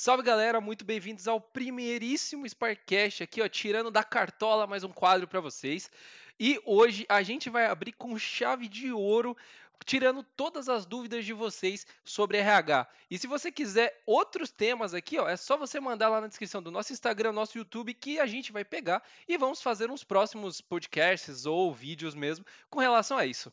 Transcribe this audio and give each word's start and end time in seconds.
Salve 0.00 0.22
galera, 0.22 0.60
muito 0.60 0.84
bem-vindos 0.84 1.26
ao 1.26 1.40
primeiríssimo 1.40 2.48
Sparkcast 2.48 3.24
aqui, 3.24 3.42
ó, 3.42 3.48
tirando 3.48 3.90
da 3.90 4.04
cartola 4.04 4.64
mais 4.64 4.84
um 4.84 4.92
quadro 4.92 5.26
para 5.26 5.40
vocês. 5.40 5.90
E 6.38 6.62
hoje 6.64 7.04
a 7.08 7.20
gente 7.20 7.50
vai 7.50 7.66
abrir 7.66 7.90
com 7.90 8.16
chave 8.16 8.68
de 8.68 8.92
ouro, 8.92 9.36
tirando 9.84 10.22
todas 10.22 10.68
as 10.68 10.86
dúvidas 10.86 11.24
de 11.24 11.32
vocês 11.32 11.84
sobre 12.04 12.38
RH. 12.38 12.86
E 13.10 13.18
se 13.18 13.26
você 13.26 13.50
quiser 13.50 14.00
outros 14.06 14.52
temas 14.52 14.94
aqui, 14.94 15.18
ó, 15.18 15.28
é 15.28 15.36
só 15.36 15.56
você 15.56 15.80
mandar 15.80 16.08
lá 16.08 16.20
na 16.20 16.28
descrição 16.28 16.62
do 16.62 16.70
nosso 16.70 16.92
Instagram, 16.92 17.32
nosso 17.32 17.58
YouTube, 17.58 17.92
que 17.92 18.20
a 18.20 18.26
gente 18.26 18.52
vai 18.52 18.64
pegar 18.64 19.02
e 19.26 19.36
vamos 19.36 19.60
fazer 19.60 19.90
uns 19.90 20.04
próximos 20.04 20.60
podcasts 20.60 21.44
ou 21.44 21.74
vídeos 21.74 22.14
mesmo 22.14 22.46
com 22.70 22.78
relação 22.78 23.18
a 23.18 23.26
isso. 23.26 23.52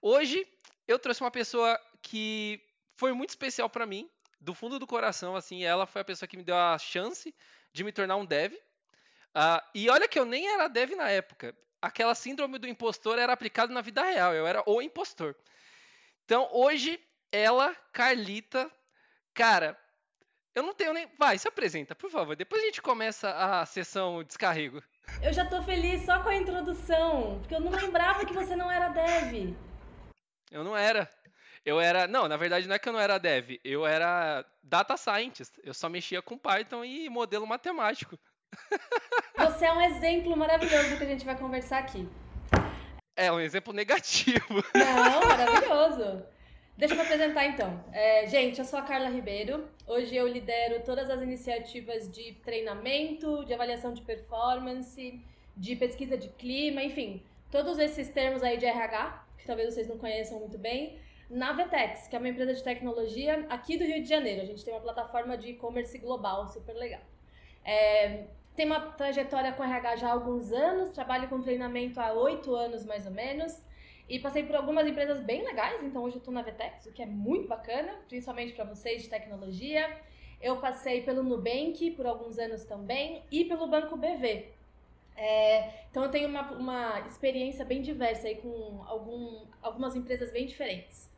Hoje 0.00 0.46
eu 0.86 1.00
trouxe 1.00 1.20
uma 1.20 1.32
pessoa 1.32 1.76
que 2.00 2.62
foi 2.94 3.12
muito 3.12 3.30
especial 3.30 3.68
para 3.68 3.84
mim, 3.86 4.08
do 4.40 4.54
fundo 4.54 4.78
do 4.78 4.86
coração, 4.86 5.36
assim, 5.36 5.64
ela 5.64 5.86
foi 5.86 6.00
a 6.00 6.04
pessoa 6.04 6.28
que 6.28 6.36
me 6.36 6.42
deu 6.42 6.56
a 6.56 6.78
chance 6.78 7.34
de 7.72 7.84
me 7.84 7.92
tornar 7.92 8.16
um 8.16 8.24
dev. 8.24 8.54
Uh, 8.54 9.62
e 9.74 9.88
olha 9.90 10.08
que 10.08 10.18
eu 10.18 10.24
nem 10.24 10.48
era 10.48 10.68
dev 10.68 10.92
na 10.96 11.10
época. 11.10 11.54
Aquela 11.80 12.14
síndrome 12.14 12.58
do 12.58 12.66
impostor 12.66 13.18
era 13.18 13.32
aplicada 13.32 13.72
na 13.72 13.80
vida 13.80 14.02
real. 14.02 14.34
Eu 14.34 14.46
era 14.46 14.62
o 14.66 14.82
impostor. 14.82 15.36
Então, 16.24 16.48
hoje, 16.52 17.00
ela, 17.30 17.74
Carlita, 17.92 18.70
cara, 19.34 19.78
eu 20.54 20.62
não 20.62 20.74
tenho 20.74 20.92
nem. 20.92 21.08
Vai, 21.18 21.38
se 21.38 21.48
apresenta, 21.48 21.94
por 21.94 22.10
favor. 22.10 22.36
Depois 22.36 22.62
a 22.62 22.66
gente 22.66 22.82
começa 22.82 23.30
a 23.30 23.64
sessão 23.66 24.22
descarrego. 24.24 24.82
Eu 25.22 25.32
já 25.32 25.44
tô 25.46 25.62
feliz 25.62 26.04
só 26.04 26.22
com 26.22 26.28
a 26.28 26.36
introdução, 26.36 27.38
porque 27.40 27.54
eu 27.54 27.60
não 27.60 27.72
lembrava 27.72 28.24
que 28.24 28.32
você 28.32 28.56
não 28.56 28.70
era 28.70 28.88
dev. 28.88 29.56
Eu 30.50 30.64
não 30.64 30.76
era. 30.76 31.08
Eu 31.64 31.80
era. 31.80 32.06
Não, 32.06 32.26
na 32.26 32.36
verdade 32.36 32.66
não 32.66 32.74
é 32.74 32.78
que 32.78 32.88
eu 32.88 32.92
não 32.92 33.00
era 33.00 33.18
dev, 33.18 33.58
eu 33.62 33.86
era 33.86 34.44
data 34.62 34.96
scientist. 34.96 35.52
Eu 35.62 35.74
só 35.74 35.88
mexia 35.88 36.22
com 36.22 36.38
Python 36.38 36.84
e 36.84 37.08
modelo 37.08 37.46
matemático. 37.46 38.18
Você 39.36 39.66
é 39.66 39.72
um 39.72 39.80
exemplo 39.80 40.36
maravilhoso 40.36 40.90
do 40.90 40.96
que 40.96 41.04
a 41.04 41.08
gente 41.08 41.24
vai 41.24 41.36
conversar 41.36 41.78
aqui. 41.78 42.08
É, 43.16 43.30
um 43.30 43.40
exemplo 43.40 43.72
negativo. 43.72 44.64
Não, 44.74 45.28
maravilhoso. 45.28 46.24
Deixa 46.76 46.94
eu 46.94 46.98
me 46.98 47.04
apresentar 47.04 47.44
então. 47.44 47.84
É, 47.92 48.26
gente, 48.26 48.58
eu 48.58 48.64
sou 48.64 48.78
a 48.78 48.82
Carla 48.82 49.10
Ribeiro. 49.10 49.68
Hoje 49.86 50.16
eu 50.16 50.26
lidero 50.26 50.82
todas 50.82 51.10
as 51.10 51.20
iniciativas 51.20 52.10
de 52.10 52.32
treinamento, 52.42 53.44
de 53.44 53.52
avaliação 53.52 53.92
de 53.92 54.00
performance, 54.00 55.22
de 55.54 55.76
pesquisa 55.76 56.16
de 56.16 56.28
clima, 56.28 56.82
enfim, 56.82 57.22
todos 57.50 57.78
esses 57.78 58.08
termos 58.08 58.42
aí 58.42 58.56
de 58.56 58.64
RH, 58.64 59.26
que 59.36 59.46
talvez 59.46 59.74
vocês 59.74 59.86
não 59.86 59.98
conheçam 59.98 60.40
muito 60.40 60.56
bem 60.56 60.98
na 61.30 61.52
Vetex, 61.52 62.08
que 62.08 62.16
é 62.16 62.18
uma 62.18 62.28
empresa 62.28 62.52
de 62.52 62.62
tecnologia 62.62 63.46
aqui 63.48 63.78
do 63.78 63.84
Rio 63.84 64.02
de 64.02 64.08
Janeiro. 64.08 64.42
A 64.42 64.44
gente 64.44 64.64
tem 64.64 64.74
uma 64.74 64.80
plataforma 64.80 65.38
de 65.38 65.50
e-commerce 65.50 65.96
global 65.98 66.48
super 66.48 66.74
legal. 66.74 67.02
É, 67.64 68.24
tem 68.56 68.66
uma 68.66 68.80
trajetória 68.80 69.52
com 69.52 69.62
RH 69.62 69.96
já 69.96 70.08
há 70.08 70.12
alguns 70.12 70.52
anos, 70.52 70.90
trabalho 70.90 71.28
com 71.28 71.40
treinamento 71.40 72.00
há 72.00 72.12
oito 72.12 72.54
anos 72.54 72.84
mais 72.84 73.06
ou 73.06 73.12
menos. 73.12 73.64
E 74.08 74.18
passei 74.18 74.42
por 74.42 74.56
algumas 74.56 74.88
empresas 74.88 75.20
bem 75.20 75.44
legais, 75.44 75.84
então 75.84 76.02
hoje 76.02 76.16
eu 76.16 76.18
estou 76.18 76.34
na 76.34 76.42
Vetex, 76.42 76.86
o 76.86 76.92
que 76.92 77.00
é 77.00 77.06
muito 77.06 77.46
bacana, 77.46 77.94
principalmente 78.08 78.52
para 78.54 78.64
vocês 78.64 79.02
de 79.02 79.08
tecnologia. 79.08 79.88
Eu 80.40 80.56
passei 80.56 81.02
pelo 81.02 81.22
Nubank 81.22 81.92
por 81.92 82.06
alguns 82.06 82.38
anos 82.38 82.64
também 82.64 83.22
e 83.30 83.44
pelo 83.44 83.68
Banco 83.68 83.96
BV. 83.96 84.48
É, 85.16 85.84
então 85.90 86.02
eu 86.02 86.10
tenho 86.10 86.28
uma, 86.28 86.50
uma 86.52 87.00
experiência 87.06 87.64
bem 87.64 87.82
diversa 87.82 88.26
aí 88.26 88.36
com 88.36 88.82
algum, 88.86 89.44
algumas 89.62 89.94
empresas 89.94 90.32
bem 90.32 90.46
diferentes. 90.46 91.09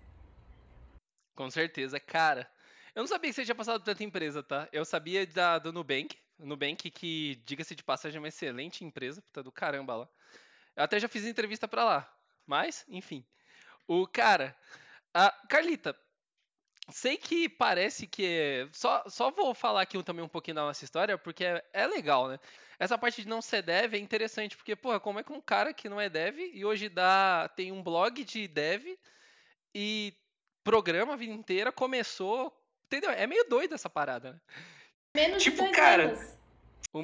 Com 1.43 1.51
certeza, 1.51 1.99
cara. 1.99 2.49
Eu 2.95 3.03
não 3.03 3.09
sabia 3.09 3.29
que 3.29 3.35
você 3.35 3.45
tinha 3.45 3.55
passado 3.57 3.83
tanta 3.83 4.05
empresa, 4.05 4.45
tá? 4.45 4.69
Eu 4.71 4.85
sabia 4.85 5.27
da, 5.27 5.59
do 5.59 5.73
Nubank. 5.73 6.17
Nubank, 6.39 6.89
que, 6.89 7.43
diga-se 7.45 7.75
de 7.75 7.83
passagem, 7.83 8.19
é 8.19 8.21
uma 8.21 8.29
excelente 8.29 8.85
empresa, 8.85 9.21
puta 9.21 9.43
do 9.43 9.51
caramba 9.51 9.97
lá. 9.97 10.09
Eu 10.77 10.85
até 10.85 11.01
já 11.01 11.09
fiz 11.09 11.27
entrevista 11.27 11.67
para 11.67 11.85
lá. 11.85 12.17
Mas, 12.47 12.85
enfim. 12.87 13.27
O 13.89 14.07
cara. 14.07 14.57
A 15.13 15.33
Carlita, 15.49 15.99
sei 16.91 17.17
que 17.17 17.49
parece 17.49 18.07
que. 18.07 18.69
Só, 18.73 19.03
só 19.09 19.33
vou 19.33 19.53
falar 19.53 19.83
aqui 19.83 20.01
também 20.05 20.25
um 20.25 20.29
pouquinho 20.29 20.55
da 20.55 20.63
nossa 20.63 20.85
história, 20.85 21.19
porque 21.19 21.45
é, 21.45 21.65
é 21.73 21.89
legal, 21.89 22.29
né? 22.29 22.39
Essa 22.79 22.97
parte 22.97 23.23
de 23.23 23.29
não 23.29 23.43
ser 23.43 23.63
dev 23.63 23.95
é 23.95 23.99
interessante, 23.99 24.57
porque, 24.57 24.77
porra, 24.77 25.01
como 25.01 25.19
é 25.19 25.25
que 25.25 25.33
um 25.33 25.41
cara 25.41 25.75
que 25.75 25.89
não 25.89 26.01
é 26.01 26.09
dev 26.09 26.39
e 26.39 26.65
hoje 26.65 26.89
dá, 26.89 27.51
tem 27.57 27.73
um 27.73 27.83
blog 27.83 28.23
de 28.23 28.47
dev 28.47 28.97
e 29.75 30.17
programa 30.63 31.15
a 31.15 31.17
vida 31.17 31.33
inteira, 31.33 31.73
começou. 31.73 32.57
Entendeu? 32.87 33.11
É 33.11 33.27
meio 33.27 33.45
doido 33.49 33.75
essa 33.75 33.89
parada, 33.89 34.33
né? 34.33 34.41
Menos 35.15 35.43
tipo, 35.43 35.57
de 35.57 35.63
dois 35.63 35.77
cara, 35.77 36.05
anos. 36.05 36.39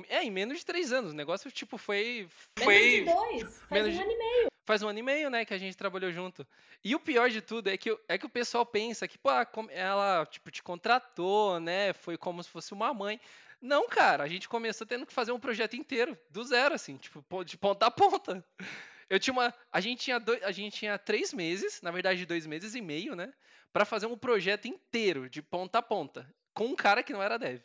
É, 0.09 0.23
em 0.23 0.31
menos 0.31 0.59
de 0.59 0.67
três 0.67 0.93
anos. 0.93 1.13
O 1.13 1.17
negócio, 1.17 1.51
tipo, 1.51 1.79
foi. 1.79 2.29
foi... 2.59 2.67
Menos 2.67 2.93
de 2.93 3.05
dois. 3.05 3.59
Faz 3.59 3.71
menos 3.71 3.97
um 3.97 4.03
ano 4.03 4.13
e 4.13 4.19
meio. 4.19 4.49
Faz 4.67 4.83
um 4.83 4.89
ano 4.89 4.99
e 4.99 5.03
meio, 5.03 5.31
né, 5.31 5.47
que 5.47 5.55
a 5.55 5.59
gente 5.59 5.77
trabalhou 5.77 6.13
junto. 6.13 6.47
E 6.85 6.95
o 6.95 7.01
pior 7.01 7.31
de 7.31 7.41
tudo 7.41 7.71
é 7.71 7.77
que, 7.79 7.99
é 8.07 8.19
que 8.19 8.27
o 8.27 8.31
pessoal 8.31 8.67
pensa 8.67 9.09
que, 9.09 9.17
pô, 9.17 9.31
ela, 9.71 10.27
tipo, 10.27 10.51
te 10.51 10.63
contratou, 10.63 11.59
né? 11.59 11.95
Foi 11.95 12.19
como 12.19 12.43
se 12.43 12.51
fosse 12.51 12.75
uma 12.75 12.93
mãe. 12.93 13.19
Não, 13.61 13.89
cara, 13.89 14.25
a 14.25 14.29
gente 14.29 14.49
começou 14.49 14.87
tendo 14.87 15.07
que 15.07 15.13
fazer 15.13 15.33
um 15.33 15.41
projeto 15.41 15.75
inteiro, 15.75 16.17
do 16.31 16.45
zero, 16.45 16.75
assim, 16.75 16.97
tipo, 16.99 17.25
de 17.45 17.57
ponta 17.57 17.87
a 17.87 17.91
ponta. 17.91 18.45
Eu 19.09 19.19
tinha 19.19 19.33
uma. 19.33 19.55
A 19.73 19.81
gente 19.81 20.01
tinha, 20.03 20.19
dois, 20.19 20.43
a 20.43 20.53
gente 20.53 20.77
tinha 20.77 20.99
três 20.99 21.33
meses, 21.33 21.81
na 21.83 21.91
verdade, 21.91 22.27
dois 22.27 22.47
meses 22.47 22.75
e 22.75 22.81
meio, 22.81 23.15
né? 23.17 23.33
para 23.73 23.85
fazer 23.85 24.07
um 24.07 24.17
projeto 24.17 24.67
inteiro, 24.67 25.29
de 25.29 25.43
ponta 25.43 25.79
a 25.79 25.83
ponta, 25.83 26.29
com 26.55 26.67
um 26.67 26.77
cara 26.77 27.03
que 27.03 27.13
não 27.13 27.23
era 27.23 27.39
dev. 27.39 27.63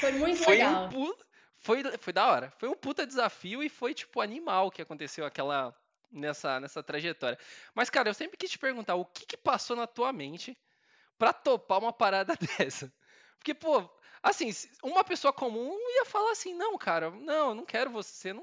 Foi 0.00 0.12
muito 0.12 0.44
foi 0.44 0.56
legal. 0.56 0.90
Um 0.94 1.12
foi, 1.56 1.82
foi 1.98 2.12
da 2.12 2.28
hora. 2.28 2.52
Foi 2.58 2.68
um 2.68 2.74
puta 2.74 3.06
desafio 3.06 3.62
e 3.62 3.68
foi, 3.68 3.94
tipo, 3.94 4.20
animal 4.20 4.70
que 4.70 4.82
aconteceu 4.82 5.24
aquela. 5.24 5.74
Nessa, 6.10 6.58
nessa 6.58 6.82
trajetória. 6.82 7.38
Mas, 7.74 7.90
cara, 7.90 8.08
eu 8.08 8.14
sempre 8.14 8.38
quis 8.38 8.50
te 8.50 8.58
perguntar 8.58 8.94
o 8.94 9.04
que, 9.04 9.26
que 9.26 9.36
passou 9.36 9.76
na 9.76 9.86
tua 9.86 10.10
mente 10.10 10.56
para 11.18 11.34
topar 11.34 11.78
uma 11.78 11.92
parada 11.92 12.34
dessa. 12.56 12.90
Porque, 13.36 13.52
pô, 13.52 13.86
assim, 14.22 14.50
uma 14.82 15.04
pessoa 15.04 15.34
comum 15.34 15.70
ia 15.96 16.06
falar 16.06 16.30
assim, 16.30 16.54
não, 16.54 16.78
cara, 16.78 17.10
não, 17.10 17.50
eu 17.50 17.54
não 17.54 17.64
quero 17.66 17.90
você, 17.90 18.32
não, 18.32 18.42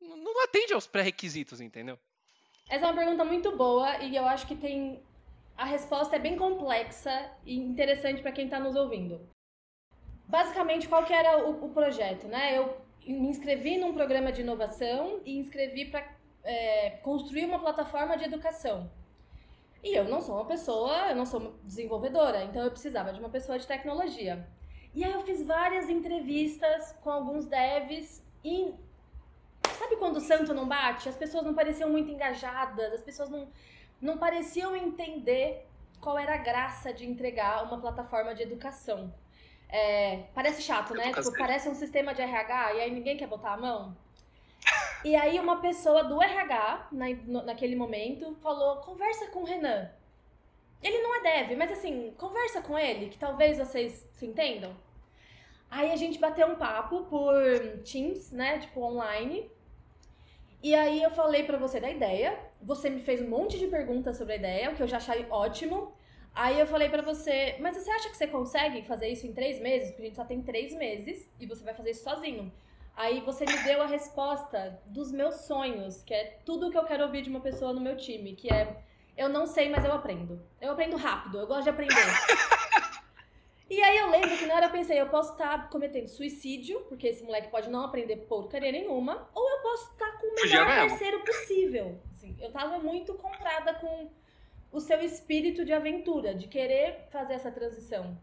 não 0.00 0.44
atende 0.44 0.72
aos 0.72 0.86
pré-requisitos, 0.86 1.60
entendeu? 1.60 1.98
Essa 2.68 2.86
é 2.86 2.88
uma 2.88 2.96
pergunta 2.96 3.24
muito 3.24 3.56
boa 3.56 3.98
e 3.98 4.14
eu 4.14 4.26
acho 4.26 4.46
que 4.46 4.54
tem 4.54 5.02
a 5.58 5.64
resposta 5.64 6.14
é 6.14 6.18
bem 6.20 6.36
complexa 6.36 7.32
e 7.44 7.58
interessante 7.58 8.22
para 8.22 8.30
quem 8.30 8.44
está 8.44 8.60
nos 8.60 8.76
ouvindo. 8.76 9.20
Basicamente, 10.28 10.88
qual 10.88 11.04
que 11.04 11.12
era 11.12 11.48
o, 11.48 11.64
o, 11.64 11.70
projeto? 11.70 12.28
Né? 12.28 12.56
Eu 12.56 12.80
me 13.04 13.28
inscrevi 13.28 13.76
num 13.76 13.92
programa 13.92 14.30
de 14.30 14.42
inovação 14.42 15.20
e 15.24 15.36
inscrevi 15.36 15.86
para 15.86 16.06
é, 16.44 16.90
construir 17.02 17.44
uma 17.46 17.58
plataforma 17.58 18.16
de 18.16 18.24
educação. 18.24 18.88
E 19.82 19.94
eu 19.96 20.04
não 20.04 20.20
sou 20.20 20.36
uma 20.36 20.44
pessoa, 20.44 21.08
eu 21.08 21.16
não 21.16 21.26
sou 21.26 21.54
desenvolvedora, 21.64 22.44
então 22.44 22.62
eu 22.62 22.70
precisava 22.70 23.12
de 23.12 23.18
uma 23.18 23.28
pessoa 23.28 23.58
de 23.58 23.66
tecnologia. 23.66 24.46
E 24.94 25.04
aí 25.04 25.12
eu 25.12 25.22
fiz 25.22 25.44
várias 25.44 25.88
entrevistas 25.88 26.92
com 27.02 27.10
alguns 27.10 27.46
devs 27.46 28.24
e 28.44 28.74
sabe 29.74 29.96
quando 29.96 30.16
o 30.16 30.20
santo 30.20 30.54
não 30.54 30.66
bate? 30.66 31.08
As 31.08 31.16
pessoas 31.16 31.44
não 31.44 31.54
pareciam 31.54 31.90
muito 31.90 32.10
engajadas, 32.10 32.92
as 32.92 33.00
pessoas 33.00 33.28
não 33.28 33.48
não 34.00 34.16
pareciam 34.16 34.76
entender 34.76 35.66
qual 36.00 36.16
era 36.18 36.34
a 36.34 36.38
graça 36.38 36.92
de 36.92 37.04
entregar 37.04 37.64
uma 37.64 37.80
plataforma 37.80 38.34
de 38.34 38.42
educação. 38.42 39.12
É, 39.68 40.24
parece 40.34 40.62
chato, 40.62 40.94
né? 40.94 41.12
Tipo, 41.12 41.36
parece 41.36 41.68
um 41.68 41.74
sistema 41.74 42.14
de 42.14 42.22
RH 42.22 42.74
e 42.74 42.80
aí 42.80 42.90
ninguém 42.90 43.16
quer 43.16 43.26
botar 43.26 43.54
a 43.54 43.56
mão. 43.56 43.96
E 45.04 45.14
aí 45.14 45.38
uma 45.38 45.60
pessoa 45.60 46.04
do 46.04 46.20
RH, 46.20 46.88
na, 46.90 47.06
no, 47.10 47.42
naquele 47.42 47.76
momento, 47.76 48.36
falou, 48.40 48.76
conversa 48.78 49.26
com 49.28 49.40
o 49.40 49.44
Renan. 49.44 49.90
Ele 50.82 50.98
não 50.98 51.16
é 51.16 51.20
dev, 51.20 51.56
mas 51.58 51.72
assim, 51.72 52.14
conversa 52.16 52.62
com 52.62 52.78
ele, 52.78 53.08
que 53.08 53.18
talvez 53.18 53.58
vocês 53.58 54.08
se 54.12 54.26
entendam. 54.26 54.74
Aí 55.70 55.90
a 55.92 55.96
gente 55.96 56.18
bateu 56.18 56.46
um 56.46 56.54
papo 56.54 57.04
por 57.04 57.34
Teams, 57.84 58.32
né? 58.32 58.58
Tipo, 58.58 58.80
online. 58.80 59.50
E 60.62 60.74
aí 60.74 61.02
eu 61.02 61.10
falei 61.10 61.44
para 61.44 61.56
você 61.56 61.78
da 61.78 61.90
ideia, 61.90 62.38
você 62.60 62.90
me 62.90 63.00
fez 63.00 63.22
um 63.22 63.28
monte 63.28 63.58
de 63.58 63.68
perguntas 63.68 64.16
sobre 64.16 64.34
a 64.34 64.36
ideia, 64.36 64.70
o 64.70 64.74
que 64.74 64.82
eu 64.82 64.88
já 64.88 64.96
achei 64.96 65.26
ótimo. 65.30 65.92
Aí 66.34 66.58
eu 66.58 66.66
falei 66.66 66.88
para 66.88 67.02
você, 67.02 67.56
mas 67.60 67.76
você 67.76 67.90
acha 67.90 68.08
que 68.10 68.16
você 68.16 68.26
consegue 68.26 68.82
fazer 68.82 69.08
isso 69.08 69.26
em 69.26 69.32
três 69.32 69.60
meses? 69.60 69.88
Porque 69.90 70.02
a 70.02 70.06
gente 70.06 70.16
só 70.16 70.24
tem 70.24 70.42
três 70.42 70.74
meses 70.74 71.28
e 71.38 71.46
você 71.46 71.64
vai 71.64 71.74
fazer 71.74 71.90
isso 71.90 72.04
sozinho. 72.04 72.52
Aí 72.96 73.20
você 73.20 73.44
me 73.44 73.56
deu 73.62 73.80
a 73.80 73.86
resposta 73.86 74.80
dos 74.86 75.12
meus 75.12 75.46
sonhos, 75.46 76.02
que 76.02 76.12
é 76.12 76.38
tudo 76.44 76.70
que 76.70 76.76
eu 76.76 76.84
quero 76.84 77.04
ouvir 77.04 77.22
de 77.22 77.30
uma 77.30 77.40
pessoa 77.40 77.72
no 77.72 77.80
meu 77.80 77.96
time, 77.96 78.34
que 78.34 78.52
é 78.52 78.82
eu 79.16 79.28
não 79.28 79.46
sei, 79.46 79.68
mas 79.68 79.84
eu 79.84 79.92
aprendo. 79.92 80.40
Eu 80.60 80.72
aprendo 80.72 80.96
rápido, 80.96 81.38
eu 81.38 81.46
gosto 81.46 81.64
de 81.64 81.70
aprender. 81.70 81.94
E 83.70 83.82
aí 83.82 83.98
eu 83.98 84.10
lembro 84.10 84.36
que 84.36 84.46
na 84.46 84.54
hora 84.54 84.66
eu 84.66 84.70
pensei, 84.70 84.98
eu 84.98 85.08
posso 85.08 85.32
estar 85.32 85.58
tá 85.58 85.68
cometendo 85.68 86.08
suicídio, 86.08 86.80
porque 86.88 87.06
esse 87.06 87.22
moleque 87.22 87.50
pode 87.50 87.68
não 87.68 87.84
aprender 87.84 88.16
porcaria 88.16 88.72
nenhuma, 88.72 89.28
ou 89.34 89.48
eu 89.50 89.58
posso 89.60 89.92
estar 89.92 90.10
tá 90.10 90.18
com 90.18 90.26
o 90.26 90.34
melhor 90.34 90.66
parceiro 90.66 91.20
possível. 91.20 92.00
Assim, 92.14 92.36
eu 92.40 92.50
tava 92.50 92.78
muito 92.78 93.14
comprada 93.14 93.74
com 93.74 94.10
o 94.72 94.80
seu 94.80 95.00
espírito 95.00 95.64
de 95.64 95.72
aventura, 95.72 96.34
de 96.34 96.46
querer 96.48 97.08
fazer 97.10 97.34
essa 97.34 97.50
transição. 97.50 98.18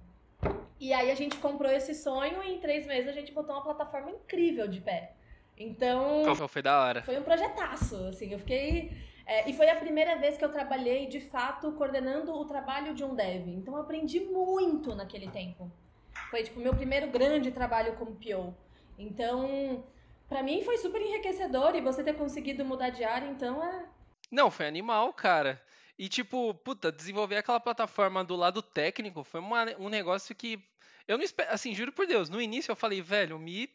E 0.80 0.92
aí 0.94 1.10
a 1.12 1.16
gente 1.16 1.38
comprou 1.38 1.72
esse 1.72 1.94
sonho 1.94 2.44
e 2.44 2.54
em 2.54 2.60
três 2.60 2.86
meses 2.86 3.08
a 3.08 3.14
gente 3.14 3.32
botou 3.32 3.56
uma 3.56 3.64
plataforma 3.64 4.12
incrível 4.12 4.68
de 4.68 4.82
pé. 4.82 5.14
Então. 5.58 6.24
Foi 6.48 6.62
da 6.62 6.82
hora. 6.82 7.02
Foi 7.02 7.18
um 7.18 7.24
projetaço, 7.24 7.96
assim. 8.08 8.32
Eu 8.32 8.40
fiquei. 8.40 8.92
É, 9.26 9.50
e 9.50 9.54
foi 9.54 9.70
a 9.70 9.76
primeira 9.76 10.18
vez 10.18 10.38
que 10.38 10.46
eu 10.46 10.52
trabalhei, 10.52 11.08
de 11.08 11.20
fato, 11.20 11.72
coordenando 11.72 12.34
o 12.34 12.46
trabalho 12.46 12.94
de 12.94 13.04
um 13.04 13.16
dev. 13.16 13.48
Então 13.48 13.74
eu 13.74 13.82
aprendi 13.82 14.20
muito 14.20 14.94
naquele 14.94 15.30
tempo. 15.30 15.72
Foi, 16.30 16.44
tipo, 16.44 16.60
meu 16.60 16.76
primeiro 16.76 17.08
grande 17.08 17.52
trabalho 17.52 17.96
como 17.96 18.16
PO. 18.16 18.56
Então, 18.98 19.84
para 20.30 20.44
mim 20.44 20.64
foi 20.64 20.78
super 20.78 21.02
enriquecedor 21.02 21.76
e 21.76 21.82
você 21.82 22.04
ter 22.04 22.14
conseguido 22.14 22.64
mudar 22.64 22.90
de 22.90 23.04
área, 23.04 23.28
então 23.28 23.64
é. 23.64 23.86
Não, 24.32 24.52
foi 24.52 24.68
animal, 24.68 25.12
cara. 25.14 25.62
E, 25.98 26.08
tipo, 26.08 26.54
puta, 26.54 26.92
desenvolver 26.92 27.38
aquela 27.38 27.60
plataforma 27.60 28.24
do 28.24 28.36
lado 28.36 28.62
técnico 28.62 29.24
foi 29.24 29.40
uma, 29.40 29.66
um 29.80 29.90
negócio 29.90 30.36
que. 30.36 30.62
Eu 31.08 31.18
não 31.18 31.24
espero. 31.24 31.52
Assim, 31.52 31.74
juro 31.74 31.92
por 31.92 32.06
Deus, 32.06 32.30
no 32.30 32.42
início 32.42 32.72
eu 32.72 32.76
falei, 32.76 33.02
velho, 33.02 33.40
me 33.40 33.70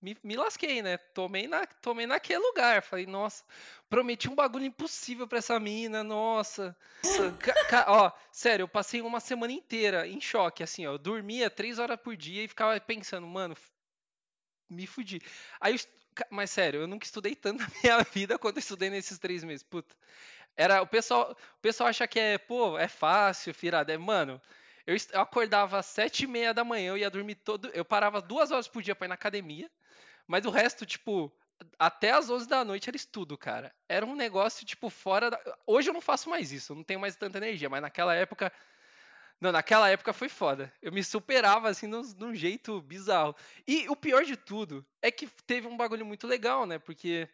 me, 0.00 0.16
me 0.22 0.36
lasquei, 0.36 0.80
né? 0.80 0.96
Tomei, 0.96 1.48
na, 1.48 1.66
tomei 1.66 2.06
naquele 2.06 2.38
lugar. 2.38 2.82
Falei, 2.82 3.06
nossa, 3.06 3.44
prometi 3.88 4.28
um 4.28 4.34
bagulho 4.34 4.64
impossível 4.64 5.26
pra 5.26 5.38
essa 5.38 5.58
mina, 5.58 6.04
nossa. 6.04 6.76
ó, 7.86 8.12
sério, 8.30 8.64
eu 8.64 8.68
passei 8.68 9.00
uma 9.00 9.20
semana 9.20 9.52
inteira 9.52 10.06
em 10.06 10.20
choque, 10.20 10.62
assim, 10.62 10.86
ó. 10.86 10.92
Eu 10.92 10.98
dormia 10.98 11.50
três 11.50 11.78
horas 11.78 12.00
por 12.00 12.16
dia 12.16 12.44
e 12.44 12.48
ficava 12.48 12.78
pensando, 12.80 13.26
mano, 13.26 13.56
me 14.70 14.86
fudi. 14.86 15.20
Aí, 15.60 15.74
eu, 15.74 15.80
mas 16.30 16.50
sério, 16.50 16.80
eu 16.80 16.86
nunca 16.86 17.04
estudei 17.04 17.34
tanto 17.34 17.60
na 17.62 17.70
minha 17.82 18.02
vida 18.04 18.38
quanto 18.38 18.56
eu 18.56 18.60
estudei 18.60 18.90
nesses 18.90 19.18
três 19.18 19.42
meses. 19.42 19.62
Puta. 19.62 19.96
Era, 20.56 20.82
o 20.82 20.86
pessoal, 20.86 21.32
o 21.32 21.60
pessoal 21.60 21.88
acha 21.88 22.06
que 22.06 22.18
é, 22.18 22.38
pô, 22.38 22.78
é 22.78 22.88
fácil, 22.88 23.54
firada. 23.54 23.92
É, 23.92 23.98
mano, 23.98 24.40
eu, 24.86 24.96
eu 25.12 25.20
acordava 25.20 25.78
às 25.78 25.86
sete 25.86 26.24
e 26.24 26.26
meia 26.26 26.52
da 26.54 26.64
manhã, 26.64 26.90
eu 26.90 26.98
ia 26.98 27.10
dormir 27.10 27.36
todo. 27.36 27.68
Eu 27.74 27.84
parava 27.84 28.20
duas 28.20 28.50
horas 28.50 28.66
por 28.66 28.82
dia 28.82 28.94
pra 28.94 29.06
ir 29.06 29.08
na 29.08 29.14
academia. 29.14 29.70
Mas 30.28 30.44
o 30.44 30.50
resto, 30.50 30.84
tipo, 30.84 31.32
até 31.78 32.10
as 32.12 32.28
11 32.28 32.46
da 32.46 32.62
noite 32.62 32.88
era 32.88 32.96
estudo, 32.96 33.36
cara. 33.36 33.74
Era 33.88 34.04
um 34.04 34.14
negócio, 34.14 34.66
tipo, 34.66 34.90
fora 34.90 35.30
da... 35.30 35.40
Hoje 35.66 35.88
eu 35.88 35.94
não 35.94 36.02
faço 36.02 36.28
mais 36.28 36.52
isso, 36.52 36.72
eu 36.72 36.76
não 36.76 36.84
tenho 36.84 37.00
mais 37.00 37.16
tanta 37.16 37.38
energia, 37.38 37.70
mas 37.70 37.80
naquela 37.80 38.14
época. 38.14 38.52
Não, 39.40 39.50
naquela 39.52 39.88
época 39.88 40.12
foi 40.12 40.28
foda. 40.28 40.72
Eu 40.82 40.92
me 40.92 41.02
superava, 41.02 41.68
assim, 41.68 41.86
num, 41.86 42.02
num 42.18 42.34
jeito 42.34 42.82
bizarro. 42.82 43.34
E 43.66 43.88
o 43.88 43.96
pior 43.96 44.24
de 44.24 44.36
tudo 44.36 44.84
é 45.00 45.10
que 45.10 45.26
teve 45.46 45.66
um 45.66 45.76
bagulho 45.76 46.04
muito 46.04 46.26
legal, 46.26 46.66
né? 46.66 46.78
Porque 46.78 47.28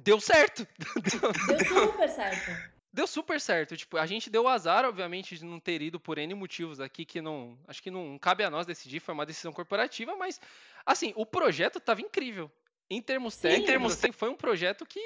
deu 0.00 0.20
certo. 0.20 0.66
Deu 1.46 1.88
super 1.88 2.08
certo. 2.08 2.71
Deu 2.92 3.06
super 3.06 3.40
certo. 3.40 3.76
Tipo, 3.76 3.96
a 3.96 4.04
gente 4.04 4.28
deu 4.28 4.46
azar, 4.46 4.84
obviamente, 4.84 5.36
de 5.36 5.44
não 5.44 5.58
ter 5.58 5.80
ido 5.80 5.98
por 5.98 6.18
N 6.18 6.34
motivos 6.34 6.78
aqui 6.78 7.04
que 7.04 7.22
não. 7.22 7.58
Acho 7.66 7.82
que 7.82 7.90
não 7.90 8.18
cabe 8.18 8.44
a 8.44 8.50
nós 8.50 8.66
decidir, 8.66 9.00
foi 9.00 9.14
uma 9.14 9.24
decisão 9.24 9.52
corporativa, 9.52 10.14
mas 10.14 10.38
Assim, 10.84 11.12
o 11.16 11.24
projeto 11.24 11.78
estava 11.78 12.00
incrível. 12.00 12.50
Em 12.90 13.00
termos 13.00 13.36
técnicos, 13.36 13.96
termos, 13.96 14.16
foi 14.16 14.28
um 14.28 14.36
projeto 14.36 14.84
que 14.84 15.00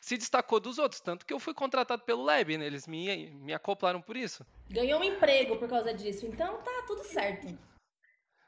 se 0.00 0.18
destacou 0.18 0.60
dos 0.60 0.78
outros, 0.78 1.00
tanto 1.00 1.24
que 1.24 1.32
eu 1.32 1.38
fui 1.38 1.54
contratado 1.54 2.02
pelo 2.02 2.22
Lab, 2.22 2.58
né? 2.58 2.66
Eles 2.66 2.86
me, 2.86 3.30
me 3.30 3.54
acoplaram 3.54 4.02
por 4.02 4.16
isso. 4.16 4.44
Ganhou 4.68 5.00
um 5.00 5.04
emprego 5.04 5.56
por 5.56 5.68
causa 5.68 5.94
disso, 5.94 6.26
então 6.26 6.58
tá 6.58 6.84
tudo 6.86 7.04
certo. 7.04 7.58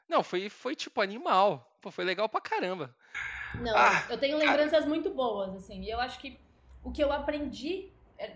Não, 0.07 0.23
foi, 0.23 0.49
foi 0.49 0.75
tipo 0.75 1.01
animal. 1.01 1.77
Pô, 1.81 1.89
foi 1.89 2.05
legal 2.05 2.29
pra 2.29 2.41
caramba. 2.41 2.95
Não, 3.55 3.75
ah, 3.75 4.05
eu 4.09 4.17
tenho 4.19 4.37
lembranças 4.37 4.85
muito 4.85 5.09
boas, 5.09 5.55
assim, 5.55 5.81
e 5.81 5.89
eu 5.89 5.99
acho 5.99 6.19
que 6.19 6.37
o 6.83 6.91
que 6.91 7.03
eu 7.03 7.11
aprendi 7.11 7.91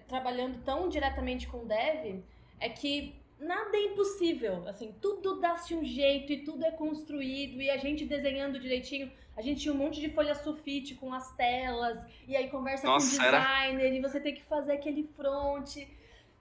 trabalhando 0.07 0.63
tão 0.63 0.87
diretamente 0.89 1.47
com 1.47 1.65
dev 1.65 2.23
é 2.59 2.69
que 2.69 3.15
nada 3.39 3.75
é 3.75 3.85
impossível. 3.85 4.67
Assim, 4.67 4.93
tudo 5.01 5.39
dá-se 5.39 5.75
um 5.75 5.83
jeito 5.83 6.31
e 6.31 6.43
tudo 6.43 6.65
é 6.65 6.71
construído 6.71 7.61
e 7.61 7.69
a 7.69 7.77
gente 7.77 8.05
desenhando 8.05 8.59
direitinho. 8.59 9.11
A 9.35 9.41
gente 9.41 9.61
tinha 9.61 9.73
um 9.73 9.77
monte 9.77 9.99
de 9.99 10.09
folha 10.09 10.35
sulfite 10.35 10.95
com 10.95 11.13
as 11.13 11.35
telas 11.35 12.05
e 12.27 12.35
aí 12.35 12.49
conversa 12.49 12.85
Nossa, 12.85 13.07
com 13.07 13.21
o 13.21 13.25
designer 13.25 13.85
era... 13.85 13.95
e 13.95 14.01
você 14.01 14.19
tem 14.19 14.33
que 14.33 14.43
fazer 14.43 14.73
aquele 14.73 15.03
front. 15.15 15.77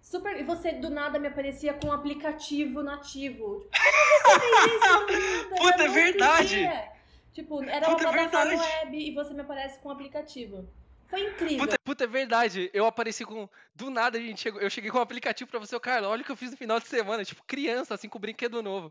Super. 0.00 0.38
E 0.38 0.42
você 0.42 0.72
do 0.72 0.90
nada 0.90 1.18
me 1.18 1.28
aparecia 1.28 1.72
com 1.74 1.88
um 1.88 1.92
aplicativo 1.92 2.82
nativo. 2.82 3.66
Como 4.24 4.40
você 4.40 5.06
fez 5.06 5.34
isso? 5.34 5.48
Puta, 5.48 5.82
é 5.84 5.88
verdade! 5.88 6.70
Tipo, 7.32 7.62
era 7.62 7.86
Puta, 7.86 8.08
uma 8.08 8.10
é 8.10 8.28
plataforma 8.28 8.62
web 8.62 8.98
e 8.98 9.14
você 9.14 9.32
me 9.32 9.40
aparece 9.40 9.78
com 9.78 9.88
um 9.88 9.92
aplicativo. 9.92 10.68
Foi 11.12 11.28
incrível. 11.28 11.58
Puta, 11.58 11.78
puta, 11.84 12.04
é 12.04 12.06
verdade. 12.06 12.70
Eu 12.72 12.86
apareci 12.86 13.22
com. 13.22 13.46
Do 13.74 13.90
nada, 13.90 14.16
a 14.16 14.20
gente 14.20 14.40
chegou. 14.40 14.58
Eu 14.62 14.70
cheguei 14.70 14.90
com 14.90 14.96
um 14.96 15.02
aplicativo 15.02 15.50
pra 15.50 15.60
você, 15.60 15.78
cara. 15.78 16.08
Olha 16.08 16.22
o 16.22 16.24
que 16.24 16.32
eu 16.32 16.36
fiz 16.36 16.50
no 16.50 16.56
final 16.56 16.80
de 16.80 16.88
semana. 16.88 17.22
Tipo, 17.22 17.44
criança, 17.44 17.92
assim, 17.92 18.08
com 18.08 18.18
brinquedo 18.18 18.62
novo. 18.62 18.90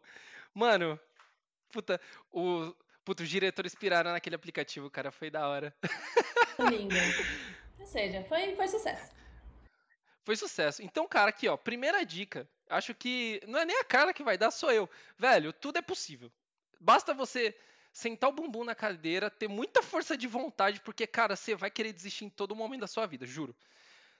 Mano, 0.53 0.99
puta, 1.71 1.99
o. 2.31 2.75
Puta, 3.03 3.23
os 3.23 3.29
diretores 3.29 3.73
piraram 3.73 4.11
naquele 4.11 4.35
aplicativo, 4.35 4.87
cara. 4.87 5.11
Foi 5.11 5.31
da 5.31 5.47
hora. 5.47 5.75
Lindo. 6.69 6.93
Ou 7.79 7.87
seja, 7.87 8.23
foi, 8.25 8.55
foi 8.55 8.67
sucesso. 8.67 9.15
Foi 10.23 10.35
sucesso. 10.35 10.83
Então, 10.83 11.07
cara, 11.07 11.31
aqui, 11.31 11.47
ó. 11.47 11.57
Primeira 11.57 12.05
dica. 12.05 12.47
Acho 12.69 12.93
que 12.93 13.41
não 13.47 13.57
é 13.57 13.65
nem 13.65 13.79
a 13.79 13.83
cara 13.83 14.13
que 14.13 14.23
vai 14.23 14.37
dar, 14.37 14.51
sou 14.51 14.71
eu. 14.71 14.87
Velho, 15.17 15.51
tudo 15.51 15.79
é 15.79 15.81
possível. 15.81 16.31
Basta 16.79 17.15
você 17.15 17.57
sentar 17.91 18.29
o 18.29 18.33
bumbum 18.33 18.63
na 18.63 18.75
cadeira, 18.75 19.29
ter 19.29 19.47
muita 19.47 19.81
força 19.81 20.15
de 20.15 20.27
vontade, 20.27 20.79
porque, 20.81 21.05
cara, 21.05 21.35
você 21.35 21.55
vai 21.55 21.69
querer 21.69 21.93
desistir 21.93 22.25
em 22.25 22.29
todo 22.29 22.55
momento 22.55 22.81
da 22.81 22.87
sua 22.87 23.05
vida, 23.05 23.25
juro. 23.25 23.55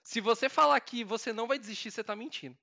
Se 0.03 0.19
você 0.19 0.50
falar 0.50 0.79
que 0.79 1.03
você 1.03 1.31
não 1.31 1.47
vai 1.47 1.57
desistir, 1.57 1.91
você 1.91 2.03
tá 2.03 2.15
mentindo. 2.15 2.57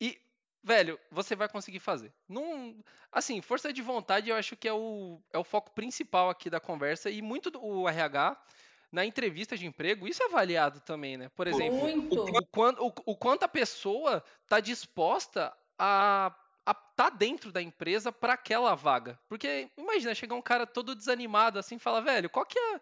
E, 0.00 0.20
velho, 0.62 0.98
você 1.10 1.36
vai 1.36 1.48
conseguir 1.48 1.80
fazer. 1.80 2.12
Não, 2.28 2.76
assim, 3.12 3.40
força 3.42 3.72
de 3.72 3.82
vontade 3.82 4.30
eu 4.30 4.36
acho 4.36 4.56
que 4.56 4.68
é 4.68 4.72
o, 4.72 5.20
é 5.32 5.38
o 5.38 5.44
foco 5.44 5.72
principal 5.72 6.30
aqui 6.30 6.48
da 6.48 6.60
conversa 6.60 7.10
e 7.10 7.20
muito 7.20 7.50
do 7.50 7.88
RH 7.88 8.40
na 8.94 9.04
entrevista 9.04 9.56
de 9.58 9.66
emprego, 9.66 10.06
isso 10.06 10.22
é 10.22 10.26
avaliado 10.26 10.80
também, 10.80 11.16
né? 11.16 11.28
Por 11.30 11.48
exemplo, 11.48 11.80
o, 11.80 12.30
o, 12.30 12.86
o, 12.86 12.92
o, 13.06 13.16
quanto 13.16 13.42
a 13.42 13.48
pessoa 13.48 14.22
está 14.44 14.60
disposta 14.60 15.52
a 15.76 16.32
tá 16.72 17.10
dentro 17.10 17.52
da 17.52 17.60
empresa 17.60 18.10
para 18.10 18.34
aquela 18.34 18.74
vaga. 18.74 19.18
Porque 19.28 19.68
imagina 19.76 20.14
chegar 20.14 20.34
um 20.34 20.42
cara 20.42 20.66
todo 20.66 20.94
desanimado 20.94 21.58
assim, 21.58 21.78
fala, 21.78 22.00
velho, 22.00 22.30
qual 22.30 22.46
que 22.46 22.58
é 22.58 22.80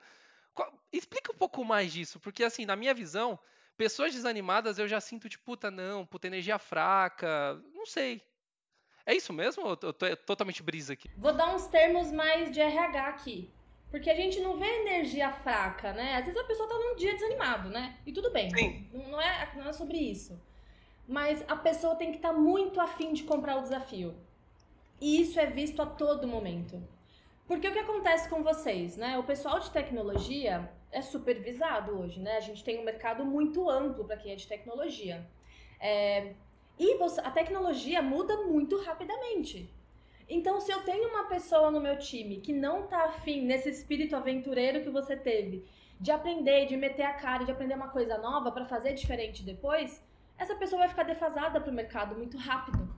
qual... 0.55 0.73
explica 0.93 1.33
um 1.33 1.37
pouco 1.37 1.65
mais 1.65 1.93
disso, 1.93 2.21
porque 2.21 2.45
assim, 2.45 2.65
na 2.65 2.77
minha 2.77 2.95
visão, 2.95 3.39
pessoas 3.77 4.13
desanimadas 4.13 4.79
eu 4.79 4.87
já 4.87 5.01
sinto 5.01 5.29
tipo, 5.29 5.45
puta, 5.45 5.71
não, 5.71 6.07
puta 6.07 6.27
energia 6.27 6.59
fraca, 6.59 7.61
não 7.75 7.87
sei. 7.87 8.23
É 9.05 9.15
isso 9.15 9.33
mesmo 9.33 9.65
ou 9.65 9.71
eu 9.83 9.93
tô 9.93 10.17
totalmente 10.17 10.63
brisa 10.63 10.93
aqui? 10.93 11.11
Vou 11.17 11.33
dar 11.33 11.53
uns 11.53 11.67
termos 11.67 12.13
mais 12.13 12.53
de 12.53 12.61
RH 12.61 13.09
aqui. 13.09 13.53
Porque 13.91 14.09
a 14.09 14.15
gente 14.15 14.41
não 14.41 14.57
vê 14.57 14.65
energia 14.65 15.31
fraca, 15.33 15.93
né? 15.93 16.17
Às 16.17 16.25
vezes 16.25 16.41
a 16.41 16.45
pessoa 16.45 16.67
tá 16.67 16.75
num 16.75 16.97
dia 16.97 17.13
desanimado, 17.13 17.69
né? 17.69 17.99
E 18.07 18.13
tudo 18.13 18.31
bem. 18.31 18.49
Sim. 18.57 18.89
Não, 18.91 19.21
é, 19.21 19.53
não 19.55 19.69
é 19.69 19.73
sobre 19.73 19.99
isso 19.99 20.41
mas 21.07 21.45
a 21.49 21.57
pessoa 21.57 21.97
tem 21.97 22.11
que 22.11 22.17
estar 22.17 22.33
tá 22.33 22.39
muito 22.39 22.81
afim 22.81 23.13
de 23.13 23.25
comprar 23.25 23.59
o 23.59 23.63
desafio. 23.63 24.15
E 25.01 25.21
isso 25.21 25.39
é 25.39 25.47
visto 25.47 25.83
a 25.83 25.87
todo 25.87 26.29
momento. 26.29 26.83
Porque 27.47 27.69
o 27.69 27.73
que 27.73 27.79
acontece 27.79 28.29
com 28.29 28.43
vocês, 28.43 28.97
né? 28.97 29.19
O 29.19 29.25
pessoal 29.25 29.59
de 29.59 29.71
tecnologia 29.71 30.71
é 30.91 31.03
supervisado 31.03 31.99
hoje, 31.99 32.21
né? 32.21 32.37
A 32.37 32.41
gente 32.41 32.63
tem 32.63 32.79
um 32.79 32.85
mercado 32.85 33.25
muito 33.25 33.69
amplo 33.69 34.05
para 34.05 34.17
quem 34.17 34.33
é 34.33 34.37
de 34.37 34.47
tecnologia. 34.47 35.27
É... 35.81 36.35
E 36.79 36.97
você, 36.99 37.21
a 37.21 37.31
tecnologia 37.31 38.01
muda 38.01 38.45
muito 38.45 38.81
rapidamente. 38.83 39.69
Então, 40.29 40.61
se 40.61 40.73
eu 40.73 40.83
tenho 40.83 41.09
uma 41.09 41.25
pessoa 41.25 41.71
no 41.71 41.81
meu 41.81 41.99
time 41.99 42.41
que 42.41 42.53
não 42.53 42.87
tá 42.87 43.05
afim 43.05 43.43
nesse 43.43 43.69
espírito 43.69 44.17
aventureiro 44.17 44.83
que 44.83 44.89
você 44.89 45.17
teve, 45.17 45.65
de 46.01 46.11
aprender, 46.11 46.67
de 46.67 46.77
meter 46.77 47.05
a 47.05 47.13
cara, 47.13 47.45
de 47.45 47.53
aprender 47.53 47.75
uma 47.75 47.89
coisa 47.89 48.17
nova 48.19 48.51
para 48.51 48.65
fazer 48.65 48.95
diferente 48.95 49.43
depois, 49.43 50.03
essa 50.43 50.55
pessoa 50.55 50.81
vai 50.81 50.89
ficar 50.89 51.05
defasada 51.05 51.61
para 51.61 51.71
o 51.71 51.75
mercado 51.75 52.15
muito 52.15 52.37
rápido. 52.37 52.89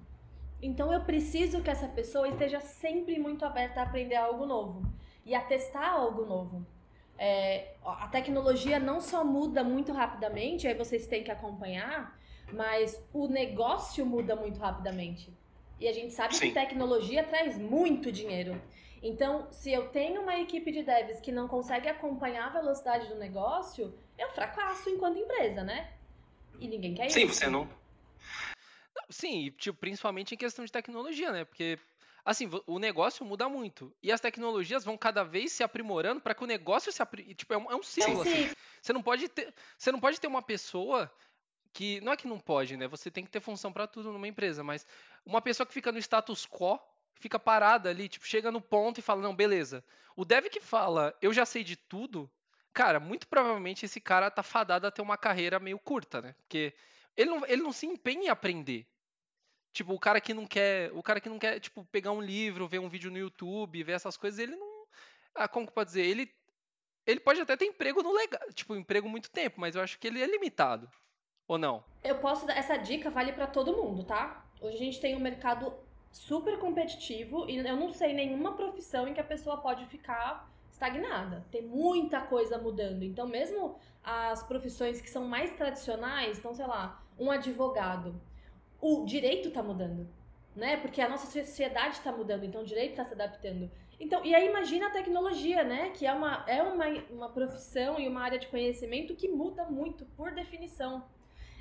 Então 0.60 0.92
eu 0.92 1.00
preciso 1.04 1.62
que 1.62 1.70
essa 1.70 1.86
pessoa 1.88 2.28
esteja 2.28 2.60
sempre 2.60 3.18
muito 3.18 3.44
aberta 3.44 3.80
a 3.80 3.82
aprender 3.84 4.16
algo 4.16 4.46
novo 4.46 4.82
e 5.24 5.34
a 5.34 5.40
testar 5.40 5.90
algo 5.90 6.24
novo. 6.24 6.66
É, 7.18 7.74
a 7.84 8.08
tecnologia 8.08 8.78
não 8.78 9.00
só 9.00 9.22
muda 9.22 9.62
muito 9.62 9.92
rapidamente, 9.92 10.66
aí 10.66 10.74
vocês 10.74 11.06
têm 11.06 11.22
que 11.22 11.30
acompanhar, 11.30 12.18
mas 12.52 13.00
o 13.12 13.28
negócio 13.28 14.04
muda 14.04 14.34
muito 14.34 14.58
rapidamente. 14.58 15.32
E 15.78 15.86
a 15.86 15.92
gente 15.92 16.12
sabe 16.12 16.34
Sim. 16.34 16.48
que 16.48 16.54
tecnologia 16.54 17.22
traz 17.24 17.58
muito 17.58 18.10
dinheiro. 18.10 18.60
Então, 19.02 19.48
se 19.50 19.70
eu 19.70 19.88
tenho 19.90 20.22
uma 20.22 20.38
equipe 20.40 20.72
de 20.72 20.82
devs 20.82 21.20
que 21.20 21.30
não 21.30 21.46
consegue 21.46 21.88
acompanhar 21.88 22.46
a 22.46 22.60
velocidade 22.60 23.06
do 23.08 23.16
negócio, 23.16 23.94
eu 24.16 24.30
fracasso 24.30 24.88
enquanto 24.88 25.18
empresa, 25.18 25.62
né? 25.62 25.92
E 26.60 26.68
ninguém 26.68 26.94
quer 26.94 27.10
Sim, 27.10 27.24
isso. 27.24 27.34
Sim, 27.34 27.40
você 27.40 27.50
não. 27.50 27.68
Sim, 29.10 29.50
tipo, 29.58 29.78
principalmente 29.78 30.34
em 30.34 30.38
questão 30.38 30.64
de 30.64 30.72
tecnologia, 30.72 31.32
né? 31.32 31.44
Porque 31.44 31.78
assim, 32.24 32.48
o 32.66 32.78
negócio 32.78 33.24
muda 33.24 33.48
muito. 33.48 33.94
E 34.02 34.10
as 34.10 34.20
tecnologias 34.20 34.84
vão 34.84 34.96
cada 34.96 35.22
vez 35.22 35.52
se 35.52 35.62
aprimorando 35.62 36.20
para 36.20 36.34
que 36.34 36.42
o 36.42 36.46
negócio 36.46 36.90
se 36.90 37.02
aprimore. 37.02 37.34
Tipo, 37.34 37.54
é 37.54 37.58
um, 37.58 37.70
é 37.72 37.76
um 37.76 37.82
ciclo, 37.82 38.22
assim. 38.22 38.48
Você 38.80 38.92
não 38.92 39.02
pode 39.02 39.28
ter. 39.28 39.52
Você 39.76 39.92
não 39.92 40.00
pode 40.00 40.20
ter 40.20 40.26
uma 40.26 40.42
pessoa 40.42 41.12
que. 41.72 42.00
Não 42.00 42.12
é 42.12 42.16
que 42.16 42.26
não 42.26 42.38
pode, 42.38 42.76
né? 42.76 42.88
Você 42.88 43.10
tem 43.10 43.24
que 43.24 43.30
ter 43.30 43.40
função 43.40 43.72
para 43.72 43.86
tudo 43.86 44.12
numa 44.12 44.28
empresa, 44.28 44.64
mas 44.64 44.86
uma 45.26 45.42
pessoa 45.42 45.66
que 45.66 45.74
fica 45.74 45.92
no 45.92 45.98
status 45.98 46.46
quo, 46.46 46.78
fica 47.14 47.38
parada 47.38 47.90
ali, 47.90 48.08
tipo, 48.08 48.26
chega 48.26 48.50
no 48.50 48.60
ponto 48.60 48.98
e 48.98 49.02
fala, 49.02 49.20
não, 49.20 49.34
beleza. 49.34 49.84
O 50.16 50.24
dev 50.24 50.46
que 50.46 50.60
fala, 50.60 51.14
eu 51.20 51.32
já 51.32 51.44
sei 51.44 51.64
de 51.64 51.76
tudo, 51.76 52.30
cara, 52.74 52.98
muito 52.98 53.28
provavelmente 53.28 53.86
esse 53.86 54.00
cara 54.00 54.30
tá 54.30 54.42
fadado 54.42 54.86
a 54.86 54.90
ter 54.90 55.00
uma 55.00 55.16
carreira 55.16 55.60
meio 55.60 55.78
curta, 55.78 56.20
né? 56.20 56.34
Porque 56.42 56.74
ele 57.16 57.30
não, 57.30 57.46
ele 57.46 57.62
não 57.62 57.72
se 57.72 57.86
empenha 57.86 58.24
em 58.24 58.28
aprender. 58.28 58.86
Tipo, 59.72 59.94
o 59.94 59.98
cara 59.98 60.20
que 60.20 60.34
não 60.34 60.46
quer, 60.46 60.92
o 60.92 61.02
cara 61.02 61.20
que 61.20 61.28
não 61.28 61.38
quer, 61.38 61.58
tipo, 61.60 61.84
pegar 61.86 62.12
um 62.12 62.20
livro, 62.20 62.68
ver 62.68 62.80
um 62.80 62.88
vídeo 62.88 63.10
no 63.10 63.18
YouTube, 63.18 63.82
ver 63.82 63.92
essas 63.92 64.16
coisas, 64.16 64.38
ele 64.38 64.54
não, 64.54 64.86
ah, 65.34 65.48
como 65.48 65.66
que 65.66 65.72
pode 65.72 65.88
dizer, 65.88 66.04
ele 66.04 66.32
ele 67.06 67.20
pode 67.20 67.40
até 67.40 67.54
ter 67.54 67.66
emprego 67.66 68.02
no 68.02 68.12
legal, 68.12 68.40
tipo, 68.54 68.74
emprego 68.74 69.08
muito 69.08 69.30
tempo, 69.30 69.60
mas 69.60 69.76
eu 69.76 69.82
acho 69.82 69.98
que 69.98 70.06
ele 70.06 70.22
é 70.22 70.26
limitado. 70.26 70.90
Ou 71.46 71.58
não? 71.58 71.84
Eu 72.02 72.18
posso 72.18 72.46
dar 72.46 72.56
essa 72.56 72.78
dica 72.78 73.10
vale 73.10 73.32
para 73.32 73.46
todo 73.46 73.76
mundo, 73.76 74.04
tá? 74.04 74.46
Hoje 74.60 74.76
a 74.76 74.78
gente 74.78 75.00
tem 75.00 75.14
um 75.14 75.20
mercado 75.20 75.74
super 76.10 76.58
competitivo 76.58 77.48
e 77.50 77.58
eu 77.58 77.76
não 77.76 77.90
sei 77.90 78.14
nenhuma 78.14 78.54
profissão 78.54 79.06
em 79.06 79.12
que 79.12 79.20
a 79.20 79.24
pessoa 79.24 79.58
pode 79.58 79.84
ficar 79.86 80.48
estagnada. 80.84 81.44
Tem 81.50 81.62
muita 81.62 82.20
coisa 82.20 82.58
mudando. 82.58 83.02
Então, 83.02 83.26
mesmo 83.26 83.76
as 84.02 84.42
profissões 84.42 85.00
que 85.00 85.10
são 85.10 85.24
mais 85.24 85.54
tradicionais, 85.56 86.38
então, 86.38 86.54
sei 86.54 86.66
lá, 86.66 87.02
um 87.18 87.30
advogado, 87.30 88.14
o 88.80 89.04
direito 89.04 89.48
está 89.48 89.62
mudando, 89.62 90.06
né? 90.54 90.76
Porque 90.76 91.00
a 91.00 91.08
nossa 91.08 91.26
sociedade 91.26 91.94
está 91.94 92.12
mudando, 92.12 92.44
então 92.44 92.62
o 92.62 92.66
direito 92.66 92.90
está 92.90 93.04
se 93.04 93.14
adaptando. 93.14 93.70
Então, 93.98 94.24
e 94.24 94.34
aí 94.34 94.48
imagina 94.48 94.88
a 94.88 94.90
tecnologia, 94.90 95.64
né? 95.64 95.90
Que 95.90 96.06
é 96.06 96.12
uma, 96.12 96.44
é 96.46 96.62
uma, 96.62 96.86
uma 97.10 97.28
profissão 97.30 97.98
e 97.98 98.06
uma 98.06 98.20
área 98.20 98.38
de 98.38 98.48
conhecimento 98.48 99.14
que 99.14 99.28
muda 99.28 99.64
muito, 99.64 100.04
por 100.16 100.32
definição. 100.32 101.04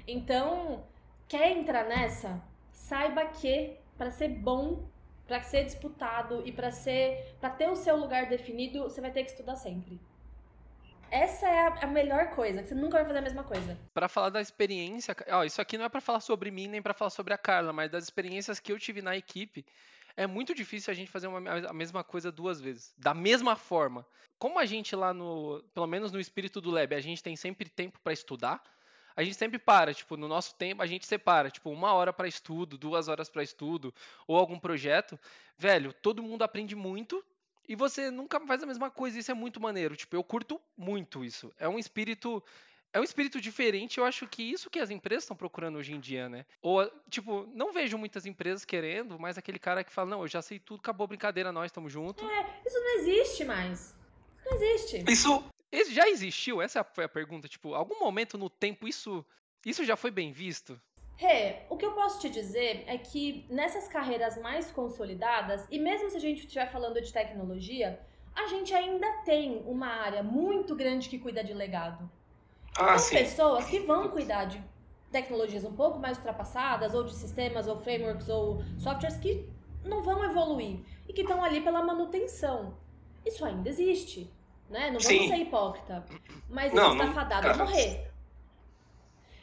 Então, 0.08 0.84
quer 1.28 1.52
entrar 1.52 1.86
nessa? 1.86 2.44
Saiba 2.72 3.26
que 3.28 3.78
para 3.98 4.12
ser 4.12 4.28
bom, 4.28 4.84
para 5.28 5.42
ser 5.42 5.64
disputado 5.66 6.42
e 6.46 6.52
para 6.52 6.72
ser 6.72 7.36
para 7.40 7.50
ter 7.50 7.70
o 7.70 7.76
seu 7.76 7.96
lugar 7.96 8.28
definido, 8.28 8.84
você 8.84 9.02
vai 9.02 9.12
ter 9.12 9.24
que 9.24 9.32
estudar 9.32 9.56
sempre. 9.56 10.00
Essa 11.10 11.48
é 11.48 11.68
a, 11.84 11.86
melhor 11.86 12.32
coisa, 12.32 12.64
você 12.64 12.74
nunca 12.74 12.98
vai 12.98 13.06
fazer 13.06 13.20
a 13.20 13.22
mesma 13.22 13.44
coisa. 13.44 13.78
Para 13.94 14.08
falar 14.08 14.30
da 14.30 14.42
experiência, 14.42 15.16
ó, 15.30 15.44
isso 15.44 15.62
aqui 15.62 15.78
não 15.78 15.86
é 15.86 15.90
para 15.90 16.02
falar 16.02 16.20
sobre 16.20 16.50
mim 16.50 16.68
nem 16.68 16.82
para 16.82 16.94
falar 16.94 17.12
sobre 17.12 17.36
a 17.36 17.38
Carla, 17.38 17.72
mas 17.72 17.92
das 17.92 18.04
experiências 18.04 18.60
que 18.60 18.72
eu 18.72 18.80
tive 18.80 19.00
na 19.00 19.16
equipe, 19.16 19.64
é 20.18 20.26
muito 20.26 20.56
difícil 20.56 20.92
a 20.92 20.96
gente 20.96 21.12
fazer 21.12 21.28
uma, 21.28 21.68
a 21.70 21.74
mesma 21.74 22.04
coisa 22.04 22.32
duas 22.32 22.60
vezes, 22.60 22.96
da 22.98 23.14
mesma 23.14 23.56
forma. 23.56 24.04
Como 24.40 24.58
a 24.58 24.66
gente 24.66 24.96
lá 24.96 25.14
no, 25.14 25.64
pelo 25.74 25.86
menos 25.86 26.12
no 26.12 26.20
espírito 26.20 26.60
do 26.60 26.72
Lab, 26.72 26.96
a 26.96 27.02
gente 27.02 27.22
tem 27.22 27.36
sempre 27.36 27.70
tempo 27.70 28.00
para 28.04 28.12
estudar, 28.12 28.64
a 29.16 29.24
gente 29.24 29.36
sempre 29.36 29.60
para, 29.60 29.94
tipo, 29.94 30.18
no 30.18 30.28
nosso 30.28 30.56
tempo 30.56 30.82
a 30.82 30.86
gente 30.86 31.06
separa, 31.06 31.50
tipo, 31.50 31.70
uma 31.70 31.94
hora 31.94 32.12
para 32.12 32.28
estudo, 32.28 32.78
duas 32.78 33.08
horas 33.08 33.30
para 33.30 33.44
estudo, 33.44 33.94
ou 34.28 34.38
algum 34.38 34.60
projeto. 34.60 35.20
Velho, 35.58 35.94
todo 35.94 36.24
mundo 36.24 36.44
aprende 36.44 36.76
muito 36.76 37.24
e 37.68 37.76
você 37.76 38.12
nunca 38.12 38.40
faz 38.42 38.62
a 38.64 38.66
mesma 38.66 38.90
coisa, 38.92 39.20
isso 39.20 39.32
é 39.32 39.34
muito 39.34 39.60
maneiro. 39.60 39.96
Tipo, 39.96 40.16
eu 40.16 40.24
curto 40.24 40.60
muito 40.78 41.24
isso. 41.24 41.52
É 41.58 41.68
um 41.68 41.80
espírito 41.80 42.44
é 42.94 43.00
um 43.00 43.04
espírito 43.04 43.42
diferente, 43.42 43.98
eu 43.98 44.06
acho 44.06 44.28
que 44.28 44.44
isso 44.44 44.70
que 44.70 44.78
as 44.78 44.92
empresas 44.92 45.24
estão 45.24 45.36
procurando 45.36 45.80
hoje 45.80 45.94
em 45.94 46.00
dia, 46.00 46.30
né? 46.30 46.46
Ou, 46.62 46.88
tipo, 47.10 47.50
não 47.52 47.74
vejo 47.74 47.98
muitas 47.98 48.28
empresas 48.28 48.64
querendo, 48.64 49.20
mas 49.20 49.36
aquele 49.36 49.58
cara 49.58 49.84
que 49.84 49.92
fala, 49.92 50.12
não, 50.12 50.22
eu 50.22 50.28
já 50.28 50.44
sei 50.44 50.60
tudo, 50.60 50.80
acabou 50.80 51.06
a 51.06 51.08
brincadeira, 51.08 51.52
nós 51.52 51.66
estamos 51.66 51.92
juntos. 51.92 52.24
É, 52.24 52.62
isso 52.64 52.80
não 52.80 53.00
existe 53.00 53.46
mais. 53.46 53.96
Não 54.46 54.54
existe. 54.54 55.12
Isso, 55.12 55.44
isso 55.82 55.94
já 55.94 56.08
existiu? 56.08 56.62
Essa 56.62 56.84
foi 56.84 57.04
a 57.04 57.10
pergunta. 57.10 57.48
Tipo, 57.48 57.74
algum 57.74 58.00
momento 58.00 58.38
no 58.38 58.50
tempo 58.50 58.88
isso, 58.88 59.26
isso 59.66 59.84
já 59.84 59.96
foi 59.96 60.12
bem 60.12 60.32
visto? 60.32 60.80
Rê, 61.16 61.58
o 61.70 61.78
que 61.78 61.86
eu 61.86 61.92
posso 61.94 62.20
te 62.20 62.30
dizer 62.30 62.84
é 62.88 62.98
que 62.98 63.46
nessas 63.50 63.88
carreiras 63.88 64.38
mais 64.38 64.72
consolidadas, 64.72 65.66
e 65.70 65.80
mesmo 65.80 66.10
se 66.10 66.18
a 66.18 66.20
gente 66.20 66.42
estiver 66.42 66.72
falando 66.72 67.00
de 67.00 67.14
tecnologia, 67.14 68.00
a 68.36 68.48
gente 68.48 68.74
ainda 68.74 69.10
tem 69.24 69.64
uma 69.66 69.88
área 69.88 70.24
muito 70.24 70.76
grande 70.76 71.08
que 71.08 71.20
cuida 71.20 71.44
de 71.44 71.54
legado. 71.54 72.10
Ah, 72.76 72.98
São 72.98 73.18
pessoas 73.18 73.66
que 73.66 73.80
vão 73.80 74.10
cuidar 74.10 74.46
de 74.46 74.64
tecnologias 75.12 75.64
um 75.64 75.74
pouco 75.74 76.00
mais 76.00 76.18
ultrapassadas, 76.18 76.96
ou 76.96 77.04
de 77.04 77.14
sistemas, 77.14 77.68
ou 77.68 77.80
frameworks, 77.80 78.28
ou 78.30 78.64
softwares 78.80 79.18
que 79.18 79.48
não 79.86 80.02
vão 80.02 80.24
evoluir 80.24 80.80
e 81.08 81.14
que 81.14 81.22
estão 81.22 81.44
ali 81.44 81.62
pela 81.62 81.84
manutenção. 81.84 82.76
Isso 83.24 83.46
ainda 83.46 83.70
existe, 83.70 84.30
né? 84.74 84.90
Não 84.90 85.00
vamos 85.00 85.06
Sim. 85.06 85.30
ser 85.30 85.38
hipócrita. 85.38 86.04
Mas 86.50 86.74
não, 86.74 86.94
está 86.94 87.14
fadado 87.14 87.48
a 87.48 87.58
morrer. 87.58 88.12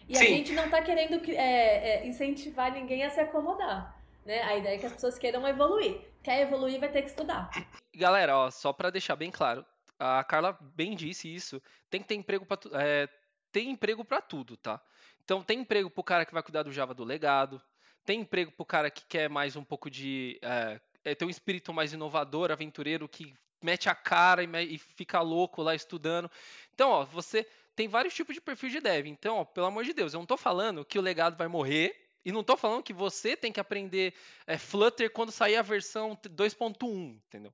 E 0.09 0.17
Sim. 0.17 0.25
a 0.25 0.27
gente 0.27 0.53
não 0.53 0.65
está 0.65 0.83
querendo 0.83 1.23
é, 1.31 2.03
é, 2.03 2.07
incentivar 2.07 2.73
ninguém 2.73 3.05
a 3.05 3.11
se 3.11 3.21
acomodar. 3.21 3.97
Né? 4.27 4.43
A 4.43 4.57
ideia 4.57 4.75
é 4.75 4.79
que 4.79 4.87
as 4.87 4.93
pessoas 4.93 5.19
queiram 5.19 5.47
evoluir. 5.47 6.01
Quer 6.23 6.43
evoluir, 6.43 6.81
vai 6.81 6.91
ter 6.91 7.03
que 7.03 7.11
estudar. 7.11 7.49
Galera, 7.95 8.37
ó, 8.37 8.51
só 8.51 8.73
para 8.73 8.91
deixar 8.91 9.15
bem 9.15 9.31
claro, 9.31 9.65
a 9.99 10.23
Carla 10.25 10.59
bem 10.75 10.97
disse 10.97 11.33
isso. 11.33 11.63
Tem 11.89 12.03
que 12.03 12.09
ter 12.09 12.17
emprego 12.17 12.45
para 12.45 12.59
é, 12.73 13.09
tem 13.53 13.71
emprego 13.71 14.05
para 14.05 14.21
tudo, 14.21 14.57
tá? 14.57 14.81
Então 15.25 15.43
tem 15.43 15.61
emprego 15.61 15.89
para 15.89 16.01
o 16.01 16.05
cara 16.05 16.27
que 16.27 16.35
vai 16.35 16.43
cuidar 16.43 16.65
do 16.65 16.73
Java 16.73 16.93
do 16.93 17.05
legado, 17.05 17.63
tem 18.05 18.21
emprego 18.21 18.51
para 18.51 18.63
o 18.63 18.67
cara 18.67 18.91
que 18.91 19.05
quer 19.07 19.31
mais 19.31 19.55
um 19.55 19.63
pouco 19.63 19.89
de 19.89 20.39
é, 20.43 20.81
é, 21.05 21.15
ter 21.15 21.25
um 21.25 21.31
espírito 21.31 21.73
mais 21.73 21.93
inovador, 21.93 22.51
aventureiro, 22.51 23.09
que 23.09 23.33
mete 23.63 23.89
a 23.89 23.95
cara 23.95 24.43
e, 24.43 24.75
e, 24.75 24.79
fica 24.79 25.21
louco 25.21 25.63
lá 25.63 25.75
estudando. 25.75 26.31
Então, 26.75 26.91
ó, 26.91 27.05
você 27.05 27.47
tem 27.77 27.89
vários 27.89 28.15
tipos 28.15 28.35
de 28.35 28.41
perfil 28.41 28.71
de 28.71 28.81
dev. 28.81 29.07
Então, 29.07 29.39
ó, 29.39 29.45
pelo 29.45 29.67
amor 29.67 29.85
de 29.85 29.93
Deus, 29.93 30.13
eu 30.13 30.19
não 30.19 30.25
estou 30.25 30.37
falando 30.37 30.85
que 30.85 30.99
o 30.99 31.03
legado 31.03 31.37
vai 31.37 31.49
morrer 31.49 31.95
e 32.25 32.33
não 32.33 32.41
estou 32.41 32.57
falando 32.57 32.83
que 32.83 32.93
você 32.93 33.37
tem 33.37 33.53
que 33.53 33.61
aprender 33.61 34.15
é, 34.47 34.59
Flutter 34.59 35.11
quando 35.11 35.33
sair 35.33 35.57
a 35.57 35.63
versão 35.63 36.17
2.1, 36.17 37.21
entendeu? 37.27 37.53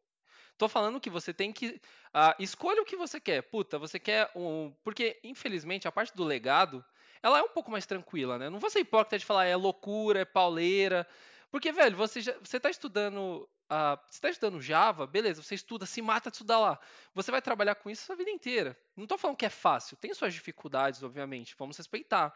Tô 0.59 0.69
falando 0.69 1.01
que 1.01 1.11
você 1.11 1.35
tem 1.35 1.53
que. 1.53 1.81
Uh, 2.15 2.43
escolha 2.43 2.81
o 2.81 2.85
que 2.85 2.97
você 2.97 3.21
quer. 3.21 3.43
Puta, 3.43 3.79
você 3.79 3.99
quer 3.99 4.31
um. 4.35 4.73
Porque, 4.83 5.19
infelizmente, 5.23 5.87
a 5.87 5.93
parte 5.93 6.17
do 6.17 6.25
legado, 6.25 6.85
ela 7.23 7.39
é 7.39 7.43
um 7.43 7.49
pouco 7.49 7.71
mais 7.71 7.85
tranquila, 7.85 8.39
né? 8.39 8.49
Não 8.49 8.59
vou 8.59 8.71
ser 8.71 8.81
hipócrita 8.81 9.19
de 9.19 9.25
falar 9.25 9.45
é 9.45 9.55
loucura, 9.55 10.21
é 10.21 10.25
pauleira. 10.25 11.07
Porque, 11.51 11.71
velho, 11.73 11.97
você, 11.97 12.21
já, 12.23 12.35
você 12.43 12.59
tá 12.59 12.71
estudando. 12.71 13.49
Uh, 13.67 13.99
você 14.09 14.19
está 14.19 14.31
estudando 14.31 14.63
Java, 14.63 15.07
beleza, 15.07 15.43
você 15.43 15.57
estuda, 15.57 15.87
se 15.87 16.01
mata 16.01 16.31
de 16.31 16.37
estudar 16.37 16.59
lá. 16.59 16.79
Você 17.15 17.31
vai 17.31 17.43
trabalhar 17.43 17.75
com 17.75 17.91
isso 17.91 18.03
a 18.03 18.07
sua 18.07 18.17
vida 18.17 18.31
inteira. 18.31 18.79
Não 18.97 19.05
estou 19.05 19.19
falando 19.19 19.37
que 19.37 19.47
é 19.47 19.51
fácil, 19.51 19.97
tem 19.97 20.15
suas 20.15 20.33
dificuldades, 20.33 21.03
obviamente, 21.03 21.57
vamos 21.59 21.77
respeitar. 21.77 22.33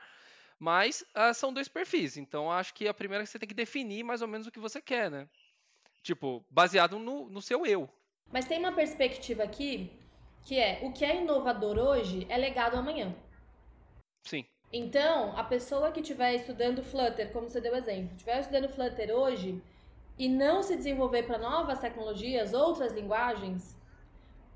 Mas 0.59 1.03
uh, 1.15 1.33
são 1.33 1.53
dois 1.53 1.69
perfis, 1.69 2.17
então 2.17 2.51
acho 2.51 2.75
que 2.75 2.89
a 2.89 2.95
primeira 2.95 3.23
é 3.23 3.27
que 3.27 3.31
você 3.31 3.39
tem 3.39 3.49
que 3.49 3.55
definir 3.55 4.03
mais 4.03 4.23
ou 4.23 4.29
menos 4.29 4.47
o 4.47 4.51
que 4.51 4.59
você 4.59 4.83
quer, 4.83 5.11
né? 5.11 5.29
Tipo, 6.03 6.45
baseado 6.51 6.99
no, 6.99 7.31
no 7.31 7.41
seu 7.41 7.65
eu. 7.65 7.89
Mas 8.33 8.47
tem 8.47 8.59
uma 8.59 8.73
perspectiva 8.73 9.45
aqui 9.45 9.91
que 10.45 10.59
é 10.59 10.81
o 10.83 10.93
que 10.93 11.05
é 11.05 11.17
inovador 11.21 11.79
hoje 11.79 12.27
é 12.29 12.37
legado 12.37 12.77
amanhã. 12.77 13.15
Sim. 14.23 14.45
Então, 14.73 15.37
a 15.37 15.43
pessoa 15.43 15.91
que 15.91 16.01
estiver 16.01 16.35
estudando 16.35 16.83
Flutter, 16.83 17.33
como 17.33 17.49
você 17.49 17.61
deu 17.61 17.75
exemplo, 17.75 18.13
estiver 18.13 18.41
estudando 18.41 18.69
Flutter 18.69 19.11
hoje 19.11 19.61
e 20.21 20.29
não 20.29 20.63
se 20.63 20.77
desenvolver 20.77 21.23
para 21.23 21.39
novas 21.39 21.81
tecnologias, 21.81 22.53
outras 22.53 22.93
linguagens, 22.93 23.75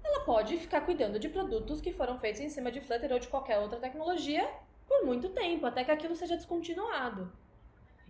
ela 0.05 0.21
pode 0.21 0.59
ficar 0.59 0.83
cuidando 0.83 1.19
de 1.19 1.31
produtos 1.31 1.81
que 1.81 1.91
foram 1.91 2.19
feitos 2.19 2.43
em 2.43 2.51
cima 2.51 2.71
de 2.71 2.83
Flutter 2.83 3.11
ou 3.11 3.19
de 3.19 3.29
qualquer 3.29 3.59
outra 3.59 3.81
tecnologia 3.81 4.47
por 4.87 5.07
muito 5.07 5.31
tempo, 5.31 5.65
até 5.65 5.83
que 5.83 5.91
aquilo 5.91 6.15
seja 6.15 6.37
descontinuado. 6.37 7.33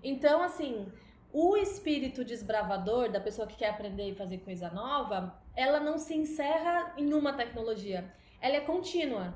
Então, 0.03 0.43
assim, 0.43 0.93
o 1.33 1.57
espírito 1.57 2.25
desbravador 2.25 3.09
da 3.09 3.21
pessoa 3.21 3.47
que 3.47 3.55
quer 3.55 3.71
aprender 3.71 4.09
e 4.09 4.17
fazer 4.17 4.39
coisa 4.39 4.69
nova, 4.71 5.41
ela 5.55 5.79
não 5.79 5.97
se 5.97 6.13
encerra 6.13 6.93
em 6.97 7.15
uma 7.15 7.35
tecnologia, 7.35 8.13
ela 8.41 8.57
é 8.57 8.63
contínua. 8.63 9.33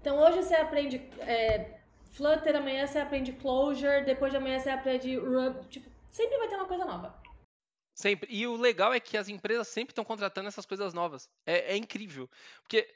Então 0.00 0.20
hoje 0.20 0.40
você 0.40 0.54
aprende 0.54 0.98
é, 1.18 1.78
Flutter, 2.12 2.54
amanhã 2.54 2.86
você 2.86 3.00
aprende 3.00 3.32
Clojure, 3.32 4.04
depois 4.04 4.30
de 4.30 4.36
amanhã 4.36 4.60
você 4.60 4.70
aprende 4.70 5.16
Ruby, 5.16 5.66
tipo, 5.68 5.90
sempre 6.12 6.38
vai 6.38 6.46
ter 6.46 6.54
uma 6.54 6.66
coisa 6.66 6.84
nova. 6.84 7.23
Sempre. 7.94 8.28
E 8.30 8.46
o 8.46 8.56
legal 8.56 8.92
é 8.92 8.98
que 8.98 9.16
as 9.16 9.28
empresas 9.28 9.68
sempre 9.68 9.92
estão 9.92 10.04
contratando 10.04 10.48
essas 10.48 10.66
coisas 10.66 10.92
novas. 10.92 11.30
É, 11.46 11.74
é 11.74 11.76
incrível. 11.76 12.28
Porque 12.62 12.92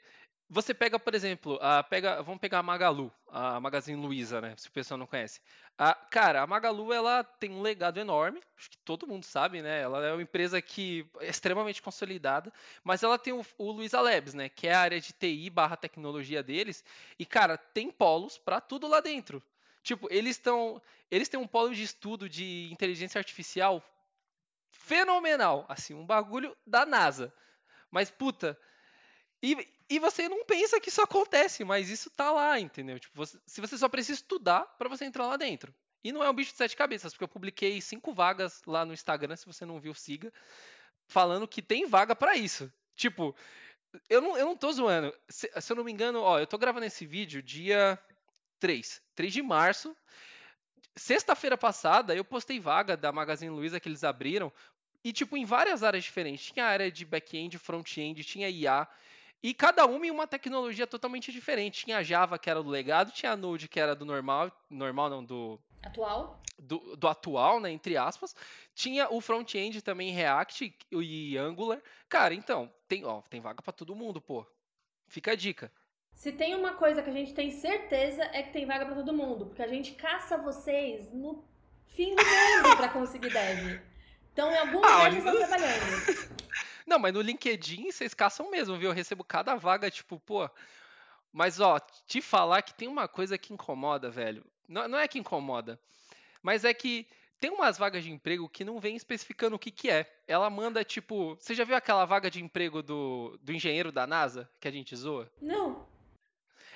você 0.49 0.73
pega, 0.73 0.99
por 0.99 1.13
exemplo, 1.13 1.57
a, 1.61 1.83
pega, 1.83 2.21
vamos 2.23 2.41
pegar 2.41 2.59
a 2.59 2.63
Magalu, 2.63 3.11
a 3.27 3.59
Magazine 3.59 4.01
Luiza, 4.01 4.41
né? 4.41 4.55
Se 4.57 4.67
o 4.67 4.71
pessoal 4.71 4.97
não 4.97 5.05
conhece. 5.05 5.39
A, 5.77 5.93
cara, 5.93 6.41
a 6.41 6.47
Magalu 6.47 6.91
ela 6.91 7.23
tem 7.23 7.51
um 7.51 7.61
legado 7.61 7.99
enorme, 7.99 8.41
acho 8.57 8.71
que 8.71 8.77
todo 8.79 9.07
mundo 9.07 9.23
sabe, 9.23 9.61
né? 9.61 9.81
Ela 9.81 10.05
é 10.05 10.11
uma 10.11 10.23
empresa 10.23 10.59
que 10.61 11.05
é 11.19 11.29
extremamente 11.29 11.81
consolidada, 11.81 12.51
mas 12.83 13.03
ela 13.03 13.17
tem 13.17 13.31
o, 13.31 13.45
o 13.57 13.71
Luiza 13.71 14.01
Labs, 14.01 14.33
né? 14.33 14.49
Que 14.49 14.67
é 14.67 14.73
a 14.73 14.81
área 14.81 14.99
de 14.99 15.13
TI 15.13 15.49
barra 15.49 15.77
tecnologia 15.77 16.41
deles. 16.43 16.83
E, 17.17 17.25
cara, 17.25 17.55
tem 17.55 17.91
polos 17.91 18.37
para 18.37 18.59
tudo 18.59 18.87
lá 18.87 18.99
dentro. 18.99 19.41
Tipo, 19.83 20.07
eles 20.11 20.35
estão. 20.35 20.81
Eles 21.09 21.29
têm 21.29 21.39
um 21.39 21.47
polo 21.47 21.73
de 21.73 21.83
estudo 21.83 22.27
de 22.27 22.69
inteligência 22.71 23.17
artificial 23.17 23.83
fenomenal. 24.71 25.65
Assim, 25.67 25.93
um 25.93 26.05
bagulho 26.05 26.55
da 26.65 26.85
NASA. 26.85 27.33
Mas, 27.91 28.09
puta. 28.09 28.59
E, 29.41 29.67
e 29.89 29.99
você 29.99 30.27
não 30.27 30.45
pensa 30.45 30.79
que 30.79 30.89
isso 30.89 31.01
acontece, 31.01 31.63
mas 31.63 31.89
isso 31.89 32.09
tá 32.09 32.31
lá, 32.31 32.59
entendeu? 32.59 32.99
Tipo, 32.99 33.15
você, 33.15 33.39
se 33.45 33.61
você 33.61 33.77
só 33.77 33.87
precisa 33.87 34.19
estudar 34.19 34.61
para 34.77 34.89
você 34.89 35.05
entrar 35.05 35.27
lá 35.27 35.37
dentro. 35.37 35.73
E 36.03 36.11
não 36.11 36.23
é 36.23 36.29
um 36.29 36.33
bicho 36.33 36.51
de 36.51 36.57
sete 36.57 36.75
cabeças, 36.75 37.13
porque 37.13 37.23
eu 37.23 37.29
publiquei 37.29 37.81
cinco 37.81 38.13
vagas 38.13 38.61
lá 38.65 38.85
no 38.85 38.93
Instagram, 38.93 39.35
se 39.35 39.45
você 39.45 39.65
não 39.65 39.79
viu, 39.79 39.93
siga, 39.93 40.31
falando 41.07 41.47
que 41.47 41.61
tem 41.61 41.85
vaga 41.85 42.15
para 42.15 42.37
isso. 42.37 42.71
Tipo, 42.95 43.35
eu 44.09 44.21
não, 44.21 44.37
eu 44.37 44.45
não 44.45 44.55
tô 44.55 44.71
zoando. 44.71 45.13
Se, 45.27 45.49
se, 45.59 45.71
eu 45.71 45.75
não 45.75 45.83
me 45.83 45.91
engano, 45.91 46.21
ó, 46.21 46.39
eu 46.39 46.47
tô 46.47 46.57
gravando 46.57 46.85
esse 46.85 47.05
vídeo 47.05 47.41
dia 47.41 47.99
3, 48.59 49.01
3 49.15 49.33
de 49.33 49.41
março. 49.41 49.95
Sexta-feira 50.95 51.57
passada, 51.57 52.15
eu 52.15 52.25
postei 52.25 52.59
vaga 52.59 52.97
da 52.97 53.11
Magazine 53.11 53.51
Luiza 53.51 53.79
que 53.79 53.87
eles 53.87 54.03
abriram. 54.03 54.51
E, 55.03 55.13
tipo, 55.13 55.37
em 55.37 55.45
várias 55.45 55.83
áreas 55.83 56.03
diferentes. 56.03 56.51
Tinha 56.51 56.65
área 56.65 56.91
de 56.91 57.05
back-end, 57.05 57.57
front-end, 57.57 58.23
tinha 58.23 58.49
IA. 58.49 58.87
E 59.41 59.53
cada 59.53 59.85
uma 59.85 60.05
em 60.05 60.11
uma 60.11 60.27
tecnologia 60.27 60.85
totalmente 60.85 61.31
diferente. 61.31 61.85
Tinha 61.85 61.99
a 61.99 62.03
Java, 62.03 62.37
que 62.37 62.49
era 62.49 62.61
do 62.61 62.69
legado, 62.69 63.11
tinha 63.11 63.31
a 63.31 63.37
Node, 63.37 63.69
que 63.69 63.79
era 63.79 63.95
do 63.95 64.03
normal. 64.03 64.51
Normal 64.69 65.09
não, 65.09 65.23
do 65.23 65.59
Atual? 65.81 66.41
Do, 66.57 66.97
do, 66.97 67.07
atual, 67.07 67.61
né, 67.61 67.71
entre 67.71 67.95
aspas. 67.95 68.35
Tinha 68.75 69.09
o 69.09 69.21
front-end 69.21 69.81
também 69.81 70.11
React 70.11 70.75
e 70.91 71.37
Angular. 71.37 71.81
Cara, 72.09 72.33
então, 72.33 72.71
tem, 72.87 73.05
ó, 73.05 73.21
tem 73.21 73.39
vaga 73.39 73.61
para 73.61 73.71
todo 73.71 73.95
mundo, 73.95 74.19
pô. 74.19 74.45
Fica 75.07 75.31
a 75.31 75.35
dica. 75.35 75.71
Se 76.19 76.33
tem 76.33 76.53
uma 76.53 76.73
coisa 76.73 77.01
que 77.01 77.09
a 77.09 77.13
gente 77.13 77.33
tem 77.33 77.49
certeza 77.49 78.21
é 78.33 78.43
que 78.43 78.51
tem 78.51 78.65
vaga 78.65 78.85
para 78.85 78.93
todo 78.93 79.13
mundo, 79.13 79.45
porque 79.45 79.61
a 79.61 79.67
gente 79.67 79.93
caça 79.93 80.37
vocês 80.37 81.09
no 81.13 81.41
fim 81.87 82.13
do 82.13 82.21
mundo 82.21 82.75
para 82.75 82.89
conseguir 82.89 83.29
dev. 83.29 83.79
Então, 84.33 84.51
em 84.51 84.57
algum 84.57 84.83
ah, 84.83 84.97
lugar 84.97 85.11
vocês 85.11 85.25
estão 85.25 85.37
trabalhando. 85.37 86.43
Não, 86.85 86.99
mas 86.99 87.13
no 87.13 87.21
LinkedIn 87.21 87.89
vocês 87.89 88.13
caçam 88.13 88.51
mesmo, 88.51 88.77
viu? 88.77 88.89
Eu 88.89 88.93
recebo 88.93 89.23
cada 89.23 89.55
vaga, 89.55 89.89
tipo, 89.89 90.19
pô. 90.19 90.49
Mas, 91.31 91.61
ó, 91.61 91.79
te 92.05 92.21
falar 92.21 92.63
que 92.63 92.73
tem 92.73 92.89
uma 92.89 93.07
coisa 93.07 93.37
que 93.37 93.53
incomoda, 93.53 94.09
velho. 94.09 94.43
Não, 94.67 94.89
não 94.89 94.99
é 94.99 95.07
que 95.07 95.19
incomoda, 95.19 95.79
mas 96.43 96.65
é 96.65 96.73
que 96.73 97.07
tem 97.39 97.49
umas 97.49 97.77
vagas 97.77 98.03
de 98.03 98.11
emprego 98.11 98.49
que 98.49 98.65
não 98.65 98.77
vem 98.77 98.97
especificando 98.97 99.55
o 99.55 99.59
que, 99.59 99.71
que 99.71 99.89
é. 99.89 100.05
Ela 100.27 100.49
manda, 100.49 100.83
tipo. 100.83 101.37
Você 101.39 101.55
já 101.55 101.63
viu 101.63 101.77
aquela 101.77 102.03
vaga 102.03 102.29
de 102.29 102.43
emprego 102.43 102.83
do, 102.83 103.39
do 103.41 103.53
engenheiro 103.53 103.89
da 103.89 104.05
NASA 104.05 104.49
que 104.59 104.67
a 104.67 104.71
gente 104.71 104.93
zoa? 104.97 105.31
Não. 105.41 105.87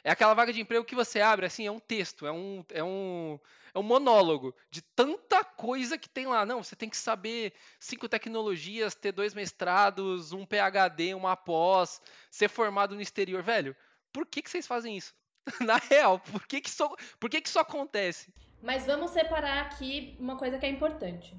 É 0.04 0.12
aquela 0.12 0.34
vaga 0.34 0.52
de 0.52 0.60
emprego 0.60 0.84
que 0.84 0.96
você 0.96 1.22
abre, 1.22 1.46
assim, 1.46 1.66
é 1.66 1.72
um 1.72 1.80
texto, 1.80 2.28
é 2.28 2.32
um, 2.32 2.66
é 2.70 2.84
um, 2.84 3.40
é 3.74 3.80
um 3.80 3.84
monólogo 3.84 4.54
de 4.70 4.82
tanta 4.82 5.44
coisa 5.46 5.98
que 5.98 6.10
tem 6.10 6.26
lá. 6.28 6.46
Não, 6.46 6.62
você 6.62 6.76
tem 6.76 6.90
que 6.90 6.98
saber 6.98 7.54
cinco 7.80 8.10
tecnologias, 8.10 8.96
ter 8.96 9.14
dois 9.14 9.34
mestrados, 9.34 10.34
um 10.34 10.46
PhD, 10.46 11.14
uma 11.14 11.38
pós, 11.38 12.02
ser 12.30 12.50
formado 12.50 12.96
no 12.96 13.02
exterior. 13.02 13.42
Velho, 13.42 13.74
por 14.12 14.26
que, 14.26 14.42
que 14.42 14.50
vocês 14.50 14.68
fazem 14.68 14.98
isso? 14.98 15.16
Na 15.62 15.78
real, 15.78 16.20
por 16.20 16.46
que 16.46 16.60
que, 16.60 16.70
isso, 16.70 16.98
por 17.20 17.30
que 17.30 17.40
que 17.40 17.48
isso 17.48 17.60
acontece? 17.60 18.34
Mas 18.62 18.86
vamos 18.86 19.12
separar 19.12 19.64
aqui 19.64 20.16
uma 20.20 20.38
coisa 20.38 20.58
que 20.58 20.66
é 20.66 20.70
importante. 20.70 21.36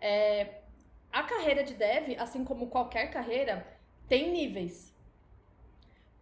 É, 0.00 0.62
a 1.12 1.22
carreira 1.22 1.62
de 1.62 1.74
dev, 1.74 2.16
assim 2.18 2.44
como 2.44 2.68
qualquer 2.68 3.10
carreira, 3.10 3.66
tem 4.08 4.30
níveis. 4.30 4.89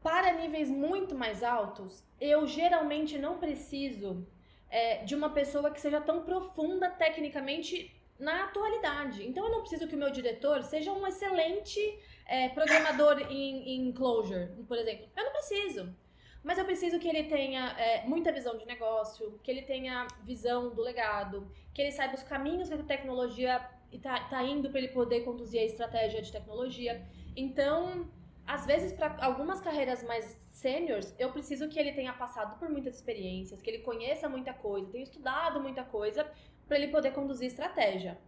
Para 0.02 0.32
níveis 0.32 0.70
muito 0.70 1.14
mais 1.14 1.42
altos, 1.42 2.04
eu 2.20 2.46
geralmente 2.46 3.18
não 3.18 3.38
preciso 3.38 4.26
é, 4.70 5.04
de 5.04 5.14
uma 5.14 5.30
pessoa 5.30 5.70
que 5.70 5.80
seja 5.80 6.00
tão 6.00 6.24
profunda 6.24 6.88
tecnicamente 6.88 7.94
na 8.18 8.44
atualidade. 8.44 9.26
Então 9.26 9.46
eu 9.46 9.52
não 9.52 9.60
preciso 9.60 9.86
que 9.86 9.94
o 9.94 9.98
meu 9.98 10.10
diretor 10.10 10.62
seja 10.62 10.92
um 10.92 11.06
excelente 11.06 11.80
é, 12.26 12.48
programador 12.50 13.20
em, 13.30 13.76
em 13.76 13.92
por 13.92 14.76
exemplo. 14.76 15.08
Eu 15.16 15.24
não 15.24 15.32
preciso. 15.32 15.94
Mas 16.42 16.56
eu 16.56 16.64
preciso 16.64 16.98
que 16.98 17.08
ele 17.08 17.24
tenha 17.24 17.74
é, 17.78 18.06
muita 18.06 18.32
visão 18.32 18.56
de 18.56 18.64
negócio, 18.64 19.38
que 19.42 19.50
ele 19.50 19.62
tenha 19.62 20.06
visão 20.24 20.74
do 20.74 20.82
legado, 20.82 21.50
que 21.74 21.82
ele 21.82 21.92
saiba 21.92 22.14
os 22.14 22.22
caminhos 22.22 22.68
que 22.68 22.74
a 22.74 22.82
tecnologia 22.84 23.60
está 23.92 24.20
tá 24.28 24.42
indo 24.42 24.70
para 24.70 24.78
ele 24.78 24.88
poder 24.88 25.22
conduzir 25.22 25.60
a 25.60 25.64
estratégia 25.64 26.22
de 26.22 26.30
tecnologia. 26.30 27.06
Então, 27.36 28.08
às 28.48 28.64
vezes, 28.64 28.94
para 28.94 29.14
algumas 29.20 29.60
carreiras 29.60 30.02
mais 30.02 30.40
sêniores, 30.50 31.14
eu 31.18 31.30
preciso 31.30 31.68
que 31.68 31.78
ele 31.78 31.92
tenha 31.92 32.14
passado 32.14 32.58
por 32.58 32.70
muitas 32.70 32.94
experiências, 32.94 33.60
que 33.60 33.68
ele 33.68 33.80
conheça 33.80 34.26
muita 34.26 34.54
coisa, 34.54 34.90
tenha 34.90 35.04
estudado 35.04 35.60
muita 35.60 35.84
coisa, 35.84 36.26
para 36.66 36.78
ele 36.78 36.88
poder 36.88 37.12
conduzir 37.12 37.46
estratégia. 37.46 38.18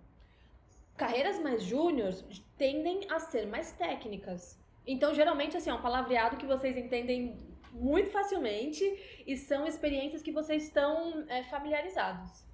Carreiras 0.94 1.40
mais 1.40 1.62
júniores 1.62 2.22
tendem 2.58 3.10
a 3.10 3.18
ser 3.18 3.46
mais 3.46 3.72
técnicas. 3.72 4.60
Então, 4.86 5.14
geralmente, 5.14 5.56
assim, 5.56 5.70
é 5.70 5.74
um 5.74 5.80
palavreado 5.80 6.36
que 6.36 6.44
vocês 6.44 6.76
entendem 6.76 7.38
muito 7.72 8.10
facilmente 8.10 8.84
e 9.26 9.38
são 9.38 9.66
experiências 9.66 10.20
que 10.20 10.32
vocês 10.32 10.64
estão 10.64 11.24
é, 11.28 11.44
familiarizados. 11.44 12.44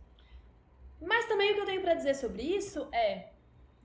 Mas 1.00 1.26
também 1.26 1.50
o 1.50 1.54
que 1.56 1.60
eu 1.62 1.66
tenho 1.66 1.82
para 1.82 1.94
dizer 1.94 2.14
sobre 2.14 2.42
isso 2.44 2.88
é 2.92 3.30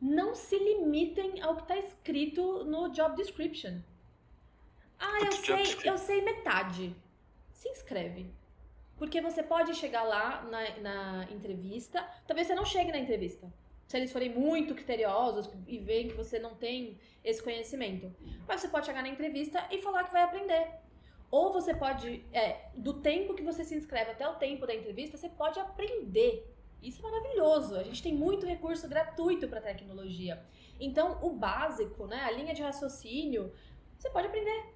não 0.01 0.33
se 0.33 0.57
limitem 0.57 1.41
ao 1.41 1.55
que 1.55 1.61
está 1.61 1.77
escrito 1.77 2.63
no 2.63 2.89
job 2.89 3.15
description. 3.15 3.79
Ah, 4.97 5.19
eu 5.23 5.31
sei, 5.31 5.63
eu 5.83 5.97
sei 5.97 6.21
metade. 6.21 6.95
Se 7.51 7.69
inscreve. 7.69 8.33
Porque 8.97 9.21
você 9.21 9.43
pode 9.43 9.75
chegar 9.75 10.03
lá 10.03 10.43
na, 10.43 10.77
na 10.79 11.27
entrevista, 11.31 12.07
talvez 12.27 12.47
você 12.47 12.55
não 12.55 12.65
chegue 12.65 12.91
na 12.91 12.99
entrevista. 12.99 13.51
Se 13.87 13.97
eles 13.97 14.11
forem 14.11 14.29
muito 14.29 14.73
criteriosos 14.73 15.49
e 15.67 15.77
veem 15.77 16.07
que 16.07 16.13
você 16.13 16.39
não 16.39 16.55
tem 16.55 16.97
esse 17.23 17.43
conhecimento. 17.43 18.13
Mas 18.47 18.61
você 18.61 18.67
pode 18.67 18.85
chegar 18.85 19.01
na 19.01 19.09
entrevista 19.09 19.67
e 19.69 19.81
falar 19.81 20.05
que 20.05 20.13
vai 20.13 20.23
aprender. 20.23 20.71
Ou 21.29 21.51
você 21.51 21.73
pode, 21.73 22.25
é, 22.31 22.69
do 22.75 22.93
tempo 23.01 23.33
que 23.33 23.43
você 23.43 23.63
se 23.63 23.75
inscreve 23.75 24.11
até 24.11 24.27
o 24.27 24.35
tempo 24.35 24.65
da 24.65 24.73
entrevista, 24.73 25.17
você 25.17 25.29
pode 25.29 25.59
aprender. 25.59 26.47
Isso 26.81 27.05
é 27.05 27.09
maravilhoso. 27.09 27.75
A 27.75 27.83
gente 27.83 28.01
tem 28.01 28.13
muito 28.13 28.45
recurso 28.45 28.87
gratuito 28.87 29.47
para 29.47 29.61
tecnologia. 29.61 30.41
Então, 30.79 31.19
o 31.21 31.29
básico, 31.31 32.07
né, 32.07 32.21
a 32.23 32.31
linha 32.31 32.53
de 32.53 32.61
raciocínio, 32.61 33.53
você 33.97 34.09
pode 34.09 34.27
aprender. 34.27 34.73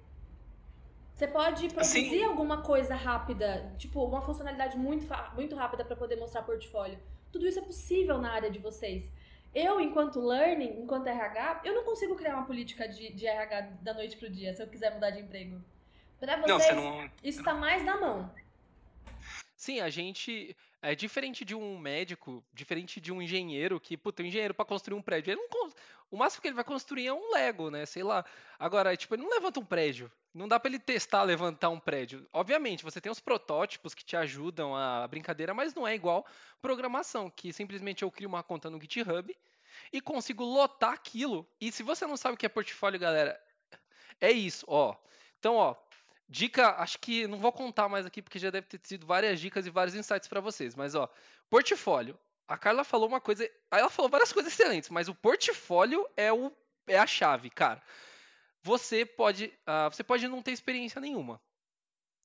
Você 1.12 1.26
pode 1.26 1.68
produzir 1.68 2.10
Sim. 2.10 2.24
alguma 2.24 2.62
coisa 2.62 2.94
rápida, 2.94 3.74
tipo 3.78 4.04
uma 4.04 4.20
funcionalidade 4.20 4.76
muito, 4.76 5.06
muito 5.34 5.56
rápida 5.56 5.84
para 5.84 5.96
poder 5.96 6.16
mostrar 6.16 6.42
portfólio. 6.42 6.98
Tudo 7.32 7.48
isso 7.48 7.58
é 7.58 7.62
possível 7.62 8.18
na 8.18 8.30
área 8.30 8.50
de 8.50 8.58
vocês. 8.58 9.10
Eu, 9.54 9.80
enquanto 9.80 10.20
learning, 10.20 10.78
enquanto 10.82 11.06
RH, 11.06 11.62
eu 11.64 11.74
não 11.74 11.84
consigo 11.84 12.14
criar 12.14 12.34
uma 12.34 12.44
política 12.44 12.86
de, 12.86 13.10
de 13.14 13.26
RH 13.26 13.60
da 13.80 13.94
noite 13.94 14.16
pro 14.18 14.28
dia, 14.28 14.54
se 14.54 14.62
eu 14.62 14.66
quiser 14.66 14.92
mudar 14.92 15.10
de 15.10 15.20
emprego. 15.20 15.58
Pra 16.20 16.36
vocês, 16.36 16.48
não, 16.48 16.58
você 16.58 16.72
não... 16.72 17.10
isso 17.24 17.42
tá 17.42 17.54
mais 17.54 17.82
na 17.82 17.98
mão. 17.98 18.30
Sim, 19.56 19.80
a 19.80 19.88
gente. 19.88 20.54
É 20.86 20.94
diferente 20.94 21.44
de 21.44 21.52
um 21.52 21.76
médico, 21.76 22.44
diferente 22.52 23.00
de 23.00 23.12
um 23.12 23.20
engenheiro, 23.20 23.80
que, 23.80 23.96
puta, 23.96 24.22
um 24.22 24.26
engenheiro 24.26 24.54
para 24.54 24.64
construir 24.64 24.96
um 24.96 25.02
prédio, 25.02 25.32
ele 25.32 25.40
não, 25.50 25.72
o 26.12 26.16
máximo 26.16 26.40
que 26.40 26.46
ele 26.46 26.54
vai 26.54 26.62
construir 26.62 27.08
é 27.08 27.12
um 27.12 27.32
Lego, 27.32 27.70
né? 27.70 27.84
Sei 27.84 28.04
lá. 28.04 28.24
Agora, 28.56 28.96
tipo, 28.96 29.12
ele 29.16 29.24
não 29.24 29.30
levanta 29.30 29.58
um 29.58 29.64
prédio. 29.64 30.10
Não 30.32 30.46
dá 30.46 30.60
para 30.60 30.70
ele 30.70 30.78
testar 30.78 31.24
levantar 31.24 31.70
um 31.70 31.80
prédio. 31.80 32.24
Obviamente, 32.32 32.84
você 32.84 33.00
tem 33.00 33.10
os 33.10 33.18
protótipos 33.18 33.94
que 33.96 34.04
te 34.04 34.16
ajudam 34.16 34.76
a 34.76 35.08
brincadeira, 35.08 35.52
mas 35.52 35.74
não 35.74 35.88
é 35.88 35.92
igual 35.92 36.24
programação, 36.62 37.28
que 37.30 37.52
simplesmente 37.52 38.04
eu 38.04 38.10
crio 38.10 38.28
uma 38.28 38.44
conta 38.44 38.70
no 38.70 38.80
GitHub 38.80 39.36
e 39.92 40.00
consigo 40.00 40.44
lotar 40.44 40.92
aquilo. 40.92 41.44
E 41.60 41.72
se 41.72 41.82
você 41.82 42.06
não 42.06 42.16
sabe 42.16 42.36
o 42.36 42.38
que 42.38 42.46
é 42.46 42.48
portfólio, 42.48 43.00
galera, 43.00 43.42
é 44.20 44.30
isso, 44.30 44.64
ó. 44.68 44.94
Então, 45.40 45.56
ó, 45.56 45.74
Dica, 46.28 46.74
acho 46.80 46.98
que 46.98 47.26
não 47.26 47.38
vou 47.38 47.52
contar 47.52 47.88
mais 47.88 48.04
aqui 48.04 48.20
porque 48.20 48.38
já 48.38 48.50
deve 48.50 48.66
ter 48.66 48.80
sido 48.82 49.06
várias 49.06 49.40
dicas 49.40 49.66
e 49.66 49.70
vários 49.70 49.94
insights 49.94 50.28
para 50.28 50.40
vocês, 50.40 50.74
mas 50.74 50.94
ó, 50.94 51.08
portfólio. 51.48 52.18
A 52.48 52.56
Carla 52.56 52.84
falou 52.84 53.08
uma 53.08 53.20
coisa, 53.20 53.48
ela 53.70 53.90
falou 53.90 54.10
várias 54.10 54.32
coisas 54.32 54.52
excelentes, 54.52 54.88
mas 54.90 55.08
o 55.08 55.14
portfólio 55.14 56.08
é 56.16 56.32
o 56.32 56.52
é 56.86 56.98
a 56.98 57.06
chave, 57.06 57.50
cara. 57.50 57.82
Você 58.62 59.04
pode, 59.04 59.46
uh, 59.66 59.90
você 59.92 60.04
pode 60.04 60.26
não 60.28 60.42
ter 60.42 60.52
experiência 60.52 61.00
nenhuma. 61.00 61.40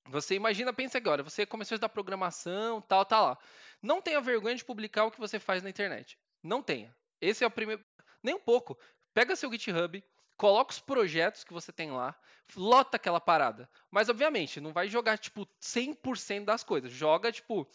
Você 0.08 0.36
imagina, 0.36 0.74
pensa 0.74 0.98
agora, 0.98 1.24
você 1.24 1.46
começou 1.46 1.76
a 1.76 1.78
estudar 1.78 1.90
programação, 1.90 2.82
tal, 2.82 3.06
tá 3.06 3.22
lá. 3.22 3.38
Não 3.82 4.02
tenha 4.02 4.20
vergonha 4.22 4.56
de 4.56 4.66
publicar 4.66 5.06
o 5.06 5.12
que 5.12 5.20
você 5.20 5.40
faz 5.40 5.62
na 5.64 5.70
internet. 5.70 6.18
Não 6.42 6.62
tenha. 6.62 6.96
Esse 7.20 7.44
é 7.44 7.48
o 7.48 7.52
primeiro, 7.52 7.84
nem 8.24 8.36
um 8.36 8.40
pouco. 8.40 8.78
Pega 9.14 9.36
seu 9.36 9.52
GitHub, 9.52 10.04
coloca 10.42 10.72
os 10.72 10.80
projetos 10.80 11.44
que 11.44 11.54
você 11.54 11.72
tem 11.72 11.92
lá, 11.92 12.16
lota 12.56 12.98
aquela 12.98 13.22
parada. 13.22 13.70
Mas, 13.92 14.10
obviamente, 14.10 14.60
não 14.60 14.74
vai 14.74 14.88
jogar, 14.88 15.20
tipo, 15.20 15.48
100% 15.62 16.46
das 16.46 16.64
coisas. 16.64 16.92
Joga, 16.92 17.32
tipo, 17.32 17.68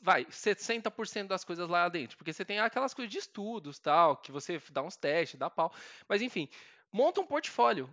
vai, 0.00 0.24
60% 0.26 1.26
das 1.26 1.42
coisas 1.42 1.68
lá 1.68 1.88
dentro. 1.88 2.16
Porque 2.16 2.32
você 2.32 2.44
tem 2.44 2.60
aquelas 2.60 2.94
coisas 2.94 3.10
de 3.10 3.18
estudos, 3.18 3.80
tal, 3.80 4.16
que 4.16 4.30
você 4.30 4.62
dá 4.70 4.82
uns 4.82 4.94
testes, 4.94 5.36
dá 5.36 5.50
pau. 5.50 5.72
Mas, 6.08 6.22
enfim, 6.22 6.48
monta 6.92 7.20
um 7.20 7.26
portfólio. 7.26 7.92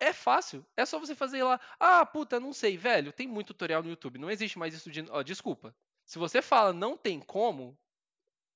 É 0.00 0.12
fácil, 0.12 0.66
é 0.76 0.84
só 0.84 0.98
você 0.98 1.14
fazer 1.14 1.44
lá. 1.44 1.60
Ah, 1.78 2.04
puta, 2.04 2.40
não 2.40 2.52
sei, 2.52 2.76
velho. 2.76 3.12
Tem 3.12 3.28
muito 3.28 3.48
tutorial 3.54 3.84
no 3.84 3.90
YouTube. 3.90 4.18
Não 4.18 4.32
existe 4.32 4.58
mais 4.58 4.74
isso 4.74 4.90
de. 4.90 5.04
Ó, 5.10 5.22
desculpa. 5.22 5.72
Se 6.04 6.18
você 6.18 6.42
fala 6.42 6.72
não 6.72 6.96
tem 6.96 7.20
como, 7.20 7.78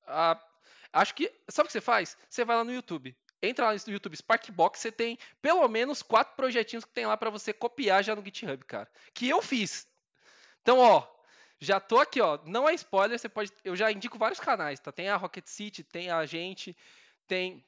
ah, 0.09 0.43
acho 0.93 1.15
que. 1.15 1.33
Sabe 1.49 1.67
o 1.67 1.69
que 1.69 1.73
você 1.73 1.81
faz? 1.81 2.19
Você 2.29 2.45
vai 2.45 2.57
lá 2.57 2.65
no 2.65 2.73
YouTube 2.73 3.17
entra 3.43 3.67
lá 3.67 3.73
no 3.73 3.93
YouTube 3.93 4.17
Sparkbox, 4.17 4.79
você 4.79 4.93
tem 4.93 5.19
pelo 5.41 5.67
menos 5.69 6.03
quatro 6.03 6.35
projetinhos 6.37 6.85
que 6.85 6.93
tem 6.93 7.07
lá 7.07 7.17
para 7.17 7.31
você 7.31 7.53
copiar 7.53 8.03
já 8.05 8.15
no 8.15 8.25
GitHub, 8.25 8.65
cara. 8.65 8.89
Que 9.13 9.29
eu 9.29 9.43
fiz. 9.43 9.87
Então, 10.63 10.79
ó, 10.79 11.07
Já 11.63 11.79
tô 11.79 12.01
aqui, 12.01 12.21
ó. 12.21 12.41
Não 12.45 12.69
é 12.69 12.75
spoiler, 12.75 13.17
você 13.17 13.29
pode. 13.29 13.53
Eu 13.65 13.77
já 13.77 13.93
indico 13.93 14.19
vários 14.19 14.41
canais, 14.41 14.81
tá? 14.81 14.91
Tem 14.91 15.09
a 15.09 15.17
Rocket 15.17 15.47
City, 15.47 15.85
tem 15.85 16.11
a 16.11 16.27
gente, 16.27 16.77
tem. 17.29 17.65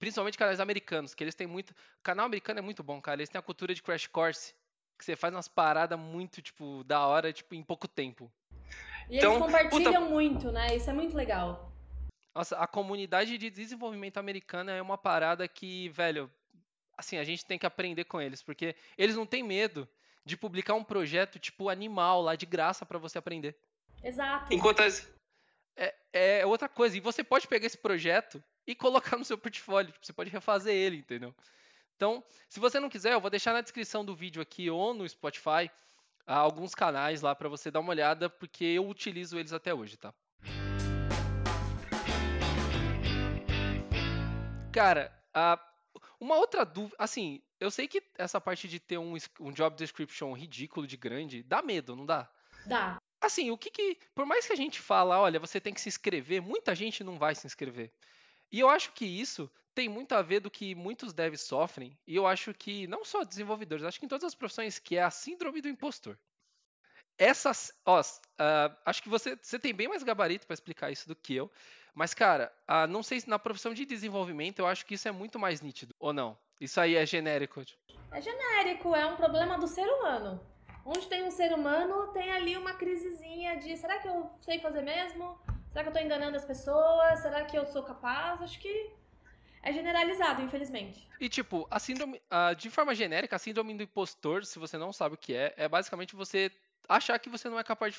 Principalmente 0.00 0.36
canais 0.36 0.58
americanos, 0.58 1.14
que 1.14 1.22
eles 1.22 1.36
têm 1.36 1.46
muito. 1.46 1.70
O 1.70 2.02
canal 2.02 2.26
americano 2.26 2.58
é 2.58 2.62
muito 2.62 2.82
bom, 2.82 3.00
cara. 3.00 3.20
Eles 3.20 3.28
têm 3.28 3.38
a 3.38 3.42
cultura 3.42 3.72
de 3.72 3.80
Crash 3.80 4.08
Course, 4.08 4.52
que 4.98 5.04
você 5.04 5.14
faz 5.14 5.32
umas 5.32 5.46
paradas 5.46 5.96
muito, 5.96 6.42
tipo, 6.42 6.82
da 6.82 7.06
hora, 7.06 7.32
tipo, 7.32 7.54
em 7.54 7.62
pouco 7.62 7.86
tempo. 7.86 8.32
E 9.08 9.18
então, 9.18 9.34
eles 9.34 9.44
compartilham 9.44 9.92
puta... 9.92 10.00
muito, 10.00 10.50
né? 10.50 10.74
Isso 10.74 10.90
é 10.90 10.92
muito 10.92 11.16
legal. 11.16 11.72
Nossa, 12.34 12.56
a 12.56 12.66
comunidade 12.66 13.38
de 13.38 13.48
desenvolvimento 13.48 14.18
americana 14.18 14.72
é 14.72 14.82
uma 14.82 14.98
parada 14.98 15.46
que, 15.46 15.88
velho, 15.90 16.30
assim, 16.96 17.16
a 17.16 17.24
gente 17.24 17.44
tem 17.44 17.58
que 17.58 17.66
aprender 17.66 18.04
com 18.04 18.20
eles, 18.20 18.42
porque 18.42 18.74
eles 18.98 19.14
não 19.14 19.24
têm 19.24 19.42
medo 19.42 19.88
de 20.24 20.36
publicar 20.36 20.74
um 20.74 20.82
projeto 20.82 21.38
tipo 21.38 21.68
animal 21.68 22.22
lá 22.22 22.34
de 22.34 22.46
graça 22.46 22.84
para 22.84 22.98
você 22.98 23.18
aprender. 23.18 23.56
Exato. 24.02 24.52
Enquanto 24.52 24.80
as... 24.80 25.08
é, 25.76 25.94
é 26.12 26.46
outra 26.46 26.68
coisa. 26.68 26.96
E 26.96 27.00
você 27.00 27.22
pode 27.22 27.46
pegar 27.46 27.66
esse 27.66 27.78
projeto 27.78 28.42
e 28.66 28.74
colocar 28.74 29.16
no 29.16 29.24
seu 29.24 29.38
portfólio. 29.38 29.92
Tipo, 29.92 30.04
você 30.04 30.12
pode 30.12 30.30
refazer 30.30 30.74
ele, 30.74 30.96
entendeu? 30.96 31.34
Então, 31.96 32.24
se 32.48 32.58
você 32.58 32.80
não 32.80 32.90
quiser, 32.90 33.12
eu 33.12 33.20
vou 33.20 33.30
deixar 33.30 33.52
na 33.52 33.60
descrição 33.60 34.04
do 34.04 34.16
vídeo 34.16 34.42
aqui 34.42 34.68
ou 34.68 34.92
no 34.92 35.08
Spotify 35.08 35.70
alguns 36.26 36.74
canais 36.74 37.20
lá 37.20 37.34
para 37.34 37.48
você 37.48 37.70
dar 37.70 37.80
uma 37.80 37.90
olhada, 37.90 38.28
porque 38.28 38.64
eu 38.64 38.88
utilizo 38.88 39.38
eles 39.38 39.52
até 39.52 39.72
hoje, 39.72 39.96
tá? 39.96 40.12
Cara, 44.74 45.12
uma 46.18 46.34
outra 46.34 46.64
dúvida, 46.64 46.96
assim, 46.98 47.40
eu 47.60 47.70
sei 47.70 47.86
que 47.86 48.02
essa 48.18 48.40
parte 48.40 48.66
de 48.66 48.80
ter 48.80 48.98
um, 48.98 49.14
um 49.38 49.52
job 49.52 49.76
description 49.76 50.32
ridículo 50.32 50.84
de 50.84 50.96
grande 50.96 51.44
dá 51.44 51.62
medo, 51.62 51.94
não 51.94 52.04
dá? 52.04 52.28
Dá. 52.66 53.00
Assim, 53.20 53.52
o 53.52 53.56
que 53.56 53.70
que. 53.70 53.96
Por 54.16 54.26
mais 54.26 54.46
que 54.46 54.52
a 54.52 54.56
gente 54.56 54.80
fala, 54.80 55.20
olha, 55.20 55.38
você 55.38 55.60
tem 55.60 55.72
que 55.72 55.80
se 55.80 55.88
inscrever, 55.88 56.42
muita 56.42 56.74
gente 56.74 57.04
não 57.04 57.18
vai 57.18 57.36
se 57.36 57.46
inscrever. 57.46 57.92
E 58.50 58.58
eu 58.58 58.68
acho 58.68 58.90
que 58.92 59.04
isso 59.04 59.48
tem 59.74 59.88
muito 59.88 60.12
a 60.12 60.22
ver 60.22 60.40
do 60.40 60.50
que 60.50 60.74
muitos 60.74 61.12
devs 61.12 61.42
sofrem. 61.42 61.96
E 62.04 62.16
eu 62.16 62.26
acho 62.26 62.52
que, 62.52 62.86
não 62.88 63.04
só 63.04 63.22
desenvolvedores, 63.22 63.84
acho 63.84 64.00
que 64.00 64.06
em 64.06 64.08
todas 64.08 64.24
as 64.24 64.34
profissões, 64.34 64.80
que 64.80 64.96
é 64.96 65.02
a 65.02 65.10
síndrome 65.10 65.60
do 65.60 65.68
impostor. 65.68 66.18
Essas. 67.16 67.72
Ó, 67.86 68.00
uh, 68.00 68.76
acho 68.84 69.02
que 69.02 69.08
você, 69.08 69.36
você 69.40 69.58
tem 69.58 69.72
bem 69.72 69.86
mais 69.86 70.02
gabarito 70.02 70.46
para 70.46 70.54
explicar 70.54 70.90
isso 70.90 71.06
do 71.06 71.14
que 71.14 71.34
eu. 71.34 71.50
Mas, 71.94 72.12
cara, 72.12 72.52
uh, 72.68 72.88
não 72.88 73.02
sei 73.02 73.20
se 73.20 73.28
na 73.28 73.38
profissão 73.38 73.72
de 73.72 73.86
desenvolvimento 73.86 74.58
eu 74.58 74.66
acho 74.66 74.84
que 74.84 74.94
isso 74.94 75.06
é 75.06 75.12
muito 75.12 75.38
mais 75.38 75.60
nítido, 75.60 75.94
ou 75.98 76.12
não? 76.12 76.36
Isso 76.60 76.80
aí 76.80 76.96
é 76.96 77.06
genérico. 77.06 77.62
É 78.10 78.20
genérico, 78.20 78.94
é 78.96 79.06
um 79.06 79.16
problema 79.16 79.56
do 79.56 79.68
ser 79.68 79.86
humano. 79.86 80.40
Onde 80.84 81.06
tem 81.06 81.22
um 81.22 81.30
ser 81.30 81.52
humano, 81.52 82.12
tem 82.12 82.30
ali 82.30 82.56
uma 82.56 82.74
crisezinha 82.74 83.56
de 83.56 83.76
será 83.76 83.98
que 84.00 84.08
eu 84.08 84.30
sei 84.40 84.58
fazer 84.58 84.82
mesmo? 84.82 85.38
Será 85.70 85.84
que 85.84 85.88
eu 85.88 85.92
tô 85.92 85.98
enganando 86.00 86.36
as 86.36 86.44
pessoas? 86.44 87.20
Será 87.20 87.44
que 87.44 87.56
eu 87.56 87.64
sou 87.64 87.82
capaz? 87.82 88.42
Acho 88.42 88.58
que 88.58 88.90
é 89.62 89.72
generalizado, 89.72 90.42
infelizmente. 90.42 91.08
E 91.20 91.28
tipo, 91.28 91.66
a 91.70 91.78
síndrome, 91.78 92.20
uh, 92.30 92.54
de 92.54 92.68
forma 92.70 92.94
genérica, 92.94 93.36
a 93.36 93.38
síndrome 93.38 93.74
do 93.74 93.82
impostor, 93.82 94.44
se 94.44 94.58
você 94.58 94.76
não 94.76 94.92
sabe 94.92 95.14
o 95.14 95.18
que 95.18 95.34
é, 95.34 95.54
é 95.56 95.68
basicamente 95.68 96.14
você 96.14 96.50
achar 96.88 97.18
que 97.18 97.30
você 97.30 97.48
não 97.48 97.58
é 97.58 97.64
capaz 97.64 97.94
de 97.94 97.98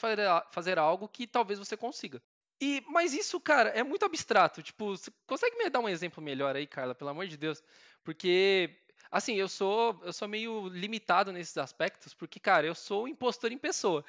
fazer 0.51 0.77
algo 0.77 1.07
que 1.07 1.25
talvez 1.25 1.57
você 1.57 1.75
consiga. 1.75 2.21
E, 2.59 2.83
mas 2.87 3.13
isso, 3.13 3.39
cara, 3.39 3.69
é 3.69 3.83
muito 3.83 4.05
abstrato. 4.05 4.61
Tipo, 4.63 4.95
você 4.97 5.11
consegue 5.27 5.57
me 5.57 5.69
dar 5.69 5.79
um 5.79 5.89
exemplo 5.89 6.23
melhor 6.23 6.55
aí, 6.55 6.65
Carla, 6.65 6.95
pelo 6.95 7.09
amor 7.09 7.27
de 7.27 7.37
Deus? 7.37 7.61
Porque, 8.03 8.69
assim, 9.11 9.35
eu 9.35 9.47
sou, 9.47 9.99
eu 10.03 10.13
sou 10.13 10.27
meio 10.27 10.67
limitado 10.69 11.31
nesses 11.31 11.57
aspectos, 11.57 12.13
porque, 12.13 12.39
cara, 12.39 12.65
eu 12.65 12.75
sou 12.75 13.03
um 13.03 13.07
impostor 13.07 13.51
em 13.51 13.57
pessoa. 13.57 14.05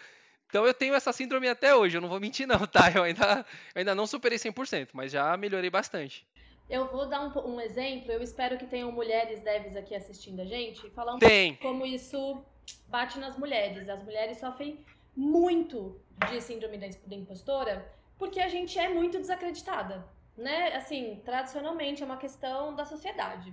Então 0.48 0.64
eu 0.64 0.72
tenho 0.72 0.94
essa 0.94 1.12
síndrome 1.12 1.48
até 1.48 1.74
hoje, 1.74 1.96
eu 1.96 2.00
não 2.00 2.08
vou 2.08 2.20
mentir 2.20 2.46
não, 2.46 2.66
tá? 2.66 2.90
Eu 2.94 3.02
ainda, 3.02 3.44
eu 3.74 3.80
ainda 3.80 3.94
não 3.94 4.06
superei 4.06 4.38
100%, 4.38 4.90
mas 4.92 5.10
já 5.10 5.36
melhorei 5.36 5.70
bastante. 5.70 6.26
Eu 6.68 6.86
vou 6.90 7.08
dar 7.08 7.22
um, 7.22 7.54
um 7.54 7.60
exemplo, 7.60 8.10
eu 8.10 8.20
espero 8.22 8.58
que 8.58 8.66
tenham 8.66 8.90
mulheres 8.90 9.40
devs 9.40 9.76
aqui 9.76 9.94
assistindo 9.94 10.40
a 10.40 10.44
gente, 10.44 10.88
falar 10.90 11.14
um 11.14 11.18
Tem. 11.18 11.54
pouco 11.54 11.62
como 11.62 11.86
isso 11.86 12.44
bate 12.88 13.18
nas 13.18 13.36
mulheres. 13.36 13.88
As 13.88 14.02
mulheres 14.02 14.38
sofrem 14.38 14.84
muito 15.14 16.00
de 16.28 16.40
síndrome 16.40 16.76
da 16.78 17.16
impostora, 17.16 17.92
porque 18.18 18.40
a 18.40 18.48
gente 18.48 18.78
é 18.78 18.88
muito 18.88 19.18
desacreditada, 19.18 20.06
né? 20.36 20.74
Assim, 20.74 21.20
tradicionalmente 21.24 22.02
é 22.02 22.06
uma 22.06 22.16
questão 22.16 22.74
da 22.74 22.84
sociedade. 22.84 23.52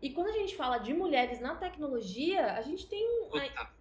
E 0.00 0.10
quando 0.10 0.28
a 0.28 0.32
gente 0.32 0.54
fala 0.54 0.78
de 0.78 0.92
mulheres 0.92 1.40
na 1.40 1.54
tecnologia, 1.54 2.52
a 2.52 2.62
gente 2.62 2.86
tem 2.86 3.02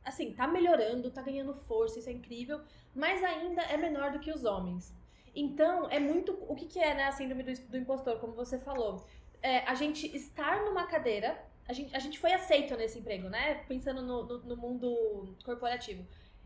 assim, 0.03 0.33
tá 0.33 0.47
melhorando, 0.47 1.11
tá 1.11 1.21
ganhando 1.21 1.53
força, 1.53 1.99
isso 1.99 2.09
é 2.09 2.13
incrível, 2.13 2.61
mas 2.93 3.23
ainda 3.23 3.61
é 3.63 3.75
menor 3.75 4.11
do 4.11 4.19
que 4.19 4.31
os 4.31 4.45
homens. 4.45 4.93
Então, 5.35 5.89
é 5.89 5.99
muito. 5.99 6.37
O 6.47 6.55
que, 6.55 6.65
que 6.65 6.79
é, 6.79 6.93
né, 6.93 7.03
a 7.03 7.11
síndrome 7.11 7.43
do, 7.43 7.51
do 7.67 7.77
impostor, 7.77 8.17
como 8.19 8.33
você 8.33 8.57
falou? 8.57 9.05
É, 9.41 9.59
a 9.59 9.75
gente 9.75 10.07
estar 10.15 10.63
numa 10.63 10.87
cadeira. 10.87 11.37
A 11.67 11.73
gente, 11.73 11.95
a 11.95 11.99
gente 11.99 12.19
foi 12.19 12.31
aceito 12.31 12.77
nesse 12.77 12.99
emprego, 12.99 13.27
né? 13.27 13.55
Pensando 13.67 14.01
no, 14.01 14.23
no, 14.23 14.39
no 14.39 14.55
mundo 14.55 15.35
corporativo. 15.43 16.05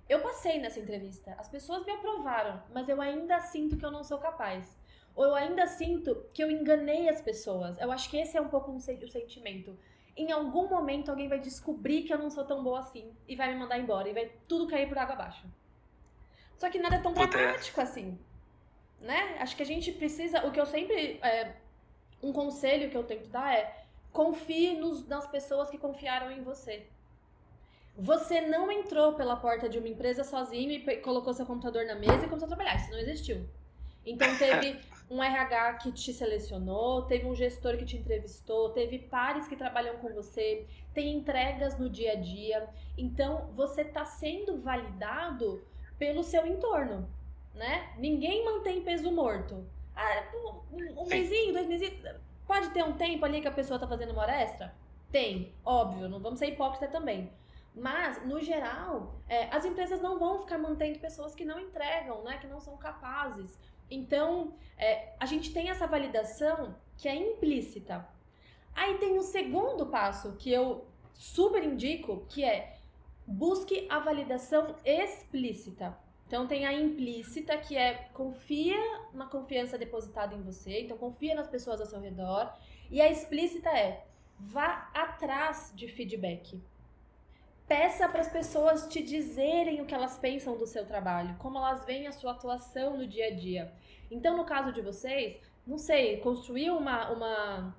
Eu 0.09 0.21
passei 0.21 0.59
nessa 0.59 0.79
entrevista, 0.79 1.35
as 1.37 1.47
pessoas 1.47 1.85
me 1.85 1.91
aprovaram, 1.91 2.61
mas 2.73 2.89
eu 2.89 2.99
ainda 2.99 3.39
sinto 3.41 3.77
que 3.77 3.85
eu 3.85 3.91
não 3.91 4.03
sou 4.03 4.17
capaz. 4.17 4.75
Ou 5.15 5.23
eu 5.23 5.35
ainda 5.35 5.67
sinto 5.67 6.25
que 6.33 6.43
eu 6.43 6.49
enganei 6.49 7.07
as 7.07 7.21
pessoas. 7.21 7.79
Eu 7.79 7.91
acho 7.91 8.09
que 8.09 8.17
esse 8.17 8.35
é 8.35 8.41
um 8.41 8.47
pouco 8.47 8.71
o 8.71 8.79
sentimento. 8.79 9.77
Em 10.17 10.31
algum 10.31 10.67
momento 10.67 11.09
alguém 11.09 11.27
vai 11.27 11.39
descobrir 11.39 12.03
que 12.03 12.13
eu 12.13 12.17
não 12.17 12.31
sou 12.31 12.43
tão 12.43 12.63
boa 12.63 12.79
assim 12.79 13.13
e 13.27 13.35
vai 13.35 13.53
me 13.53 13.59
mandar 13.59 13.77
embora 13.77 14.09
e 14.09 14.13
vai 14.13 14.31
tudo 14.47 14.67
cair 14.67 14.89
por 14.89 14.97
água 14.97 15.13
abaixo. 15.13 15.45
Só 16.57 16.69
que 16.69 16.79
nada 16.79 16.95
é 16.95 16.99
tão 16.99 17.13
dramático 17.13 17.79
assim, 17.79 18.17
né? 18.99 19.37
Acho 19.39 19.55
que 19.55 19.63
a 19.63 19.65
gente 19.65 19.91
precisa. 19.91 20.45
O 20.45 20.51
que 20.51 20.59
eu 20.59 20.65
sempre. 20.65 21.19
É, 21.21 21.55
um 22.21 22.33
conselho 22.33 22.89
que 22.89 22.97
eu 22.97 23.03
tento 23.03 23.29
dar 23.29 23.53
é 23.53 23.85
confie 24.11 24.75
nos, 24.75 25.07
nas 25.07 25.27
pessoas 25.27 25.69
que 25.69 25.77
confiaram 25.77 26.31
em 26.31 26.41
você. 26.41 26.87
Você 27.99 28.39
não 28.39 28.71
entrou 28.71 29.11
pela 29.13 29.35
porta 29.35 29.67
de 29.67 29.77
uma 29.77 29.89
empresa 29.89 30.23
sozinho 30.23 30.71
e 30.71 30.97
colocou 31.01 31.33
seu 31.33 31.45
computador 31.45 31.85
na 31.85 31.95
mesa 31.95 32.25
e 32.25 32.29
começou 32.29 32.45
a 32.45 32.47
trabalhar. 32.47 32.77
Isso 32.77 32.89
não 32.91 32.97
existiu. 32.97 33.45
Então 34.05 34.37
teve 34.37 34.79
um 35.11 35.21
RH 35.21 35.73
que 35.73 35.91
te 35.91 36.13
selecionou, 36.13 37.01
teve 37.01 37.25
um 37.25 37.35
gestor 37.35 37.75
que 37.75 37.83
te 37.83 37.97
entrevistou, 37.97 38.69
teve 38.69 38.99
pares 38.99 39.49
que 39.49 39.55
trabalham 39.57 39.97
com 39.97 40.13
você, 40.13 40.65
tem 40.93 41.13
entregas 41.13 41.77
no 41.77 41.89
dia 41.89 42.13
a 42.13 42.15
dia. 42.15 42.69
Então 42.97 43.49
você 43.53 43.81
está 43.81 44.05
sendo 44.05 44.61
validado 44.61 45.61
pelo 45.97 46.23
seu 46.23 46.47
entorno, 46.47 47.05
né? 47.53 47.91
Ninguém 47.97 48.45
mantém 48.45 48.81
peso 48.81 49.11
morto. 49.11 49.65
Ah, 49.93 50.23
um, 50.71 51.01
um 51.01 51.05
mêsinho, 51.05 51.51
dois 51.51 51.67
meses. 51.67 51.91
Pode 52.47 52.69
ter 52.69 52.81
um 52.81 52.93
tempo 52.93 53.25
ali 53.25 53.41
que 53.41 53.47
a 53.49 53.51
pessoa 53.51 53.75
está 53.75 53.85
fazendo 53.85 54.13
uma 54.13 54.21
hora 54.21 54.39
extra? 54.39 54.73
Tem, 55.11 55.53
óbvio, 55.65 56.07
não 56.07 56.21
vamos 56.21 56.39
ser 56.39 56.47
hipócrita 56.47 56.87
também. 56.87 57.29
Mas, 57.79 58.25
no 58.25 58.41
geral, 58.41 59.21
é, 59.27 59.49
as 59.55 59.65
empresas 59.65 60.01
não 60.01 60.19
vão 60.19 60.39
ficar 60.39 60.57
mantendo 60.57 60.99
pessoas 60.99 61.33
que 61.33 61.45
não 61.45 61.59
entregam, 61.59 62.23
né, 62.23 62.37
que 62.37 62.47
não 62.47 62.59
são 62.59 62.75
capazes. 62.77 63.57
Então, 63.89 64.53
é, 64.77 65.13
a 65.19 65.25
gente 65.25 65.53
tem 65.53 65.69
essa 65.69 65.87
validação 65.87 66.75
que 66.97 67.07
é 67.07 67.15
implícita. 67.15 68.07
Aí 68.75 68.97
tem 68.97 69.17
o 69.17 69.23
segundo 69.23 69.85
passo 69.85 70.33
que 70.33 70.51
eu 70.51 70.85
super 71.13 71.63
indico, 71.63 72.25
que 72.29 72.43
é 72.43 72.77
busque 73.25 73.85
a 73.89 73.99
validação 73.99 74.75
explícita. 74.85 75.97
Então 76.27 76.47
tem 76.47 76.65
a 76.65 76.73
implícita, 76.73 77.57
que 77.57 77.75
é 77.75 78.09
confia 78.13 78.77
na 79.13 79.25
confiança 79.25 79.77
depositada 79.77 80.35
em 80.35 80.41
você, 80.41 80.81
então 80.81 80.97
confia 80.97 81.33
nas 81.33 81.47
pessoas 81.47 81.81
ao 81.81 81.87
seu 81.87 81.99
redor. 81.99 82.53
E 82.89 83.01
a 83.01 83.09
explícita 83.09 83.69
é 83.69 84.05
vá 84.39 84.89
atrás 84.93 85.71
de 85.75 85.87
feedback. 85.87 86.61
Peça 87.69 88.09
para 88.09 88.21
as 88.21 88.27
pessoas 88.27 88.87
te 88.87 88.99
dizerem 88.99 89.79
o 89.79 89.85
que 89.85 89.93
elas 89.93 90.17
pensam 90.17 90.57
do 90.57 90.65
seu 90.65 90.87
trabalho, 90.87 91.35
como 91.37 91.59
elas 91.59 91.85
veem 91.85 92.07
a 92.07 92.11
sua 92.11 92.31
atuação 92.31 92.97
no 92.97 93.05
dia 93.05 93.27
a 93.27 93.35
dia. 93.35 93.71
Então, 94.09 94.35
no 94.35 94.43
caso 94.43 94.73
de 94.73 94.81
vocês, 94.81 95.39
não 95.67 95.77
sei, 95.77 96.17
construir 96.17 96.71
uma, 96.71 97.11
uma 97.11 97.75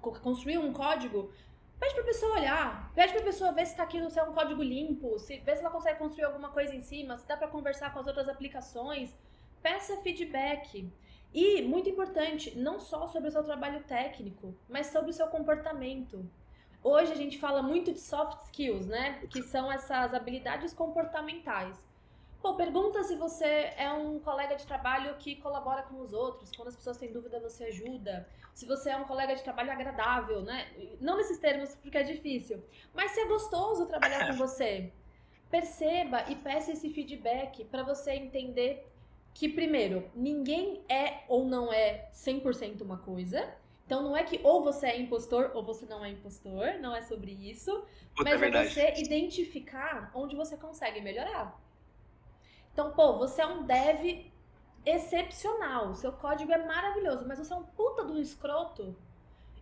construir 0.00 0.58
um 0.58 0.72
código, 0.72 1.30
pede 1.78 1.94
para 1.94 2.02
a 2.02 2.06
pessoa 2.06 2.38
olhar, 2.38 2.92
pede 2.92 3.12
para 3.12 3.22
a 3.22 3.24
pessoa 3.24 3.52
ver 3.52 3.66
se 3.66 3.72
está 3.72 3.84
aquilo 3.84 4.10
se 4.10 4.18
é 4.18 4.24
um 4.24 4.32
código 4.32 4.64
limpo, 4.64 5.16
se 5.20 5.38
ver 5.38 5.54
se 5.54 5.60
ela 5.60 5.70
consegue 5.70 6.00
construir 6.00 6.24
alguma 6.24 6.48
coisa 6.48 6.74
em 6.74 6.82
cima, 6.82 7.16
se 7.16 7.28
dá 7.28 7.36
para 7.36 7.46
conversar 7.46 7.92
com 7.92 8.00
as 8.00 8.08
outras 8.08 8.28
aplicações. 8.28 9.14
Peça 9.62 9.96
feedback. 9.98 10.92
E, 11.32 11.62
muito 11.62 11.88
importante, 11.88 12.58
não 12.58 12.80
só 12.80 13.06
sobre 13.06 13.28
o 13.28 13.32
seu 13.32 13.44
trabalho 13.44 13.84
técnico, 13.84 14.56
mas 14.68 14.88
sobre 14.88 15.10
o 15.10 15.14
seu 15.14 15.28
comportamento. 15.28 16.28
Hoje 16.82 17.12
a 17.12 17.16
gente 17.16 17.38
fala 17.38 17.62
muito 17.62 17.92
de 17.92 18.00
soft 18.00 18.42
skills, 18.44 18.86
né? 18.86 19.20
Que 19.30 19.42
são 19.42 19.70
essas 19.70 20.14
habilidades 20.14 20.72
comportamentais. 20.72 21.76
Pô, 22.40 22.54
pergunta 22.54 23.02
se 23.02 23.16
você 23.16 23.70
é 23.76 23.92
um 23.92 24.18
colega 24.18 24.56
de 24.56 24.66
trabalho 24.66 25.14
que 25.16 25.36
colabora 25.36 25.82
com 25.82 26.00
os 26.00 26.14
outros, 26.14 26.50
quando 26.56 26.68
as 26.68 26.76
pessoas 26.76 26.96
têm 26.96 27.12
dúvida 27.12 27.38
você 27.38 27.64
ajuda. 27.64 28.26
Se 28.54 28.64
você 28.64 28.90
é 28.90 28.96
um 28.96 29.04
colega 29.04 29.34
de 29.36 29.42
trabalho 29.42 29.70
agradável, 29.70 30.40
né? 30.40 30.68
Não 31.00 31.18
nesses 31.18 31.38
termos 31.38 31.74
porque 31.76 31.98
é 31.98 32.02
difícil, 32.02 32.62
mas 32.94 33.10
se 33.12 33.20
é 33.20 33.26
gostoso 33.26 33.86
trabalhar 33.86 34.26
com 34.26 34.34
você. 34.34 34.90
perceba 35.50 36.24
e 36.28 36.36
peça 36.36 36.72
esse 36.72 36.88
feedback 36.90 37.64
para 37.64 37.82
você 37.82 38.12
entender 38.12 38.86
que, 39.34 39.48
primeiro, 39.48 40.08
ninguém 40.14 40.82
é 40.88 41.24
ou 41.28 41.44
não 41.44 41.72
é 41.72 42.08
100% 42.12 42.80
uma 42.82 42.98
coisa. 42.98 43.52
Então, 43.90 44.04
não 44.04 44.16
é 44.16 44.22
que 44.22 44.38
ou 44.44 44.62
você 44.62 44.86
é 44.86 45.00
impostor 45.00 45.50
ou 45.52 45.64
você 45.64 45.84
não 45.84 46.04
é 46.04 46.10
impostor, 46.10 46.78
não 46.80 46.94
é 46.94 47.02
sobre 47.02 47.32
isso. 47.32 47.84
Puta, 48.14 48.38
mas 48.38 48.40
é, 48.40 48.46
é 48.46 48.68
você 48.68 48.94
identificar 49.02 50.12
onde 50.14 50.36
você 50.36 50.56
consegue 50.56 51.00
melhorar. 51.00 51.60
Então, 52.72 52.92
pô, 52.92 53.18
você 53.18 53.42
é 53.42 53.46
um 53.46 53.64
dev 53.64 54.30
excepcional, 54.86 55.92
seu 55.96 56.12
código 56.12 56.52
é 56.52 56.64
maravilhoso, 56.64 57.26
mas 57.26 57.40
você 57.40 57.52
é 57.52 57.56
um 57.56 57.64
puta 57.64 58.04
do 58.04 58.20
escroto. 58.20 58.94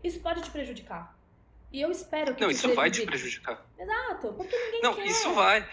Isso 0.04 0.20
pode 0.20 0.42
te 0.42 0.50
prejudicar. 0.50 1.16
E 1.72 1.80
eu 1.80 1.90
espero 1.90 2.34
que 2.34 2.42
Não, 2.42 2.50
isso 2.50 2.74
vai 2.74 2.90
te 2.90 3.06
prejudicar. 3.06 3.66
Exato, 3.78 4.34
porque 4.34 4.54
ninguém 4.54 4.82
Não, 4.82 4.94
quer. 4.94 5.06
isso 5.06 5.32
vai. 5.32 5.66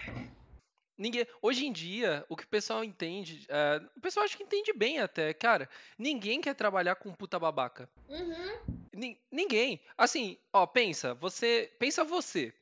Ninguém, 0.98 1.26
hoje 1.42 1.66
em 1.66 1.72
dia, 1.72 2.24
o 2.28 2.36
que 2.36 2.44
o 2.44 2.48
pessoal 2.48 2.82
entende, 2.82 3.46
uh, 3.50 3.86
o 3.96 4.00
pessoal 4.00 4.24
acho 4.24 4.36
que 4.36 4.42
entende 4.42 4.72
bem 4.72 4.98
até, 4.98 5.34
cara. 5.34 5.68
Ninguém 5.98 6.40
quer 6.40 6.54
trabalhar 6.54 6.94
com 6.96 7.12
puta 7.12 7.38
babaca. 7.38 7.88
Uhum. 8.08 9.14
ninguém. 9.30 9.80
Assim, 9.96 10.38
ó, 10.52 10.66
pensa, 10.66 11.14
você, 11.14 11.70
pensa 11.78 12.02
você 12.02 12.52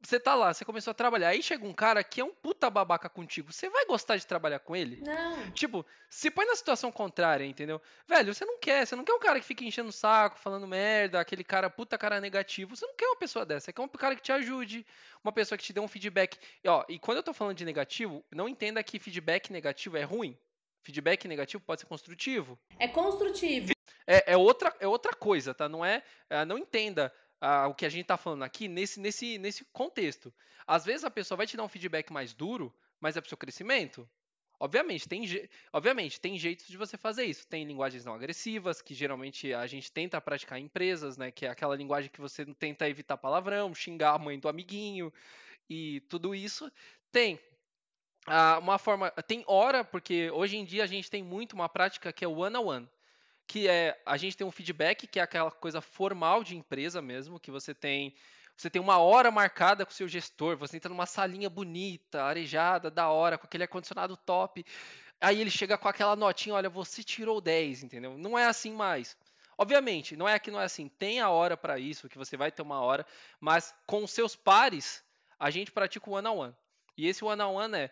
você 0.00 0.20
tá 0.20 0.34
lá, 0.34 0.54
você 0.54 0.64
começou 0.64 0.92
a 0.92 0.94
trabalhar, 0.94 1.28
aí 1.28 1.42
chega 1.42 1.66
um 1.66 1.72
cara 1.72 2.04
que 2.04 2.20
é 2.20 2.24
um 2.24 2.32
puta 2.32 2.70
babaca 2.70 3.08
contigo, 3.08 3.52
você 3.52 3.68
vai 3.68 3.84
gostar 3.86 4.16
de 4.16 4.26
trabalhar 4.26 4.60
com 4.60 4.76
ele? 4.76 5.02
Não. 5.04 5.50
Tipo, 5.50 5.84
se 6.08 6.30
põe 6.30 6.46
na 6.46 6.54
situação 6.54 6.92
contrária, 6.92 7.44
entendeu? 7.44 7.80
Velho, 8.06 8.32
você 8.32 8.44
não 8.44 8.58
quer, 8.58 8.86
você 8.86 8.94
não 8.94 9.04
quer 9.04 9.12
um 9.14 9.18
cara 9.18 9.40
que 9.40 9.46
fica 9.46 9.64
enchendo 9.64 9.88
o 9.88 9.92
saco, 9.92 10.38
falando 10.38 10.66
merda, 10.66 11.20
aquele 11.20 11.42
cara 11.42 11.68
puta 11.68 11.98
cara 11.98 12.20
negativo, 12.20 12.76
você 12.76 12.86
não 12.86 12.94
quer 12.94 13.06
uma 13.06 13.16
pessoa 13.16 13.44
dessa, 13.44 13.66
você 13.66 13.72
quer 13.72 13.82
um 13.82 13.88
cara 13.88 14.14
que 14.14 14.22
te 14.22 14.32
ajude, 14.32 14.86
uma 15.22 15.32
pessoa 15.32 15.58
que 15.58 15.64
te 15.64 15.72
dê 15.72 15.80
um 15.80 15.88
feedback. 15.88 16.38
E, 16.62 16.68
ó, 16.68 16.84
e 16.88 16.98
quando 16.98 17.18
eu 17.18 17.22
tô 17.22 17.32
falando 17.32 17.56
de 17.56 17.64
negativo, 17.64 18.24
não 18.30 18.48
entenda 18.48 18.82
que 18.82 18.98
feedback 18.98 19.52
negativo 19.52 19.96
é 19.96 20.04
ruim. 20.04 20.38
Feedback 20.82 21.26
negativo 21.26 21.62
pode 21.62 21.80
ser 21.80 21.86
construtivo. 21.86 22.58
É 22.78 22.88
construtivo. 22.88 23.72
É, 24.06 24.32
é, 24.32 24.36
outra, 24.36 24.74
é 24.80 24.88
outra 24.88 25.12
coisa, 25.12 25.52
tá? 25.52 25.68
Não 25.68 25.84
é. 25.84 26.02
é 26.30 26.44
não 26.46 26.56
entenda 26.56 27.12
o 27.68 27.74
que 27.74 27.86
a 27.86 27.88
gente 27.88 28.02
está 28.02 28.16
falando 28.16 28.42
aqui 28.42 28.68
nesse, 28.68 28.98
nesse, 28.98 29.38
nesse 29.38 29.64
contexto. 29.66 30.32
Às 30.66 30.84
vezes 30.84 31.04
a 31.04 31.10
pessoa 31.10 31.36
vai 31.36 31.46
te 31.46 31.56
dar 31.56 31.64
um 31.64 31.68
feedback 31.68 32.12
mais 32.12 32.34
duro, 32.34 32.74
mas 33.00 33.16
é 33.16 33.20
para 33.20 33.26
o 33.26 33.28
seu 33.28 33.38
crescimento. 33.38 34.08
Obviamente 34.60 35.08
tem, 35.08 35.24
obviamente, 35.72 36.20
tem 36.20 36.36
jeitos 36.36 36.66
de 36.66 36.76
você 36.76 36.96
fazer 36.96 37.24
isso. 37.24 37.46
Tem 37.46 37.64
linguagens 37.64 38.04
não 38.04 38.14
agressivas, 38.14 38.82
que 38.82 38.92
geralmente 38.92 39.54
a 39.54 39.66
gente 39.68 39.90
tenta 39.90 40.20
praticar 40.20 40.58
em 40.58 40.64
empresas, 40.64 41.16
né? 41.16 41.30
Que 41.30 41.46
é 41.46 41.48
aquela 41.48 41.76
linguagem 41.76 42.10
que 42.10 42.20
você 42.20 42.44
tenta 42.44 42.88
evitar 42.88 43.16
palavrão, 43.16 43.72
xingar 43.72 44.14
a 44.14 44.18
mãe 44.18 44.38
do 44.38 44.48
amiguinho 44.48 45.12
e 45.70 46.00
tudo 46.08 46.34
isso. 46.34 46.70
Tem 47.12 47.38
uma 48.60 48.78
forma. 48.78 49.10
Tem 49.12 49.44
hora, 49.46 49.84
porque 49.84 50.30
hoje 50.32 50.56
em 50.56 50.64
dia 50.64 50.82
a 50.82 50.88
gente 50.88 51.08
tem 51.08 51.22
muito 51.22 51.52
uma 51.52 51.68
prática 51.68 52.12
que 52.12 52.24
é 52.24 52.28
o 52.28 52.38
one-on-one. 52.38 52.88
Que 53.48 53.66
é 53.66 54.00
a 54.04 54.18
gente 54.18 54.36
tem 54.36 54.46
um 54.46 54.52
feedback, 54.52 55.06
que 55.06 55.18
é 55.18 55.22
aquela 55.22 55.50
coisa 55.50 55.80
formal 55.80 56.44
de 56.44 56.54
empresa 56.54 57.00
mesmo, 57.00 57.40
que 57.40 57.50
você 57.50 57.74
tem 57.74 58.14
você 58.54 58.68
tem 58.68 58.82
uma 58.82 58.98
hora 58.98 59.30
marcada 59.30 59.86
com 59.86 59.92
o 59.92 59.94
seu 59.94 60.08
gestor, 60.08 60.56
você 60.56 60.76
entra 60.76 60.88
numa 60.88 61.06
salinha 61.06 61.48
bonita, 61.48 62.24
arejada, 62.24 62.90
da 62.90 63.08
hora, 63.08 63.38
com 63.38 63.46
aquele 63.46 63.62
ar-condicionado 63.62 64.16
top. 64.16 64.64
Aí 65.20 65.40
ele 65.40 65.50
chega 65.50 65.78
com 65.78 65.88
aquela 65.88 66.16
notinha, 66.16 66.56
olha, 66.56 66.68
você 66.68 67.04
tirou 67.04 67.40
10, 67.40 67.84
entendeu? 67.84 68.18
Não 68.18 68.36
é 68.36 68.46
assim 68.46 68.72
mais. 68.72 69.16
Obviamente, 69.56 70.16
não 70.16 70.28
é 70.28 70.40
que 70.40 70.50
não 70.50 70.60
é 70.60 70.64
assim, 70.64 70.88
tem 70.88 71.20
a 71.20 71.30
hora 71.30 71.56
para 71.56 71.78
isso, 71.78 72.08
que 72.08 72.18
você 72.18 72.36
vai 72.36 72.50
ter 72.50 72.62
uma 72.62 72.80
hora, 72.80 73.06
mas 73.40 73.72
com 73.86 74.06
seus 74.08 74.34
pares, 74.34 75.04
a 75.38 75.50
gente 75.50 75.70
pratica 75.70 76.10
o 76.10 76.14
one 76.14 76.26
on 76.26 76.36
one. 76.38 76.56
E 76.96 77.06
esse 77.06 77.24
one 77.24 77.40
on 77.40 77.54
one 77.54 77.76
é 77.76 77.90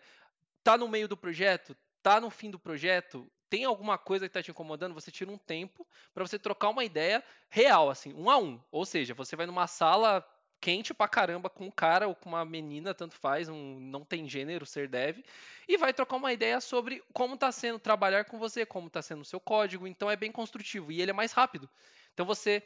tá 0.65 0.77
no 0.77 0.89
meio 0.89 1.07
do 1.07 1.15
projeto, 1.15 1.77
tá 2.03 2.19
no 2.19 2.29
fim 2.29 2.51
do 2.51 2.59
projeto, 2.59 3.25
tem 3.49 3.65
alguma 3.65 3.97
coisa 3.97 4.25
que 4.25 4.29
está 4.29 4.43
te 4.43 4.51
incomodando, 4.51 4.93
você 4.93 5.11
tira 5.11 5.31
um 5.31 5.37
tempo 5.37 5.87
para 6.13 6.25
você 6.25 6.37
trocar 6.37 6.69
uma 6.69 6.83
ideia 6.83 7.23
real, 7.49 7.89
assim, 7.89 8.13
um 8.13 8.29
a 8.29 8.37
um. 8.37 8.61
Ou 8.71 8.85
seja, 8.85 9.13
você 9.13 9.35
vai 9.35 9.45
numa 9.45 9.67
sala 9.67 10.25
quente 10.59 10.93
pra 10.93 11.07
caramba 11.07 11.49
com 11.49 11.65
um 11.65 11.71
cara 11.71 12.07
ou 12.07 12.15
com 12.15 12.29
uma 12.29 12.43
menina, 12.43 12.93
tanto 12.93 13.15
faz, 13.15 13.47
um, 13.47 13.79
não 13.79 14.03
tem 14.03 14.27
gênero 14.27 14.65
ser 14.65 14.87
dev, 14.87 15.19
e 15.67 15.77
vai 15.77 15.93
trocar 15.93 16.15
uma 16.15 16.33
ideia 16.33 16.59
sobre 16.59 17.03
como 17.13 17.35
está 17.35 17.51
sendo 17.51 17.79
trabalhar 17.79 18.25
com 18.25 18.39
você, 18.39 18.65
como 18.65 18.87
está 18.87 19.01
sendo 19.01 19.21
o 19.21 19.25
seu 19.25 19.39
código, 19.39 19.87
então 19.87 20.09
é 20.09 20.15
bem 20.15 20.31
construtivo 20.31 20.91
e 20.91 21.01
ele 21.01 21.11
é 21.11 21.13
mais 21.13 21.31
rápido. 21.31 21.69
Então 22.13 22.25
você 22.25 22.63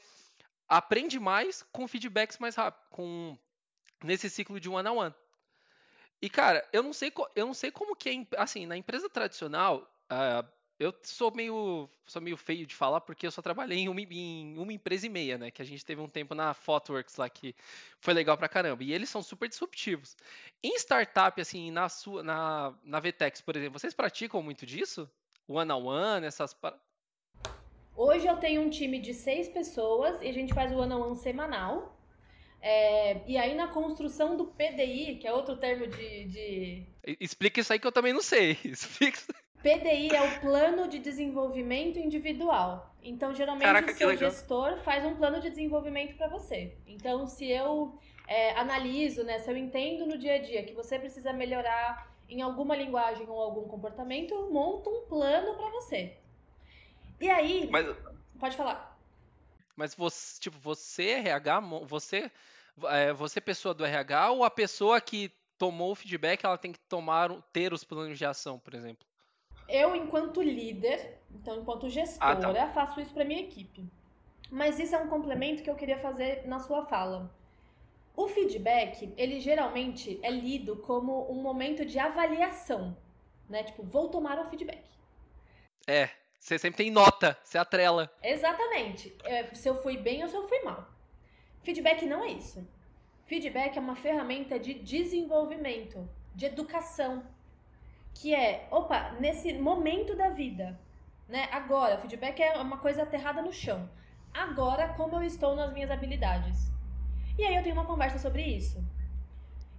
aprende 0.68 1.20
mais 1.20 1.64
com 1.72 1.88
feedbacks 1.88 2.38
mais 2.38 2.56
rápido, 2.56 2.82
com 2.90 3.38
nesse 4.04 4.30
ciclo 4.30 4.60
de 4.60 4.70
one 4.70 4.88
on 4.88 4.98
one. 4.98 5.16
E 6.22 6.30
cara, 6.30 6.66
eu 6.72 6.84
não 6.84 6.94
sei, 6.94 7.12
eu 7.36 7.46
não 7.46 7.54
sei 7.54 7.72
como 7.72 7.96
que 7.96 8.10
é, 8.10 8.28
assim, 8.38 8.66
na 8.66 8.78
empresa 8.78 9.10
tradicional, 9.10 9.92
uh, 10.12 10.48
eu 10.82 10.92
sou 11.04 11.32
meio, 11.32 11.88
sou 12.08 12.20
meio 12.20 12.36
feio 12.36 12.66
de 12.66 12.74
falar 12.74 13.02
porque 13.02 13.28
eu 13.28 13.32
só 13.32 13.40
trabalhei 13.40 13.78
em 13.78 13.88
uma, 13.88 14.02
em 14.02 14.58
uma, 14.58 14.74
empresa 14.74 15.06
e 15.06 15.10
meia, 15.10 15.38
né? 15.38 15.52
Que 15.52 15.62
a 15.62 15.66
gente 15.66 15.86
teve 15.86 16.02
um 16.02 16.10
tempo 16.10 16.34
na 16.34 16.56
Photoworks 16.56 17.18
lá 17.18 17.30
que 17.30 17.56
foi 18.00 18.16
legal 18.16 18.36
pra 18.36 18.50
caramba. 18.50 18.84
E 18.84 18.92
eles 18.92 19.08
são 19.08 19.22
super 19.22 19.48
disruptivos. 19.48 20.18
Em 20.64 20.76
startup, 20.78 21.40
assim, 21.40 21.70
na 21.70 21.88
sua, 21.88 22.24
na, 22.24 22.74
na 22.84 23.00
VTEX, 23.00 23.42
por 23.42 23.56
exemplo, 23.56 23.78
vocês 23.78 23.94
praticam 23.94 24.42
muito 24.42 24.66
disso? 24.66 25.08
One 25.48 25.72
on 25.72 25.86
one, 25.86 26.26
essas. 26.26 26.58
Hoje 27.96 28.26
eu 28.26 28.38
tenho 28.38 28.64
um 28.64 28.70
time 28.72 29.00
de 29.00 29.14
seis 29.14 29.48
pessoas 29.48 30.20
e 30.20 30.28
a 30.28 30.34
gente 30.34 30.52
faz 30.52 30.72
o 30.72 30.78
one 30.78 30.94
on 30.94 31.10
one 31.10 31.16
semanal. 31.16 31.96
É, 32.60 33.22
e 33.28 33.38
aí 33.38 33.54
na 33.54 33.68
construção 33.68 34.36
do 34.36 34.46
PDI, 34.46 35.18
que 35.18 35.28
é 35.28 35.34
outro 35.34 35.58
termo 35.58 35.86
de, 35.86 36.26
de... 36.26 36.84
Explica 37.20 37.60
isso 37.60 37.72
aí 37.72 37.80
que 37.80 37.86
eu 37.86 37.92
também 37.92 38.14
não 38.14 38.22
sei. 38.22 38.58
Explica. 38.66 39.20
PDI 39.62 40.16
é 40.16 40.22
o 40.22 40.40
plano 40.40 40.88
de 40.88 41.00
desenvolvimento 41.00 42.00
individual. 42.00 42.96
Então, 43.04 43.34
geralmente, 43.34 43.66
Caraca, 43.66 43.92
o 43.92 43.96
seu 43.96 44.16
gestor 44.18 44.78
faz 44.80 45.06
um 45.06 45.16
plano 45.16 45.40
de 45.40 45.50
desenvolvimento 45.50 46.16
para 46.16 46.28
você. 46.28 46.78
Então, 46.86 47.28
se 47.28 47.50
eu 47.50 47.98
é, 48.28 48.58
analiso, 48.58 49.24
né, 49.24 49.40
se 49.40 49.50
eu 49.50 49.58
entendo 49.58 50.06
no 50.06 50.18
dia 50.18 50.36
a 50.36 50.38
dia 50.40 50.64
que 50.64 50.74
você 50.74 50.98
precisa 50.98 51.34
melhorar 51.34 52.12
em 52.30 52.42
alguma 52.42 52.76
linguagem 52.76 53.28
ou 53.28 53.40
algum 53.40 53.68
comportamento, 53.68 54.34
eu 54.34 54.52
monto 54.52 54.90
um 54.90 55.06
plano 55.06 55.56
para 55.56 55.70
você. 55.70 56.18
E 57.20 57.30
aí, 57.30 57.68
Mas... 57.70 57.88
pode 58.40 58.56
falar. 58.56 58.98
Mas 59.76 59.94
você, 59.94 60.40
tipo, 60.40 60.58
você 60.60 61.12
RH, 61.12 61.60
você, 61.86 62.32
é, 62.86 63.14
você 63.14 63.42
pessoa 63.42 63.74
do 63.74 63.86
RH 63.86 64.32
ou 64.32 64.44
a 64.44 64.50
pessoa 64.50 65.02
que 65.02 65.32
tomou 65.58 65.92
o 65.92 65.96
feedback, 65.96 66.44
ela 66.44 66.58
tem 66.58 66.72
que 66.72 66.80
tomar 66.80 67.32
ter 67.54 67.74
os 67.74 67.84
planos 67.84 68.18
de 68.18 68.26
ação, 68.26 68.58
por 68.58 68.74
exemplo? 68.74 69.06
Eu, 69.72 69.96
enquanto 69.96 70.42
líder, 70.42 71.18
então 71.34 71.58
enquanto 71.58 71.90
gestora, 71.90 72.64
ah, 72.64 72.68
tá. 72.68 72.74
faço 72.74 73.00
isso 73.00 73.14
para 73.14 73.26
minha 73.26 73.42
equipe. 73.42 73.86
Mas 74.50 74.80
isso 74.80 74.94
é 74.96 74.98
um 74.98 75.08
complemento 75.08 75.64
que 75.64 75.70
eu 75.70 75.76
queria 75.76 75.98
fazer 75.98 76.46
na 76.46 76.60
sua 76.60 76.86
fala. 76.86 77.34
O 78.16 78.28
feedback, 78.28 79.14
ele 79.18 79.40
geralmente 79.40 80.20
é 80.22 80.30
lido 80.30 80.76
como 80.78 81.32
um 81.32 81.42
momento 81.42 81.86
de 81.86 81.98
avaliação, 81.98 82.96
né? 83.50 83.64
Tipo, 83.64 83.84
vou 83.84 84.10
tomar 84.10 84.38
o 84.40 84.50
feedback. 84.50 84.84
É, 85.88 86.10
você 86.38 86.60
sempre 86.60 86.84
tem 86.84 86.92
nota, 86.92 87.38
você 87.44 87.58
atrela. 87.58 88.12
Exatamente. 88.22 89.16
É, 89.24 89.54
se 89.54 89.70
eu 89.70 89.82
fui 89.82 89.98
bem 89.98 90.24
ou 90.24 90.30
se 90.30 90.36
eu 90.36 90.48
fui 90.48 90.60
mal. 90.64 90.88
Feedback 91.64 92.06
não 92.06 92.24
é 92.24 92.32
isso. 92.32 92.68
Feedback 93.26 93.78
é 93.78 93.80
uma 93.80 93.96
ferramenta 93.96 94.60
de 94.60 94.74
desenvolvimento, 94.74 96.10
de 96.36 96.46
educação, 96.46 97.24
que 98.14 98.36
é, 98.36 98.68
opa, 98.72 99.12
nesse 99.20 99.54
momento 99.54 100.16
da 100.16 100.30
vida, 100.30 100.80
né? 101.28 101.48
Agora, 101.52 101.98
feedback 101.98 102.42
é 102.42 102.58
uma 102.58 102.78
coisa 102.78 103.04
aterrada 103.04 103.42
no 103.42 103.54
chão. 103.54 103.90
Agora, 104.34 104.90
como 104.90 105.16
eu 105.16 105.24
estou 105.24 105.56
nas 105.56 105.74
minhas 105.74 105.92
habilidades? 105.92 106.72
E 107.38 107.44
aí 107.44 107.56
eu 107.56 107.64
tenho 107.64 107.76
uma 107.76 107.86
conversa 107.86 108.20
sobre 108.20 108.44
isso. 108.44 108.84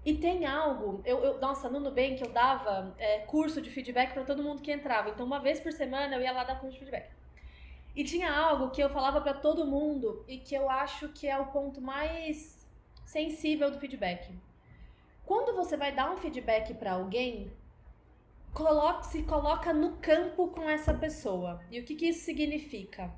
E 0.04 0.14
tem 0.14 0.44
algo, 0.46 1.00
eu, 1.04 1.22
eu 1.22 1.40
nossa, 1.40 1.68
no 1.68 1.78
Nubank 1.78 2.20
eu 2.20 2.30
dava 2.30 2.94
é, 2.98 3.18
curso 3.20 3.62
de 3.62 3.70
feedback 3.70 4.12
para 4.12 4.24
todo 4.24 4.42
mundo 4.42 4.60
que 4.60 4.72
entrava. 4.72 5.10
Então, 5.10 5.24
uma 5.24 5.38
vez 5.38 5.60
por 5.60 5.72
semana 5.72 6.16
eu 6.16 6.22
ia 6.22 6.32
lá 6.32 6.42
dar 6.42 6.58
curso 6.58 6.72
de 6.72 6.78
feedback. 6.80 7.10
E 7.94 8.02
tinha 8.02 8.32
algo 8.32 8.70
que 8.70 8.82
eu 8.82 8.88
falava 8.90 9.20
para 9.20 9.34
todo 9.34 9.66
mundo 9.66 10.24
e 10.26 10.38
que 10.38 10.54
eu 10.54 10.68
acho 10.68 11.08
que 11.10 11.28
é 11.28 11.38
o 11.38 11.46
ponto 11.46 11.80
mais 11.80 12.66
sensível 13.04 13.70
do 13.70 13.78
feedback. 13.78 14.34
Quando 15.24 15.54
você 15.54 15.76
vai 15.76 15.92
dar 15.92 16.10
um 16.10 16.16
feedback 16.16 16.74
para 16.74 16.92
alguém, 16.92 17.52
coloca, 18.52 19.02
se 19.04 19.22
coloca 19.22 19.72
no 19.72 19.96
campo 19.96 20.48
com 20.48 20.68
essa 20.68 20.94
pessoa. 20.94 21.60
E 21.70 21.80
o 21.80 21.84
que, 21.84 21.94
que 21.94 22.08
isso 22.08 22.24
significa? 22.24 23.12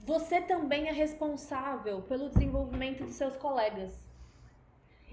Você 0.00 0.40
também 0.40 0.88
é 0.88 0.92
responsável 0.92 2.02
pelo 2.02 2.28
desenvolvimento 2.28 3.04
dos 3.04 3.14
seus 3.14 3.36
colegas. 3.36 4.04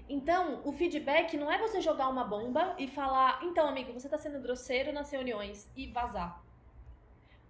Então, 0.08 0.62
o 0.64 0.72
feedback 0.72 1.36
não 1.36 1.52
é 1.52 1.58
você 1.58 1.80
jogar 1.82 2.08
uma 2.08 2.24
bomba 2.24 2.74
e 2.78 2.88
falar, 2.88 3.40
então, 3.44 3.68
amigo, 3.68 3.92
você 3.92 4.06
está 4.06 4.16
sendo 4.16 4.40
grosseiro 4.40 4.90
nas 4.90 5.10
reuniões 5.10 5.70
e 5.76 5.86
vazar. 5.86 6.42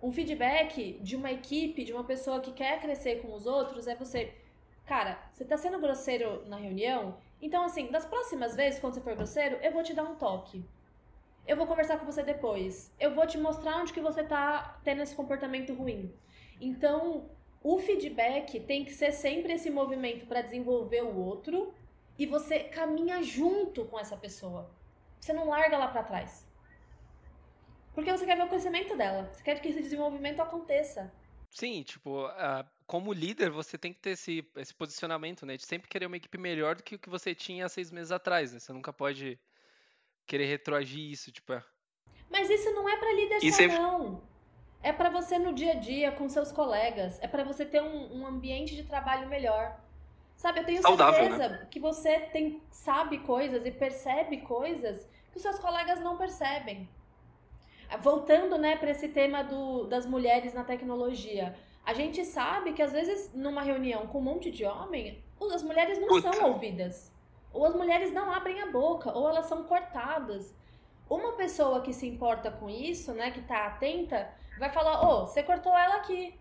Um 0.02 0.12
feedback 0.12 0.98
de 1.00 1.14
uma 1.14 1.30
equipe, 1.30 1.84
de 1.84 1.92
uma 1.92 2.04
pessoa 2.04 2.40
que 2.40 2.52
quer 2.52 2.80
crescer 2.80 3.22
com 3.22 3.32
os 3.32 3.46
outros, 3.46 3.86
é 3.86 3.94
você, 3.94 4.34
cara, 4.84 5.18
você 5.32 5.44
está 5.44 5.56
sendo 5.56 5.78
grosseiro 5.80 6.44
na 6.46 6.56
reunião 6.56 7.16
Então, 7.40 7.64
assim, 7.64 7.88
das 7.90 8.04
próximas 8.04 8.56
vezes, 8.56 8.80
quando 8.80 8.94
você 8.94 9.00
for 9.00 9.14
grosseiro, 9.14 9.56
eu 9.62 9.72
vou 9.72 9.84
te 9.84 9.94
dar 9.94 10.02
um 10.02 10.16
toque. 10.16 10.64
Eu 11.48 11.56
vou 11.56 11.66
conversar 11.66 11.98
com 11.98 12.04
você 12.04 12.22
depois. 12.22 12.92
Eu 13.00 13.14
vou 13.14 13.26
te 13.26 13.38
mostrar 13.38 13.78
onde 13.78 13.94
que 13.94 14.02
você 14.02 14.22
tá 14.22 14.78
tendo 14.84 15.00
esse 15.00 15.16
comportamento 15.16 15.72
ruim. 15.72 16.14
Então, 16.60 17.30
o 17.62 17.78
feedback 17.78 18.60
tem 18.60 18.84
que 18.84 18.92
ser 18.92 19.12
sempre 19.12 19.54
esse 19.54 19.70
movimento 19.70 20.26
para 20.26 20.42
desenvolver 20.42 21.02
o 21.02 21.16
outro 21.16 21.72
e 22.18 22.26
você 22.26 22.60
caminha 22.64 23.22
junto 23.22 23.86
com 23.86 23.98
essa 23.98 24.14
pessoa. 24.14 24.70
Você 25.18 25.32
não 25.32 25.48
larga 25.48 25.78
lá 25.78 25.88
para 25.88 26.02
trás. 26.02 26.46
Porque 27.94 28.12
você 28.12 28.26
quer 28.26 28.36
ver 28.36 28.44
o 28.44 28.48
crescimento 28.48 28.94
dela. 28.94 29.30
Você 29.32 29.42
quer 29.42 29.58
que 29.58 29.68
esse 29.68 29.80
desenvolvimento 29.80 30.42
aconteça. 30.42 31.10
Sim, 31.50 31.82
tipo, 31.82 32.26
uh, 32.26 32.62
como 32.86 33.10
líder, 33.10 33.50
você 33.50 33.78
tem 33.78 33.94
que 33.94 34.00
ter 34.00 34.10
esse, 34.10 34.46
esse 34.54 34.74
posicionamento, 34.74 35.46
né? 35.46 35.56
De 35.56 35.64
sempre 35.64 35.88
querer 35.88 36.04
uma 36.04 36.18
equipe 36.18 36.36
melhor 36.36 36.76
do 36.76 36.82
que 36.82 36.96
o 36.96 36.98
que 36.98 37.08
você 37.08 37.34
tinha 37.34 37.64
há 37.64 37.68
seis 37.70 37.90
meses 37.90 38.12
atrás, 38.12 38.52
né? 38.52 38.58
Você 38.58 38.70
nunca 38.70 38.92
pode 38.92 39.40
querer 40.28 40.46
retroagir 40.46 41.10
isso, 41.10 41.32
tipo. 41.32 41.52
É. 41.52 41.64
Mas 42.30 42.48
isso 42.50 42.70
não 42.72 42.88
é 42.88 42.96
para 42.96 43.12
líder 43.12 43.40
só, 43.40 43.56
sempre... 43.56 43.78
não. 43.78 44.22
É 44.80 44.92
para 44.92 45.10
você 45.10 45.38
no 45.38 45.52
dia 45.52 45.72
a 45.72 45.74
dia, 45.74 46.12
com 46.12 46.28
seus 46.28 46.52
colegas. 46.52 47.18
É 47.20 47.26
para 47.26 47.42
você 47.42 47.64
ter 47.64 47.82
um, 47.82 48.20
um, 48.20 48.26
ambiente 48.26 48.76
de 48.76 48.84
trabalho 48.84 49.28
melhor. 49.28 49.76
Sabe, 50.36 50.60
eu 50.60 50.64
tenho 50.64 50.82
Saudável, 50.82 51.18
certeza 51.18 51.48
né? 51.48 51.66
que 51.68 51.80
você 51.80 52.20
tem, 52.20 52.62
sabe 52.70 53.18
coisas 53.18 53.66
e 53.66 53.72
percebe 53.72 54.36
coisas 54.42 55.08
que 55.32 55.36
os 55.36 55.42
seus 55.42 55.58
colegas 55.58 56.00
não 56.00 56.16
percebem. 56.16 56.88
Voltando, 58.00 58.56
né, 58.56 58.76
para 58.76 58.90
esse 58.90 59.08
tema 59.08 59.42
do, 59.42 59.84
das 59.84 60.06
mulheres 60.06 60.54
na 60.54 60.62
tecnologia. 60.62 61.56
A 61.84 61.92
gente 61.92 62.24
sabe 62.24 62.72
que 62.74 62.82
às 62.82 62.92
vezes 62.92 63.32
numa 63.34 63.62
reunião 63.62 64.06
com 64.06 64.18
um 64.18 64.22
monte 64.22 64.50
de 64.50 64.64
homem, 64.64 65.24
as 65.52 65.62
mulheres 65.62 65.98
não 65.98 66.08
Puta. 66.08 66.32
são 66.32 66.52
ouvidas. 66.52 67.10
Ou 67.52 67.64
as 67.64 67.74
mulheres 67.74 68.12
não 68.12 68.30
abrem 68.30 68.60
a 68.60 68.70
boca, 68.70 69.12
ou 69.12 69.28
elas 69.28 69.46
são 69.46 69.64
cortadas. 69.64 70.54
Uma 71.08 71.32
pessoa 71.32 71.80
que 71.80 71.92
se 71.92 72.06
importa 72.06 72.50
com 72.50 72.68
isso, 72.68 73.12
né, 73.12 73.30
que 73.30 73.40
tá 73.42 73.66
atenta, 73.66 74.30
vai 74.58 74.70
falar: 74.70 75.02
"Ô, 75.02 75.22
oh, 75.22 75.26
você 75.26 75.42
cortou 75.42 75.76
ela 75.76 75.96
aqui. 75.96 76.38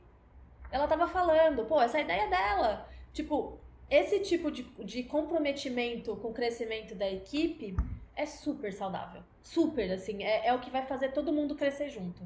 Ela 0.72 0.88
tava 0.88 1.08
falando, 1.08 1.66
pô, 1.66 1.82
essa 1.82 1.98
é 1.98 2.02
a 2.02 2.04
ideia 2.04 2.30
dela". 2.30 2.88
Tipo, 3.14 3.58
esse 3.90 4.20
tipo 4.20 4.52
de, 4.52 4.64
de 4.84 5.04
comprometimento 5.04 6.16
com 6.18 6.30
o 6.30 6.34
crescimento 6.34 6.94
da 6.94 7.10
equipe 7.10 7.76
é 8.16 8.26
super 8.26 8.74
saudável. 8.74 9.24
Super, 9.42 9.92
assim, 9.94 10.24
é, 10.24 10.48
é 10.48 10.54
o 10.54 10.60
que 10.60 10.70
vai 10.70 10.86
fazer 10.86 11.14
todo 11.14 11.32
mundo 11.32 11.56
crescer 11.56 11.90
junto. 11.90 12.22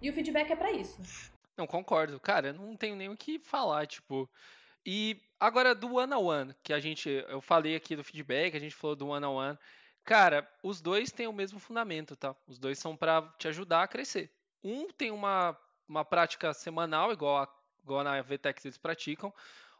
E 0.00 0.08
o 0.08 0.12
feedback 0.12 0.50
é 0.50 0.56
para 0.56 0.70
isso. 0.70 1.00
Não, 1.56 1.66
concordo. 1.66 2.20
Cara, 2.20 2.48
eu 2.48 2.54
não 2.54 2.76
tenho 2.76 2.96
nem 2.96 3.08
o 3.08 3.16
que 3.16 3.38
falar, 3.38 3.86
tipo. 3.86 4.28
E 4.84 5.20
agora 5.38 5.74
do 5.74 5.94
one 5.94 6.12
on 6.12 6.24
one, 6.24 6.54
que 6.62 6.72
a 6.72 6.80
gente. 6.80 7.08
Eu 7.08 7.40
falei 7.40 7.76
aqui 7.76 7.94
do 7.94 8.04
feedback, 8.04 8.56
a 8.56 8.60
gente 8.60 8.74
falou 8.74 8.96
do 8.96 9.08
one 9.08 9.24
on 9.24 9.36
one. 9.36 9.58
Cara, 10.04 10.48
os 10.62 10.80
dois 10.80 11.12
têm 11.12 11.28
o 11.28 11.32
mesmo 11.32 11.60
fundamento, 11.60 12.16
tá? 12.16 12.34
Os 12.46 12.58
dois 12.58 12.78
são 12.78 12.96
para 12.96 13.22
te 13.38 13.46
ajudar 13.48 13.84
a 13.84 13.88
crescer. 13.88 14.32
Um 14.62 14.88
tem 14.90 15.10
uma, 15.12 15.56
uma 15.88 16.04
prática 16.04 16.52
semanal, 16.52 17.12
igual, 17.12 17.38
a, 17.38 17.48
igual 17.84 18.02
na 18.02 18.20
VTEX 18.20 18.64
eles 18.64 18.78
praticam, 18.78 19.32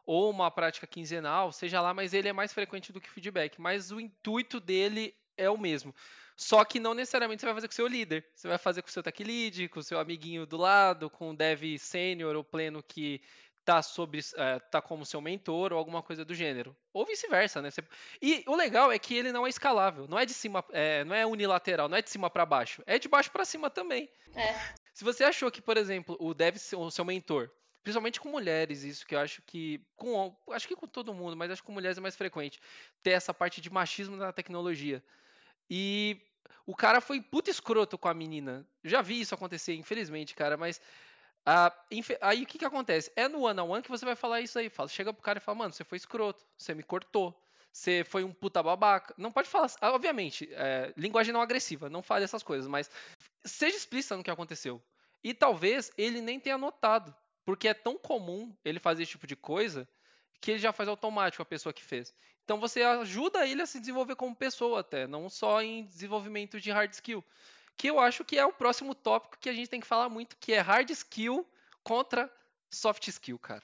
ou 0.06 0.30
uma 0.30 0.50
prática 0.50 0.86
quinzenal, 0.86 1.50
seja 1.50 1.80
lá, 1.80 1.92
mas 1.92 2.14
ele 2.14 2.28
é 2.28 2.32
mais 2.32 2.52
frequente 2.52 2.92
do 2.92 3.00
que 3.00 3.10
feedback. 3.10 3.60
Mas 3.60 3.90
o 3.90 4.00
intuito 4.00 4.60
dele 4.60 5.14
é 5.36 5.50
o 5.50 5.58
mesmo. 5.58 5.94
Só 6.36 6.64
que 6.64 6.80
não 6.80 6.94
necessariamente 6.94 7.40
você 7.40 7.46
vai 7.46 7.54
fazer 7.54 7.68
com 7.68 7.72
o 7.72 7.76
seu 7.76 7.86
líder. 7.86 8.24
Você 8.34 8.48
vai 8.48 8.58
fazer 8.58 8.82
com 8.82 8.88
o 8.88 8.92
seu 8.92 9.02
tech 9.02 9.22
lead, 9.22 9.68
com 9.68 9.80
o 9.80 9.82
seu 9.82 9.98
amiguinho 9.98 10.46
do 10.46 10.56
lado, 10.56 11.10
com 11.10 11.30
o 11.30 11.36
dev 11.36 11.78
sênior 11.78 12.34
ou 12.36 12.44
pleno 12.44 12.82
que 12.82 13.20
tá 13.64 13.80
sobre 13.82 14.20
é, 14.36 14.58
tá 14.58 14.82
como 14.82 15.06
seu 15.06 15.20
mentor 15.20 15.72
ou 15.72 15.78
alguma 15.78 16.02
coisa 16.02 16.24
do 16.24 16.34
gênero. 16.34 16.76
Ou 16.92 17.06
vice-versa 17.06 17.62
né? 17.62 17.70
Você... 17.70 17.82
e 18.20 18.44
o 18.46 18.56
legal 18.56 18.90
é 18.90 18.98
que 18.98 19.14
ele 19.14 19.32
não 19.32 19.46
é 19.46 19.50
escalável 19.50 20.06
não 20.08 20.18
é 20.18 20.26
de 20.26 20.34
cima 20.34 20.64
é, 20.70 21.04
não 21.04 21.14
é 21.14 21.24
unilateral 21.24 21.88
não 21.88 21.96
é 21.96 22.02
de 22.02 22.10
cima 22.10 22.28
para 22.28 22.44
baixo 22.44 22.82
é 22.86 22.98
de 22.98 23.08
baixo 23.08 23.30
para 23.30 23.44
cima 23.44 23.70
também. 23.70 24.08
É. 24.34 24.54
se 24.92 25.04
você 25.04 25.24
achou 25.24 25.50
que 25.50 25.60
por 25.60 25.76
exemplo 25.76 26.16
o 26.18 26.34
dev 26.34 26.56
o 26.76 26.90
seu 26.90 27.04
mentor 27.04 27.50
principalmente 27.82 28.20
com 28.20 28.28
mulheres 28.28 28.82
isso 28.82 29.06
que 29.06 29.14
eu 29.14 29.20
acho 29.20 29.42
que 29.42 29.80
com 29.96 30.34
acho 30.50 30.66
que 30.66 30.76
com 30.76 30.86
todo 30.86 31.14
mundo 31.14 31.36
mas 31.36 31.50
acho 31.50 31.62
que 31.62 31.66
com 31.66 31.72
mulheres 31.72 31.98
é 31.98 32.00
mais 32.00 32.16
frequente 32.16 32.60
ter 33.02 33.10
essa 33.10 33.32
parte 33.32 33.60
de 33.60 33.70
machismo 33.70 34.16
na 34.16 34.32
tecnologia. 34.32 35.02
E 35.70 36.20
o 36.66 36.74
cara 36.74 37.00
foi 37.00 37.20
puta 37.20 37.50
escroto 37.50 37.96
com 37.96 38.08
a 38.08 38.14
menina. 38.14 38.66
Eu 38.84 38.90
já 38.90 39.02
vi 39.02 39.20
isso 39.20 39.34
acontecer 39.34 39.74
infelizmente 39.74 40.34
cara 40.34 40.56
mas 40.56 40.80
ah, 41.44 41.72
aí 42.20 42.42
o 42.42 42.46
que, 42.46 42.58
que 42.58 42.64
acontece? 42.64 43.10
É 43.16 43.28
no 43.28 43.42
one 43.42 43.60
on 43.60 43.68
one 43.68 43.82
que 43.82 43.90
você 43.90 44.04
vai 44.04 44.14
falar 44.14 44.40
isso 44.40 44.58
aí. 44.58 44.68
Fala, 44.68 44.88
chega 44.88 45.12
pro 45.12 45.22
cara 45.22 45.38
e 45.38 45.42
fala, 45.42 45.58
mano, 45.58 45.72
você 45.72 45.84
foi 45.84 45.96
escroto, 45.96 46.44
você 46.56 46.74
me 46.74 46.82
cortou, 46.82 47.36
você 47.72 48.04
foi 48.04 48.22
um 48.22 48.32
puta 48.32 48.62
babaca. 48.62 49.14
Não 49.18 49.32
pode 49.32 49.48
falar, 49.48 49.70
obviamente, 49.82 50.48
é, 50.52 50.92
linguagem 50.96 51.32
não 51.32 51.40
agressiva, 51.40 51.90
não 51.90 52.02
fale 52.02 52.24
essas 52.24 52.42
coisas, 52.42 52.68
mas 52.68 52.90
seja 53.44 53.76
explícito 53.76 54.16
no 54.16 54.22
que 54.22 54.30
aconteceu. 54.30 54.80
E 55.24 55.34
talvez 55.34 55.90
ele 55.96 56.20
nem 56.20 56.38
tenha 56.38 56.58
notado, 56.58 57.14
porque 57.44 57.68
é 57.68 57.74
tão 57.74 57.96
comum 57.96 58.54
ele 58.64 58.78
fazer 58.78 59.02
esse 59.02 59.12
tipo 59.12 59.26
de 59.26 59.36
coisa 59.36 59.88
que 60.40 60.52
ele 60.52 60.58
já 60.58 60.72
faz 60.72 60.88
automático 60.88 61.42
a 61.42 61.46
pessoa 61.46 61.72
que 61.72 61.82
fez. 61.82 62.14
Então 62.44 62.58
você 62.58 62.82
ajuda 62.82 63.46
ele 63.46 63.62
a 63.62 63.66
se 63.66 63.78
desenvolver 63.78 64.16
como 64.16 64.34
pessoa 64.34 64.80
até, 64.80 65.06
não 65.06 65.28
só 65.28 65.62
em 65.62 65.84
desenvolvimento 65.84 66.60
de 66.60 66.70
hard 66.70 66.92
skill 66.92 67.24
que 67.76 67.88
eu 67.88 67.98
acho 67.98 68.24
que 68.24 68.38
é 68.38 68.44
o 68.44 68.52
próximo 68.52 68.94
tópico 68.94 69.38
que 69.38 69.48
a 69.48 69.52
gente 69.52 69.68
tem 69.68 69.80
que 69.80 69.86
falar 69.86 70.08
muito, 70.08 70.36
que 70.36 70.52
é 70.52 70.60
hard 70.60 70.90
skill 70.90 71.46
contra 71.82 72.30
soft 72.70 73.06
skill, 73.08 73.38
cara. 73.38 73.62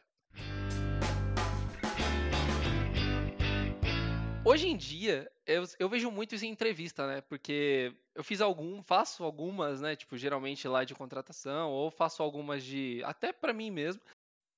Hoje 4.44 4.66
em 4.66 4.76
dia, 4.76 5.30
eu, 5.46 5.64
eu, 5.78 5.88
vejo 5.90 6.10
muito 6.10 6.34
isso 6.34 6.46
em 6.46 6.50
entrevista, 6.50 7.06
né? 7.06 7.20
Porque 7.20 7.94
eu 8.14 8.24
fiz 8.24 8.40
algum, 8.40 8.82
faço 8.82 9.22
algumas, 9.22 9.80
né? 9.82 9.94
Tipo, 9.94 10.16
geralmente 10.16 10.66
lá 10.66 10.84
de 10.84 10.94
contratação, 10.94 11.70
ou 11.70 11.90
faço 11.90 12.22
algumas 12.22 12.64
de. 12.64 13.02
até 13.04 13.30
para 13.30 13.52
mim 13.52 13.70
mesmo. 13.70 14.00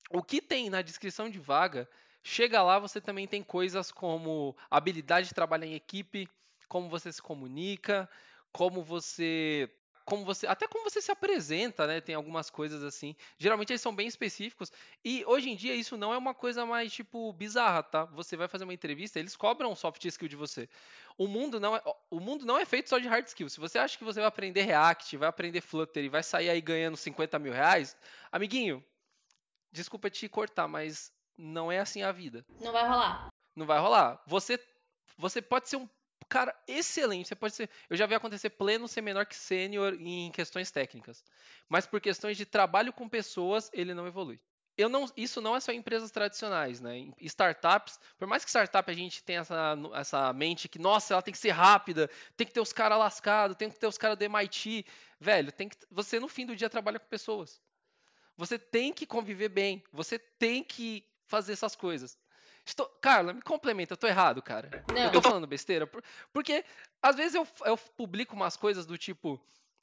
O 0.08 0.22
que 0.22 0.40
tem 0.40 0.70
na 0.70 0.80
descrição 0.80 1.28
de 1.28 1.40
vaga, 1.40 1.88
chega 2.22 2.62
lá, 2.62 2.78
você 2.78 3.00
também 3.00 3.26
tem 3.26 3.42
coisas 3.42 3.90
como 3.90 4.56
habilidade 4.70 5.28
de 5.28 5.34
trabalhar 5.34 5.66
em 5.66 5.74
equipe, 5.74 6.28
como 6.68 6.88
você 6.88 7.12
se 7.12 7.20
comunica, 7.20 8.08
como 8.52 8.82
você 8.82 9.70
como 10.10 10.24
você, 10.24 10.44
até 10.48 10.66
como 10.66 10.82
você 10.82 11.00
se 11.00 11.12
apresenta, 11.12 11.86
né? 11.86 12.00
Tem 12.00 12.16
algumas 12.16 12.50
coisas 12.50 12.82
assim. 12.82 13.14
Geralmente 13.38 13.70
eles 13.70 13.80
são 13.80 13.94
bem 13.94 14.08
específicos 14.08 14.72
e 15.04 15.24
hoje 15.24 15.50
em 15.50 15.54
dia 15.54 15.72
isso 15.72 15.96
não 15.96 16.12
é 16.12 16.18
uma 16.18 16.34
coisa 16.34 16.66
mais 16.66 16.92
tipo 16.92 17.32
bizarra, 17.32 17.84
tá? 17.84 18.04
Você 18.06 18.36
vai 18.36 18.48
fazer 18.48 18.64
uma 18.64 18.74
entrevista, 18.74 19.20
eles 19.20 19.36
cobram 19.36 19.70
um 19.70 19.76
soft 19.76 20.04
skill 20.04 20.26
de 20.26 20.34
você. 20.34 20.68
O 21.16 21.28
mundo 21.28 21.60
não 21.60 21.76
é, 21.76 21.82
o 22.10 22.18
mundo 22.18 22.44
não 22.44 22.58
é 22.58 22.64
feito 22.64 22.88
só 22.88 22.98
de 22.98 23.06
hard 23.06 23.24
skill. 23.28 23.48
Se 23.48 23.60
você 23.60 23.78
acha 23.78 23.96
que 23.96 24.02
você 24.02 24.18
vai 24.18 24.26
aprender 24.26 24.62
React, 24.62 25.16
vai 25.16 25.28
aprender 25.28 25.60
Flutter 25.60 26.02
e 26.02 26.08
vai 26.08 26.24
sair 26.24 26.50
aí 26.50 26.60
ganhando 26.60 26.96
50 26.96 27.38
mil 27.38 27.52
reais, 27.52 27.96
amiguinho, 28.32 28.84
desculpa 29.70 30.10
te 30.10 30.28
cortar, 30.28 30.66
mas 30.66 31.12
não 31.38 31.70
é 31.70 31.78
assim 31.78 32.02
a 32.02 32.10
vida. 32.10 32.44
Não 32.60 32.72
vai 32.72 32.82
rolar. 32.82 33.28
Não 33.54 33.64
vai 33.64 33.78
rolar. 33.78 34.20
Você 34.26 34.58
você 35.16 35.40
pode 35.40 35.68
ser 35.68 35.76
um 35.76 35.88
cara 36.30 36.56
excelente. 36.66 37.28
Você 37.28 37.34
pode 37.34 37.54
ser. 37.54 37.68
Eu 37.90 37.96
já 37.96 38.06
vi 38.06 38.14
acontecer 38.14 38.50
pleno 38.50 38.86
ser 38.88 39.02
menor 39.02 39.26
que 39.26 39.36
sênior 39.36 39.94
em 40.00 40.30
questões 40.30 40.70
técnicas. 40.70 41.24
Mas 41.68 41.86
por 41.86 42.00
questões 42.00 42.36
de 42.36 42.46
trabalho 42.46 42.92
com 42.92 43.08
pessoas, 43.08 43.68
ele 43.74 43.92
não 43.92 44.06
evolui. 44.06 44.40
Eu 44.78 44.88
não, 44.88 45.06
isso 45.16 45.42
não 45.42 45.54
é 45.54 45.60
só 45.60 45.72
em 45.72 45.78
empresas 45.78 46.10
tradicionais, 46.10 46.80
né? 46.80 46.96
Em 46.96 47.14
startups, 47.20 47.98
por 48.16 48.26
mais 48.26 48.44
que 48.44 48.50
startup 48.50 48.90
a 48.90 48.94
gente 48.94 49.22
tenha 49.22 49.40
essa, 49.40 49.76
essa 49.94 50.32
mente 50.32 50.68
que, 50.68 50.78
nossa, 50.78 51.12
ela 51.12 51.20
tem 51.20 51.32
que 51.32 51.38
ser 51.38 51.50
rápida, 51.50 52.08
tem 52.36 52.46
que 52.46 52.52
ter 52.52 52.60
os 52.60 52.72
caras 52.72 52.98
lascados, 52.98 53.56
tem 53.56 53.68
que 53.68 53.78
ter 53.78 53.86
os 53.86 53.98
caras 53.98 54.16
do 54.16 54.22
MIT. 54.22 54.86
Velho, 55.18 55.52
tem 55.52 55.68
que, 55.68 55.76
você 55.90 56.18
no 56.18 56.28
fim 56.28 56.46
do 56.46 56.56
dia 56.56 56.70
trabalha 56.70 56.98
com 56.98 57.06
pessoas. 57.08 57.60
Você 58.38 58.58
tem 58.58 58.90
que 58.92 59.04
conviver 59.04 59.50
bem, 59.50 59.82
você 59.92 60.18
tem 60.18 60.64
que 60.64 61.04
fazer 61.26 61.52
essas 61.52 61.76
coisas. 61.76 62.16
Estou... 62.70 62.86
Carla, 63.00 63.32
me 63.32 63.42
complementa, 63.42 63.94
eu 63.94 63.96
tô 63.96 64.06
errado, 64.06 64.40
cara. 64.40 64.84
Não. 64.94 65.06
Eu 65.06 65.12
tô 65.12 65.20
falando 65.20 65.46
besteira. 65.46 65.90
Porque 66.32 66.64
às 67.02 67.16
vezes 67.16 67.34
eu, 67.34 67.46
eu 67.64 67.76
publico 67.76 68.36
umas 68.36 68.56
coisas 68.56 68.86
do 68.86 68.96
tipo. 68.96 69.40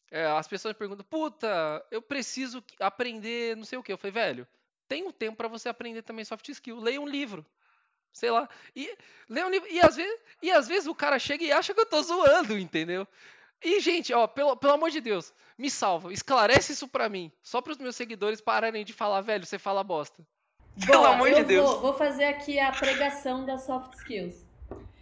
É, 0.09 0.25
as 0.25 0.47
pessoas 0.47 0.75
perguntam, 0.75 1.05
puta, 1.09 1.85
eu 1.91 2.01
preciso 2.01 2.63
aprender 2.79 3.57
não 3.57 3.65
sei 3.65 3.77
o 3.77 3.83
que. 3.83 3.91
Eu 3.91 3.97
falei, 3.97 4.13
velho, 4.13 4.47
tem 4.87 5.05
um 5.05 5.11
tempo 5.11 5.35
para 5.35 5.49
você 5.49 5.67
aprender 5.67 6.01
também 6.01 6.23
soft 6.23 6.47
skill. 6.47 6.79
Leia 6.79 7.01
um 7.01 7.07
livro. 7.07 7.45
Sei 8.13 8.31
lá. 8.31 8.49
E, 8.73 8.97
leia 9.27 9.45
um 9.45 9.49
livro. 9.49 9.67
E 9.69 9.81
às, 9.81 9.97
vezes, 9.97 10.21
e 10.41 10.49
às 10.49 10.67
vezes 10.67 10.87
o 10.87 10.95
cara 10.95 11.19
chega 11.19 11.43
e 11.43 11.51
acha 11.51 11.73
que 11.73 11.81
eu 11.81 11.85
tô 11.85 12.01
zoando, 12.01 12.57
entendeu? 12.57 13.05
E, 13.61 13.81
gente, 13.81 14.13
ó, 14.13 14.27
pelo, 14.27 14.55
pelo 14.55 14.73
amor 14.73 14.91
de 14.91 15.01
Deus, 15.01 15.33
me 15.57 15.69
salva, 15.69 16.13
esclarece 16.13 16.71
isso 16.71 16.87
pra 16.87 17.09
mim. 17.09 17.29
Só 17.43 17.59
pros 17.59 17.77
meus 17.77 17.97
seguidores 17.97 18.39
pararem 18.39 18.85
de 18.85 18.93
falar, 18.93 19.19
velho, 19.19 19.45
você 19.45 19.59
fala 19.59 19.83
bosta. 19.83 20.25
Pelo 20.85 20.99
Boa, 20.99 21.15
amor 21.15 21.33
de 21.33 21.43
Deus. 21.43 21.69
Vou, 21.71 21.81
vou, 21.81 21.93
fazer 21.93 22.25
aqui 22.25 22.59
a 22.59 22.71
pregação 22.71 23.45
das 23.45 23.63
soft 23.63 23.93
skills. 23.95 24.45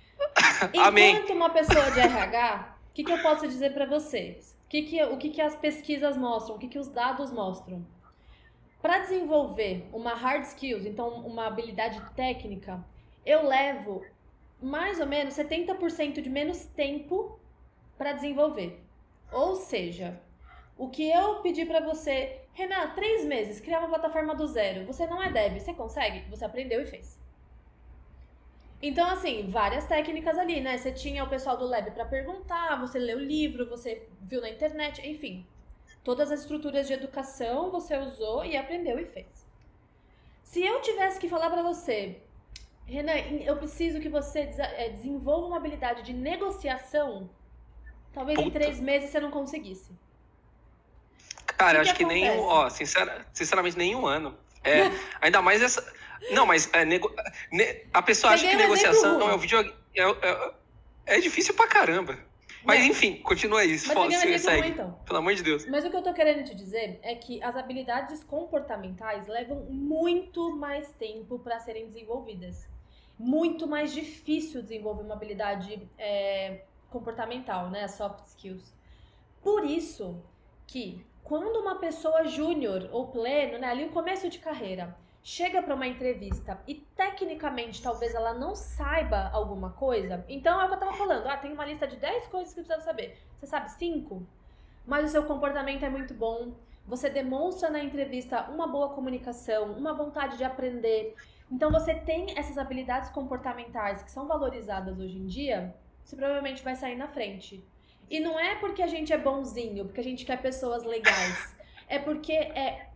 Amém. 0.78 1.16
Enquanto 1.16 1.34
uma 1.34 1.50
pessoa 1.50 1.92
de 1.92 2.00
RH, 2.00 2.76
o 2.90 2.94
que, 2.94 3.04
que 3.04 3.12
eu 3.12 3.22
posso 3.22 3.48
dizer 3.48 3.74
para 3.74 3.86
vocês? 3.86 4.56
Que 4.70 4.84
que, 4.84 5.04
o 5.04 5.18
que, 5.18 5.30
que 5.30 5.42
as 5.42 5.56
pesquisas 5.56 6.16
mostram? 6.16 6.56
O 6.56 6.60
que, 6.60 6.68
que 6.68 6.80
os 6.80 6.88
dados 6.88 7.32
mostram? 7.32 7.86
Para 8.82 9.00
desenvolver 9.00 9.88
uma 9.92 10.14
hard 10.14 10.44
skills, 10.44 10.86
então 10.86 11.10
uma 11.26 11.48
habilidade 11.48 12.02
técnica, 12.16 12.84
eu 13.26 13.48
levo 13.48 14.06
mais 14.62 15.00
ou 15.00 15.06
menos 15.06 15.34
70% 15.34 16.22
de 16.22 16.30
menos 16.30 16.66
tempo 16.66 17.40
para 17.98 18.14
desenvolver. 18.14 18.82
Ou 19.32 19.56
seja, 19.56 20.20
o 20.78 20.90
que 20.90 21.10
eu 21.10 21.36
pedi 21.42 21.66
para 21.66 21.80
você, 21.80 22.42
Renan, 22.56 22.92
três 22.96 23.26
meses, 23.26 23.60
criar 23.60 23.80
uma 23.80 23.90
plataforma 23.90 24.34
do 24.34 24.48
zero. 24.48 24.86
Você 24.86 25.06
não 25.06 25.22
é 25.22 25.30
dev, 25.30 25.60
você 25.60 25.74
consegue? 25.74 26.22
Você 26.30 26.46
aprendeu 26.46 26.82
e 26.82 26.86
fez. 26.86 27.20
Então, 28.82 29.06
assim, 29.10 29.48
várias 29.50 29.86
técnicas 29.86 30.38
ali, 30.38 30.62
né? 30.62 30.78
Você 30.78 30.94
tinha 30.94 31.24
o 31.26 31.30
pessoal 31.30 31.58
do 31.58 31.66
Lab 31.66 31.92
para 31.92 32.06
perguntar, 32.06 32.80
você 32.80 32.98
leu 32.98 33.18
o 33.18 33.22
livro, 33.22 33.70
você 33.70 34.08
viu 34.22 34.40
na 34.40 34.50
internet, 34.50 35.06
enfim. 35.06 35.46
Todas 36.02 36.32
as 36.32 36.42
estruturas 36.42 36.88
de 36.88 36.94
educação 36.94 37.72
você 37.72 37.98
usou 37.98 38.46
e 38.46 38.56
aprendeu 38.56 38.98
e 39.00 39.06
fez. 39.06 39.46
Se 40.42 40.66
eu 40.66 40.82
tivesse 40.82 41.20
que 41.20 41.28
falar 41.28 41.50
para 41.50 41.62
você, 41.62 42.22
Renan, 42.86 43.18
eu 43.44 43.58
preciso 43.58 44.00
que 44.00 44.08
você 44.08 44.50
eh, 44.58 44.90
desenvolva 44.92 45.48
uma 45.48 45.58
habilidade 45.58 46.04
de 46.04 46.14
negociação, 46.14 47.30
talvez 48.14 48.38
Puta. 48.38 48.48
em 48.48 48.52
três 48.52 48.80
meses 48.80 49.10
você 49.10 49.20
não 49.20 49.32
conseguisse. 49.32 49.92
Cara, 51.58 51.76
que 51.76 51.82
acho 51.82 51.94
que, 51.94 52.00
que 52.00 52.06
nem, 52.06 52.30
ó, 52.30 52.70
sincera, 52.70 53.26
sinceramente, 53.34 53.78
nem 53.78 53.96
um 53.96 54.06
ano. 54.06 54.38
É, 54.64 54.92
ainda 55.22 55.42
mais 55.42 55.62
essa. 55.62 55.86
Não, 56.32 56.46
mas 56.46 56.70
é, 56.74 56.84
nego, 56.84 57.14
ne, 57.52 57.84
a 57.94 58.02
pessoa 58.02 58.34
Peguei 58.34 58.50
acha 58.50 58.58
que 58.58 58.64
negociação 58.64 59.20
não 59.20 59.30
é 59.30 59.34
o 59.34 59.38
vídeo. 59.38 59.60
É, 59.96 60.02
é, 60.02 60.54
é, 61.06 61.20
difícil 61.20 61.54
pra 61.54 61.68
caramba. 61.68 62.18
Mas 62.64 62.82
é. 62.82 62.86
enfim, 62.86 63.18
continua 63.18 63.64
isso. 63.64 63.94
Mas 63.94 64.16
se 64.16 64.40
segue. 64.40 64.70
então. 64.70 65.00
Pelo 65.06 65.20
amor 65.20 65.36
de 65.36 65.44
Deus. 65.44 65.68
Mas 65.68 65.86
o 65.86 65.90
que 65.92 65.96
eu 65.96 66.02
tô 66.02 66.14
querendo 66.14 66.44
te 66.44 66.56
dizer 66.56 67.00
é 67.04 67.14
que 67.14 67.42
as 67.44 67.56
habilidades 67.56 68.24
comportamentais 68.24 69.28
levam 69.28 69.66
muito 69.70 70.56
mais 70.58 70.92
tempo 70.94 71.38
para 71.38 71.60
serem 71.60 71.86
desenvolvidas. 71.86 72.68
Muito 73.18 73.68
mais 73.68 73.94
difícil 73.94 74.64
desenvolver 74.64 75.04
uma 75.04 75.14
habilidade 75.14 75.80
é, 75.98 76.62
comportamental, 76.90 77.70
né? 77.70 77.88
Soft 77.88 78.26
skills. 78.26 78.74
Por 79.44 79.64
isso 79.64 80.24
que 80.66 81.06
quando 81.26 81.60
uma 81.60 81.76
pessoa 81.76 82.24
júnior 82.26 82.88
ou 82.92 83.08
pleno, 83.08 83.58
né, 83.58 83.68
ali 83.68 83.84
o 83.86 83.90
começo 83.90 84.30
de 84.30 84.38
carreira, 84.38 84.96
chega 85.24 85.60
para 85.60 85.74
uma 85.74 85.88
entrevista 85.88 86.62
e 86.68 86.76
tecnicamente 86.96 87.82
talvez 87.82 88.14
ela 88.14 88.32
não 88.36 88.54
saiba 88.54 89.32
alguma 89.34 89.72
coisa, 89.72 90.24
então 90.30 90.62
é 90.62 90.66
o 90.66 90.68
que 90.68 90.76
eu 90.76 90.80
tava 90.80 90.94
falando. 90.94 91.26
Ah, 91.26 91.36
tem 91.36 91.52
uma 91.52 91.66
lista 91.66 91.88
de 91.88 91.96
10 91.96 92.28
coisas 92.28 92.54
que 92.54 92.62
precisa 92.62 92.86
saber. 92.86 93.18
Você 93.40 93.48
sabe 93.48 93.72
5? 93.72 94.22
Mas 94.86 95.06
o 95.06 95.08
seu 95.08 95.24
comportamento 95.24 95.84
é 95.84 95.90
muito 95.90 96.14
bom. 96.14 96.54
Você 96.86 97.10
demonstra 97.10 97.72
na 97.72 97.84
entrevista 97.84 98.44
uma 98.52 98.68
boa 98.68 98.90
comunicação, 98.90 99.72
uma 99.72 99.96
vontade 99.96 100.38
de 100.38 100.44
aprender. 100.44 101.16
Então 101.52 101.72
você 101.72 101.96
tem 101.96 102.38
essas 102.38 102.60
habilidades 102.60 103.10
comportamentais 103.10 104.04
que 104.04 104.12
são 104.12 104.28
valorizadas 104.28 105.00
hoje 105.00 105.18
em 105.18 105.26
dia, 105.26 105.76
você 106.04 106.16
provavelmente 106.16 106.64
vai 106.64 106.76
sair 106.76 106.96
na 106.96 107.08
frente. 107.08 107.66
E 108.10 108.20
não 108.20 108.40
é 108.40 108.56
porque 108.56 108.82
a 108.82 108.88
gente 108.88 109.12
é 109.12 109.18
bonzinho, 109.18 109.86
porque 109.86 110.02
a 110.02 110.04
gente 110.04 110.26
quer 110.26 110.42
pessoas 110.42 110.84
legais. 110.84 111.56
É 111.88 112.00
porque 112.00 112.34
é 112.34 112.90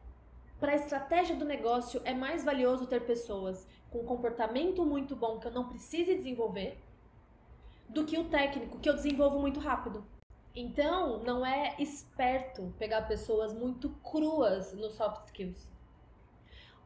para 0.60 0.74
a 0.74 0.76
estratégia 0.76 1.36
do 1.36 1.46
negócio 1.46 2.02
é 2.04 2.14
mais 2.14 2.44
valioso 2.44 2.86
ter 2.86 3.06
pessoas 3.06 3.66
com 3.90 4.04
comportamento 4.04 4.86
muito 4.86 5.16
bom 5.16 5.40
que 5.40 5.48
eu 5.48 5.52
não 5.52 5.70
precise 5.70 6.16
desenvolver 6.16 6.78
do 7.88 8.06
que 8.06 8.18
o 8.18 8.26
técnico 8.26 8.78
que 8.80 8.90
eu 8.90 8.94
desenvolvo 8.94 9.40
muito 9.40 9.60
rápido. 9.60 10.06
Então, 10.56 11.24
não 11.24 11.46
é 11.46 11.76
esperto 11.80 12.74
pegar 12.78 13.04
pessoas 13.04 13.54
muito 13.54 13.90
cruas 14.04 14.74
no 14.74 14.90
soft 14.90 15.28
skills. 15.28 15.68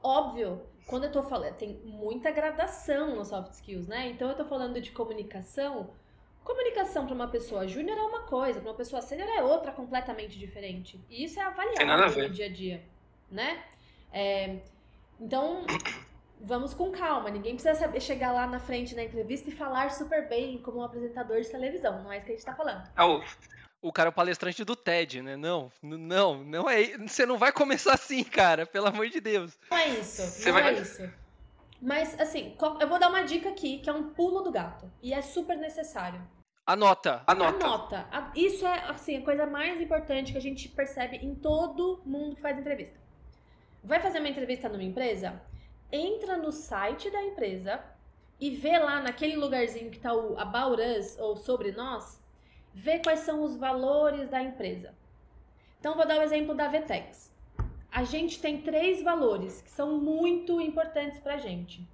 Óbvio, 0.01 0.61
quando 0.85 1.05
eu 1.05 1.11
tô 1.11 1.23
falando, 1.23 1.55
tem 1.55 1.79
muita 1.83 2.29
gradação 2.29 3.15
no 3.15 3.25
soft 3.25 3.53
skills, 3.53 3.87
né? 3.87 4.09
Então 4.09 4.29
eu 4.29 4.35
tô 4.35 4.45
falando 4.45 4.79
de 4.81 4.91
comunicação, 4.91 5.91
Comunicação 6.43 7.05
para 7.05 7.15
uma 7.15 7.27
pessoa 7.27 7.67
júnior 7.67 7.97
é 7.97 8.01
uma 8.01 8.23
coisa, 8.23 8.59
para 8.59 8.69
uma 8.69 8.77
pessoa 8.77 9.01
sênior 9.01 9.29
é 9.29 9.41
outra 9.41 9.71
completamente 9.71 10.37
diferente. 10.37 10.99
E 11.09 11.23
isso 11.23 11.39
é 11.39 11.43
avaliado 11.43 12.21
no 12.21 12.29
dia 12.29 12.45
a 12.45 12.49
dia 12.49 12.93
né? 13.33 13.63
É, 14.11 14.57
então, 15.19 15.65
vamos 16.39 16.73
com 16.73 16.91
calma. 16.91 17.29
Ninguém 17.29 17.55
precisa 17.55 17.75
saber 17.75 17.99
chegar 17.99 18.31
lá 18.31 18.45
na 18.45 18.59
frente 18.59 18.95
na 18.95 19.03
entrevista 19.03 19.49
e 19.49 19.53
falar 19.53 19.91
super 19.91 20.29
bem 20.29 20.59
como 20.59 20.79
um 20.79 20.83
apresentador 20.83 21.41
de 21.41 21.49
televisão. 21.49 22.03
Não 22.03 22.11
é 22.11 22.17
isso 22.17 22.25
que 22.25 22.31
a 22.31 22.35
gente 22.35 22.39
está 22.39 22.53
falando. 22.53 22.87
Ah, 22.95 23.07
o, 23.07 23.23
o 23.81 23.91
cara 23.91 24.09
é 24.09 24.11
o 24.11 24.13
palestrante 24.13 24.63
do 24.63 24.75
TED, 24.75 25.21
né? 25.21 25.35
Não, 25.35 25.71
não, 25.81 26.43
não 26.43 26.69
é. 26.69 26.97
Você 26.99 27.25
não 27.25 27.37
vai 27.37 27.51
começar 27.51 27.93
assim, 27.93 28.23
cara. 28.23 28.65
Pelo 28.65 28.87
amor 28.87 29.09
de 29.09 29.19
Deus. 29.19 29.57
Não 29.69 29.77
é 29.77 29.89
isso. 29.89 30.21
Você 30.21 30.51
não 30.51 30.61
vai... 30.61 30.75
é 30.75 30.79
isso. 30.79 31.22
Mas, 31.83 32.17
assim, 32.17 32.55
eu 32.79 32.87
vou 32.87 32.97
dar 32.97 33.09
uma 33.09 33.23
dica 33.23 33.49
aqui, 33.49 33.79
que 33.79 33.89
é 33.89 33.93
um 33.93 34.11
pulo 34.11 34.39
do 34.39 34.49
gato. 34.49 34.89
E 35.01 35.13
é 35.13 35.21
super 35.21 35.57
necessário. 35.57 36.25
Anota. 36.65 37.21
Anota. 37.27 37.65
Anota. 37.65 38.31
Isso 38.33 38.65
é, 38.65 38.89
assim, 38.89 39.17
a 39.17 39.21
coisa 39.21 39.45
mais 39.45 39.81
importante 39.81 40.31
que 40.31 40.37
a 40.37 40.41
gente 40.41 40.69
percebe 40.69 41.17
em 41.17 41.35
todo 41.35 42.01
mundo 42.05 42.37
que 42.37 42.41
faz 42.41 42.57
entrevista. 42.57 42.97
Vai 43.83 43.99
fazer 43.99 44.19
uma 44.19 44.29
entrevista 44.29 44.69
numa 44.69 44.81
empresa? 44.81 45.41
Entra 45.91 46.37
no 46.37 46.53
site 46.53 47.11
da 47.11 47.21
empresa 47.21 47.83
e 48.39 48.49
vê 48.51 48.79
lá 48.79 49.01
naquele 49.01 49.35
lugarzinho 49.35 49.91
que 49.91 49.97
está 49.97 50.13
o 50.13 50.39
About 50.39 50.81
Us 50.81 51.19
ou 51.19 51.35
Sobre 51.35 51.73
Nós, 51.73 52.17
vê 52.73 52.99
quais 52.99 53.19
são 53.19 53.43
os 53.43 53.57
valores 53.57 54.29
da 54.29 54.41
empresa. 54.41 54.95
Então, 55.81 55.95
vou 55.95 56.07
dar 56.07 56.19
o 56.19 56.21
exemplo 56.21 56.55
da 56.55 56.69
Vetex. 56.69 57.32
A 57.93 58.03
gente 58.03 58.41
tem 58.41 58.59
três 58.59 59.03
valores 59.03 59.61
que 59.61 59.69
são 59.69 59.99
muito 59.99 60.59
importantes 60.59 61.19
para 61.19 61.35
a 61.35 61.37
gente. 61.37 61.87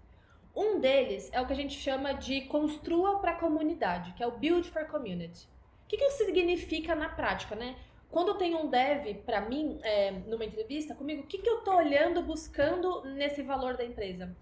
Um 0.56 0.80
deles 0.80 1.30
é 1.34 1.42
o 1.42 1.46
que 1.46 1.52
a 1.52 1.56
gente 1.56 1.78
chama 1.78 2.14
de 2.14 2.42
construa 2.46 3.20
para 3.20 3.32
a 3.32 3.36
comunidade, 3.36 4.14
que 4.14 4.24
é 4.24 4.28
o 4.28 4.32
Build 4.32 4.72
for 4.72 4.86
Community. 4.86 5.46
O 5.84 5.90
que, 5.90 5.98
isso 5.98 6.24
significa 6.24 6.96
na 6.96 7.10
prática, 7.10 7.54
né? 7.54 7.76
Quando 8.10 8.30
eu 8.30 8.36
tenho 8.36 8.60
um 8.60 8.70
dev, 8.70 9.14
para 9.26 9.42
mim, 9.42 9.78
é, 9.84 10.12
numa 10.26 10.46
entrevista 10.46 10.96
comigo, 10.96 11.24
o 11.24 11.28
que, 11.28 11.38
que 11.38 11.50
eu 11.50 11.62
tô 11.62 11.76
olhando, 11.76 12.24
buscando 12.24 13.04
nesse 13.04 13.44
valor 13.44 13.76
da 13.76 13.84
empresa? 13.84 14.34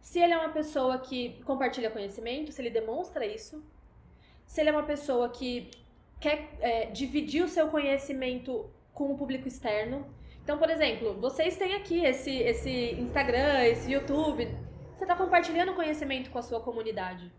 Se 0.00 0.18
ele 0.18 0.32
é 0.32 0.38
uma 0.38 0.48
pessoa 0.48 0.98
que 0.98 1.42
compartilha 1.44 1.90
conhecimento, 1.90 2.52
se 2.52 2.62
ele 2.62 2.70
demonstra 2.70 3.26
isso, 3.26 3.62
se 4.46 4.62
ele 4.62 4.70
é 4.70 4.72
uma 4.72 4.84
pessoa 4.84 5.28
que 5.28 5.70
quer 6.18 6.56
é, 6.60 6.86
dividir 6.86 7.44
o 7.44 7.48
seu 7.48 7.68
conhecimento 7.68 8.70
com 8.94 9.12
o 9.12 9.18
público 9.18 9.46
externo. 9.46 10.06
Então, 10.46 10.58
por 10.58 10.70
exemplo, 10.70 11.12
vocês 11.14 11.56
têm 11.56 11.74
aqui 11.74 12.04
esse, 12.04 12.30
esse 12.30 12.92
Instagram, 13.00 13.64
esse 13.64 13.90
YouTube, 13.90 14.46
você 14.96 15.02
está 15.02 15.16
compartilhando 15.16 15.74
conhecimento 15.74 16.30
com 16.30 16.38
a 16.38 16.42
sua 16.42 16.60
comunidade. 16.60 17.32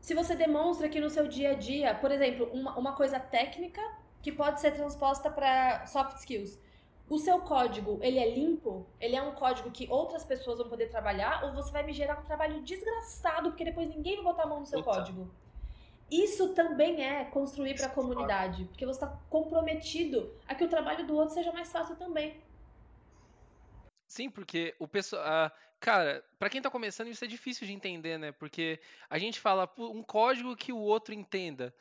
Se 0.00 0.14
você 0.14 0.34
demonstra 0.34 0.88
que 0.88 1.00
no 1.00 1.10
seu 1.10 1.28
dia 1.28 1.50
a 1.50 1.54
dia, 1.54 1.94
por 1.94 2.10
exemplo, 2.10 2.48
uma, 2.50 2.78
uma 2.78 2.92
coisa 2.94 3.20
técnica 3.20 3.82
que 4.22 4.32
pode 4.32 4.58
ser 4.58 4.70
transposta 4.70 5.30
para 5.30 5.84
soft 5.84 6.16
skills. 6.16 6.58
O 7.10 7.18
seu 7.18 7.40
código, 7.40 7.98
ele 8.00 8.18
é 8.18 8.34
limpo? 8.34 8.86
Ele 8.98 9.14
é 9.14 9.20
um 9.20 9.32
código 9.32 9.70
que 9.70 9.86
outras 9.90 10.24
pessoas 10.24 10.60
vão 10.60 10.68
poder 10.70 10.88
trabalhar? 10.88 11.44
Ou 11.44 11.52
você 11.52 11.70
vai 11.70 11.82
me 11.82 11.92
gerar 11.92 12.18
um 12.20 12.24
trabalho 12.24 12.62
desgraçado, 12.62 13.50
porque 13.50 13.66
depois 13.66 13.86
ninguém 13.86 14.16
vai 14.16 14.24
botar 14.24 14.44
a 14.44 14.46
mão 14.46 14.60
no 14.60 14.66
seu 14.66 14.82
código? 14.82 15.30
Isso 16.10 16.54
também 16.54 17.02
é 17.04 17.24
construir 17.24 17.74
para 17.74 17.86
a 17.86 17.90
comunidade, 17.90 18.64
porque 18.64 18.86
você 18.86 19.04
está 19.04 19.06
comprometido 19.28 20.34
a 20.46 20.54
que 20.54 20.64
o 20.64 20.68
trabalho 20.68 21.06
do 21.06 21.14
outro 21.14 21.34
seja 21.34 21.52
mais 21.52 21.70
fácil 21.70 21.96
também. 21.96 22.40
Sim, 24.06 24.30
porque 24.30 24.74
o 24.78 24.88
pessoal. 24.88 25.52
Cara, 25.78 26.24
para 26.38 26.48
quem 26.48 26.58
está 26.58 26.70
começando, 26.70 27.08
isso 27.08 27.24
é 27.24 27.28
difícil 27.28 27.66
de 27.66 27.72
entender, 27.72 28.18
né? 28.18 28.32
Porque 28.32 28.80
a 29.08 29.18
gente 29.18 29.38
fala 29.38 29.70
um 29.78 30.02
código 30.02 30.56
que 30.56 30.72
o 30.72 30.78
outro 30.78 31.14
entenda. 31.14 31.72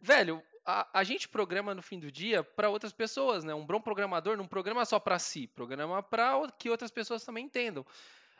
Velho, 0.00 0.42
a, 0.64 1.00
a, 1.00 1.02
gente 1.02 1.28
programa 1.28 1.74
no 1.74 1.82
fim 1.82 1.98
do 1.98 2.12
dia 2.12 2.44
para 2.44 2.68
outras 2.68 2.92
pessoas, 2.92 3.42
né? 3.42 3.54
Um 3.54 3.66
bom 3.66 3.80
programador 3.80 4.36
não 4.36 4.46
programa 4.46 4.84
só 4.84 5.00
para 5.00 5.18
si, 5.18 5.46
programa 5.48 6.02
para 6.02 6.48
que 6.58 6.70
outras 6.70 6.90
pessoas 6.90 7.24
também 7.24 7.46
entendam. 7.46 7.84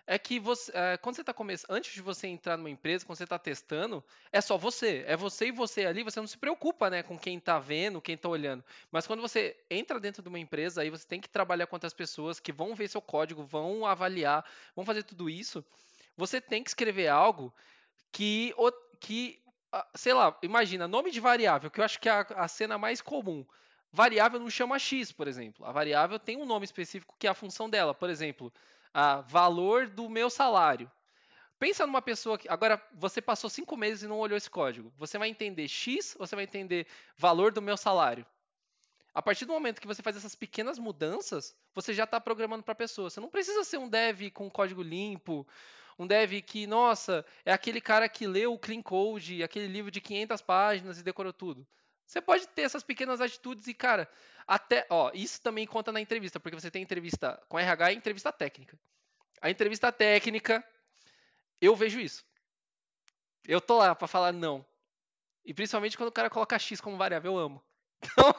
É 0.07 0.19
que 0.19 0.41
você, 0.41 0.73
é, 0.75 0.97
quando 0.97 1.15
você 1.15 1.23
está 1.23 1.33
começando, 1.33 1.71
antes 1.71 1.95
de 1.95 2.03
você 2.03 2.27
entrar 2.27 2.57
numa 2.57 2.69
empresa, 2.69 3.07
quando 3.07 3.17
você 3.17 3.25
está 3.25 3.39
testando, 3.39 4.03
é 4.33 4.41
só 4.41 4.59
você, 4.59 5.05
é 5.07 5.17
você 5.17 5.47
e 5.47 5.53
você 5.53 5.87
ali. 5.87 6.03
Você 6.03 6.19
não 6.19 6.27
se 6.27 6.37
preocupa, 6.37 6.91
né, 6.91 7.03
com 7.03 7.17
quem 7.17 7.39
está 7.39 7.59
vendo, 7.59 8.01
quem 8.01 8.17
está 8.17 8.29
olhando. 8.29 8.65
Mas 8.91 9.07
quando 9.07 9.21
você 9.21 9.57
entra 9.71 10.01
dentro 10.01 10.21
de 10.23 10.29
uma 10.29 10.39
empresa, 10.39 10.83
aí 10.83 10.91
você 10.91 11.07
tem 11.07 11.21
que 11.21 11.29
trabalhar 11.29 11.67
com 11.67 11.77
outras 11.77 11.95
pessoas 11.95 12.41
que 12.41 12.53
vão 12.53 12.75
ver 12.75 12.89
seu 12.89 13.01
código, 13.01 13.45
vão 13.45 13.87
avaliar, 13.87 14.45
vão 14.75 14.85
fazer 14.85 15.05
tudo 15.05 15.31
isso. 15.31 15.65
Você 16.17 16.41
tem 16.41 16.63
que 16.65 16.71
escrever 16.71 17.09
algo 17.09 17.53
que, 18.11 18.53
que 18.99 19.41
sei 19.95 20.13
lá, 20.13 20.37
imagina, 20.43 20.87
nome 20.89 21.11
de 21.11 21.21
variável, 21.21 21.71
que 21.71 21.81
eu 21.81 21.85
acho 21.85 22.01
que 22.01 22.09
é 22.09 22.13
a, 22.13 22.27
a 22.37 22.49
cena 22.49 22.77
mais 22.77 23.01
comum. 23.01 23.47
Variável 23.93 24.41
não 24.41 24.51
chama 24.51 24.79
x, 24.79 25.13
por 25.13 25.29
exemplo. 25.29 25.65
A 25.67 25.73
variável 25.73 26.19
tem 26.19 26.37
um 26.37 26.47
nome 26.47 26.65
específico 26.65 27.15
que 27.19 27.27
é 27.27 27.31
a 27.31 27.35
função 27.35 27.69
dela. 27.69 27.95
Por 27.95 28.09
exemplo, 28.09 28.53
a 28.93 29.21
valor 29.23 29.89
do 29.89 30.09
meu 30.09 30.29
salário. 30.29 30.91
Pensa 31.59 31.87
numa 31.87 32.03
pessoa 32.03 32.37
que. 32.37 32.49
Agora, 32.49 32.83
você 32.93 33.23
passou 33.23 33.49
cinco 33.49 33.77
meses 33.77 34.03
e 34.03 34.09
não 34.09 34.19
olhou 34.19 34.37
esse 34.37 34.51
código. 34.51 34.93
Você 34.99 35.17
vai 35.17 35.29
entender 35.29 35.69
X 35.69 36.17
você 36.19 36.35
vai 36.35 36.45
entender 36.45 36.87
valor 37.17 37.53
do 37.53 37.63
meu 37.63 37.77
salário? 37.77 38.27
A 39.15 39.21
partir 39.21 39.45
do 39.45 39.53
momento 39.53 39.81
que 39.81 39.87
você 39.87 40.03
faz 40.03 40.17
essas 40.17 40.35
pequenas 40.35 40.79
mudanças, 40.79 41.55
você 41.75 41.93
já 41.93 42.05
está 42.05 42.21
programando 42.21 42.63
para 42.63 42.73
a 42.73 42.75
pessoa. 42.77 43.11
Você 43.11 43.21
não 43.21 43.29
precisa 43.29 43.63
ser 43.63 43.77
um 43.77 43.89
dev 43.89 44.31
com 44.33 44.51
código 44.51 44.83
limpo 44.83 45.47
Um 45.99 46.07
dev 46.07 46.41
que, 46.41 46.67
nossa, 46.67 47.25
é 47.45 47.53
aquele 47.53 47.81
cara 47.81 48.09
que 48.09 48.27
leu 48.27 48.55
o 48.55 48.59
Clean 48.59 48.83
Code, 48.83 49.43
aquele 49.43 49.67
livro 49.67 49.91
de 49.91 50.01
500 50.01 50.41
páginas 50.41 50.99
e 50.99 51.03
decorou 51.03 51.33
tudo. 51.33 51.67
Você 52.07 52.21
pode 52.21 52.49
ter 52.49 52.63
essas 52.63 52.83
pequenas 52.83 53.21
atitudes 53.21 53.67
e, 53.67 53.75
cara, 53.75 54.09
até, 54.47 54.87
ó, 54.91 55.11
isso 55.15 55.41
também 55.41 55.67
conta 55.67 55.93
na 55.93 56.01
entrevista, 56.01 56.41
porque 56.41 56.59
você 56.59 56.71
tem 56.71 56.83
entrevista 56.83 57.41
com 57.49 57.59
RH 57.59 57.93
e 57.93 57.97
entrevista 57.97 58.33
técnica. 58.33 58.79
A 59.41 59.51
entrevista 59.51 59.91
técnica, 59.91 60.65
eu 61.61 61.75
vejo 61.75 62.01
isso. 62.01 62.25
Eu 63.47 63.61
tô 63.61 63.79
lá 63.79 63.95
para 63.95 64.07
falar 64.07 64.33
não. 64.33 64.65
E 65.45 65.53
principalmente 65.53 65.97
quando 65.97 66.11
o 66.11 66.13
cara 66.13 66.31
coloca 66.31 66.59
X 66.59 66.81
como 66.81 66.97
variável, 66.97 67.33
eu 67.33 67.39
amo. 67.39 67.63
Então, 68.13 68.35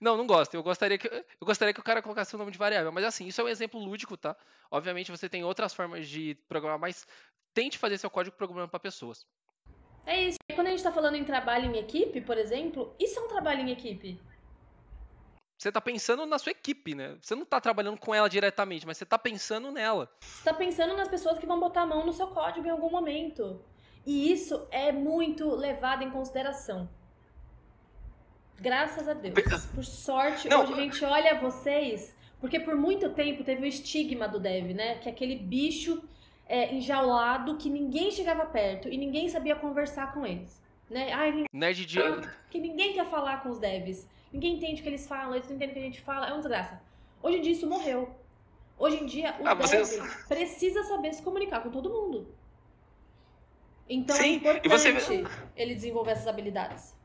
não, 0.00 0.16
não 0.18 0.26
gosto. 0.26 0.54
Eu 0.54 0.62
gostaria 0.62 0.98
que 0.98 1.08
eu 1.08 1.46
gostaria 1.46 1.72
que 1.72 1.80
o 1.80 1.84
cara 1.84 2.02
colocasse 2.02 2.34
o 2.34 2.38
nome 2.38 2.50
de 2.50 2.58
variável, 2.58 2.92
mas 2.92 3.04
assim, 3.04 3.26
isso 3.26 3.40
é 3.40 3.44
um 3.44 3.48
exemplo 3.48 3.80
lúdico, 3.80 4.14
tá? 4.14 4.36
Obviamente 4.70 5.10
você 5.10 5.26
tem 5.26 5.42
outras 5.42 5.72
formas 5.72 6.06
de 6.06 6.34
programar, 6.46 6.78
mas 6.78 7.06
tente 7.54 7.78
fazer 7.78 7.96
seu 7.96 8.10
código 8.10 8.36
programando 8.36 8.70
para 8.70 8.78
pessoas. 8.78 9.26
É 10.04 10.24
isso. 10.24 10.38
Quando 10.54 10.66
a 10.66 10.70
gente 10.70 10.80
está 10.80 10.92
falando 10.92 11.14
em 11.14 11.24
trabalho 11.24 11.74
em 11.74 11.78
equipe, 11.78 12.20
por 12.20 12.36
exemplo, 12.36 12.94
isso 12.98 13.18
é 13.18 13.22
um 13.22 13.28
trabalho 13.28 13.60
em 13.60 13.70
equipe. 13.70 14.20
Você 15.56 15.68
está 15.68 15.80
pensando 15.80 16.26
na 16.26 16.38
sua 16.38 16.52
equipe, 16.52 16.94
né? 16.94 17.16
Você 17.22 17.34
não 17.34 17.44
está 17.44 17.60
trabalhando 17.60 17.98
com 17.98 18.14
ela 18.14 18.28
diretamente, 18.28 18.86
mas 18.86 18.98
você 18.98 19.04
está 19.04 19.18
pensando 19.18 19.70
nela. 19.70 20.10
Você 20.20 20.38
está 20.38 20.54
pensando 20.54 20.96
nas 20.96 21.08
pessoas 21.08 21.38
que 21.38 21.46
vão 21.46 21.60
botar 21.60 21.82
a 21.82 21.86
mão 21.86 22.04
no 22.04 22.12
seu 22.12 22.26
código 22.28 22.66
em 22.66 22.70
algum 22.70 22.90
momento. 22.90 23.60
E 24.04 24.30
isso 24.30 24.66
é 24.70 24.92
muito 24.92 25.48
levado 25.54 26.02
em 26.02 26.10
consideração. 26.10 26.88
Graças 28.60 29.08
a 29.08 29.14
Deus. 29.14 29.34
Por 29.74 29.84
sorte, 29.84 30.48
não. 30.48 30.62
hoje 30.62 30.72
a 30.72 30.76
gente 30.76 31.04
olha 31.04 31.40
vocês, 31.40 32.14
porque 32.40 32.60
por 32.60 32.76
muito 32.76 33.10
tempo 33.10 33.44
teve 33.44 33.62
o 33.62 33.66
estigma 33.66 34.28
do 34.28 34.38
dev, 34.38 34.74
né? 34.74 34.96
Que 34.96 35.08
é 35.08 35.12
aquele 35.12 35.36
bicho 35.36 36.02
é, 36.46 36.74
enjaulado 36.74 37.56
que 37.56 37.70
ninguém 37.70 38.10
chegava 38.10 38.44
perto 38.46 38.88
e 38.88 38.96
ninguém 38.96 39.28
sabia 39.28 39.56
conversar 39.56 40.12
com 40.12 40.26
eles. 40.26 40.62
Né? 40.90 41.12
Ai, 41.12 41.44
Nerd 41.52 41.86
de... 41.86 41.98
Que 42.50 42.58
ninguém 42.58 42.92
quer 42.92 43.06
falar 43.06 43.42
com 43.42 43.50
os 43.50 43.58
devs. 43.58 44.06
Ninguém 44.34 44.56
entende 44.56 44.80
o 44.80 44.82
que 44.82 44.88
eles 44.88 45.06
falam, 45.06 45.36
eles 45.36 45.48
não 45.48 45.54
entendem 45.54 45.70
o 45.70 45.74
que 45.74 45.78
a 45.78 45.84
gente 45.84 46.00
fala. 46.00 46.26
É 46.26 46.30
uma 46.32 46.38
desgraça. 46.38 46.82
Hoje 47.22 47.38
em 47.38 47.40
dia 47.40 47.52
isso 47.52 47.68
morreu. 47.68 48.12
Hoje 48.76 48.96
em 48.96 49.06
dia 49.06 49.36
o 49.38 49.46
ah, 49.46 49.54
vocês... 49.54 49.96
precisa 50.26 50.82
saber 50.82 51.14
se 51.14 51.22
comunicar 51.22 51.62
com 51.62 51.70
todo 51.70 51.88
mundo. 51.88 52.34
Então 53.88 54.16
é 54.16 54.18
Sim, 54.18 54.42
é 54.44 54.56
importante 54.56 54.92
você... 54.92 55.24
ele 55.54 55.76
desenvolver 55.76 56.10
essas 56.10 56.26
habilidades. 56.26 56.96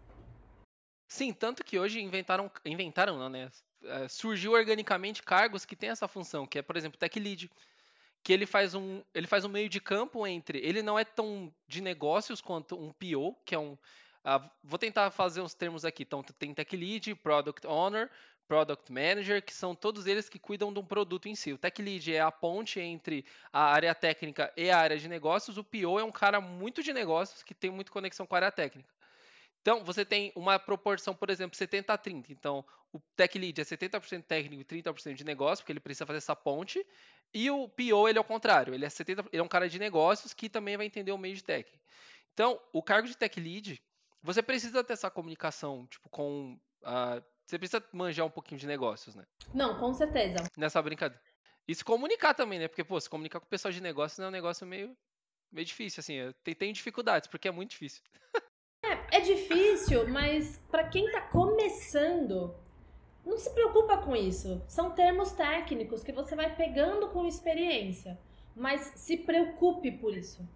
Sim, 1.08 1.32
tanto 1.32 1.64
que 1.64 1.78
hoje 1.78 2.02
inventaram, 2.02 2.50
inventaram 2.66 3.20
não, 3.20 3.30
né? 3.30 3.52
É, 3.84 4.08
surgiu 4.08 4.54
organicamente 4.54 5.22
cargos 5.22 5.66
que 5.66 5.76
têm 5.76 5.92
essa 5.92 6.08
função, 6.08 6.48
que 6.48 6.58
é, 6.58 6.64
por 6.64 6.78
exemplo, 6.78 6.98
tech 6.98 7.20
lead, 7.20 7.48
que 8.24 8.34
ele 8.34 8.48
faz 8.48 8.74
um, 8.74 9.04
ele 9.14 9.28
faz 9.28 9.46
um 9.46 9.50
meio 9.50 9.70
de 9.70 9.80
campo 9.80 10.26
entre, 10.26 10.58
ele 10.58 10.82
não 10.82 10.98
é 10.98 11.06
tão 11.06 11.54
de 11.68 11.80
negócios 11.80 12.42
quanto 12.42 12.76
um 12.76 12.92
PO, 12.92 13.36
que 13.46 13.54
é 13.54 13.60
um, 13.60 13.78
uh, 14.26 14.50
vou 14.64 14.80
tentar 14.80 15.12
fazer 15.12 15.42
uns 15.42 15.54
termos 15.54 15.86
aqui, 15.86 16.04
então 16.04 16.24
tem 16.24 16.54
tech 16.54 16.76
lead, 16.76 17.16
product 17.16 17.66
owner, 17.68 18.10
product 18.48 18.92
manager, 18.92 19.44
que 19.44 19.54
são 19.54 19.76
todos 19.76 20.08
eles 20.08 20.28
que 20.28 20.40
cuidam 20.40 20.74
de 20.74 20.80
um 20.80 20.86
produto 20.86 21.28
em 21.30 21.36
si. 21.36 21.54
O 21.54 21.58
tech 21.58 21.80
lead 21.82 22.14
é 22.14 22.20
a 22.20 22.32
ponte 22.32 22.80
entre 22.80 23.24
a 23.54 23.64
área 23.64 23.94
técnica 23.94 24.52
e 24.58 24.72
a 24.72 24.78
área 24.78 24.98
de 24.98 25.08
negócios. 25.08 25.58
O 25.58 25.64
PO 25.64 26.00
é 26.00 26.04
um 26.04 26.12
cara 26.12 26.42
muito 26.42 26.82
de 26.82 26.92
negócios 26.92 27.44
que 27.44 27.54
tem 27.54 27.70
muita 27.70 27.92
conexão 27.92 28.26
com 28.26 28.34
a 28.34 28.40
área 28.40 28.52
técnica. 28.52 28.90
Então, 29.62 29.84
você 29.84 30.04
tem 30.04 30.32
uma 30.36 30.58
proporção, 30.58 31.14
por 31.14 31.30
exemplo, 31.30 31.56
70 31.56 31.94
a 31.94 31.98
30. 31.98 32.32
Então, 32.32 32.66
o 32.92 33.00
tech 33.16 33.38
lead 33.38 33.62
é 33.62 33.64
70% 33.64 34.24
técnico 34.24 34.62
e 34.62 34.66
30% 34.66 35.14
de 35.14 35.24
negócio, 35.24 35.64
porque 35.64 35.72
ele 35.72 35.80
precisa 35.80 36.08
fazer 36.08 36.18
essa 36.18 36.36
ponte. 36.36 36.84
E 37.34 37.52
o 37.52 37.70
PO, 37.70 38.08
ele 38.08 38.18
é 38.18 38.22
o 38.22 38.24
contrário. 38.24 38.74
Ele 38.74 38.86
é, 38.86 38.90
70, 38.90 39.26
ele 39.32 39.42
é 39.42 39.44
um 39.44 39.48
cara 39.48 39.70
de 39.70 39.78
negócios 39.78 40.34
que 40.34 40.50
também 40.50 40.76
vai 40.76 40.88
entender 40.88 41.12
o 41.12 41.18
meio 41.18 41.36
de 41.36 41.44
tech. 41.44 41.70
Então, 42.34 42.60
o 42.74 42.82
cargo 42.82 43.08
de 43.08 43.16
tech 43.16 43.40
lead, 43.40 43.82
você 44.22 44.42
precisa 44.42 44.84
ter 44.84 44.94
essa 44.94 45.10
comunicação, 45.10 45.88
tipo, 45.88 46.10
com... 46.10 46.60
Uh, 46.82 47.24
você 47.46 47.58
precisa 47.58 47.84
manjar 47.92 48.26
um 48.26 48.30
pouquinho 48.30 48.60
de 48.60 48.68
negócios, 48.68 49.16
né? 49.16 49.26
Não, 49.54 49.80
com 49.80 49.94
certeza. 49.94 50.38
Nessa 50.56 50.82
brincadeira. 50.82 51.22
E 51.68 51.74
se 51.74 51.84
comunicar 51.84 52.34
também, 52.34 52.60
né? 52.60 52.68
Porque, 52.68 52.84
pô, 52.84 53.00
se 53.00 53.10
comunicar 53.10 53.40
com 53.40 53.46
o 53.46 53.50
pessoal 53.50 53.72
de 53.72 53.82
negócios 53.82 54.20
é 54.20 54.28
um 54.28 54.32
negócio 54.32 54.66
meio, 54.68 54.96
meio 55.52 55.66
difícil, 55.66 56.02
assim. 56.02 56.34
Tem, 56.44 56.54
tem 56.54 56.74
dificuldades, 56.74 57.28
porque 57.28 57.48
é 57.48 57.52
muito 57.52 57.72
difícil. 57.72 58.02
é, 58.84 59.18
é 59.18 59.20
difícil, 59.22 60.08
mas 60.08 60.58
para 60.70 60.88
quem 60.90 61.12
tá 61.12 61.22
começando, 61.22 62.56
não 63.26 63.38
se 63.38 63.54
preocupa 63.54 63.98
com 63.98 64.16
isso. 64.16 64.64
São 64.68 64.92
termos 64.92 65.32
técnicos 65.32 66.04
que 66.04 66.12
você 66.12 66.36
vai 66.36 66.56
pegando 66.56 67.10
com 67.10 67.26
experiência. 67.26 68.20
Mas 68.56 68.82
se 68.96 69.18
preocupe 69.18 69.92
por 69.92 70.16
isso. 70.16 70.48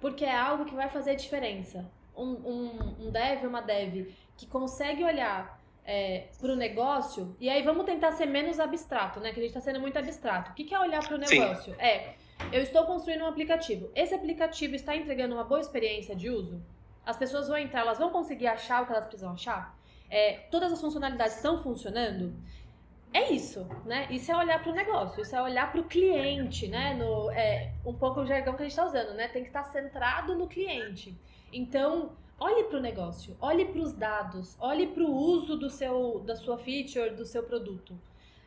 Porque 0.00 0.24
é 0.24 0.36
algo 0.36 0.64
que 0.64 0.74
vai 0.74 0.88
fazer 0.88 1.14
diferença. 1.16 1.90
Um, 2.20 2.32
um, 2.52 3.06
um 3.06 3.10
dev, 3.10 3.44
uma 3.46 3.62
dev 3.62 4.12
que 4.36 4.46
consegue 4.46 5.02
olhar 5.02 5.60
é, 5.84 6.28
para 6.38 6.52
o 6.52 6.56
negócio, 6.56 7.34
e 7.40 7.48
aí 7.48 7.62
vamos 7.62 7.84
tentar 7.84 8.12
ser 8.12 8.26
menos 8.26 8.60
abstrato, 8.60 9.20
né? 9.20 9.32
Que 9.32 9.40
a 9.40 9.42
gente 9.42 9.56
está 9.56 9.60
sendo 9.60 9.80
muito 9.80 9.98
abstrato. 9.98 10.50
O 10.50 10.54
que, 10.54 10.64
que 10.64 10.74
é 10.74 10.78
olhar 10.78 11.04
para 11.06 11.16
o 11.16 11.18
negócio? 11.18 11.74
Sim. 11.74 11.80
É, 11.80 12.14
eu 12.52 12.62
estou 12.62 12.84
construindo 12.84 13.22
um 13.22 13.26
aplicativo. 13.26 13.90
Esse 13.94 14.14
aplicativo 14.14 14.74
está 14.74 14.94
entregando 14.94 15.34
uma 15.34 15.44
boa 15.44 15.60
experiência 15.60 16.14
de 16.14 16.30
uso? 16.30 16.62
As 17.04 17.16
pessoas 17.16 17.48
vão 17.48 17.56
entrar, 17.56 17.80
elas 17.80 17.98
vão 17.98 18.10
conseguir 18.10 18.46
achar 18.46 18.82
o 18.82 18.86
que 18.86 18.92
elas 18.92 19.06
precisam 19.06 19.32
achar? 19.32 19.76
É, 20.08 20.32
todas 20.50 20.72
as 20.72 20.80
funcionalidades 20.80 21.36
estão 21.36 21.62
funcionando? 21.62 22.34
É 23.12 23.32
isso, 23.32 23.66
né? 23.84 24.06
Isso 24.10 24.30
é 24.30 24.36
olhar 24.36 24.62
para 24.62 24.70
o 24.70 24.74
negócio, 24.74 25.20
isso 25.22 25.34
é 25.34 25.42
olhar 25.42 25.72
para 25.72 25.80
o 25.80 25.84
cliente, 25.84 26.68
né? 26.68 26.94
No, 26.94 27.30
é, 27.32 27.72
um 27.84 27.92
pouco 27.92 28.20
o 28.20 28.26
jargão 28.26 28.54
que 28.54 28.62
a 28.62 28.64
gente 28.64 28.72
está 28.72 28.86
usando, 28.86 29.14
né? 29.14 29.26
Tem 29.28 29.42
que 29.42 29.48
estar 29.48 29.64
centrado 29.64 30.36
no 30.36 30.46
cliente. 30.46 31.16
Então, 31.52 32.16
olhe 32.38 32.64
para 32.64 32.78
o 32.78 32.80
negócio, 32.80 33.36
olhe 33.40 33.66
para 33.66 33.80
os 33.80 33.92
dados, 33.92 34.56
olhe 34.58 34.86
para 34.88 35.02
o 35.02 35.14
uso 35.14 35.56
do 35.56 35.68
seu, 35.68 36.20
da 36.20 36.36
sua 36.36 36.58
feature, 36.58 37.10
do 37.10 37.24
seu 37.24 37.42
produto. 37.42 37.98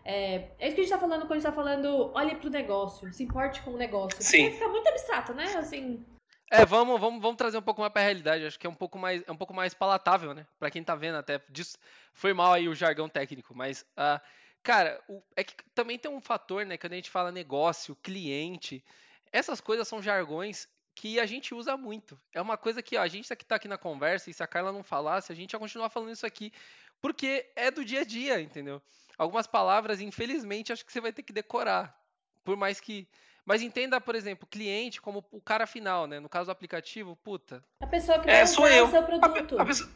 É, 0.06 0.50
é 0.60 0.68
isso 0.68 0.76
que 0.76 0.82
a 0.82 0.84
gente 0.84 0.84
está 0.84 1.00
falando 1.00 1.22
quando 1.22 1.32
a 1.32 1.36
gente 1.36 1.48
está 1.48 1.52
falando, 1.52 2.12
olhe 2.14 2.36
para 2.36 2.48
o 2.48 2.52
negócio, 2.52 3.12
se 3.14 3.24
importe 3.24 3.62
com 3.62 3.72
o 3.72 3.78
negócio. 3.78 4.22
Sim. 4.22 4.52
Fica 4.52 4.68
muito 4.68 4.88
abstrato, 4.88 5.34
né? 5.34 5.46
Assim. 5.56 6.04
É, 6.52 6.66
vamos, 6.66 7.00
vamos, 7.00 7.22
vamos 7.22 7.38
trazer 7.38 7.58
um 7.58 7.62
pouco 7.62 7.82
mais 7.82 7.94
para 7.94 8.02
a 8.02 8.06
realidade. 8.06 8.46
Acho 8.46 8.60
que 8.60 8.68
é 8.68 8.70
um 8.70 8.76
pouco 8.76 9.00
mais, 9.00 9.24
é 9.26 9.32
um 9.32 9.38
pouco 9.38 9.54
mais 9.54 9.74
palatável, 9.74 10.34
né? 10.34 10.46
Para 10.60 10.70
quem 10.70 10.82
está 10.82 10.94
vendo 10.96 11.16
até. 11.16 11.42
Disso, 11.50 11.78
foi 12.14 12.34
mal 12.34 12.52
aí 12.52 12.68
o 12.68 12.76
jargão 12.76 13.08
técnico, 13.08 13.56
mas, 13.56 13.86
uh, 13.98 14.20
cara, 14.62 15.02
o, 15.08 15.22
é 15.36 15.44
que 15.44 15.56
também 15.74 15.98
tem 15.98 16.12
um 16.12 16.22
fator, 16.22 16.66
né? 16.66 16.78
Quando 16.78 16.94
a 16.94 16.98
gente 16.98 17.10
fala 17.10 17.32
negócio, 17.32 17.96
cliente, 17.96 18.84
essas 19.32 19.62
coisas 19.62 19.88
são 19.88 20.02
jargões 20.02 20.68
que 20.96 21.20
a 21.20 21.26
gente 21.26 21.54
usa 21.54 21.76
muito. 21.76 22.20
É 22.34 22.42
uma 22.42 22.58
coisa 22.58 22.82
que 22.82 22.98
ó, 22.98 23.02
a 23.02 23.08
gente 23.08 23.28
que 23.36 23.44
está 23.44 23.56
aqui 23.56 23.68
na 23.68 23.78
conversa, 23.78 24.30
e 24.30 24.34
se 24.34 24.44
a 24.44 24.48
Carla 24.48 24.72
não 24.72 24.84
falasse, 24.84 25.32
a 25.32 25.36
gente 25.36 25.54
ia 25.54 25.60
continuar 25.60 25.90
falando 25.90 26.12
isso 26.12 26.26
aqui, 26.26 26.52
porque 27.02 27.52
é 27.56 27.72
do 27.72 27.84
dia 27.84 28.02
a 28.02 28.04
dia, 28.06 28.40
entendeu? 28.40 28.82
Algumas 29.18 29.48
palavras, 29.48 30.02
infelizmente, 30.02 30.72
acho 30.72 30.86
que 30.86 30.92
você 30.92 31.02
vai 31.02 31.12
ter 31.12 31.24
que 31.24 31.34
decorar. 31.34 31.98
Por 32.44 32.56
mais 32.56 32.80
que. 32.80 33.08
Mas 33.46 33.62
entenda, 33.62 34.00
por 34.00 34.16
exemplo, 34.16 34.48
cliente 34.48 35.02
como 35.02 35.24
o 35.32 35.42
cara 35.42 35.68
final, 35.68 36.08
né? 36.08 36.20
No 36.20 36.30
caso 36.30 36.46
do 36.46 36.52
aplicativo, 36.52 37.16
puta. 37.18 37.64
A 37.82 37.88
pessoa 37.88 38.20
que 38.20 38.26
vai 38.26 38.40
é, 38.40 38.44
usar 38.44 38.72
eu. 38.72 38.86
o 38.86 38.90
seu 38.90 39.04
produto. 39.04 39.60
A, 39.60 39.62
a 39.62 39.66
pessoa... 39.66 39.90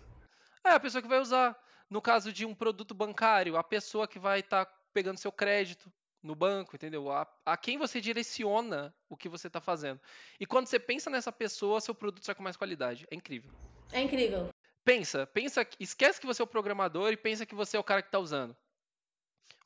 É, 0.66 0.70
a 0.72 0.80
pessoa 0.80 1.02
que 1.02 1.08
vai 1.08 1.20
usar. 1.20 1.58
No 1.89 2.02
caso 2.02 2.34
de 2.34 2.45
um 2.45 2.54
produto 2.54 2.93
bancário, 2.93 3.56
a 3.56 3.64
pessoa 3.64 4.08
que 4.08 4.20
vai 4.20 4.41
estar 4.41 4.66
tá 4.66 4.74
pegando 4.93 5.18
seu 5.18 5.32
crédito, 5.32 5.89
no 6.28 6.36
banco, 6.36 6.75
entendeu? 6.75 7.11
A, 7.11 7.28
a 7.45 7.57
quem 7.57 7.78
você 7.78 7.99
direciona 7.99 8.93
o 9.09 9.17
que 9.17 9.28
você 9.28 9.47
está 9.47 9.59
fazendo. 9.59 9.99
E 10.39 10.45
quando 10.45 10.67
você 10.67 10.80
pensa 10.80 11.09
nessa 11.09 11.32
pessoa, 11.32 11.82
seu 11.82 11.95
produto 11.95 12.25
sai 12.25 12.36
com 12.36 12.43
mais 12.43 12.57
qualidade. 12.57 13.07
É 13.09 13.15
incrível. 13.15 13.51
É 13.91 14.01
incrível. 14.01 14.53
Pensa, 14.84 15.25
pensa, 15.25 15.67
esquece 15.80 16.19
que 16.19 16.28
você 16.28 16.41
é 16.41 16.45
o 16.45 16.47
programador 16.47 17.11
e 17.11 17.17
pensa 17.17 17.45
que 17.45 17.55
você 17.55 17.75
é 17.75 17.80
o 17.80 17.84
cara 17.84 18.01
que 18.01 18.09
está 18.09 18.19
usando. 18.19 18.55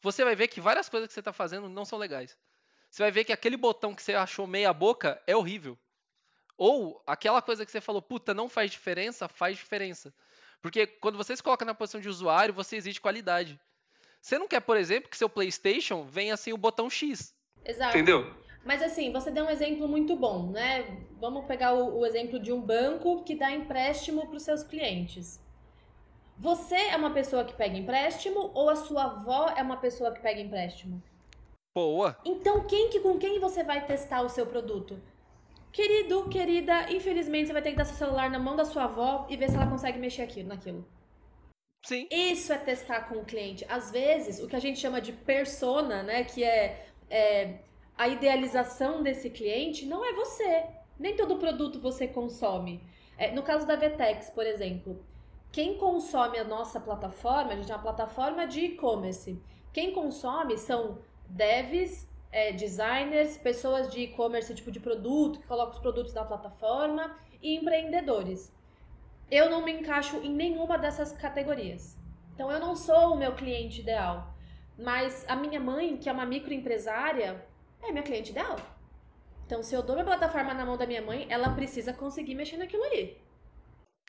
Você 0.01 0.24
vai 0.24 0.36
ver 0.36 0.47
que 0.47 0.62
várias 0.62 0.89
coisas 0.89 1.07
que 1.07 1.14
você 1.14 1.20
está 1.20 1.34
fazendo 1.34 1.70
não 1.70 1.86
são 1.86 1.99
legais. 1.99 2.38
Você 2.89 3.03
vai 3.03 3.12
ver 3.12 3.24
que 3.24 3.32
aquele 3.32 3.55
botão 3.55 3.93
que 3.93 4.01
você 4.01 4.14
achou 4.14 4.47
meia 4.47 4.74
boca 4.74 5.22
é 5.28 5.36
horrível. 5.36 5.78
Ou 6.57 7.03
aquela 7.07 7.41
coisa 7.41 7.66
que 7.66 7.72
você 7.72 7.82
falou, 7.82 8.01
puta, 8.01 8.34
não 8.34 8.49
faz 8.49 8.70
diferença, 8.72 9.28
faz 9.28 9.57
diferença. 9.57 10.14
Porque 10.62 10.86
quando 10.86 11.18
você 11.18 11.36
se 11.36 11.41
coloca 11.41 11.66
na 11.66 11.74
posição 11.74 12.01
de 12.01 12.09
usuário, 12.09 12.53
você 12.53 12.76
exige 12.76 13.01
qualidade. 13.01 13.59
Você 14.22 14.38
não 14.38 14.47
quer, 14.47 14.61
por 14.61 14.78
exemplo, 14.78 15.09
que 15.09 15.17
seu 15.17 15.28
PlayStation 15.28 16.03
venha 16.03 16.38
sem 16.38 16.53
o 16.53 16.57
botão 16.57 16.89
X. 16.89 17.34
Exato. 17.65 17.97
Entendeu? 17.97 18.32
Mas 18.63 18.84
assim, 18.84 19.11
você 19.11 19.32
deu 19.32 19.45
um 19.45 19.49
exemplo 19.49 19.88
muito 19.88 20.15
bom, 20.15 20.51
né? 20.51 21.03
Vamos 21.19 21.45
pegar 21.45 21.74
o, 21.74 21.99
o 21.99 22.05
exemplo 22.05 22.39
de 22.39 22.53
um 22.53 22.61
banco 22.61 23.24
que 23.24 23.36
dá 23.36 23.51
empréstimo 23.51 24.28
para 24.28 24.38
os 24.38 24.43
seus 24.43 24.61
clientes. 24.61 25.39
Você 26.38 26.76
é 26.76 26.95
uma 26.95 27.11
pessoa 27.11 27.43
que 27.43 27.53
pega 27.53 27.78
empréstimo 27.78 28.51
ou 28.53 28.69
a 28.69 28.76
sua 28.76 29.05
avó 29.05 29.49
é 29.55 29.61
uma 29.63 29.78
pessoa 29.78 30.11
que 30.11 30.22
pega 30.22 30.39
empréstimo? 30.39 31.01
Boa. 31.76 32.17
Então, 32.24 32.65
quem 32.67 32.89
que 32.89 32.99
com 32.99 33.17
quem 33.17 33.39
você 33.39 33.63
vai 33.63 33.86
testar 33.86 34.22
o 34.22 34.30
seu 34.30 34.45
produto? 34.45 35.01
Querido, 35.72 36.28
querida, 36.30 36.91
infelizmente 36.91 37.47
você 37.47 37.53
vai 37.53 37.61
ter 37.61 37.72
que 37.72 37.78
dar 37.78 37.86
seu 37.86 37.95
celular 37.95 38.30
na 38.30 38.38
mão 38.38 38.55
da 38.55 38.65
sua 38.65 38.84
avó 38.84 39.26
e 39.30 39.38
ver 39.38 39.49
se 39.49 39.55
ela 39.55 39.67
consegue 39.67 39.97
mexer 39.97 40.22
aqui 40.22 40.43
naquilo. 40.43 40.86
Sim. 41.84 42.08
Isso 42.12 42.54
é 42.54 42.58
testar 42.58 43.10
com 43.10 43.16
o 43.16 43.26
cliente. 43.26 43.66
Às 43.68 43.92
vezes, 43.92 44.40
o 44.40 44.48
que 44.48 44.56
a 44.56 44.60
gente 44.60 44.80
chama 44.80 45.02
de 45.02 45.12
persona, 45.12 46.04
né? 46.04 46.24
Que 46.24 46.44
é, 46.44 46.86
é 47.10 47.60
a 47.98 48.08
idealização 48.08 49.02
desse 49.02 49.30
cliente 49.30 49.86
não 49.86 50.06
é 50.06 50.14
você. 50.14 50.66
Nem 51.00 51.16
todo 51.16 51.38
produto 51.38 51.80
você 51.80 52.08
consome. 52.08 52.82
É, 53.18 53.32
no 53.32 53.44
caso 53.44 53.66
da 53.66 53.76
Vetex, 53.76 54.30
por 54.30 54.46
exemplo, 54.46 55.04
quem 55.52 55.78
consome 55.78 56.38
a 56.38 56.44
nossa 56.44 56.80
plataforma, 56.80 57.52
a 57.52 57.56
gente 57.56 57.72
é 57.72 57.76
uma 57.76 57.82
plataforma 57.82 58.48
de 58.48 58.62
e-commerce. 58.62 59.40
Quem 59.74 59.92
consome 59.92 60.58
são 60.58 61.00
devs, 61.28 62.08
é, 62.32 62.52
designers, 62.52 63.38
pessoas 63.38 63.92
de 63.92 64.02
e-commerce, 64.02 64.54
tipo 64.56 64.72
de 64.72 64.80
produto, 64.80 65.40
que 65.40 65.48
colocam 65.48 65.74
os 65.74 65.80
produtos 65.80 66.14
na 66.14 66.24
plataforma, 66.24 67.18
e 67.42 67.56
empreendedores. 67.56 68.54
Eu 69.32 69.50
não 69.50 69.64
me 69.64 69.72
encaixo 69.72 70.18
em 70.18 70.30
nenhuma 70.30 70.78
dessas 70.78 71.14
categorias. 71.14 71.98
Então 72.36 72.52
eu 72.52 72.60
não 72.60 72.76
sou 72.76 73.14
o 73.14 73.18
meu 73.18 73.34
cliente 73.34 73.80
ideal. 73.80 74.36
Mas 74.78 75.26
a 75.28 75.36
minha 75.36 75.60
mãe, 75.60 75.96
que 75.96 76.10
é 76.10 76.12
uma 76.12 76.26
microempresária, 76.26 77.44
é 77.82 77.92
minha 77.92 78.04
cliente 78.04 78.32
ideal. 78.32 78.58
Então, 79.46 79.62
se 79.62 79.76
eu 79.76 79.84
dou 79.84 79.96
minha 79.96 80.06
plataforma 80.06 80.54
na 80.54 80.66
mão 80.66 80.78
da 80.78 80.88
minha 80.88 81.02
mãe, 81.02 81.28
ela 81.30 81.54
precisa 81.54 81.94
conseguir 81.94 82.36
mexer 82.36 82.58
naquilo 82.58 82.84
ali. 82.84 83.18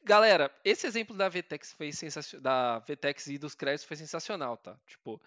Galera, 0.05 0.51
esse 0.65 0.87
exemplo 0.87 1.17
da 1.17 1.29
VTEX 1.29 1.73
foi 1.73 1.93
sensacional, 1.93 2.43
da 2.43 2.79
VTEX 2.81 3.27
e 3.29 3.39
dos 3.39 3.55
créditos 3.55 3.85
foi 3.85 3.97
sensacional, 3.97 4.57
tá? 4.57 4.77
Tipo, 4.87 5.21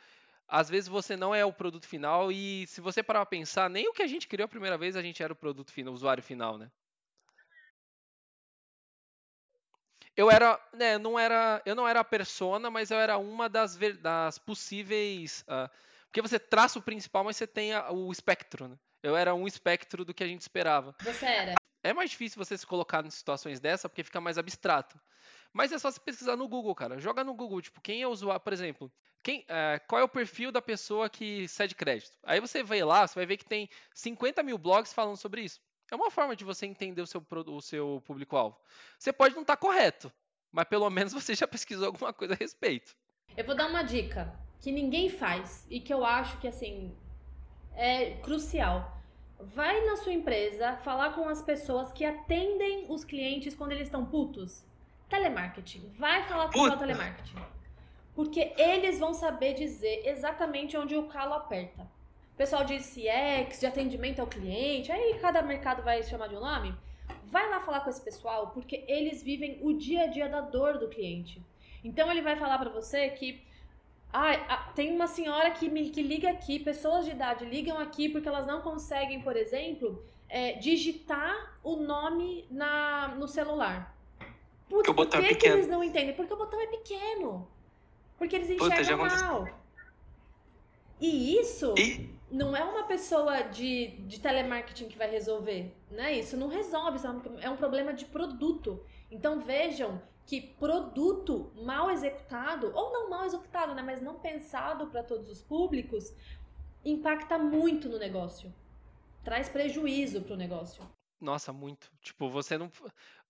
às 0.48 0.70
vezes 0.70 0.90
você 0.90 1.16
não 1.16 1.34
é 1.34 1.46
o 1.46 1.54
produto 1.54 1.88
final 1.88 2.32
e 2.32 2.66
se 2.68 2.82
você 2.82 3.02
parar 3.02 3.26
pra 3.26 3.38
pensar, 3.38 3.70
nem 3.70 3.88
o 3.88 3.94
que 3.94 4.04
a 4.04 4.08
gente 4.08 4.28
criou 4.28 4.46
a 4.46 4.50
primeira 4.50 4.78
vez 4.78 4.96
a 4.96 5.02
gente 5.02 5.24
era 5.24 5.32
o 5.32 5.36
produto 5.36 5.72
final, 5.72 5.94
o 5.94 5.96
usuário 5.96 6.24
final, 6.24 6.58
né? 6.58 6.70
Eu 10.16 10.32
era, 10.32 10.60
né, 10.74 10.98
não 10.98 11.20
era, 11.20 11.62
eu 11.66 11.76
não 11.76 11.88
era 11.88 12.00
a 12.00 12.04
persona, 12.04 12.70
mas 12.70 12.90
eu 12.90 12.98
era 12.98 13.18
uma 13.18 13.50
das, 13.50 13.78
das 14.00 14.38
possíveis, 14.38 15.44
uh, 15.48 15.70
porque 16.06 16.22
você 16.22 16.40
traça 16.40 16.80
o 16.80 16.82
principal, 16.82 17.24
mas 17.24 17.36
você 17.36 17.46
tem 17.46 17.74
a, 17.74 17.92
o 17.92 18.12
espectro, 18.12 18.70
né? 18.70 18.78
Eu 19.04 19.16
era 19.16 19.36
um 19.36 19.46
espectro 19.46 20.06
do 20.06 20.14
que 20.14 20.24
a 20.24 20.28
gente 20.28 20.42
esperava. 20.42 20.96
Você 21.02 21.26
era. 21.26 21.56
É 21.84 21.94
mais 21.94 22.10
difícil 22.10 22.44
você 22.44 22.58
se 22.58 22.66
colocar 22.66 23.06
em 23.06 23.10
situações 23.12 23.60
dessa 23.60 23.88
porque 23.88 24.04
fica 24.04 24.20
mais 24.20 24.38
abstrato. 24.38 25.00
Mas 25.54 25.72
é 25.72 25.78
só 25.78 25.92
você 25.92 26.00
pesquisar 26.00 26.36
no 26.36 26.48
Google, 26.48 26.74
cara. 26.74 27.00
Joga 27.00 27.24
no 27.24 27.34
Google, 27.34 27.62
tipo, 27.62 27.80
quem 27.82 28.02
é 28.02 28.08
o 28.08 28.12
usuário, 28.12 28.42
por 28.42 28.52
exemplo, 28.52 28.92
quem, 29.22 29.46
é, 29.48 29.80
qual 29.88 30.02
é 30.02 30.04
o 30.04 30.10
perfil 30.10 30.52
da 30.52 30.62
pessoa 30.62 31.10
que 31.10 31.48
cede 31.48 31.76
crédito? 31.76 32.18
Aí 32.24 32.40
você 32.40 32.64
vai 32.64 32.84
lá, 32.84 33.08
você 33.08 33.16
vai 33.16 33.26
ver 33.26 33.38
que 33.38 33.46
tem 33.46 33.70
50 33.94 34.42
mil 34.42 34.58
blogs 34.58 34.94
falando 34.94 35.18
sobre 35.18 35.42
isso. 35.42 35.62
É 35.92 35.96
uma 35.96 36.10
forma 36.10 36.36
de 36.36 36.44
você 36.44 36.66
entender 36.66 37.02
o 37.02 37.08
seu, 37.08 37.24
o 37.30 37.62
seu 37.62 38.02
público-alvo. 38.06 38.58
Você 38.98 39.14
pode 39.14 39.36
não 39.36 39.42
estar 39.42 39.56
tá 39.56 39.62
correto, 39.62 40.12
mas 40.52 40.66
pelo 40.66 40.90
menos 40.92 41.14
você 41.14 41.36
já 41.36 41.48
pesquisou 41.48 41.88
alguma 41.88 42.12
coisa 42.12 42.34
a 42.34 42.38
respeito. 42.38 42.96
Eu 43.36 43.46
vou 43.46 43.56
dar 43.56 43.68
uma 43.68 43.84
dica 43.84 44.34
que 44.62 44.72
ninguém 44.72 45.10
faz 45.10 45.66
e 45.70 45.80
que 45.80 45.94
eu 45.94 46.06
acho 46.06 46.38
que 46.40 46.48
assim 46.48 46.96
é 47.76 48.12
crucial. 48.24 48.96
Vai 49.40 49.86
na 49.86 49.98
sua 49.98 50.14
empresa 50.14 50.78
falar 50.78 51.14
com 51.14 51.28
as 51.28 51.42
pessoas 51.42 51.92
que 51.92 52.06
atendem 52.06 52.86
os 52.90 53.04
clientes 53.04 53.54
quando 53.54 53.74
eles 53.74 53.88
estão 53.88 54.06
putos. 54.06 54.64
Telemarketing. 55.10 55.94
Vai 56.00 56.24
falar 56.24 56.52
com 56.52 56.62
o 56.62 56.78
telemarketing. 56.78 57.38
Porque 58.16 58.54
eles 58.58 58.98
vão 58.98 59.14
saber 59.14 59.54
dizer 59.54 60.08
exatamente 60.08 60.78
onde 60.78 60.96
o 60.96 61.08
calo 61.08 61.34
aperta. 61.34 61.86
Pessoal 62.38 62.66
de 62.66 62.78
CX, 62.78 63.60
de 63.60 63.66
atendimento 63.66 64.20
ao 64.20 64.28
cliente, 64.28 64.92
aí 64.92 65.18
cada 65.22 65.42
mercado 65.42 65.82
vai 65.84 66.04
chamar 66.04 66.28
de 66.28 66.36
um 66.36 66.42
nome. 66.42 66.76
Vai 67.26 67.50
lá 67.50 67.62
falar 67.62 67.80
com 67.80 67.90
esse 67.90 68.02
pessoal, 68.02 68.48
porque 68.48 68.84
eles 68.88 69.24
vivem 69.24 69.60
o 69.62 69.74
dia 69.74 70.04
a 70.04 70.08
dia 70.08 70.28
da 70.28 70.42
dor 70.42 70.78
do 70.78 70.90
cliente. 70.90 71.42
Então 71.84 72.12
ele 72.12 72.22
vai 72.22 72.36
falar 72.36 72.58
para 72.58 72.70
você 72.70 73.10
que 73.10 73.42
ah, 74.12 74.72
tem 74.76 74.94
uma 74.94 75.08
senhora 75.08 75.52
que, 75.52 75.70
me, 75.70 75.90
que 75.90 76.02
liga 76.02 76.30
aqui, 76.30 76.60
pessoas 76.60 77.06
de 77.06 77.12
idade 77.12 77.46
ligam 77.46 77.78
aqui 77.78 78.10
porque 78.10 78.28
elas 78.28 78.46
não 78.46 78.62
conseguem, 78.62 79.22
por 79.22 79.36
exemplo, 79.36 80.04
é, 80.30 80.54
digitar 80.54 81.58
o 81.64 81.76
nome 81.76 82.46
na, 82.50 83.10
no 83.10 83.28
celular. 83.28 83.96
Putz, 84.70 84.92
por 84.92 85.08
que, 85.08 85.18
é 85.18 85.36
que 85.36 85.48
eles 85.48 85.68
não 85.68 85.84
entendem? 85.84 86.14
Porque 86.14 86.34
o 86.34 86.38
botão 86.38 86.60
é 86.60 86.68
pequeno. 86.68 87.48
Porque 88.18 88.36
eles 88.36 88.50
enxergam 88.50 88.98
Puta, 88.98 89.24
mal. 89.24 89.65
E 91.00 91.38
isso 91.38 91.74
e... 91.78 92.10
não 92.32 92.56
é 92.56 92.64
uma 92.64 92.84
pessoa 92.84 93.42
de, 93.42 93.88
de 94.08 94.20
telemarketing 94.20 94.88
que 94.88 94.98
vai 94.98 95.10
resolver. 95.10 95.76
Né? 95.92 96.20
Isso 96.20 96.38
não 96.38 96.48
resolve, 96.48 96.98
isso 96.98 97.08
é 97.08 97.50
um 97.50 97.54
é 97.54 97.58
problema 97.58 97.94
de 97.94 98.06
produto. 98.06 98.84
Então 99.12 99.40
vejam 99.40 100.02
que 100.26 100.42
produto 100.42 101.52
mal 101.56 101.92
executado, 101.92 102.72
ou 102.74 102.92
não 102.92 103.10
mal 103.10 103.26
executado, 103.26 103.76
né, 103.76 103.84
mas 103.84 104.02
não 104.02 104.16
pensado 104.16 104.88
para 104.88 105.04
todos 105.04 105.30
os 105.30 105.42
públicos, 105.42 106.14
impacta 106.84 107.38
muito 107.38 107.88
no 107.88 108.00
negócio. 108.00 108.54
Traz 109.24 109.50
prejuízo 109.50 110.22
para 110.22 110.34
o 110.34 110.38
negócio. 110.38 110.84
Nossa, 111.20 111.54
muito. 111.54 111.92
Tipo, 112.02 112.30
você 112.30 112.58
não. 112.58 112.72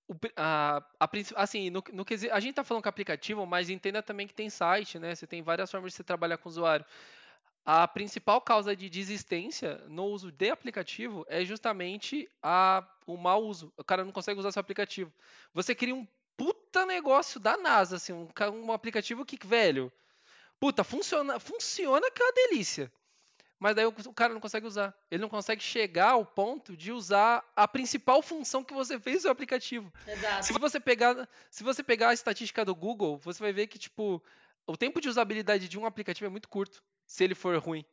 O, 0.07 0.13
a, 0.35 0.83
a, 0.99 1.09
assim, 1.35 1.69
no, 1.69 1.83
no, 1.91 2.05
a 2.31 2.39
gente 2.39 2.55
tá 2.55 2.63
falando 2.63 2.83
com 2.83 2.89
aplicativo, 2.89 3.45
mas 3.45 3.69
entenda 3.69 4.03
também 4.03 4.27
que 4.27 4.33
tem 4.33 4.49
site, 4.49 4.99
né? 4.99 5.15
Você 5.15 5.25
tem 5.25 5.41
várias 5.41 5.71
formas 5.71 5.91
de 5.91 5.97
você 5.97 6.03
trabalhar 6.03 6.37
com 6.37 6.47
o 6.47 6.51
usuário. 6.51 6.85
A 7.65 7.87
principal 7.87 8.39
causa 8.39 8.75
de 8.75 8.87
desistência 8.87 9.81
no 9.87 10.05
uso 10.05 10.31
de 10.31 10.51
aplicativo 10.51 11.25
é 11.27 11.43
justamente 11.43 12.29
a, 12.41 12.87
o 13.07 13.17
mau 13.17 13.43
uso. 13.43 13.73
O 13.75 13.83
cara 13.83 14.05
não 14.05 14.11
consegue 14.11 14.39
usar 14.39 14.51
seu 14.51 14.59
aplicativo. 14.59 15.11
Você 15.51 15.73
cria 15.73 15.95
um 15.95 16.07
puta 16.37 16.85
negócio 16.85 17.39
da 17.39 17.57
NASA, 17.57 17.95
assim, 17.95 18.13
um, 18.13 18.29
um 18.53 18.71
aplicativo 18.71 19.25
que, 19.25 19.35
velho, 19.47 19.91
puta, 20.59 20.83
funciona, 20.83 21.39
funciona 21.39 22.11
que 22.11 22.21
é 22.21 22.25
uma 22.25 22.33
delícia. 22.33 22.91
Mas 23.57 23.75
daí 23.75 23.85
o, 23.85 23.89
o 23.89 24.13
cara 24.13 24.31
não 24.31 24.41
consegue 24.41 24.67
usar. 24.67 24.93
Ele 25.09 25.23
não 25.23 25.29
consegue 25.29 25.63
chegar 25.63 26.11
ao 26.11 26.23
ponto 26.23 26.77
de 26.77 26.91
usar 26.91 27.43
a 27.55 27.67
principal 27.67 28.21
função 28.21 28.63
que 28.63 28.75
você 28.75 28.99
fez 28.99 29.15
no 29.15 29.21
seu 29.21 29.31
aplicativo. 29.31 29.91
Exato. 30.05 30.45
Se 30.45 30.53
você 30.53 30.79
pegar, 30.79 31.27
se 31.49 31.63
você 31.63 31.81
pegar 31.81 32.09
a 32.09 32.13
estatística 32.13 32.63
do 32.63 32.75
Google, 32.75 33.17
você 33.17 33.41
vai 33.41 33.51
ver 33.51 33.65
que 33.65 33.79
tipo 33.79 34.21
o 34.67 34.77
tempo 34.77 35.01
de 35.01 35.09
usabilidade 35.09 35.67
de 35.67 35.79
um 35.79 35.85
aplicativo 35.85 36.25
é 36.25 36.29
muito 36.29 36.49
curto, 36.49 36.83
se 37.05 37.23
ele 37.23 37.35
for 37.35 37.57
ruim 37.57 37.85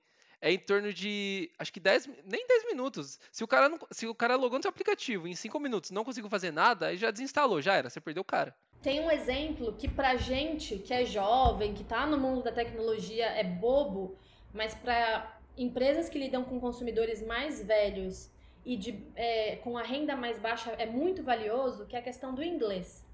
é 0.42 0.50
em 0.50 0.58
torno 0.58 0.92
de, 0.92 1.48
acho 1.56 1.72
que 1.72 1.78
10, 1.78 2.08
nem 2.24 2.44
10 2.46 2.66
minutos. 2.66 3.20
Se 3.30 3.44
o 3.44 3.46
cara 3.46 3.68
não, 3.68 3.78
se 3.92 4.08
o 4.08 4.14
cara 4.14 4.34
logou 4.34 4.58
no 4.58 4.62
seu 4.62 4.70
aplicativo 4.70 5.28
em 5.28 5.36
5 5.36 5.58
minutos 5.60 5.92
não 5.92 6.04
conseguiu 6.04 6.28
fazer 6.28 6.50
nada, 6.50 6.88
aí 6.88 6.96
já 6.96 7.12
desinstalou, 7.12 7.62
já 7.62 7.74
era, 7.74 7.88
você 7.88 8.00
perdeu 8.00 8.22
o 8.22 8.24
cara. 8.24 8.52
Tem 8.82 9.00
um 9.00 9.08
exemplo 9.08 9.72
que 9.74 9.88
pra 9.88 10.16
gente 10.16 10.76
que 10.78 10.92
é 10.92 11.04
jovem, 11.04 11.72
que 11.72 11.84
tá 11.84 12.04
no 12.04 12.18
mundo 12.18 12.42
da 12.42 12.50
tecnologia 12.50 13.26
é 13.26 13.44
bobo, 13.44 14.18
mas 14.52 14.74
para 14.74 15.40
empresas 15.56 16.08
que 16.08 16.18
lidam 16.18 16.42
com 16.42 16.58
consumidores 16.58 17.24
mais 17.24 17.62
velhos 17.62 18.28
e 18.64 18.76
de, 18.76 19.06
é, 19.14 19.56
com 19.56 19.78
a 19.78 19.82
renda 19.84 20.16
mais 20.16 20.40
baixa 20.40 20.72
é 20.72 20.86
muito 20.86 21.22
valioso, 21.22 21.86
que 21.86 21.94
é 21.94 22.00
a 22.00 22.02
questão 22.02 22.34
do 22.34 22.42
inglês. 22.42 23.06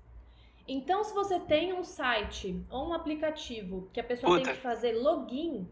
Então, 0.66 1.04
se 1.04 1.14
você 1.14 1.38
tem 1.40 1.74
um 1.74 1.84
site 1.84 2.62
ou 2.70 2.88
um 2.88 2.94
aplicativo 2.94 3.90
que 3.92 4.00
a 4.00 4.04
pessoa 4.04 4.32
Puta. 4.32 4.44
tem 4.44 4.54
que 4.54 4.60
fazer 4.60 4.92
login, 4.92 5.66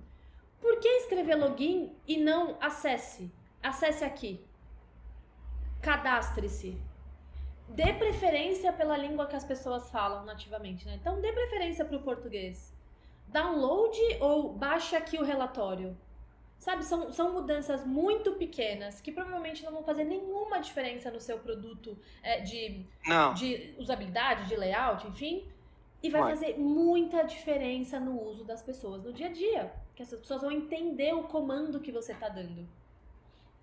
por 0.60 0.80
que 0.80 0.88
escrever 0.88 1.36
login 1.36 1.94
e 2.06 2.16
não 2.16 2.56
acesse? 2.60 3.30
Acesse 3.62 4.04
aqui. 4.04 4.44
Cadastre-se. 5.82 6.80
Dê 7.68 7.92
preferência 7.92 8.72
pela 8.72 8.96
língua 8.96 9.26
que 9.26 9.36
as 9.36 9.44
pessoas 9.44 9.90
falam 9.90 10.24
nativamente, 10.24 10.86
né? 10.86 10.94
Então 10.94 11.20
dê 11.20 11.32
preferência 11.32 11.84
para 11.84 11.96
o 11.96 12.02
português. 12.02 12.74
Download 13.28 13.98
ou 14.20 14.52
baixe 14.52 14.94
aqui 14.94 15.18
o 15.18 15.24
relatório. 15.24 15.96
Sabe, 16.58 16.84
são, 16.84 17.12
são 17.12 17.32
mudanças 17.32 17.84
muito 17.84 18.32
pequenas 18.32 19.00
que 19.00 19.12
provavelmente 19.12 19.62
não 19.62 19.72
vão 19.72 19.82
fazer 19.84 20.04
nenhuma 20.04 20.58
diferença 20.58 21.10
no 21.10 21.20
seu 21.20 21.38
produto 21.38 21.98
é, 22.22 22.40
de, 22.40 22.86
de 23.34 23.74
usabilidade, 23.78 24.48
de 24.48 24.56
layout, 24.56 25.06
enfim. 25.06 25.46
E 26.02 26.10
vai, 26.10 26.20
vai 26.20 26.30
fazer 26.30 26.58
muita 26.58 27.22
diferença 27.22 27.98
no 27.98 28.20
uso 28.20 28.44
das 28.44 28.62
pessoas 28.62 29.02
no 29.02 29.12
dia 29.12 29.28
a 29.28 29.32
dia 29.32 29.72
que 29.94 30.02
as 30.02 30.10
pessoas 30.10 30.42
vão 30.42 30.52
entender 30.52 31.14
o 31.14 31.24
comando 31.24 31.80
que 31.80 31.90
você 31.90 32.12
está 32.12 32.28
dando. 32.28 32.68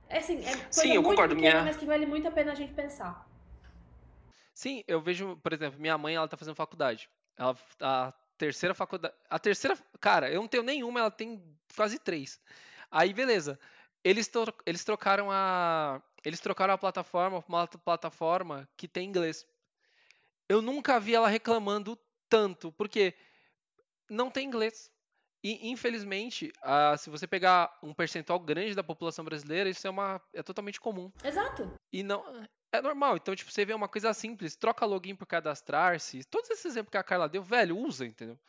É 0.09 0.17
assim, 0.17 0.39
é 0.39 0.51
coisa 0.51 0.67
Sim, 0.69 0.93
eu 0.93 1.01
muito 1.01 1.11
concordo, 1.11 1.35
pequena, 1.35 1.61
minha... 1.61 1.65
mas 1.65 1.77
que 1.77 1.85
vale 1.85 2.05
muito 2.05 2.27
a 2.27 2.31
pena 2.31 2.51
a 2.51 2.55
gente 2.55 2.73
pensar. 2.73 3.27
Sim, 4.53 4.83
eu 4.87 5.01
vejo, 5.01 5.37
por 5.37 5.53
exemplo, 5.53 5.79
minha 5.79 5.97
mãe, 5.97 6.15
ela 6.15 6.27
tá 6.27 6.37
fazendo 6.37 6.55
faculdade. 6.55 7.09
Ela, 7.37 7.57
a 7.79 8.13
terceira 8.37 8.75
faculdade. 8.75 9.13
A 9.29 9.39
terceira. 9.39 9.77
Cara, 9.99 10.29
eu 10.29 10.41
não 10.41 10.47
tenho 10.47 10.63
nenhuma, 10.63 10.99
ela 10.99 11.11
tem 11.11 11.41
quase 11.75 11.97
três. 11.97 12.39
Aí, 12.91 13.13
beleza. 13.13 13.59
Eles, 14.03 14.27
tro, 14.27 14.53
eles 14.65 14.83
trocaram 14.83 15.29
a. 15.31 16.01
Eles 16.23 16.39
trocaram 16.39 16.73
a 16.73 16.77
plataforma 16.77 17.43
uma 17.47 17.67
plataforma 17.67 18.67
que 18.77 18.87
tem 18.87 19.07
inglês. 19.07 19.47
Eu 20.47 20.61
nunca 20.61 20.99
vi 20.99 21.15
ela 21.15 21.27
reclamando 21.27 21.97
tanto, 22.33 22.71
porque 22.71 23.13
não 24.09 24.31
tem 24.31 24.47
inglês. 24.47 24.91
E, 25.43 25.69
infelizmente, 25.69 26.51
uh, 26.63 26.97
se 26.97 27.11
você 27.11 27.27
pegar 27.27 27.77
um 27.83 27.93
percentual 27.93 28.39
grande 28.39 28.73
da 28.73 28.83
população 28.83 29.23
brasileira, 29.23 29.69
isso 29.69 29.85
é, 29.85 29.89
uma, 29.89 30.19
é 30.33 30.41
totalmente 30.41 30.81
comum. 30.81 31.11
Exato. 31.23 31.71
E 31.91 32.01
não. 32.01 32.23
É 32.71 32.81
normal. 32.81 33.17
Então, 33.17 33.35
tipo, 33.35 33.51
você 33.51 33.63
vê 33.63 33.73
uma 33.73 33.87
coisa 33.87 34.11
simples, 34.15 34.55
troca 34.55 34.83
login 34.83 35.15
por 35.15 35.27
cadastrar-se. 35.27 36.23
Todos 36.23 36.49
esses 36.49 36.65
exemplos 36.65 36.89
que 36.89 36.97
a 36.97 37.03
Carla 37.03 37.29
deu, 37.29 37.43
velho, 37.43 37.77
usa, 37.77 38.03
entendeu? 38.03 38.39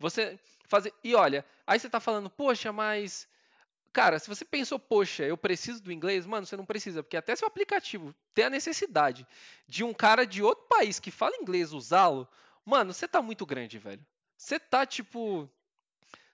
Você 0.00 0.36
fazer. 0.66 0.92
E 1.04 1.14
olha, 1.14 1.44
aí 1.64 1.78
você 1.78 1.88
tá 1.88 2.00
falando, 2.00 2.28
poxa, 2.28 2.72
mas 2.72 3.28
Cara, 3.92 4.18
se 4.18 4.28
você 4.28 4.44
pensou, 4.44 4.78
poxa, 4.78 5.24
eu 5.24 5.36
preciso 5.36 5.82
do 5.82 5.90
inglês, 5.90 6.26
mano, 6.26 6.46
você 6.46 6.56
não 6.56 6.66
precisa, 6.66 7.02
porque 7.02 7.16
até 7.16 7.34
se 7.34 7.42
o 7.42 7.48
aplicativo 7.48 8.14
tem 8.34 8.44
a 8.44 8.50
necessidade 8.50 9.26
de 9.66 9.82
um 9.82 9.94
cara 9.94 10.26
de 10.26 10.42
outro 10.42 10.66
país 10.68 11.00
que 11.00 11.10
fala 11.10 11.34
inglês 11.40 11.72
usá-lo, 11.72 12.28
mano, 12.68 12.92
você 12.92 13.08
tá 13.08 13.22
muito 13.22 13.46
grande, 13.46 13.78
velho. 13.78 14.04
Você 14.36 14.60
tá 14.60 14.84
tipo. 14.84 15.48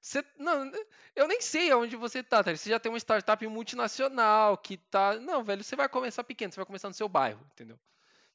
Você, 0.01 0.23
não, 0.37 0.71
eu 1.17 1.27
nem 1.27 1.41
sei 1.41 1.71
aonde 1.71 1.97
você 1.97 2.23
tá, 2.23 2.45
tá? 2.45 2.55
Você 2.55 2.69
já 2.69 2.79
tem 2.79 2.93
uma 2.93 2.99
startup 2.99 3.47
multinacional 3.47 4.59
que 4.59 4.77
tá. 4.77 5.15
Não, 5.15 5.43
velho, 5.43 5.63
você 5.63 5.77
vai 5.77 5.89
começar 5.89 6.25
pequeno, 6.25 6.53
você 6.53 6.57
vai 6.57 6.67
começar 6.67 6.89
no 6.89 6.95
seu 6.95 7.09
bairro, 7.09 7.41
entendeu? 7.53 7.79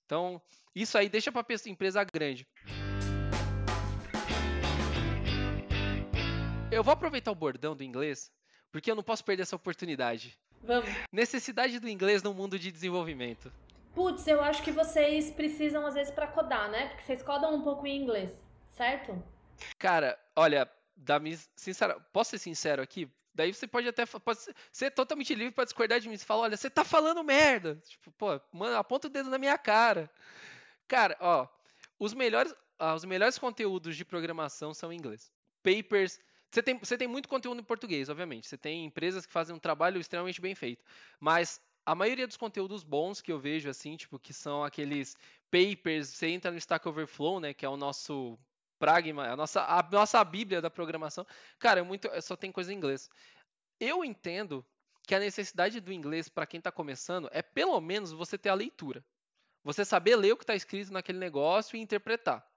Então, 0.06 0.42
isso 0.74 0.98
aí 0.98 1.10
deixa 1.10 1.32
pra 1.32 1.46
empresa 1.68 2.04
grande. 2.04 2.48
Eu 6.72 6.84
vou 6.84 6.94
aproveitar 6.94 7.32
o 7.32 7.36
bordão 7.36 7.76
do 7.76 7.84
inglês, 7.84 8.32
porque 8.72 8.90
eu 8.90 8.96
não 8.96 9.04
posso 9.04 9.24
perder 9.24 9.44
essa 9.44 9.56
oportunidade. 9.56 10.40
Vamos. 10.64 10.90
Necessidade 11.12 11.80
do 11.80 11.88
inglês 11.88 12.24
no 12.24 12.34
mundo 12.34 12.58
de 12.58 12.72
desenvolvimento. 12.72 13.52
Putz, 13.94 14.28
eu 14.28 14.42
acho 14.42 14.64
que 14.64 14.72
vocês 14.72 15.32
precisam 15.32 15.86
às 15.86 15.96
vezes 15.96 16.14
para 16.14 16.28
codar, 16.28 16.70
né? 16.70 16.90
Porque 16.90 17.04
vocês 17.04 17.24
codam 17.24 17.56
um 17.56 17.62
pouco 17.62 17.86
em 17.88 18.02
inglês, 18.02 18.32
certo? 18.72 19.22
Cara, 19.78 20.18
olha, 20.36 20.70
da 20.96 21.20
minha 21.20 21.38
sincera, 21.56 22.00
posso 22.14 22.32
ser 22.32 22.40
sincero 22.40 22.82
aqui? 22.82 23.10
Daí 23.34 23.54
você 23.54 23.68
pode 23.68 23.88
até 23.88 24.06
pode 24.06 24.40
ser 24.72 24.92
totalmente 24.92 25.34
livre 25.34 25.54
para 25.54 25.64
discordar 25.64 26.00
de 26.00 26.10
mim. 26.10 26.18
Você 26.18 26.26
fala, 26.26 26.42
olha, 26.42 26.58
você 26.58 26.70
tá 26.70 26.84
falando 26.84 27.24
merda. 27.24 27.76
Tipo, 27.88 28.12
pô, 28.12 28.40
mano, 28.52 28.76
aponta 28.76 29.08
o 29.08 29.10
dedo 29.10 29.30
na 29.30 29.38
minha 29.38 29.58
cara. 29.58 30.10
Cara, 30.88 31.16
ó, 31.20 31.48
os 31.98 32.14
melhores, 32.14 32.54
ah, 32.78 32.96
os 32.96 33.06
melhores 33.06 33.38
conteúdos 33.38 33.96
de 33.96 34.04
programação 34.04 34.74
são 34.74 34.92
em 34.92 34.98
inglês. 34.98 35.32
Papers, 35.64 36.20
você 36.52 36.64
tem, 36.64 36.78
você 36.80 36.98
tem 36.98 37.08
muito 37.08 37.30
conteúdo 37.30 37.62
em 37.62 37.64
português, 37.64 38.10
obviamente. 38.10 38.48
Você 38.48 38.58
tem 38.58 38.86
empresas 38.86 39.26
que 39.26 39.32
fazem 39.32 39.56
um 39.56 39.60
trabalho 39.60 40.02
extremamente 40.02 40.42
bem 40.42 40.56
feito. 40.56 40.84
Mas 41.20 41.62
a 41.90 41.96
maioria 41.96 42.28
dos 42.28 42.38
conteúdos 42.38 42.84
bons 42.84 43.20
que 43.20 43.32
eu 43.32 43.40
vejo, 43.40 43.68
assim, 43.68 43.98
tipo, 43.98 44.20
que 44.20 44.32
são 44.32 44.64
aqueles 44.64 45.18
papers, 45.50 46.10
você 46.10 46.28
entra 46.28 46.52
no 46.52 46.58
Stack 46.60 46.88
Overflow, 46.88 47.40
né, 47.40 47.52
que 47.52 47.66
é 47.66 47.70
o 47.70 47.76
nosso 47.76 48.38
pragma, 48.78 49.28
a 49.28 49.36
nossa, 49.36 49.66
a 49.66 49.82
nossa 49.92 50.24
bíblia 50.24 50.62
da 50.62 50.70
programação, 50.70 51.26
cara, 51.58 51.80
é 51.80 51.84
muito, 51.84 52.08
é, 52.10 52.22
só 52.22 52.36
tem 52.36 52.52
coisa 52.52 52.72
em 52.72 52.78
inglês. 52.78 53.10
Eu 53.80 54.06
entendo 54.06 54.64
que 55.08 55.16
a 55.16 55.20
necessidade 55.20 55.80
do 55.80 55.92
inglês 55.92 56.30
para 56.30 56.46
quem 56.46 56.60
está 56.60 56.72
começando 56.72 57.28
é 57.32 57.42
pelo 57.42 57.82
menos 57.82 58.12
você 58.12 58.38
ter 58.38 58.50
a 58.50 58.54
leitura. 58.54 59.04
Você 59.64 59.84
saber 59.84 60.16
ler 60.16 60.34
o 60.34 60.38
que 60.38 60.44
está 60.44 60.54
escrito 60.54 60.94
naquele 60.94 61.18
negócio 61.18 61.76
e 61.76 61.82
interpretar. 61.82 62.48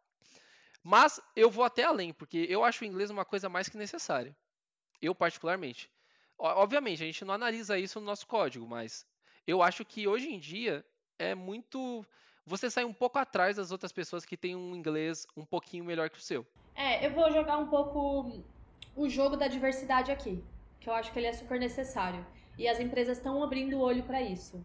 Mas 0.83 1.19
eu 1.35 1.51
vou 1.51 1.65
até 1.65 1.85
além, 1.85 2.13
porque 2.13 2.47
eu 2.51 2.63
acho 2.63 2.85
o 2.85 2.87
inglês 2.87 3.09
uma 3.09 3.25
coisa 3.25 3.49
mais 3.49 3.67
que 3.67 3.79
necessária. 3.79 4.37
Eu, 5.01 5.15
particularmente. 5.15 5.91
Obviamente, 6.37 7.03
a 7.03 7.07
gente 7.07 7.25
não 7.25 7.33
analisa 7.33 7.79
isso 7.79 7.99
no 7.99 8.05
nosso 8.05 8.27
código, 8.27 8.67
mas 8.67 9.07
eu 9.47 9.63
acho 9.63 9.85
que 9.85 10.07
hoje 10.07 10.33
em 10.33 10.39
dia 10.39 10.85
é 11.19 11.35
muito. 11.35 12.05
Você 12.45 12.71
sai 12.71 12.85
um 12.85 12.93
pouco 12.93 13.19
atrás 13.19 13.57
das 13.57 13.71
outras 13.71 13.93
pessoas 13.93 14.25
que 14.25 14.37
têm 14.37 14.57
um 14.57 14.75
inglês 14.75 15.27
um 15.37 15.45
pouquinho 15.45 15.85
melhor 15.85 16.11
que 16.11 16.19
o 16.19 16.23
seu. 16.23 16.47
É, 16.75 17.07
eu 17.07 17.13
vou 17.13 17.31
jogar 17.31 17.59
um 17.59 17.69
pouco 17.69 18.43
o 18.97 19.09
jogo 19.09 19.37
da 19.37 19.47
diversidade 19.47 20.11
aqui, 20.11 20.43
que 20.81 20.89
eu 20.89 20.95
acho 20.95 21.13
que 21.13 21.19
ele 21.19 21.27
é 21.27 21.33
super 21.33 21.59
necessário. 21.59 22.27
E 22.59 22.69
as 22.69 22.81
empresas 22.81 23.19
estão 23.19 23.43
abrindo 23.43 23.77
o 23.77 23.81
olho 23.81 24.03
para 24.03 24.21
isso. 24.21 24.65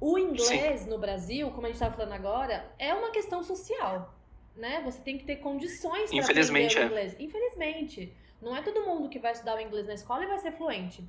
O 0.00 0.18
inglês 0.18 0.80
Sim. 0.80 0.90
no 0.90 0.98
Brasil, 0.98 1.50
como 1.50 1.66
a 1.66 1.68
gente 1.68 1.76
estava 1.76 1.94
falando 1.94 2.12
agora, 2.12 2.70
é 2.78 2.92
uma 2.92 3.10
questão 3.10 3.42
social 3.42 4.12
né? 4.56 4.80
Você 4.84 5.00
tem 5.00 5.18
que 5.18 5.24
ter 5.24 5.36
condições 5.36 6.10
para 6.10 6.20
aprender 6.20 6.50
o 6.50 6.78
é. 6.78 6.84
inglês. 6.84 7.16
É. 7.18 7.22
Infelizmente, 7.22 8.12
não 8.40 8.56
é 8.56 8.62
todo 8.62 8.84
mundo 8.84 9.08
que 9.08 9.18
vai 9.18 9.32
estudar 9.32 9.56
o 9.56 9.60
inglês 9.60 9.86
na 9.86 9.94
escola 9.94 10.24
e 10.24 10.26
vai 10.26 10.38
ser 10.38 10.52
fluente. 10.52 11.04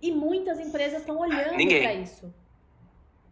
E 0.00 0.12
muitas 0.12 0.58
empresas 0.60 1.00
estão 1.00 1.18
olhando 1.18 1.56
para 1.56 1.94
isso. 1.94 2.32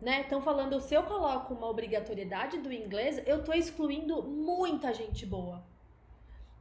Né? 0.00 0.20
Estão 0.22 0.42
falando, 0.42 0.80
se 0.80 0.94
eu 0.94 1.02
coloco 1.04 1.54
uma 1.54 1.68
obrigatoriedade 1.68 2.58
do 2.58 2.72
inglês, 2.72 3.22
eu 3.26 3.40
estou 3.40 3.54
excluindo 3.54 4.22
muita 4.22 4.92
gente 4.92 5.24
boa. 5.24 5.64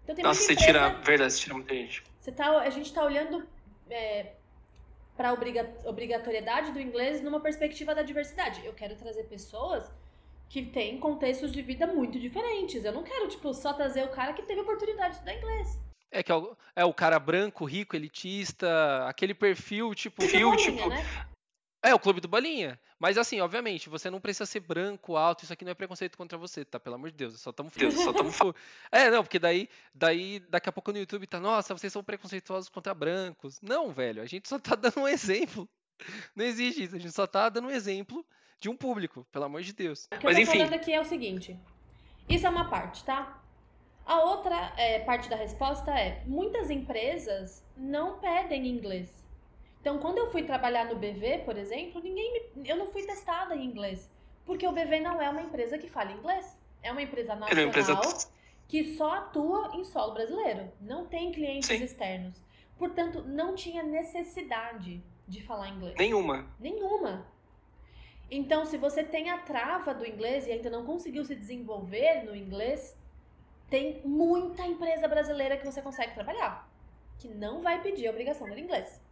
Então, 0.03 0.23
Nossa, 0.23 0.41
você 0.41 0.53
empresa, 0.53 0.71
tira, 0.71 0.89
verdade, 1.01 1.33
você 1.33 1.41
tira 1.41 1.53
muita 1.55 1.73
gente. 1.73 2.03
Você 2.19 2.31
tá, 2.31 2.59
a 2.59 2.69
gente 2.69 2.85
está 2.85 3.03
olhando 3.03 3.45
é, 3.89 4.33
para 5.17 5.29
a 5.29 5.33
obrigatoriedade 5.85 6.71
do 6.71 6.79
inglês 6.79 7.21
numa 7.21 7.39
perspectiva 7.39 7.95
da 7.95 8.03
diversidade. 8.03 8.65
Eu 8.65 8.73
quero 8.73 8.95
trazer 8.95 9.23
pessoas 9.23 9.91
que 10.47 10.63
tem 10.63 10.99
contextos 10.99 11.51
de 11.51 11.61
vida 11.61 11.87
muito 11.87 12.19
diferentes. 12.19 12.85
Eu 12.85 12.93
não 12.93 13.03
quero, 13.03 13.27
tipo, 13.27 13.53
só 13.53 13.73
trazer 13.73 14.03
o 14.03 14.09
cara 14.09 14.33
que 14.33 14.43
teve 14.43 14.61
oportunidade 14.61 15.09
de 15.09 15.15
estudar 15.15 15.33
inglês. 15.33 15.79
É 16.11 16.23
que 16.23 16.31
é 16.31 16.35
o, 16.35 16.55
é 16.75 16.85
o 16.85 16.93
cara 16.93 17.19
branco, 17.19 17.65
rico, 17.65 17.95
elitista, 17.95 19.05
aquele 19.07 19.33
perfil, 19.33 19.93
tipo. 19.95 20.21
Perfil, 20.21 20.55
tipo. 20.55 20.87
Né? 20.87 21.03
É, 21.85 21.93
o 21.93 21.99
clube 21.99 22.19
do 22.19 22.27
Bolinha. 22.27 22.79
Mas 22.99 23.15
assim, 23.15 23.39
obviamente, 23.41 23.89
você 23.89 24.09
não 24.09 24.19
precisa 24.19 24.47
ser 24.47 24.59
branco, 24.61 25.15
alto, 25.15 25.43
isso 25.43 25.53
aqui 25.53 25.63
não 25.63 25.71
é 25.71 25.75
preconceito 25.75 26.17
contra 26.17 26.35
você, 26.35 26.65
tá? 26.65 26.79
Pelo 26.79 26.95
amor 26.95 27.11
de 27.11 27.17
Deus, 27.17 27.39
só 27.39 27.51
estamos 27.51 27.73
Deus, 27.73 27.93
só 27.93 28.09
estamos 28.09 28.35
É, 28.91 29.11
não, 29.11 29.21
porque 29.21 29.37
daí, 29.37 29.69
daí 29.93 30.39
daqui 30.49 30.67
a 30.67 30.71
pouco 30.71 30.91
no 30.91 30.97
YouTube 30.97 31.27
tá, 31.27 31.39
nossa, 31.39 31.77
vocês 31.77 31.93
são 31.93 32.03
preconceituosos 32.03 32.69
contra 32.69 32.91
brancos. 32.91 33.61
Não, 33.61 33.91
velho, 33.91 34.23
a 34.23 34.25
gente 34.25 34.49
só 34.49 34.57
tá 34.57 34.73
dando 34.75 35.01
um 35.01 35.07
exemplo. 35.07 35.69
Não 36.35 36.43
existe 36.43 36.83
isso, 36.83 36.95
a 36.95 36.99
gente 36.99 37.13
só 37.13 37.27
tá 37.27 37.49
dando 37.49 37.67
um 37.67 37.71
exemplo 37.71 38.25
de 38.59 38.67
um 38.67 38.75
público, 38.75 39.27
pelo 39.31 39.45
amor 39.45 39.61
de 39.61 39.71
Deus. 39.71 40.05
O 40.05 40.17
que 40.17 40.25
Mas 40.25 40.39
eu 40.39 40.43
tô 40.43 40.49
enfim. 40.49 40.59
falando 40.59 40.73
aqui 40.73 40.91
é 40.91 40.99
o 40.99 41.05
seguinte: 41.05 41.55
isso 42.27 42.47
é 42.47 42.49
uma 42.49 42.67
parte, 42.67 43.03
tá? 43.03 43.43
A 44.05 44.23
outra 44.23 44.73
é, 44.75 44.99
parte 44.99 45.29
da 45.29 45.35
resposta 45.35 45.91
é: 45.91 46.23
muitas 46.25 46.71
empresas 46.71 47.63
não 47.77 48.17
pedem 48.19 48.67
inglês. 48.67 49.24
Então, 49.85 49.99
quando 49.99 50.17
eu 50.17 50.31
fui 50.31 50.41
trabalhar 50.41 50.85
no 50.85 50.95
BV, 50.95 51.43
por 51.45 51.55
exemplo, 51.55 52.01
ninguém 52.01 52.33
me, 52.55 52.67
eu 52.67 52.75
não 52.75 52.87
fui 52.87 53.03
testada 53.03 53.55
em 53.55 53.63
inglês, 53.63 54.09
porque 54.43 54.67
o 54.67 54.71
BV 54.71 54.99
não 54.99 55.21
é 55.21 55.29
uma 55.29 55.43
empresa 55.43 55.77
que 55.77 55.87
fala 55.87 56.11
inglês. 56.11 56.57
É 56.81 56.91
uma 56.91 57.03
empresa 57.03 57.33
é 57.33 57.35
nacional 57.35 57.67
empresa... 57.67 58.27
que 58.67 58.95
só 58.95 59.13
atua 59.13 59.73
em 59.75 59.85
solo 59.85 60.15
brasileiro. 60.15 60.71
Não 60.81 61.05
tem 61.05 61.31
clientes 61.31 61.67
Sim. 61.67 61.83
externos. 61.83 62.43
Portanto, 62.79 63.21
não 63.27 63.53
tinha 63.53 63.83
necessidade 63.83 65.03
de 65.27 65.43
falar 65.43 65.69
inglês. 65.69 65.95
Nenhuma. 65.99 66.47
Nenhuma. 66.59 67.27
Então, 68.31 68.65
se 68.65 68.77
você 68.77 69.03
tem 69.03 69.29
a 69.29 69.37
trava 69.37 69.93
do 69.93 70.03
inglês 70.03 70.47
e 70.47 70.51
ainda 70.51 70.71
não 70.71 70.83
conseguiu 70.83 71.23
se 71.23 71.35
desenvolver 71.35 72.23
no 72.23 72.35
inglês, 72.35 72.97
tem 73.69 74.01
muita 74.03 74.65
empresa 74.65 75.07
brasileira 75.07 75.57
que 75.57 75.63
você 75.63 75.79
consegue 75.79 76.15
trabalhar, 76.15 76.67
que 77.19 77.27
não 77.27 77.61
vai 77.61 77.83
pedir 77.83 78.07
a 78.07 78.09
obrigação 78.09 78.49
do 78.49 78.57
inglês. 78.57 79.04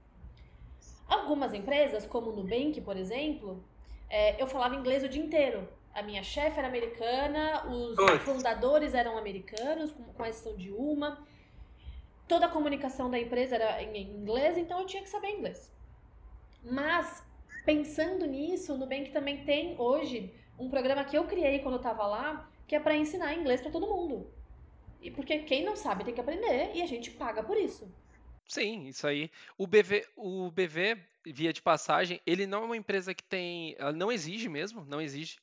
Algumas 1.07 1.53
empresas, 1.53 2.05
como 2.05 2.31
o 2.31 2.35
Nubank, 2.35 2.79
por 2.81 2.97
exemplo, 2.97 3.63
é, 4.09 4.41
eu 4.41 4.47
falava 4.47 4.75
inglês 4.75 5.03
o 5.03 5.09
dia 5.09 5.23
inteiro. 5.23 5.67
A 5.93 6.01
minha 6.01 6.23
chefe 6.23 6.57
era 6.57 6.67
americana, 6.67 7.67
os 7.67 7.97
Oi. 7.97 8.19
fundadores 8.19 8.93
eram 8.93 9.17
americanos, 9.17 9.91
com, 9.91 10.03
com 10.03 10.25
exceção 10.25 10.55
de 10.55 10.71
uma. 10.71 11.25
Toda 12.27 12.47
a 12.47 12.49
comunicação 12.49 13.09
da 13.09 13.19
empresa 13.19 13.55
era 13.55 13.83
em 13.83 14.01
inglês, 14.01 14.57
então 14.57 14.79
eu 14.79 14.85
tinha 14.85 15.03
que 15.03 15.09
saber 15.09 15.29
inglês. 15.29 15.71
Mas 16.63 17.23
pensando 17.65 18.25
nisso, 18.25 18.73
o 18.73 18.77
Nubank 18.77 19.11
também 19.11 19.43
tem 19.43 19.75
hoje 19.79 20.33
um 20.57 20.69
programa 20.69 21.03
que 21.03 21.17
eu 21.17 21.25
criei 21.25 21.59
quando 21.59 21.75
eu 21.75 21.81
estava 21.81 22.05
lá, 22.07 22.49
que 22.67 22.75
é 22.75 22.79
para 22.79 22.95
ensinar 22.95 23.35
inglês 23.35 23.61
para 23.61 23.71
todo 23.71 23.87
mundo. 23.87 24.27
E 25.01 25.11
porque 25.11 25.39
quem 25.39 25.63
não 25.63 25.75
sabe 25.75 26.05
tem 26.05 26.13
que 26.13 26.21
aprender 26.21 26.71
e 26.73 26.81
a 26.81 26.85
gente 26.85 27.11
paga 27.11 27.43
por 27.43 27.57
isso. 27.57 27.91
Sim, 28.47 28.87
isso 28.87 29.07
aí. 29.07 29.31
O 29.57 29.65
BV, 29.67 30.05
o 30.15 30.51
BV 30.51 30.97
via 31.25 31.53
de 31.53 31.61
passagem, 31.61 32.21
ele 32.25 32.45
não 32.45 32.63
é 32.63 32.65
uma 32.65 32.77
empresa 32.77 33.13
que 33.13 33.23
tem, 33.23 33.75
ela 33.79 33.93
não 33.93 34.11
exige 34.11 34.49
mesmo, 34.49 34.85
não 34.85 35.01
exige 35.01 35.39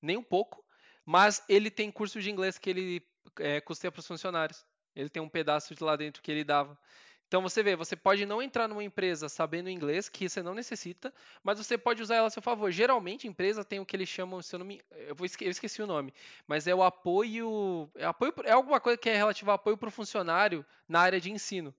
nem 0.00 0.16
um 0.16 0.22
pouco, 0.22 0.64
mas 1.04 1.42
ele 1.48 1.70
tem 1.70 1.90
curso 1.90 2.20
de 2.20 2.30
inglês 2.30 2.56
que 2.58 2.70
ele 2.70 3.02
é, 3.40 3.60
custeia 3.60 3.90
para 3.90 4.00
os 4.00 4.06
funcionários. 4.06 4.64
Ele 4.94 5.08
tem 5.08 5.20
um 5.22 5.28
pedaço 5.28 5.74
de 5.74 5.82
lá 5.82 5.96
dentro 5.96 6.22
que 6.22 6.30
ele 6.30 6.44
dava. 6.44 6.78
Então 7.26 7.42
você 7.42 7.62
vê, 7.64 7.74
você 7.74 7.96
pode 7.96 8.24
não 8.24 8.40
entrar 8.40 8.68
numa 8.68 8.84
empresa 8.84 9.28
sabendo 9.28 9.68
inglês, 9.68 10.08
que 10.08 10.28
você 10.28 10.40
não 10.42 10.54
necessita, 10.54 11.12
mas 11.42 11.58
você 11.58 11.76
pode 11.76 12.00
usar 12.00 12.14
ela 12.16 12.28
a 12.28 12.30
seu 12.30 12.40
favor. 12.42 12.70
Geralmente, 12.70 13.26
empresa 13.26 13.64
tem 13.64 13.80
o 13.80 13.86
que 13.86 13.96
eles 13.96 14.08
chamam, 14.08 14.40
se 14.40 14.54
eu 14.54 14.58
não 14.60 14.66
me. 14.66 14.80
Eu, 14.92 15.16
vou 15.16 15.26
eu 15.40 15.50
esqueci 15.50 15.82
o 15.82 15.86
nome, 15.86 16.14
mas 16.46 16.66
é 16.68 16.74
o 16.74 16.82
apoio. 16.82 17.90
É, 17.96 18.04
apoio, 18.04 18.32
é 18.44 18.52
alguma 18.52 18.78
coisa 18.80 18.96
que 18.96 19.10
é 19.10 19.16
relativa 19.16 19.50
ao 19.50 19.56
apoio 19.56 19.76
para 19.76 19.88
o 19.88 19.92
funcionário 19.92 20.64
na 20.88 21.00
área 21.00 21.20
de 21.20 21.30
ensino. 21.32 21.74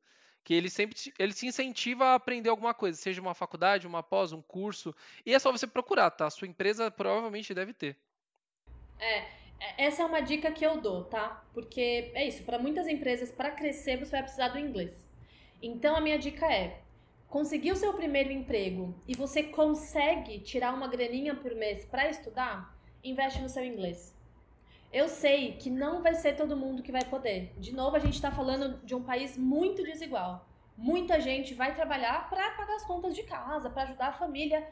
Que 0.46 0.54
ele 0.54 0.70
sempre 0.70 0.96
ele 1.18 1.34
se 1.34 1.48
incentiva 1.48 2.06
a 2.06 2.16
aprender 2.16 2.50
alguma 2.50 2.74
coisa, 2.74 2.98
seja 2.98 3.20
uma 3.20 3.34
faculdade, 3.34 3.88
uma 3.88 4.04
pós, 4.04 4.32
um 4.32 4.44
curso. 4.44 4.96
E 5.26 5.34
é 5.34 5.40
só 5.40 5.52
você 5.52 5.66
procurar, 5.66 6.12
tá? 6.12 6.30
Sua 6.30 6.48
empresa 6.48 6.90
provavelmente 6.92 7.54
deve 7.54 7.74
ter. 7.74 7.98
É, 9.00 9.18
é 9.60 9.86
essa 9.86 10.04
é 10.04 10.06
uma 10.06 10.22
dica 10.22 10.52
que 10.52 10.64
eu 10.64 10.80
dou, 10.80 11.04
tá? 11.06 11.44
Porque 11.52 12.12
é 12.14 12.28
isso, 12.28 12.44
para 12.44 12.60
muitas 12.60 12.88
empresas, 12.88 13.32
para 13.32 13.52
crescer, 13.52 13.98
você 13.98 14.12
vai 14.12 14.22
precisar 14.22 14.50
do 14.50 14.60
inglês. 14.60 14.94
Então 15.62 15.96
a 15.96 16.00
minha 16.00 16.20
dica 16.20 16.46
é: 16.46 16.80
conseguiu 17.28 17.76
seu 17.76 17.92
primeiro 17.94 18.32
emprego 18.32 18.96
e 19.08 19.16
você 19.16 19.42
consegue 19.42 20.40
tirar 20.40 20.74
uma 20.74 20.88
graninha 20.88 21.36
por 21.36 21.54
mês 21.56 21.84
para 21.86 22.08
estudar, 22.08 22.74
investe 23.04 23.42
no 23.42 23.50
seu 23.50 23.66
inglês. 23.66 24.15
Eu 24.96 25.10
sei 25.10 25.58
que 25.58 25.70
não 25.70 26.02
vai 26.02 26.16
ser 26.16 26.38
todo 26.38 26.56
mundo 26.56 26.82
que 26.82 26.90
vai 26.90 27.04
poder. 27.04 27.54
De 27.58 27.76
novo, 27.76 27.98
a 27.98 28.00
gente 28.00 28.14
está 28.14 28.32
falando 28.32 28.80
de 28.82 28.96
um 28.96 29.04
país 29.04 29.38
muito 29.38 29.84
desigual. 29.84 30.48
Muita 30.78 31.20
gente 31.20 31.54
vai 31.54 31.76
trabalhar 31.76 32.30
para 32.30 32.52
pagar 32.52 32.76
as 32.76 32.86
contas 32.86 33.14
de 33.14 33.24
casa, 33.24 33.70
para 33.70 33.84
ajudar 33.84 34.08
a 34.08 34.14
família. 34.14 34.66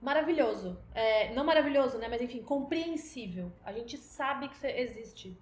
Maravilhoso. 0.00 0.78
É, 0.94 1.34
não 1.34 1.42
maravilhoso, 1.42 1.98
né? 1.98 2.06
Mas 2.08 2.22
enfim, 2.22 2.40
compreensível. 2.40 3.50
A 3.64 3.72
gente 3.72 3.98
sabe 3.98 4.48
que 4.48 4.64
existe. 4.64 5.36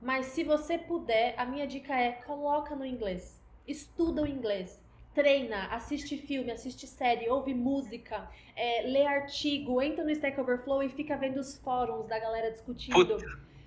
Mas 0.00 0.26
se 0.26 0.42
você 0.42 0.76
puder, 0.76 1.36
a 1.38 1.46
minha 1.46 1.68
dica 1.68 1.94
é 1.94 2.10
coloca 2.10 2.74
no 2.74 2.84
inglês. 2.84 3.40
Estuda 3.64 4.22
o 4.22 4.26
inglês. 4.26 4.82
Treina, 5.16 5.68
assiste 5.68 6.18
filme, 6.18 6.52
assiste 6.52 6.86
série, 6.86 7.30
ouve 7.30 7.54
música, 7.54 8.30
é, 8.54 8.82
lê 8.82 9.06
artigo, 9.06 9.80
entra 9.80 10.04
no 10.04 10.10
Stack 10.10 10.38
Overflow 10.38 10.82
e 10.82 10.90
fica 10.90 11.16
vendo 11.16 11.40
os 11.40 11.56
fóruns 11.56 12.06
da 12.06 12.18
galera 12.18 12.52
discutindo. 12.52 12.92
Puta, 12.92 13.24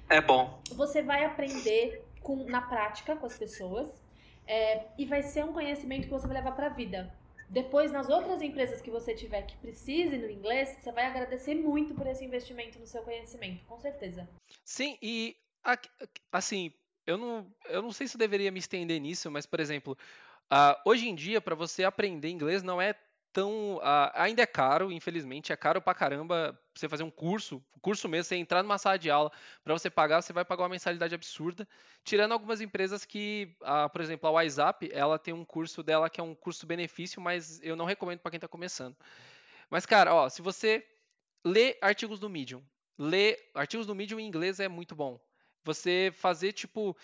é 0.07 0.21
bom. 0.21 0.61
Você 0.75 1.01
vai 1.01 1.25
aprender 1.25 2.05
com, 2.21 2.43
na 2.43 2.61
prática 2.61 3.15
com 3.15 3.25
as 3.25 3.35
pessoas 3.35 3.89
é, 4.45 4.85
e 4.95 5.07
vai 5.07 5.23
ser 5.23 5.43
um 5.43 5.51
conhecimento 5.51 6.03
que 6.03 6.11
você 6.11 6.27
vai 6.27 6.37
levar 6.37 6.51
para 6.51 6.67
a 6.67 6.69
vida. 6.69 7.11
Depois, 7.49 7.91
nas 7.91 8.09
outras 8.09 8.43
empresas 8.43 8.79
que 8.79 8.91
você 8.91 9.15
tiver 9.15 9.41
que 9.41 9.57
precise 9.57 10.19
no 10.19 10.29
inglês, 10.29 10.77
você 10.79 10.91
vai 10.91 11.07
agradecer 11.07 11.55
muito 11.55 11.95
por 11.95 12.05
esse 12.05 12.23
investimento 12.23 12.77
no 12.77 12.85
seu 12.85 13.01
conhecimento, 13.01 13.65
com 13.65 13.79
certeza. 13.79 14.29
Sim, 14.63 14.99
e 15.01 15.35
assim, 16.31 16.71
eu 17.07 17.17
não, 17.17 17.51
eu 17.65 17.81
não 17.81 17.91
sei 17.91 18.07
se 18.07 18.15
eu 18.15 18.19
deveria 18.19 18.51
me 18.51 18.59
estender 18.59 19.01
nisso, 19.01 19.31
mas, 19.31 19.47
por 19.47 19.59
exemplo, 19.59 19.97
uh, 20.51 20.75
hoje 20.85 21.07
em 21.07 21.15
dia, 21.15 21.41
para 21.41 21.55
você 21.55 21.83
aprender 21.83 22.29
inglês, 22.29 22.63
não 22.63 22.81
é 22.81 22.95
tão. 23.31 23.77
Uh, 23.77 24.11
ainda 24.13 24.41
é 24.41 24.45
caro, 24.45 24.91
infelizmente, 24.91 25.51
é 25.51 25.57
caro 25.57 25.81
pra 25.81 25.93
caramba 25.93 26.59
você 26.75 26.87
fazer 26.87 27.03
um 27.03 27.11
curso, 27.11 27.63
curso 27.81 28.07
mesmo, 28.07 28.25
você 28.25 28.35
entrar 28.35 28.63
numa 28.63 28.77
sala 28.77 28.97
de 28.97 29.09
aula, 29.09 29.31
para 29.63 29.73
você 29.73 29.89
pagar, 29.89 30.21
você 30.21 30.31
vai 30.31 30.45
pagar 30.45 30.63
uma 30.63 30.69
mensalidade 30.69 31.13
absurda. 31.13 31.67
Tirando 32.03 32.31
algumas 32.31 32.61
empresas 32.61 33.05
que, 33.05 33.55
uh, 33.61 33.89
por 33.89 34.01
exemplo, 34.01 34.27
a 34.27 34.31
WhatsApp, 34.31 34.89
ela 34.93 35.19
tem 35.19 35.33
um 35.33 35.45
curso 35.45 35.83
dela 35.83 36.09
que 36.09 36.19
é 36.19 36.23
um 36.23 36.33
curso-benefício, 36.35 37.21
mas 37.21 37.61
eu 37.61 37.75
não 37.75 37.85
recomendo 37.85 38.19
para 38.19 38.31
quem 38.31 38.37
está 38.37 38.47
começando. 38.47 38.95
Mas, 39.69 39.85
cara, 39.85 40.13
ó, 40.13 40.29
se 40.29 40.41
você 40.41 40.85
lê 41.45 41.77
artigos 41.81 42.19
do 42.19 42.29
Medium, 42.29 42.63
lê 42.97 43.37
artigos 43.53 43.85
do 43.85 43.95
Medium 43.95 44.19
em 44.19 44.27
inglês 44.27 44.59
é 44.59 44.67
muito 44.67 44.95
bom. 44.95 45.19
Você 45.63 46.11
fazer, 46.15 46.53
tipo, 46.53 46.97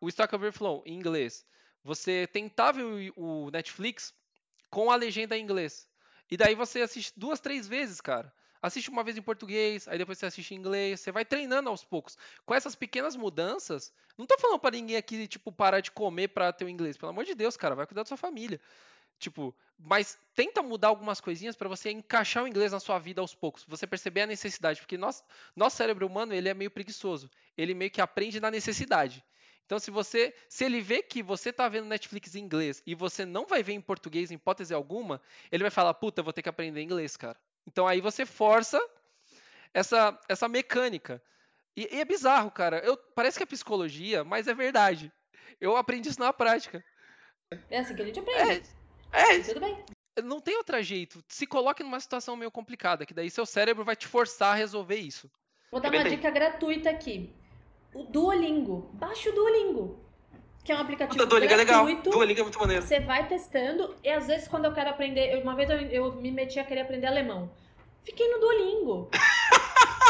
o 0.00 0.08
Stack 0.08 0.34
Overflow 0.34 0.82
em 0.86 0.94
inglês. 0.94 1.44
Você 1.84 2.26
tentar 2.26 2.72
ver 2.72 3.12
o 3.14 3.50
Netflix 3.50 4.14
com 4.70 4.90
a 4.90 4.96
legenda 4.96 5.36
em 5.36 5.42
inglês. 5.42 5.86
E 6.30 6.36
daí 6.36 6.54
você 6.54 6.80
assiste 6.80 7.12
duas, 7.16 7.38
três 7.38 7.68
vezes, 7.68 8.00
cara. 8.00 8.32
Assiste 8.62 8.88
uma 8.88 9.04
vez 9.04 9.18
em 9.18 9.22
português, 9.22 9.86
aí 9.86 9.98
depois 9.98 10.16
você 10.18 10.24
assiste 10.24 10.54
em 10.54 10.56
inglês, 10.56 10.98
você 10.98 11.12
vai 11.12 11.22
treinando 11.22 11.68
aos 11.68 11.84
poucos. 11.84 12.16
Com 12.46 12.54
essas 12.54 12.74
pequenas 12.74 13.14
mudanças, 13.14 13.92
não 14.16 14.24
tô 14.24 14.38
falando 14.38 14.58
para 14.58 14.74
ninguém 14.74 14.96
aqui, 14.96 15.28
tipo, 15.28 15.52
parar 15.52 15.80
de 15.80 15.90
comer 15.90 16.28
para 16.28 16.50
ter 16.50 16.64
o 16.64 16.68
inglês. 16.70 16.96
Pelo 16.96 17.10
amor 17.10 17.26
de 17.26 17.34
Deus, 17.34 17.58
cara, 17.58 17.74
vai 17.74 17.86
cuidar 17.86 18.02
da 18.02 18.08
sua 18.08 18.16
família. 18.16 18.58
Tipo, 19.18 19.54
mas 19.78 20.18
tenta 20.34 20.62
mudar 20.62 20.88
algumas 20.88 21.20
coisinhas 21.20 21.54
para 21.54 21.68
você 21.68 21.90
encaixar 21.90 22.42
o 22.42 22.48
inglês 22.48 22.72
na 22.72 22.80
sua 22.80 22.98
vida 22.98 23.20
aos 23.20 23.34
poucos. 23.34 23.64
Você 23.68 23.86
perceber 23.86 24.22
a 24.22 24.26
necessidade, 24.26 24.80
porque 24.80 24.96
nosso 24.96 25.22
cérebro 25.70 26.06
humano, 26.06 26.32
ele 26.32 26.48
é 26.48 26.54
meio 26.54 26.70
preguiçoso. 26.70 27.30
Ele 27.56 27.74
meio 27.74 27.90
que 27.90 28.00
aprende 28.00 28.40
na 28.40 28.50
necessidade. 28.50 29.22
Então, 29.66 29.78
se 29.78 29.90
você, 29.90 30.34
se 30.48 30.64
ele 30.64 30.80
vê 30.80 31.02
que 31.02 31.22
você 31.22 31.48
está 31.48 31.68
vendo 31.68 31.86
Netflix 31.86 32.34
em 32.34 32.40
inglês 32.40 32.82
e 32.86 32.94
você 32.94 33.24
não 33.24 33.46
vai 33.46 33.62
ver 33.62 33.72
em 33.72 33.80
português 33.80 34.30
em 34.30 34.34
hipótese 34.34 34.74
alguma, 34.74 35.20
ele 35.50 35.64
vai 35.64 35.70
falar: 35.70 35.94
"Puta, 35.94 36.22
vou 36.22 36.32
ter 36.32 36.42
que 36.42 36.48
aprender 36.48 36.82
inglês, 36.82 37.16
cara". 37.16 37.38
Então 37.66 37.88
aí 37.88 38.00
você 38.00 38.26
força 38.26 38.78
essa 39.72 40.18
essa 40.28 40.48
mecânica. 40.48 41.22
E, 41.76 41.88
e 41.96 42.00
é 42.00 42.04
bizarro, 42.04 42.50
cara. 42.50 42.78
Eu, 42.80 42.96
parece 42.96 43.38
que 43.38 43.42
é 43.42 43.46
psicologia, 43.46 44.22
mas 44.22 44.46
é 44.46 44.54
verdade. 44.54 45.10
Eu 45.60 45.76
aprendi 45.76 46.10
isso 46.10 46.20
na 46.20 46.32
prática. 46.32 46.84
É 47.70 47.78
assim 47.78 47.94
que 47.94 48.02
a 48.02 48.04
gente 48.04 48.20
aprende. 48.20 48.68
É, 49.12 49.36
é. 49.36 49.42
Tudo 49.42 49.60
bem. 49.60 49.82
Não 50.22 50.40
tem 50.40 50.56
outro 50.56 50.80
jeito. 50.82 51.24
Se 51.26 51.46
coloque 51.46 51.82
numa 51.82 51.98
situação 51.98 52.36
meio 52.36 52.50
complicada, 52.50 53.06
que 53.06 53.14
daí 53.14 53.30
seu 53.30 53.46
cérebro 53.46 53.84
vai 53.84 53.96
te 53.96 54.06
forçar 54.06 54.52
a 54.52 54.54
resolver 54.54 54.96
isso. 54.96 55.28
Vou 55.72 55.80
dar 55.80 55.90
uma 55.90 56.04
dica 56.04 56.30
gratuita 56.30 56.90
aqui 56.90 57.34
o 57.94 58.02
Duolingo. 58.02 58.90
Baixa 58.94 59.30
o 59.30 59.32
Duolingo. 59.32 59.98
Que 60.64 60.72
é 60.72 60.76
um 60.76 60.80
aplicativo 60.80 61.16
Puta, 61.18 61.28
Duolingo 61.28 61.54
gratuito. 61.54 61.72
é 61.72 61.84
legal. 61.84 62.12
Duolingo 62.12 62.40
é 62.40 62.42
muito 62.42 62.58
maneiro. 62.58 62.82
Você 62.82 63.00
vai 63.00 63.28
testando 63.28 63.94
e 64.02 64.08
às 64.08 64.26
vezes 64.26 64.48
quando 64.48 64.64
eu 64.64 64.72
quero 64.72 64.90
aprender... 64.90 65.40
Uma 65.42 65.54
vez 65.54 65.68
eu, 65.70 65.78
eu 65.78 66.12
me 66.14 66.30
meti 66.30 66.58
a 66.58 66.64
querer 66.64 66.80
aprender 66.80 67.06
alemão. 67.06 67.50
Fiquei 68.02 68.28
no 68.30 68.40
Duolingo. 68.40 69.10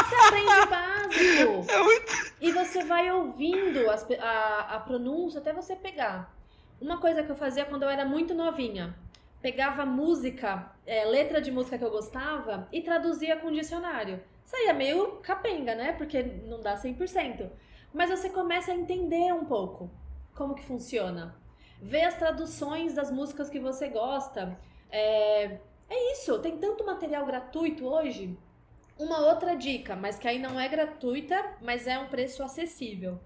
Você 0.05 0.15
aprende 0.15 0.51
o 0.51 0.69
básico. 0.69 1.71
É 1.71 1.83
muito... 1.83 2.33
E 2.41 2.51
você 2.51 2.83
vai 2.83 3.09
ouvindo 3.11 3.89
as, 3.89 4.05
a, 4.19 4.75
a 4.75 4.79
pronúncia 4.79 5.39
até 5.39 5.51
você 5.53 5.75
pegar. 5.75 6.35
Uma 6.79 6.99
coisa 6.99 7.23
que 7.23 7.31
eu 7.31 7.35
fazia 7.35 7.65
quando 7.65 7.83
eu 7.83 7.89
era 7.89 8.05
muito 8.05 8.33
novinha. 8.33 8.95
Pegava 9.41 9.85
música, 9.85 10.71
é, 10.85 11.05
letra 11.05 11.41
de 11.41 11.49
música 11.49 11.77
que 11.77 11.83
eu 11.83 11.89
gostava 11.89 12.67
e 12.71 12.81
traduzia 12.81 13.37
com 13.37 13.51
dicionário. 13.51 14.21
Saía 14.43 14.73
meio 14.73 15.13
capenga, 15.23 15.73
né? 15.73 15.93
Porque 15.93 16.21
não 16.21 16.61
dá 16.61 16.75
100% 16.75 17.49
mas 17.95 18.09
você 18.09 18.29
começa 18.29 18.71
a 18.71 18.75
entender 18.75 19.33
um 19.33 19.45
pouco 19.45 19.89
como 20.35 20.53
que 20.53 20.65
funciona. 20.65 21.33
Vê 21.81 22.01
as 22.01 22.15
traduções 22.15 22.93
das 22.93 23.09
músicas 23.09 23.49
que 23.49 23.59
você 23.59 23.87
gosta. 23.87 24.59
É, 24.91 25.59
é 25.89 26.11
isso, 26.11 26.37
tem 26.39 26.57
tanto 26.57 26.85
material 26.85 27.25
gratuito 27.25 27.87
hoje. 27.87 28.37
Uma 28.99 29.19
outra 29.19 29.55
dica, 29.55 29.95
mas 29.95 30.17
que 30.17 30.27
aí 30.27 30.39
não 30.39 30.59
é 30.59 30.67
gratuita, 30.67 31.57
mas 31.61 31.87
é 31.87 31.97
um 31.97 32.07
preço 32.07 32.43
acessível. 32.43 33.19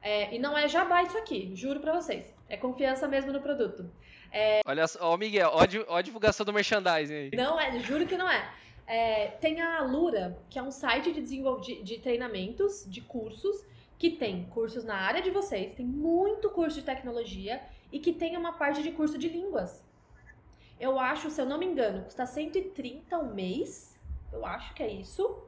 É, 0.00 0.34
e 0.34 0.38
não 0.38 0.56
é 0.56 0.68
jabá 0.68 1.02
isso 1.02 1.18
aqui, 1.18 1.50
juro 1.54 1.80
pra 1.80 1.94
vocês. 1.94 2.32
É 2.48 2.56
confiança 2.56 3.08
mesmo 3.08 3.32
no 3.32 3.40
produto. 3.40 3.90
É... 4.30 4.60
Olha 4.66 4.86
só, 4.86 4.98
ó, 5.12 5.16
Miguel, 5.16 5.50
ó, 5.52 5.96
a 5.96 6.02
divulgação 6.02 6.44
do 6.44 6.52
merchandising 6.52 7.14
aí. 7.14 7.30
Não 7.34 7.58
é, 7.58 7.78
juro 7.80 8.06
que 8.06 8.16
não 8.16 8.28
é. 8.28 8.52
é 8.86 9.28
tem 9.40 9.60
a 9.60 9.78
Alura, 9.78 10.36
que 10.50 10.58
é 10.58 10.62
um 10.62 10.70
site 10.70 11.12
de, 11.12 11.22
de, 11.22 11.82
de 11.82 11.98
treinamentos, 11.98 12.84
de 12.86 13.00
cursos, 13.00 13.64
que 13.98 14.10
tem 14.10 14.44
cursos 14.46 14.84
na 14.84 14.96
área 14.96 15.22
de 15.22 15.30
vocês, 15.30 15.74
tem 15.74 15.86
muito 15.86 16.50
curso 16.50 16.76
de 16.76 16.82
tecnologia 16.82 17.62
e 17.92 17.98
que 17.98 18.12
tem 18.12 18.36
uma 18.36 18.52
parte 18.52 18.82
de 18.82 18.90
curso 18.92 19.16
de 19.16 19.28
línguas. 19.28 19.84
Eu 20.78 20.98
acho, 20.98 21.30
se 21.30 21.40
eu 21.40 21.46
não 21.46 21.58
me 21.58 21.66
engano, 21.66 22.04
custa 22.04 22.26
130 22.26 23.18
um 23.18 23.32
mês. 23.32 23.98
Eu 24.32 24.44
acho 24.44 24.74
que 24.74 24.82
é 24.82 24.88
isso. 24.88 25.42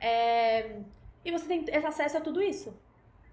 É... 0.00 0.80
E 1.24 1.30
você 1.30 1.46
tem 1.46 1.64
acesso 1.84 2.16
a 2.16 2.20
tudo 2.20 2.40
isso. 2.40 2.78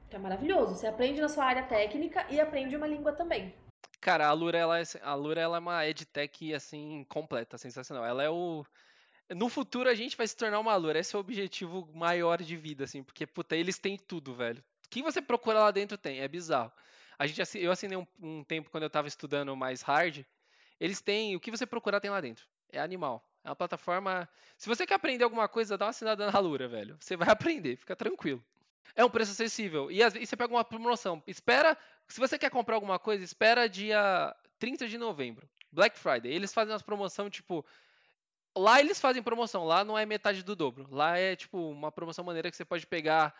Que 0.09 0.15
é 0.15 0.19
maravilhoso. 0.19 0.75
Você 0.75 0.87
aprende 0.87 1.21
na 1.21 1.29
sua 1.29 1.45
área 1.45 1.63
técnica 1.63 2.25
e 2.29 2.39
aprende 2.39 2.75
uma 2.75 2.87
língua 2.87 3.13
também. 3.13 3.53
Cara, 4.01 4.27
a 4.27 4.33
Lura, 4.33 4.57
ela 4.57 4.79
é, 4.79 4.83
a 5.01 5.15
Lura, 5.15 5.41
ela 5.41 5.57
é 5.57 5.59
uma 5.59 5.87
edtech, 5.87 6.53
assim, 6.53 7.05
completa, 7.09 7.57
sensacional. 7.57 8.05
Ela 8.05 8.23
é 8.23 8.29
o 8.29 8.65
no 9.29 9.49
futuro 9.49 9.89
a 9.89 9.95
gente 9.95 10.15
vai 10.15 10.27
se 10.27 10.35
tornar 10.35 10.59
uma 10.59 10.75
lura. 10.75 10.99
Esse 10.99 11.15
é 11.15 11.17
o 11.17 11.21
objetivo 11.21 11.89
maior 11.93 12.41
de 12.41 12.55
vida, 12.55 12.83
assim, 12.83 13.03
porque, 13.03 13.25
puta, 13.25 13.55
eles 13.55 13.77
têm 13.77 13.97
tudo, 13.97 14.33
velho. 14.33 14.63
O 14.85 14.89
que 14.89 15.01
você 15.01 15.21
procura 15.21 15.59
lá 15.59 15.71
dentro 15.71 15.97
tem, 15.97 16.19
é 16.19 16.27
bizarro. 16.27 16.71
A 17.17 17.25
gente, 17.25 17.57
eu 17.57 17.71
assinei 17.71 17.97
um, 17.97 18.05
um 18.21 18.43
tempo 18.43 18.69
quando 18.69 18.83
eu 18.83 18.89
tava 18.89 19.07
estudando 19.07 19.55
mais 19.55 19.81
hard. 19.81 20.23
Eles 20.79 21.01
têm, 21.01 21.35
o 21.35 21.39
que 21.39 21.49
você 21.49 21.65
procurar 21.65 21.99
tem 21.99 22.11
lá 22.11 22.21
dentro. 22.21 22.45
É 22.71 22.79
animal. 22.79 23.25
É 23.43 23.49
uma 23.49 23.55
plataforma. 23.55 24.27
Se 24.57 24.67
você 24.67 24.85
quer 24.85 24.95
aprender 24.95 25.23
alguma 25.23 25.47
coisa, 25.47 25.77
dá 25.77 25.85
uma 25.85 25.91
assinada 25.91 26.29
na 26.29 26.39
Lura, 26.39 26.67
velho. 26.67 26.97
Você 26.99 27.15
vai 27.15 27.29
aprender, 27.31 27.77
fica 27.77 27.95
tranquilo. 27.95 28.43
É 28.95 29.03
um 29.03 29.09
preço 29.09 29.31
acessível. 29.31 29.89
E, 29.91 30.01
e 30.01 30.25
você 30.25 30.35
pega 30.35 30.53
uma 30.53 30.63
promoção. 30.63 31.23
Espera. 31.25 31.77
Se 32.07 32.19
você 32.19 32.37
quer 32.37 32.49
comprar 32.49 32.75
alguma 32.75 32.99
coisa, 32.99 33.23
espera 33.23 33.67
dia 33.67 34.35
30 34.59 34.87
de 34.87 34.97
novembro. 34.97 35.47
Black 35.71 35.97
Friday. 35.97 36.31
Eles 36.31 36.53
fazem 36.53 36.73
umas 36.73 36.81
promoção, 36.81 37.29
tipo, 37.29 37.65
Lá 38.57 38.79
eles 38.79 39.01
fazem 39.01 39.21
promoção, 39.21 39.65
lá 39.65 39.83
não 39.83 39.97
é 39.97 40.05
metade 40.05 40.41
do 40.41 40.55
dobro. 40.55 40.87
Lá 40.89 41.17
é 41.17 41.35
tipo 41.35 41.57
uma 41.69 41.91
promoção 41.91 42.23
maneira 42.23 42.49
que 42.49 42.55
você 42.55 42.63
pode 42.63 42.87
pegar 42.87 43.35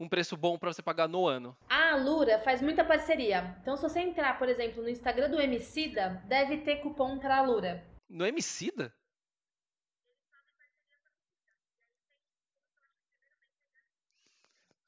um 0.00 0.08
preço 0.08 0.36
bom 0.36 0.58
para 0.58 0.72
você 0.72 0.82
pagar 0.82 1.08
no 1.08 1.28
ano. 1.28 1.56
A 1.68 1.92
Alura 1.92 2.40
faz 2.40 2.60
muita 2.60 2.84
parceria. 2.84 3.56
Então 3.62 3.76
se 3.76 3.82
você 3.82 4.00
entrar, 4.00 4.38
por 4.38 4.48
exemplo, 4.48 4.82
no 4.82 4.88
Instagram 4.88 5.30
do 5.30 5.40
Emicida, 5.40 6.22
deve 6.26 6.58
ter 6.58 6.78
cupom 6.78 7.18
para 7.18 7.36
Alura. 7.36 7.86
No 8.08 8.26
Emicida? 8.26 8.92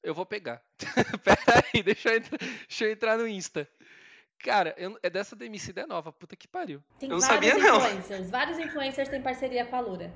Eu 0.02 0.14
vou 0.14 0.26
pegar. 0.26 0.62
Pera 1.24 1.64
aí, 1.72 1.82
deixa 1.82 2.10
eu, 2.10 2.16
entrar, 2.18 2.38
deixa 2.38 2.84
eu 2.84 2.92
entrar 2.92 3.16
no 3.16 3.26
Insta. 3.26 3.66
Cara, 4.38 4.74
eu, 4.76 4.98
é 5.02 5.08
dessa 5.08 5.34
da 5.34 5.46
é 5.46 5.86
nova, 5.86 6.12
puta 6.12 6.36
que 6.36 6.46
pariu. 6.46 6.82
Tem 6.98 7.08
eu 7.08 7.14
não 7.14 7.20
sabia, 7.20 7.56
influencers. 7.56 8.24
Não. 8.24 8.30
Vários 8.30 8.58
influencers 8.58 9.08
têm 9.08 9.22
parceria 9.22 9.64
com 9.64 9.76
a 9.76 9.80
Lura. 9.80 10.12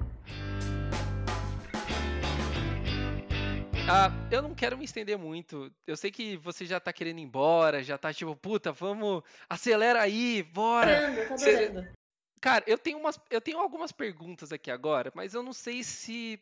Ah, 3.90 4.10
eu 4.30 4.42
não 4.42 4.54
quero 4.54 4.76
me 4.76 4.84
estender 4.84 5.16
muito. 5.16 5.72
Eu 5.86 5.96
sei 5.96 6.10
que 6.10 6.36
você 6.36 6.66
já 6.66 6.78
tá 6.78 6.92
querendo 6.92 7.20
ir 7.20 7.22
embora, 7.22 7.82
já 7.82 7.96
tá 7.96 8.12
tipo, 8.12 8.36
puta, 8.36 8.70
vamos, 8.70 9.22
acelera 9.48 10.02
aí, 10.02 10.42
bora. 10.42 11.10
Tô 11.26 11.34
adorando. 11.34 11.80
Você... 11.80 11.92
Cara, 12.38 12.62
eu 12.66 12.76
tenho, 12.76 12.98
umas, 12.98 13.18
eu 13.30 13.40
tenho 13.40 13.58
algumas 13.58 13.90
perguntas 13.90 14.52
aqui 14.52 14.70
agora, 14.70 15.10
mas 15.14 15.32
eu 15.32 15.42
não 15.42 15.54
sei 15.54 15.82
se. 15.82 16.38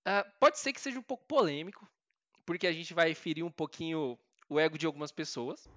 Uh, 0.00 0.28
pode 0.40 0.58
ser 0.58 0.72
que 0.72 0.80
seja 0.80 0.98
um 0.98 1.02
pouco 1.02 1.24
polêmico, 1.26 1.88
porque 2.44 2.66
a 2.66 2.72
gente 2.72 2.92
vai 2.92 3.14
ferir 3.14 3.44
um 3.44 3.50
pouquinho 3.50 4.18
o 4.48 4.58
ego 4.58 4.76
de 4.76 4.84
algumas 4.84 5.12
pessoas. 5.12 5.68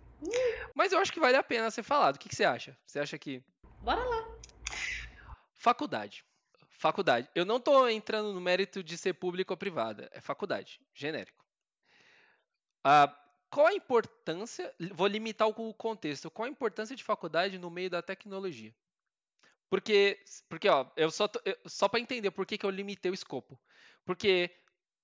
Mas 0.73 0.91
eu 0.91 0.99
acho 0.99 1.11
que 1.11 1.19
vale 1.19 1.37
a 1.37 1.43
pena 1.43 1.71
ser 1.71 1.83
falado. 1.83 2.15
O 2.15 2.19
que, 2.19 2.29
que 2.29 2.35
você 2.35 2.43
acha? 2.43 2.77
Você 2.85 2.99
acha 2.99 3.17
que. 3.17 3.43
Bora 3.81 4.03
lá. 4.03 4.27
Faculdade. 5.55 6.25
Faculdade. 6.69 7.29
Eu 7.33 7.45
não 7.45 7.57
estou 7.57 7.89
entrando 7.89 8.33
no 8.33 8.41
mérito 8.41 8.83
de 8.83 8.97
ser 8.97 9.13
público 9.13 9.53
ou 9.53 9.57
privada. 9.57 10.09
É 10.11 10.19
faculdade. 10.19 10.79
Genérico. 10.93 11.43
Ah, 12.83 13.15
qual 13.49 13.67
a 13.67 13.73
importância. 13.73 14.73
Vou 14.93 15.07
limitar 15.07 15.47
o 15.47 15.73
contexto. 15.73 16.29
Qual 16.29 16.45
a 16.45 16.49
importância 16.49 16.95
de 16.95 17.03
faculdade 17.03 17.57
no 17.57 17.69
meio 17.69 17.89
da 17.89 18.01
tecnologia? 18.01 18.75
Porque, 19.69 20.23
porque 20.47 20.69
ó, 20.69 20.85
eu 20.95 21.09
só, 21.09 21.29
eu, 21.43 21.57
só 21.65 21.87
para 21.87 21.99
entender 21.99 22.31
por 22.31 22.45
que, 22.45 22.57
que 22.57 22.65
eu 22.65 22.69
limitei 22.69 23.11
o 23.11 23.15
escopo. 23.15 23.59
Porque 24.05 24.51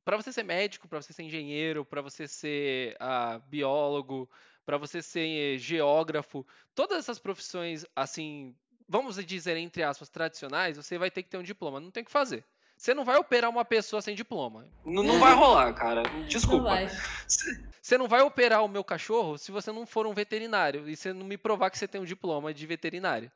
para 0.04 0.18
você 0.18 0.32
ser 0.32 0.44
médico, 0.44 0.88
para 0.88 1.02
você 1.02 1.14
ser 1.14 1.24
engenheiro, 1.24 1.86
para 1.86 2.02
você 2.02 2.28
ser 2.28 2.96
uh, 2.96 3.40
biólogo, 3.48 4.30
para 4.72 4.78
você 4.78 5.02
ser 5.02 5.58
geógrafo, 5.58 6.48
todas 6.74 7.00
essas 7.00 7.20
profissões, 7.20 7.86
assim, 7.94 8.56
vamos 8.88 9.18
dizer, 9.26 9.58
entre 9.58 9.84
aspas, 9.84 10.08
tradicionais, 10.08 10.78
você 10.78 10.98
vai 10.98 11.12
ter 11.12 11.24
que 11.24 11.30
ter 11.30 11.38
um 11.38 11.44
diploma. 11.44 11.82
Não 11.82 11.92
tem 11.92 12.04
o 12.04 12.06
que 12.06 12.12
fazer. 12.12 12.46
Você 12.78 12.94
não 12.94 13.04
vai 13.04 13.18
operar 13.18 13.50
uma 13.50 13.66
pessoa 13.66 14.02
sem 14.02 14.16
diploma. 14.16 14.66
Não, 14.86 15.04
não 15.04 15.20
vai 15.20 15.34
rolar, 15.34 15.74
cara. 15.74 16.04
Desculpa. 16.26 16.80
Não 16.80 16.88
você 17.82 17.98
não 17.98 18.08
vai 18.08 18.22
operar 18.22 18.64
o 18.64 18.70
meu 18.70 18.82
cachorro 18.82 19.38
se 19.38 19.52
você 19.52 19.74
não 19.74 19.86
for 19.86 20.08
um 20.08 20.14
veterinário 20.14 20.88
e 20.88 20.96
você 20.96 21.12
não 21.12 21.26
me 21.26 21.38
provar 21.38 21.70
que 21.70 21.78
você 21.78 21.86
tem 21.86 22.00
um 22.00 22.06
diploma 22.06 22.54
de 22.54 22.66
veterinário. 22.66 23.30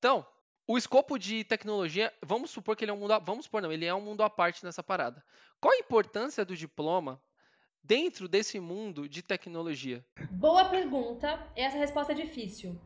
Então, 0.00 0.26
o 0.66 0.76
escopo 0.76 1.16
de 1.16 1.44
tecnologia, 1.44 2.12
vamos 2.20 2.50
supor 2.50 2.74
que 2.74 2.84
ele 2.84 2.90
é 2.90 2.94
um 2.94 2.98
mundo, 2.98 3.20
vamos 3.20 3.44
supor 3.44 3.62
não, 3.62 3.70
ele 3.70 3.86
é 3.86 3.94
um 3.94 4.00
mundo 4.00 4.24
à 4.24 4.28
parte 4.28 4.64
nessa 4.64 4.82
parada. 4.82 5.24
Qual 5.60 5.72
a 5.72 5.78
importância 5.78 6.44
do 6.44 6.56
diploma 6.56 7.22
dentro 7.82 8.28
desse 8.28 8.60
mundo 8.60 9.08
de 9.08 9.22
tecnologia? 9.22 10.04
Boa 10.30 10.66
pergunta. 10.66 11.46
Essa 11.56 11.76
resposta 11.76 12.12
é 12.12 12.14
difícil. 12.14 12.78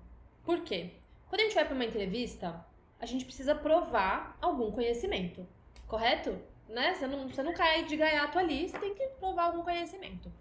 Por 0.44 0.62
quê? 0.62 0.92
Quando 1.28 1.40
a 1.40 1.44
gente 1.44 1.54
vai 1.54 1.64
para 1.64 1.74
uma 1.74 1.84
entrevista, 1.84 2.64
a 2.98 3.06
gente 3.06 3.24
precisa 3.24 3.54
provar 3.54 4.38
algum 4.40 4.70
conhecimento, 4.72 5.46
correto? 5.86 6.38
Né? 6.68 6.94
Você 6.94 7.06
não, 7.06 7.28
você 7.28 7.42
não 7.42 7.52
cai 7.52 7.84
de 7.84 7.96
gaiato 7.96 8.38
ali, 8.38 8.68
você 8.68 8.78
tem 8.78 8.94
que 8.94 9.06
provar 9.18 9.44
algum 9.44 9.62
conhecimento. 9.62 10.32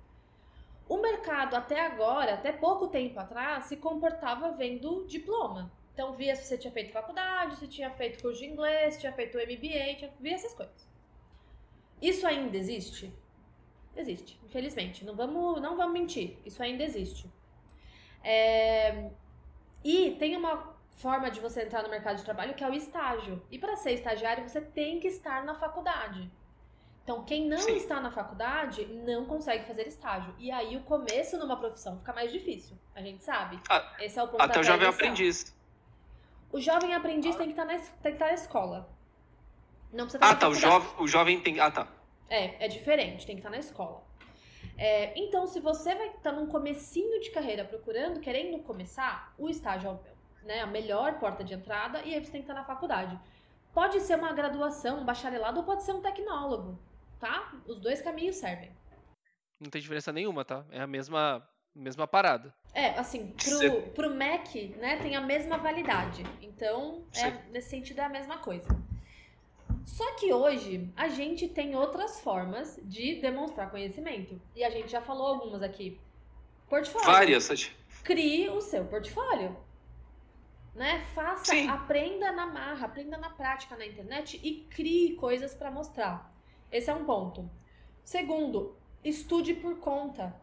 O 0.88 0.98
mercado 0.98 1.56
até 1.56 1.82
agora, 1.82 2.36
até 2.36 2.52
pouco 2.52 2.88
tempo 2.88 3.20
atrás, 3.20 3.66
se 3.66 3.78
comportava 3.78 4.52
vendo 4.52 5.06
diploma. 5.08 5.72
Então 5.94 6.14
via 6.14 6.36
se 6.36 6.46
você 6.46 6.58
tinha 6.58 6.72
feito 6.72 6.92
faculdade, 6.92 7.56
se 7.58 7.68
tinha 7.68 7.90
feito 7.90 8.22
curso 8.22 8.40
de 8.40 8.48
inglês, 8.48 8.98
tinha 9.00 9.12
feito 9.14 9.38
MBA, 9.38 9.96
tinha, 9.98 10.14
via 10.20 10.36
essas 10.36 10.54
coisas. 10.54 10.88
Isso 12.02 12.28
ainda 12.28 12.58
existe? 12.58 13.12
Existe, 13.96 14.40
infelizmente. 14.44 15.06
Não 15.06 15.16
vamos, 15.16 15.62
não 15.62 15.78
vamos 15.78 15.94
mentir. 15.94 16.38
Isso 16.46 16.62
ainda 16.62 16.84
existe. 16.84 17.30
É... 18.24 19.10
E 19.84 20.16
tem 20.18 20.36
uma 20.36 20.76
forma 20.96 21.30
de 21.30 21.40
você 21.40 21.64
entrar 21.64 21.84
no 21.84 21.90
mercado 21.90 22.18
de 22.18 22.24
trabalho 22.24 22.54
que 22.54 22.64
é 22.64 22.70
o 22.70 22.74
estágio. 22.74 23.42
E 23.52 23.60
para 23.60 23.76
ser 23.76 23.94
estagiário, 23.94 24.48
você 24.48 24.62
tem 24.62 25.00
que 25.00 25.08
estar 25.08 25.44
na 25.44 25.56
faculdade. 25.56 26.30
Então, 27.04 27.24
quem 27.24 27.48
não 27.48 27.60
Sim. 27.60 27.76
está 27.76 28.02
na 28.02 28.10
faculdade 28.10 28.84
não 28.88 29.26
consegue 29.26 29.64
fazer 29.66 29.88
estágio. 29.88 30.34
E 30.40 30.52
aí 30.52 30.76
o 30.76 30.82
começo 30.82 31.38
numa 31.38 31.56
profissão 31.56 32.00
fica 32.00 32.12
mais 32.12 32.32
difícil. 32.32 32.76
A 32.96 33.02
gente 33.02 33.24
sabe. 33.24 33.60
Ah, 33.70 33.94
Esse 34.00 34.18
é 34.18 34.24
o 34.24 34.28
ponto 34.28 34.42
Até 34.42 34.60
o 34.60 34.64
jovem 34.64 34.88
aprendiz. 34.88 35.56
O 36.52 36.60
jovem 36.60 36.96
aprendiz 36.96 37.36
tem 37.36 37.46
que 37.46 37.52
estar 37.52 37.68
tá 37.68 37.74
na, 37.74 37.80
tem 37.80 37.90
que 38.02 38.10
estar 38.10 38.26
tá 38.26 38.32
na 38.32 38.34
escola. 38.34 38.90
Não 39.94 40.06
precisa 40.06 40.18
estar 40.18 40.30
Ah, 40.32 40.36
tá. 40.36 40.50
O 40.50 40.56
jovem, 40.56 40.90
o 40.98 41.08
jovem 41.08 41.40
tem. 41.40 41.60
Ah, 41.60 41.70
tá. 41.70 41.88
É, 42.30 42.66
é 42.66 42.68
diferente, 42.68 43.26
tem 43.26 43.36
que 43.36 43.40
estar 43.40 43.50
tá 43.50 43.56
na 43.56 43.60
escola. 43.60 44.04
É, 44.78 45.18
então, 45.18 45.48
se 45.48 45.60
você 45.60 45.96
vai 45.96 46.08
estar 46.10 46.32
num 46.32 46.48
comecinho 46.48 47.20
de 47.22 47.32
carreira 47.32 47.64
procurando, 47.64 48.20
querendo 48.20 48.62
começar, 48.64 49.34
o 49.38 49.50
estágio 49.50 50.00
é 50.44 50.46
né, 50.46 50.62
a 50.62 50.68
melhor 50.68 51.18
porta 51.20 51.44
de 51.44 51.54
entrada 51.54 52.02
e 52.02 52.14
aí 52.14 52.24
você 52.24 52.32
tem 52.32 52.42
que 52.42 52.50
estar 52.50 52.54
na 52.54 52.66
faculdade. 52.66 53.18
Pode 53.74 54.00
ser 54.02 54.16
uma 54.16 54.34
graduação, 54.34 55.00
um 55.00 55.06
bacharelado 55.06 55.60
ou 55.60 55.66
pode 55.66 55.84
ser 55.84 55.94
um 55.94 56.02
tecnólogo, 56.02 56.80
tá? 57.20 57.54
Os 57.66 57.80
dois 57.80 58.02
caminhos 58.02 58.38
servem. 58.38 58.72
Não 59.60 59.70
tem 59.70 59.82
diferença 59.82 60.12
nenhuma, 60.12 60.46
tá? 60.46 60.66
É 60.72 60.82
a 60.82 60.88
mesma 60.88 61.48
mesma 61.74 62.08
parada. 62.08 62.54
É, 62.74 62.98
assim, 62.98 63.34
pro, 63.34 63.82
pro 63.92 64.16
Mac, 64.16 64.56
né, 64.78 64.98
tem 65.02 65.16
a 65.16 65.22
mesma 65.22 65.58
validade. 65.58 66.24
Então, 66.42 67.06
é, 67.14 67.32
nesse 67.52 67.70
sentido, 67.70 68.00
é 68.00 68.06
a 68.06 68.10
mesma 68.10 68.38
coisa. 68.38 68.68
Só 69.86 70.16
que 70.16 70.34
hoje, 70.34 70.92
a 70.96 71.08
gente 71.08 71.48
tem 71.48 71.76
outras 71.76 72.20
formas 72.20 72.80
de 72.84 73.22
demonstrar 73.22 73.70
conhecimento. 73.70 74.42
E 74.56 74.64
a 74.64 74.70
gente 74.70 74.92
já 74.92 75.02
falou 75.02 75.28
algumas 75.28 75.62
aqui. 75.62 76.00
Portfólio. 76.68 77.06
Várias. 77.06 77.72
Crie 78.04 78.50
o 78.50 78.60
seu 78.62 78.86
portfólio. 78.86 79.56
Né? 80.74 81.06
Faça, 81.14 81.46
Sim. 81.46 81.70
aprenda 81.70 82.32
na 82.32 82.48
marra, 82.48 82.88
aprenda 82.88 83.18
na 83.18 83.30
prática 83.30 83.78
na 83.78 83.86
internet 83.86 84.40
e 84.44 84.66
crie 84.70 85.16
coisas 85.16 85.54
para 85.54 85.72
mostrar. 85.72 86.34
Esse 86.72 86.90
é 86.90 86.94
um 86.94 87.06
ponto. 87.06 87.50
Segundo, 88.04 88.76
estude 89.04 89.54
por 89.54 89.80
conta. 89.80 90.36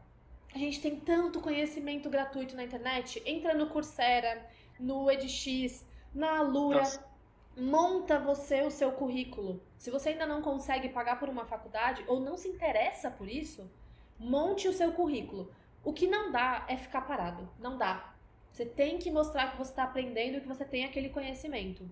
A 0.55 0.59
gente 0.59 0.81
tem 0.81 0.97
tanto 0.97 1.41
conhecimento 1.41 2.09
gratuito 2.09 2.55
na 2.55 2.65
internet. 2.65 3.23
Entra 3.27 3.55
no 3.55 3.69
Coursera, 3.69 4.47
no 4.79 5.11
edX, 5.11 5.85
na 6.15 6.39
Alura. 6.39 6.79
Nossa. 6.79 7.12
Monta 7.57 8.19
você 8.19 8.63
o 8.63 8.71
seu 8.71 8.93
currículo. 8.93 9.63
Se 9.77 9.91
você 9.91 10.11
ainda 10.11 10.27
não 10.27 10.41
consegue 10.41 10.89
pagar 10.89 11.19
por 11.19 11.29
uma 11.29 11.45
faculdade 11.45 12.03
ou 12.07 12.19
não 12.19 12.37
se 12.37 12.49
interessa 12.49 13.11
por 13.11 13.29
isso, 13.29 13.71
monte 14.19 14.69
o 14.69 14.73
seu 14.73 14.93
currículo. 14.93 15.53
O 15.85 15.93
que 15.93 16.07
não 16.07 16.33
dá 16.33 16.65
é 16.69 16.77
ficar 16.77 17.03
parado. 17.03 17.49
Não 17.59 17.77
dá. 17.77 18.15
Você 18.53 18.65
tem 18.65 18.99
que 18.99 19.11
mostrar 19.11 19.51
que 19.51 19.59
você 19.59 19.71
está 19.71 19.85
aprendendo 19.85 20.39
e 20.39 20.41
que 20.41 20.49
você 20.49 20.65
tem 20.65 20.85
aquele 20.85 21.09
conhecimento. 21.09 21.89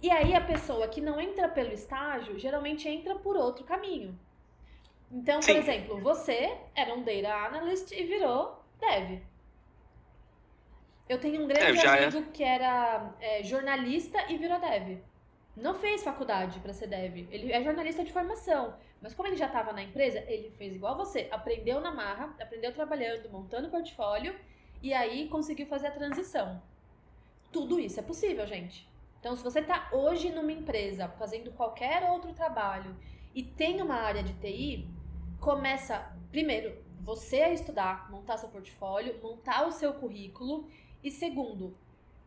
E 0.00 0.10
aí 0.10 0.34
a 0.34 0.40
pessoa 0.40 0.86
que 0.88 1.00
não 1.00 1.20
entra 1.20 1.48
pelo 1.48 1.72
estágio, 1.72 2.38
geralmente 2.38 2.88
entra 2.88 3.16
por 3.16 3.36
outro 3.36 3.64
caminho. 3.64 4.18
Então, 5.10 5.42
Sim. 5.42 5.52
por 5.52 5.58
exemplo, 5.60 6.00
você 6.00 6.56
era 6.74 6.94
um 6.94 7.02
data 7.02 7.28
analyst 7.46 7.90
e 7.92 8.04
virou 8.04 8.62
dev. 8.78 9.20
Eu 11.08 11.18
tenho 11.18 11.42
um 11.42 11.46
grande 11.46 11.78
é, 11.78 12.04
amigo 12.04 12.18
é. 12.18 12.32
que 12.32 12.44
era 12.44 13.14
é, 13.20 13.42
jornalista 13.42 14.30
e 14.30 14.36
virou 14.36 14.60
dev. 14.60 14.98
Não 15.56 15.74
fez 15.74 16.04
faculdade 16.04 16.60
para 16.60 16.72
ser 16.72 16.86
dev. 16.86 17.26
Ele 17.30 17.52
é 17.52 17.62
jornalista 17.62 18.04
de 18.04 18.12
formação. 18.12 18.74
Mas 19.00 19.14
como 19.14 19.28
ele 19.28 19.36
já 19.36 19.46
estava 19.46 19.72
na 19.72 19.82
empresa, 19.82 20.18
ele 20.28 20.50
fez 20.50 20.74
igual 20.74 20.96
você. 20.96 21.28
Aprendeu 21.30 21.80
na 21.80 21.90
marra, 21.90 22.34
aprendeu 22.40 22.72
trabalhando, 22.72 23.30
montando 23.30 23.70
portfólio 23.70 24.34
e 24.82 24.92
aí 24.92 25.28
conseguiu 25.28 25.66
fazer 25.66 25.88
a 25.88 25.92
transição. 25.92 26.60
Tudo 27.50 27.80
isso 27.80 27.98
é 27.98 28.02
possível, 28.02 28.46
gente. 28.46 28.88
Então, 29.18 29.34
se 29.34 29.42
você 29.42 29.60
está 29.60 29.88
hoje 29.92 30.30
numa 30.30 30.52
empresa 30.52 31.08
fazendo 31.18 31.50
qualquer 31.52 32.04
outro 32.10 32.32
trabalho 32.32 32.94
e 33.34 33.42
tem 33.42 33.82
uma 33.82 33.96
área 33.96 34.22
de 34.22 34.34
TI, 34.34 34.88
começa 35.40 36.12
primeiro 36.30 36.76
você 37.00 37.42
a 37.42 37.52
estudar, 37.52 38.10
montar 38.10 38.36
seu 38.36 38.48
portfólio, 38.48 39.18
montar 39.22 39.66
o 39.66 39.72
seu 39.72 39.94
currículo 39.94 40.68
e 41.02 41.10
segundo, 41.10 41.76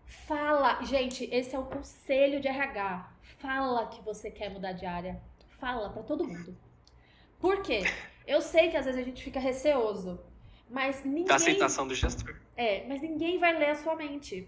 fala, 0.06 0.82
gente, 0.84 1.28
esse 1.32 1.56
é 1.56 1.60
o 1.60 1.66
conselho 1.66 2.40
de 2.40 2.48
RH. 2.48 3.12
Fala 3.40 3.88
que 3.88 4.02
você 4.02 4.30
quer 4.30 4.50
mudar 4.50 4.74
de 4.74 4.86
área. 4.86 5.22
Fala 5.60 5.90
para 5.90 6.04
todo 6.04 6.28
mundo. 6.28 6.58
Por 7.40 7.62
quê? 7.62 7.82
Eu 8.28 8.42
sei 8.42 8.70
que 8.70 8.78
às 8.78 8.86
vezes 8.86 9.02
a 9.02 9.04
gente 9.04 9.24
fica 9.24 9.40
receoso, 9.40 10.20
mas 10.70 11.04
ninguém 11.04 11.26
da 11.26 11.36
aceitação 11.36 11.88
do 11.88 11.96
gestor. 11.96 12.40
É, 12.56 12.86
mas 12.88 13.02
ninguém 13.02 13.40
vai 13.40 13.58
ler 13.58 13.72
a 13.72 13.76
sua 13.76 13.96
mente. 13.96 14.48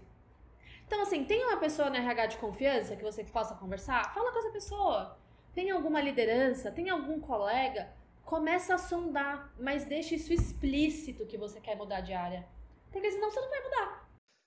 Então, 0.86 1.02
assim, 1.02 1.24
tem 1.24 1.44
uma 1.44 1.56
pessoa 1.56 1.90
no 1.90 1.96
RH 1.96 2.26
de 2.26 2.36
confiança 2.38 2.94
que 2.94 3.02
você 3.02 3.24
possa 3.24 3.54
conversar? 3.54 4.12
Fala 4.14 4.32
com 4.32 4.38
essa 4.38 4.50
pessoa. 4.50 5.18
Tem 5.54 5.70
alguma 5.70 6.00
liderança? 6.00 6.70
Tem 6.70 6.88
algum 6.90 7.18
colega? 7.20 7.92
começa 8.24 8.74
a 8.74 8.78
sondar, 8.78 9.52
mas 9.58 9.84
deixe 9.84 10.14
isso 10.14 10.32
explícito 10.32 11.26
que 11.26 11.36
você 11.36 11.60
quer 11.60 11.76
mudar 11.76 12.00
de 12.00 12.12
área. 12.12 12.46
Porque 12.90 13.10
senão 13.10 13.30
você 13.30 13.40
não 13.40 13.50
vai 13.50 13.62
mudar. 13.62 14.03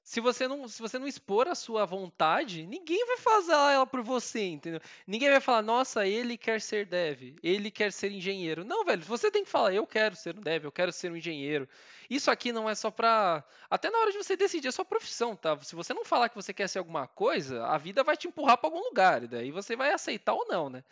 Se 0.08 0.22
você 0.22 0.47
não, 0.47 0.70
se 0.70 0.82
você 0.82 0.97
não 0.97 1.05
expor 1.05 1.49
a 1.49 1.53
sua 1.53 1.86
vontade, 1.86 2.66
ninguém 2.66 3.05
vai 3.05 3.18
fazer 3.18 3.51
ela 3.51 3.86
por 3.86 4.01
você, 4.01 4.47
entendeu? 4.47 4.80
Ninguém 5.05 5.30
vai 5.30 5.41
falar, 5.41 5.62
nossa, 5.62 6.08
ele 6.08 6.38
quer 6.38 6.62
ser 6.62 6.86
dev, 6.86 7.36
ele 7.43 7.70
quer 7.70 7.91
ser 7.91 8.10
engenheiro. 8.14 8.64
Não, 8.64 8.86
velho, 8.86 9.03
você 9.03 9.30
tem 9.30 9.43
que 9.43 9.49
falar, 9.49 9.74
eu 9.74 9.86
quero 9.86 10.16
ser 10.16 10.38
um 10.38 10.39
dev, 10.39 10.64
eu 10.64 10.72
quero 10.72 10.93
ser 10.93 11.12
um 11.12 11.18
engenheiro. 11.18 11.68
Isso 12.10 12.32
aqui 12.32 12.53
não 12.53 12.70
é 12.70 12.74
só 12.74 12.89
pra. 12.89 13.43
Até 13.70 13.89
na 13.89 13.97
hora 13.97 14.14
de 14.14 14.18
você 14.18 14.38
decidir 14.38 14.70
a 14.70 14.72
sua 14.72 14.86
profissão, 14.86 15.36
tá? 15.36 15.60
Se 15.60 15.76
você 15.76 15.93
não 15.93 16.05
falar 16.05 16.30
que 16.30 16.38
você 16.38 16.53
quer 16.53 16.70
ser 16.70 16.80
alguma 16.80 17.05
coisa, 17.05 17.66
a 17.66 17.78
vida 17.78 18.01
vai 18.01 18.16
te 18.16 18.30
empurrar 18.30 18.58
para 18.58 18.70
algum 18.70 18.82
lugar, 18.82 19.24
e 19.24 19.28
daí 19.28 19.51
você 19.51 19.76
vai 19.76 19.91
aceitar 19.91 20.32
ou 20.32 20.47
não, 20.47 20.70
né? 20.70 20.86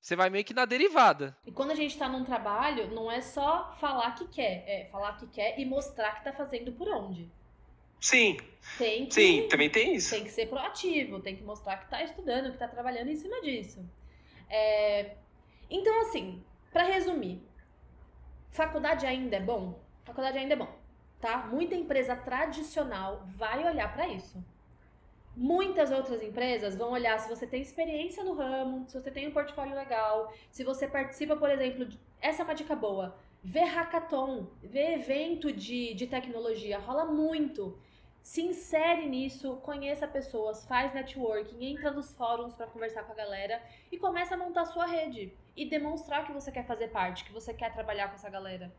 Você 0.00 0.14
vai 0.14 0.30
meio 0.30 0.44
que 0.44 0.54
na 0.54 0.66
derivada. 0.66 1.36
E 1.44 1.50
quando 1.50 1.72
a 1.72 1.74
gente 1.74 1.98
tá 1.98 2.08
num 2.08 2.24
trabalho, 2.24 2.94
não 2.94 3.10
é 3.10 3.20
só 3.20 3.74
falar 3.80 4.12
que 4.12 4.28
quer, 4.28 4.62
é 4.68 4.88
falar 4.92 5.16
que 5.16 5.26
quer 5.26 5.58
e 5.58 5.64
mostrar 5.64 6.12
que 6.12 6.22
tá 6.22 6.32
fazendo 6.32 6.70
por 6.70 6.88
onde. 6.88 7.28
Sim. 8.02 8.36
Tem 8.78 9.06
que, 9.06 9.14
Sim, 9.14 9.48
também 9.48 9.70
tem 9.70 9.94
isso. 9.96 10.10
Tem 10.10 10.24
que 10.24 10.30
ser 10.30 10.46
proativo, 10.48 11.20
tem 11.20 11.36
que 11.36 11.42
mostrar 11.44 11.78
que 11.78 11.90
tá 11.90 12.02
estudando, 12.02 12.52
que 12.52 12.58
tá 12.58 12.68
trabalhando 12.68 13.08
em 13.10 13.16
cima 13.16 13.40
disso. 13.42 13.80
É... 14.50 15.16
Então, 15.70 16.02
assim, 16.02 16.44
para 16.72 16.84
resumir, 16.84 17.42
faculdade 18.50 19.06
ainda 19.06 19.36
é 19.36 19.40
bom? 19.40 19.80
Faculdade 20.04 20.38
ainda 20.38 20.54
é 20.54 20.56
bom. 20.56 20.82
tá? 21.20 21.38
Muita 21.46 21.74
empresa 21.74 22.16
tradicional 22.16 23.24
vai 23.36 23.64
olhar 23.64 23.92
para 23.94 24.08
isso. 24.08 24.44
Muitas 25.36 25.90
outras 25.90 26.22
empresas 26.22 26.76
vão 26.76 26.92
olhar 26.92 27.18
se 27.18 27.28
você 27.28 27.46
tem 27.46 27.62
experiência 27.62 28.22
no 28.24 28.34
ramo, 28.34 28.86
se 28.88 29.00
você 29.00 29.10
tem 29.10 29.28
um 29.28 29.32
portfólio 29.32 29.74
legal, 29.74 30.32
se 30.50 30.64
você 30.64 30.86
participa, 30.88 31.36
por 31.36 31.48
exemplo, 31.50 31.86
de... 31.86 31.98
essa 32.20 32.42
é 32.42 32.44
uma 32.44 32.54
dica 32.54 32.76
boa. 32.76 33.16
Ver 33.42 33.64
hackathon, 33.64 34.46
ver 34.62 34.94
evento 34.94 35.52
de, 35.52 35.94
de 35.94 36.06
tecnologia, 36.06 36.78
rola 36.78 37.06
muito. 37.06 37.78
Se 38.22 38.40
insere 38.40 39.08
nisso, 39.08 39.56
conheça 39.56 40.06
pessoas, 40.06 40.64
faz 40.64 40.94
networking, 40.94 41.64
entra 41.64 41.90
nos 41.90 42.14
fóruns 42.14 42.54
para 42.54 42.68
conversar 42.68 43.02
com 43.02 43.12
a 43.12 43.16
galera 43.16 43.60
e 43.90 43.98
começa 43.98 44.34
a 44.34 44.38
montar 44.38 44.64
sua 44.66 44.86
rede 44.86 45.32
e 45.56 45.68
demonstrar 45.68 46.24
que 46.24 46.32
você 46.32 46.52
quer 46.52 46.66
fazer 46.66 46.88
parte, 46.88 47.24
que 47.24 47.32
você 47.32 47.52
quer 47.52 47.72
trabalhar 47.72 48.08
com 48.08 48.14
essa 48.14 48.30
galera. 48.30 48.72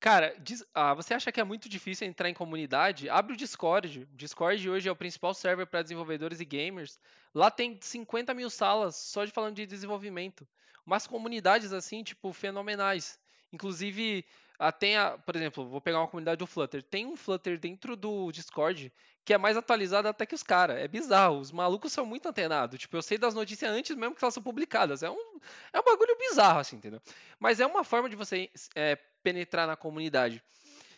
Cara, 0.00 0.32
diz, 0.38 0.64
ah, 0.72 0.94
você 0.94 1.12
acha 1.12 1.32
que 1.32 1.40
é 1.40 1.44
muito 1.44 1.68
difícil 1.68 2.06
entrar 2.06 2.30
em 2.30 2.34
comunidade? 2.34 3.10
Abre 3.10 3.32
o 3.32 3.36
Discord. 3.36 4.00
O 4.02 4.16
Discord 4.16 4.70
hoje 4.70 4.88
é 4.88 4.92
o 4.92 4.96
principal 4.96 5.34
server 5.34 5.66
para 5.66 5.82
desenvolvedores 5.82 6.38
e 6.38 6.44
gamers. 6.44 7.00
Lá 7.34 7.50
tem 7.50 7.76
50 7.80 8.32
mil 8.32 8.48
salas 8.48 8.94
só 8.94 9.24
de 9.24 9.32
falando 9.32 9.56
de 9.56 9.66
desenvolvimento. 9.66 10.46
Umas 10.86 11.04
comunidades 11.04 11.72
assim, 11.72 12.04
tipo, 12.04 12.32
fenomenais. 12.32 13.18
Inclusive, 13.52 14.24
ah, 14.58 14.72
tem 14.72 14.96
a, 14.96 15.16
por 15.16 15.36
exemplo, 15.36 15.68
vou 15.68 15.80
pegar 15.80 16.00
uma 16.00 16.08
comunidade 16.08 16.38
do 16.38 16.46
Flutter. 16.46 16.82
Tem 16.82 17.06
um 17.06 17.16
Flutter 17.16 17.58
dentro 17.58 17.94
do 17.94 18.32
Discord 18.32 18.92
que 19.24 19.32
é 19.32 19.38
mais 19.38 19.56
atualizado 19.56 20.08
até 20.08 20.26
que 20.26 20.34
os 20.34 20.42
caras. 20.42 20.78
É 20.78 20.88
bizarro. 20.88 21.38
Os 21.38 21.52
malucos 21.52 21.92
são 21.92 22.04
muito 22.04 22.28
antenados. 22.28 22.78
Tipo, 22.78 22.96
eu 22.96 23.02
sei 23.02 23.18
das 23.18 23.34
notícias 23.34 23.70
antes 23.70 23.94
mesmo 23.94 24.16
que 24.16 24.24
elas 24.24 24.34
são 24.34 24.42
publicadas. 24.42 25.02
É 25.02 25.10
um, 25.10 25.38
é 25.72 25.78
um 25.78 25.84
bagulho 25.84 26.16
bizarro, 26.18 26.58
assim, 26.58 26.76
entendeu? 26.76 27.00
Mas 27.38 27.60
é 27.60 27.66
uma 27.66 27.84
forma 27.84 28.08
de 28.08 28.16
você 28.16 28.50
é, 28.74 28.96
penetrar 29.22 29.66
na 29.66 29.76
comunidade. 29.76 30.42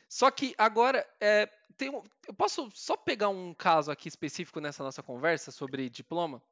Só 0.09 0.31
que 0.31 0.55
agora, 0.57 1.07
é, 1.21 1.47
tem, 1.77 1.89
eu 1.93 2.35
posso 2.35 2.71
só 2.73 2.97
pegar 2.97 3.29
um 3.29 3.53
caso 3.53 3.91
aqui 3.91 4.09
específico 4.09 4.61
nessa 4.61 4.83
nossa 4.83 5.03
conversa 5.03 5.51
sobre 5.51 5.91
diploma? 5.91 6.43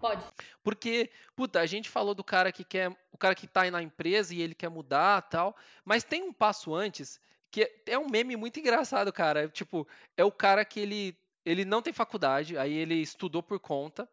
Pode. 0.00 0.22
Porque, 0.62 1.10
puta, 1.34 1.60
a 1.60 1.66
gente 1.66 1.88
falou 1.88 2.14
do 2.14 2.22
cara 2.22 2.52
que 2.52 2.64
quer, 2.64 2.90
o 3.12 3.18
cara 3.18 3.34
que 3.34 3.46
tá 3.46 3.62
aí 3.62 3.70
na 3.70 3.82
empresa 3.82 4.34
e 4.34 4.40
ele 4.40 4.54
quer 4.54 4.68
mudar 4.68 5.22
tal, 5.22 5.56
mas 5.84 6.04
tem 6.04 6.22
um 6.22 6.32
passo 6.32 6.74
antes 6.74 7.20
que 7.50 7.70
é 7.86 7.98
um 7.98 8.08
meme 8.08 8.36
muito 8.36 8.60
engraçado, 8.60 9.12
cara. 9.12 9.48
Tipo, 9.48 9.86
é 10.16 10.24
o 10.24 10.32
cara 10.32 10.64
que 10.64 10.80
ele, 10.80 11.16
ele 11.44 11.64
não 11.64 11.82
tem 11.82 11.92
faculdade, 11.92 12.56
aí 12.58 12.72
ele 12.72 12.94
estudou 12.96 13.42
por 13.42 13.58
conta, 13.58 14.08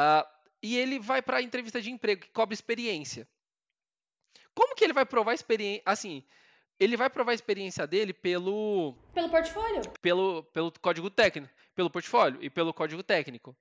uh, 0.00 0.26
e 0.62 0.76
ele 0.76 0.98
vai 0.98 1.22
para 1.22 1.42
entrevista 1.42 1.80
de 1.80 1.90
emprego 1.90 2.22
que 2.22 2.30
cobra 2.30 2.54
experiência. 2.54 3.28
Como 4.54 4.74
que 4.74 4.84
ele 4.84 4.94
vai 4.94 5.04
provar 5.04 5.34
experiência? 5.34 5.82
Assim, 5.84 6.24
ele 6.80 6.96
vai 6.96 7.10
provar 7.10 7.32
a 7.32 7.34
experiência 7.34 7.86
dele 7.86 8.12
pelo. 8.12 8.94
Pelo 9.12 9.28
portfólio? 9.28 9.82
Pelo, 10.00 10.42
pelo 10.44 10.72
código 10.72 11.10
técnico. 11.10 11.52
Pelo 11.74 11.90
portfólio 11.90 12.42
e 12.42 12.48
pelo 12.48 12.72
código 12.72 13.02
técnico. 13.02 13.54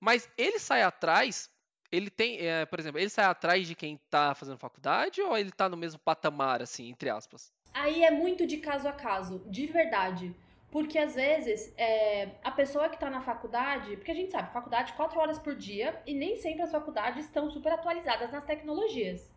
Mas 0.00 0.28
ele 0.36 0.58
sai 0.58 0.82
atrás. 0.82 1.50
Ele 1.92 2.08
tem, 2.08 2.38
é, 2.38 2.64
por 2.66 2.78
exemplo, 2.78 3.00
ele 3.00 3.10
sai 3.10 3.24
atrás 3.24 3.66
de 3.66 3.74
quem 3.74 3.94
está 3.94 4.34
fazendo 4.34 4.56
faculdade 4.58 5.20
ou 5.20 5.36
ele 5.36 5.50
está 5.50 5.68
no 5.68 5.76
mesmo 5.76 5.98
patamar, 5.98 6.62
assim, 6.62 6.88
entre 6.88 7.10
aspas? 7.10 7.52
Aí 7.74 8.04
é 8.04 8.10
muito 8.10 8.46
de 8.46 8.58
caso 8.58 8.88
a 8.88 8.92
caso, 8.92 9.42
de 9.46 9.66
verdade. 9.66 10.34
Porque 10.70 10.98
às 10.98 11.16
vezes 11.16 11.74
é, 11.76 12.28
a 12.44 12.50
pessoa 12.52 12.88
que 12.88 12.94
está 12.94 13.10
na 13.10 13.20
faculdade, 13.20 13.96
porque 13.96 14.12
a 14.12 14.14
gente 14.14 14.30
sabe, 14.30 14.52
faculdade 14.52 14.92
quatro 14.92 15.18
horas 15.18 15.38
por 15.38 15.56
dia 15.56 16.00
e 16.06 16.14
nem 16.14 16.36
sempre 16.36 16.62
as 16.62 16.70
faculdades 16.70 17.24
estão 17.24 17.50
super 17.50 17.72
atualizadas 17.72 18.30
nas 18.30 18.44
tecnologias. 18.44 19.28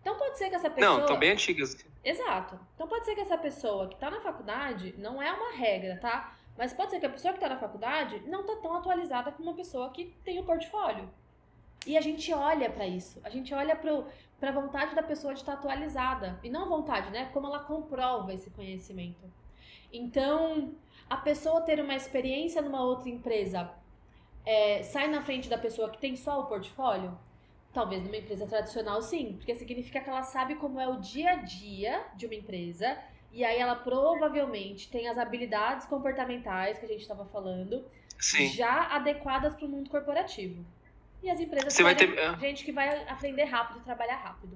Então 0.00 0.16
pode 0.16 0.38
ser 0.38 0.48
que 0.48 0.54
essa 0.54 0.70
pessoa. 0.70 0.94
Não, 0.94 1.00
estão 1.00 1.18
bem 1.18 1.32
antigas. 1.32 1.76
Exato. 2.04 2.60
Então 2.76 2.86
pode 2.86 3.04
ser 3.04 3.16
que 3.16 3.20
essa 3.20 3.36
pessoa 3.36 3.88
que 3.88 3.94
está 3.94 4.08
na 4.08 4.20
faculdade, 4.20 4.94
não 4.96 5.20
é 5.20 5.32
uma 5.32 5.56
regra, 5.56 5.98
tá? 6.00 6.32
Mas 6.56 6.72
pode 6.72 6.90
ser 6.90 7.00
que 7.00 7.06
a 7.06 7.10
pessoa 7.10 7.32
que 7.32 7.38
está 7.38 7.48
na 7.48 7.58
faculdade 7.58 8.20
não 8.26 8.40
está 8.40 8.56
tão 8.56 8.74
atualizada 8.74 9.32
como 9.32 9.50
uma 9.50 9.56
pessoa 9.56 9.90
que 9.90 10.06
tem 10.24 10.38
o 10.38 10.44
portfólio. 10.44 11.08
E 11.86 11.96
a 11.96 12.00
gente 12.00 12.32
olha 12.32 12.70
para 12.70 12.86
isso. 12.86 13.20
A 13.22 13.30
gente 13.30 13.54
olha 13.54 13.76
para 13.76 14.48
a 14.48 14.52
vontade 14.52 14.94
da 14.94 15.02
pessoa 15.02 15.34
de 15.34 15.40
estar 15.40 15.52
atualizada. 15.52 16.38
E 16.42 16.50
não 16.50 16.62
a 16.62 16.68
vontade, 16.68 17.10
né? 17.10 17.30
Como 17.32 17.46
ela 17.46 17.60
comprova 17.60 18.32
esse 18.32 18.50
conhecimento. 18.50 19.30
Então, 19.92 20.74
a 21.08 21.16
pessoa 21.16 21.60
ter 21.60 21.80
uma 21.80 21.94
experiência 21.94 22.60
numa 22.60 22.82
outra 22.82 23.08
empresa 23.08 23.70
é, 24.44 24.82
sai 24.82 25.08
na 25.08 25.22
frente 25.22 25.48
da 25.48 25.58
pessoa 25.58 25.90
que 25.90 25.98
tem 25.98 26.16
só 26.16 26.40
o 26.40 26.46
portfólio? 26.46 27.16
Talvez 27.72 28.02
numa 28.02 28.16
empresa 28.16 28.46
tradicional, 28.46 29.02
sim, 29.02 29.34
porque 29.36 29.54
significa 29.54 30.00
que 30.00 30.08
ela 30.08 30.22
sabe 30.22 30.54
como 30.54 30.80
é 30.80 30.88
o 30.88 30.96
dia 30.96 31.32
a 31.32 31.36
dia 31.36 32.06
de 32.14 32.24
uma 32.24 32.34
empresa 32.34 32.98
e 33.36 33.44
aí 33.44 33.58
ela 33.58 33.76
provavelmente 33.76 34.90
tem 34.90 35.08
as 35.08 35.18
habilidades 35.18 35.86
comportamentais 35.86 36.78
que 36.78 36.86
a 36.86 36.88
gente 36.88 37.02
estava 37.02 37.26
falando 37.26 37.84
sim. 38.18 38.48
já 38.48 38.94
adequadas 38.96 39.54
para 39.54 39.66
o 39.66 39.68
mundo 39.68 39.90
corporativo. 39.90 40.64
E 41.22 41.28
as 41.28 41.38
empresas 41.38 41.74
Você 41.74 41.82
vai 41.82 41.94
ter 41.94 42.18
é. 42.18 42.38
gente 42.38 42.64
que 42.64 42.72
vai 42.72 43.06
aprender 43.06 43.44
rápido, 43.44 43.84
trabalhar 43.84 44.16
rápido. 44.16 44.54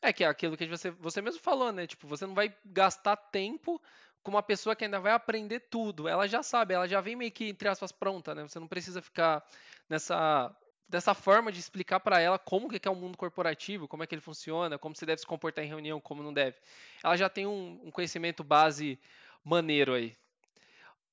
É 0.00 0.12
que 0.12 0.24
é 0.24 0.26
aquilo 0.26 0.56
que 0.56 0.66
você, 0.66 0.90
você 0.90 1.22
mesmo 1.22 1.40
falou, 1.40 1.70
né? 1.70 1.86
Tipo, 1.86 2.08
você 2.08 2.26
não 2.26 2.34
vai 2.34 2.52
gastar 2.66 3.14
tempo 3.14 3.80
com 4.24 4.32
uma 4.32 4.42
pessoa 4.42 4.74
que 4.74 4.84
ainda 4.84 4.98
vai 4.98 5.12
aprender 5.12 5.60
tudo. 5.60 6.08
Ela 6.08 6.26
já 6.26 6.42
sabe, 6.42 6.74
ela 6.74 6.88
já 6.88 7.00
vem 7.00 7.14
meio 7.14 7.30
que, 7.30 7.48
entre 7.48 7.68
aspas, 7.68 7.92
pronta, 7.92 8.34
né? 8.34 8.42
Você 8.42 8.58
não 8.58 8.66
precisa 8.66 9.00
ficar 9.00 9.46
nessa 9.88 10.52
dessa 10.92 11.14
forma 11.14 11.50
de 11.50 11.58
explicar 11.58 11.98
para 12.00 12.20
ela 12.20 12.38
como 12.38 12.68
que 12.68 12.86
é 12.86 12.90
o 12.90 12.94
mundo 12.94 13.16
corporativo, 13.16 13.88
como 13.88 14.02
é 14.02 14.06
que 14.06 14.14
ele 14.14 14.20
funciona, 14.20 14.78
como 14.78 14.94
você 14.94 15.06
deve 15.06 15.22
se 15.22 15.26
comportar 15.26 15.64
em 15.64 15.68
reunião, 15.68 15.98
como 15.98 16.22
não 16.22 16.34
deve. 16.34 16.58
Ela 17.02 17.16
já 17.16 17.30
tem 17.30 17.46
um, 17.46 17.80
um 17.82 17.90
conhecimento 17.90 18.44
base 18.44 19.00
maneiro 19.42 19.94
aí. 19.94 20.14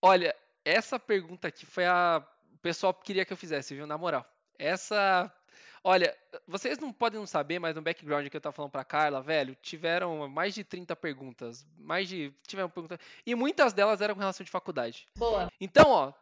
Olha, 0.01 0.35
essa 0.65 0.99
pergunta 0.99 1.47
aqui 1.47 1.65
foi 1.65 1.85
a 1.85 2.21
o 2.53 2.57
pessoal 2.57 2.93
queria 2.93 3.23
que 3.23 3.31
eu 3.31 3.37
fizesse, 3.37 3.73
viu? 3.73 3.87
Na 3.87 3.97
moral. 3.97 4.25
Essa 4.57 5.33
Olha, 5.81 6.13
vocês 6.45 6.77
não 6.77 6.91
podem 6.91 7.17
não 7.17 7.25
saber, 7.25 7.57
mas 7.57 7.73
no 7.73 7.81
background 7.81 8.27
que 8.27 8.35
eu 8.35 8.41
tava 8.41 8.53
falando 8.53 8.71
pra 8.71 8.83
Carla, 8.83 9.21
velho, 9.21 9.55
tiveram 9.61 10.27
mais 10.27 10.53
de 10.53 10.61
30 10.61 10.93
perguntas. 10.97 11.65
Mais 11.77 12.09
de. 12.09 12.33
Tiveram 12.45 12.69
perguntas. 12.69 12.99
E 13.25 13.33
muitas 13.33 13.71
delas 13.71 14.01
eram 14.01 14.13
com 14.13 14.19
relação 14.19 14.43
de 14.43 14.51
faculdade. 14.51 15.07
Boa. 15.15 15.49
Então, 15.59 15.89
ó, 15.89 16.13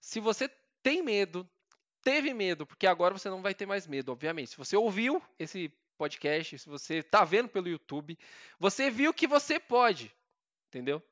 se 0.00 0.20
você 0.20 0.48
tem 0.82 1.02
medo, 1.02 1.46
teve 2.04 2.34
medo, 2.34 2.66
porque 2.66 2.86
agora 2.86 3.16
você 3.16 3.30
não 3.30 3.42
vai 3.42 3.54
ter 3.54 3.66
mais 3.66 3.86
medo, 3.86 4.12
obviamente. 4.12 4.50
Se 4.50 4.56
você 4.56 4.76
ouviu 4.76 5.20
esse 5.38 5.72
podcast, 5.96 6.58
se 6.58 6.68
você 6.68 6.96
está 6.96 7.24
vendo 7.24 7.48
pelo 7.48 7.68
YouTube, 7.68 8.18
você 8.58 8.90
viu 8.90 9.12
que 9.14 9.26
você 9.26 9.58
pode, 9.58 10.14
entendeu? 10.68 11.02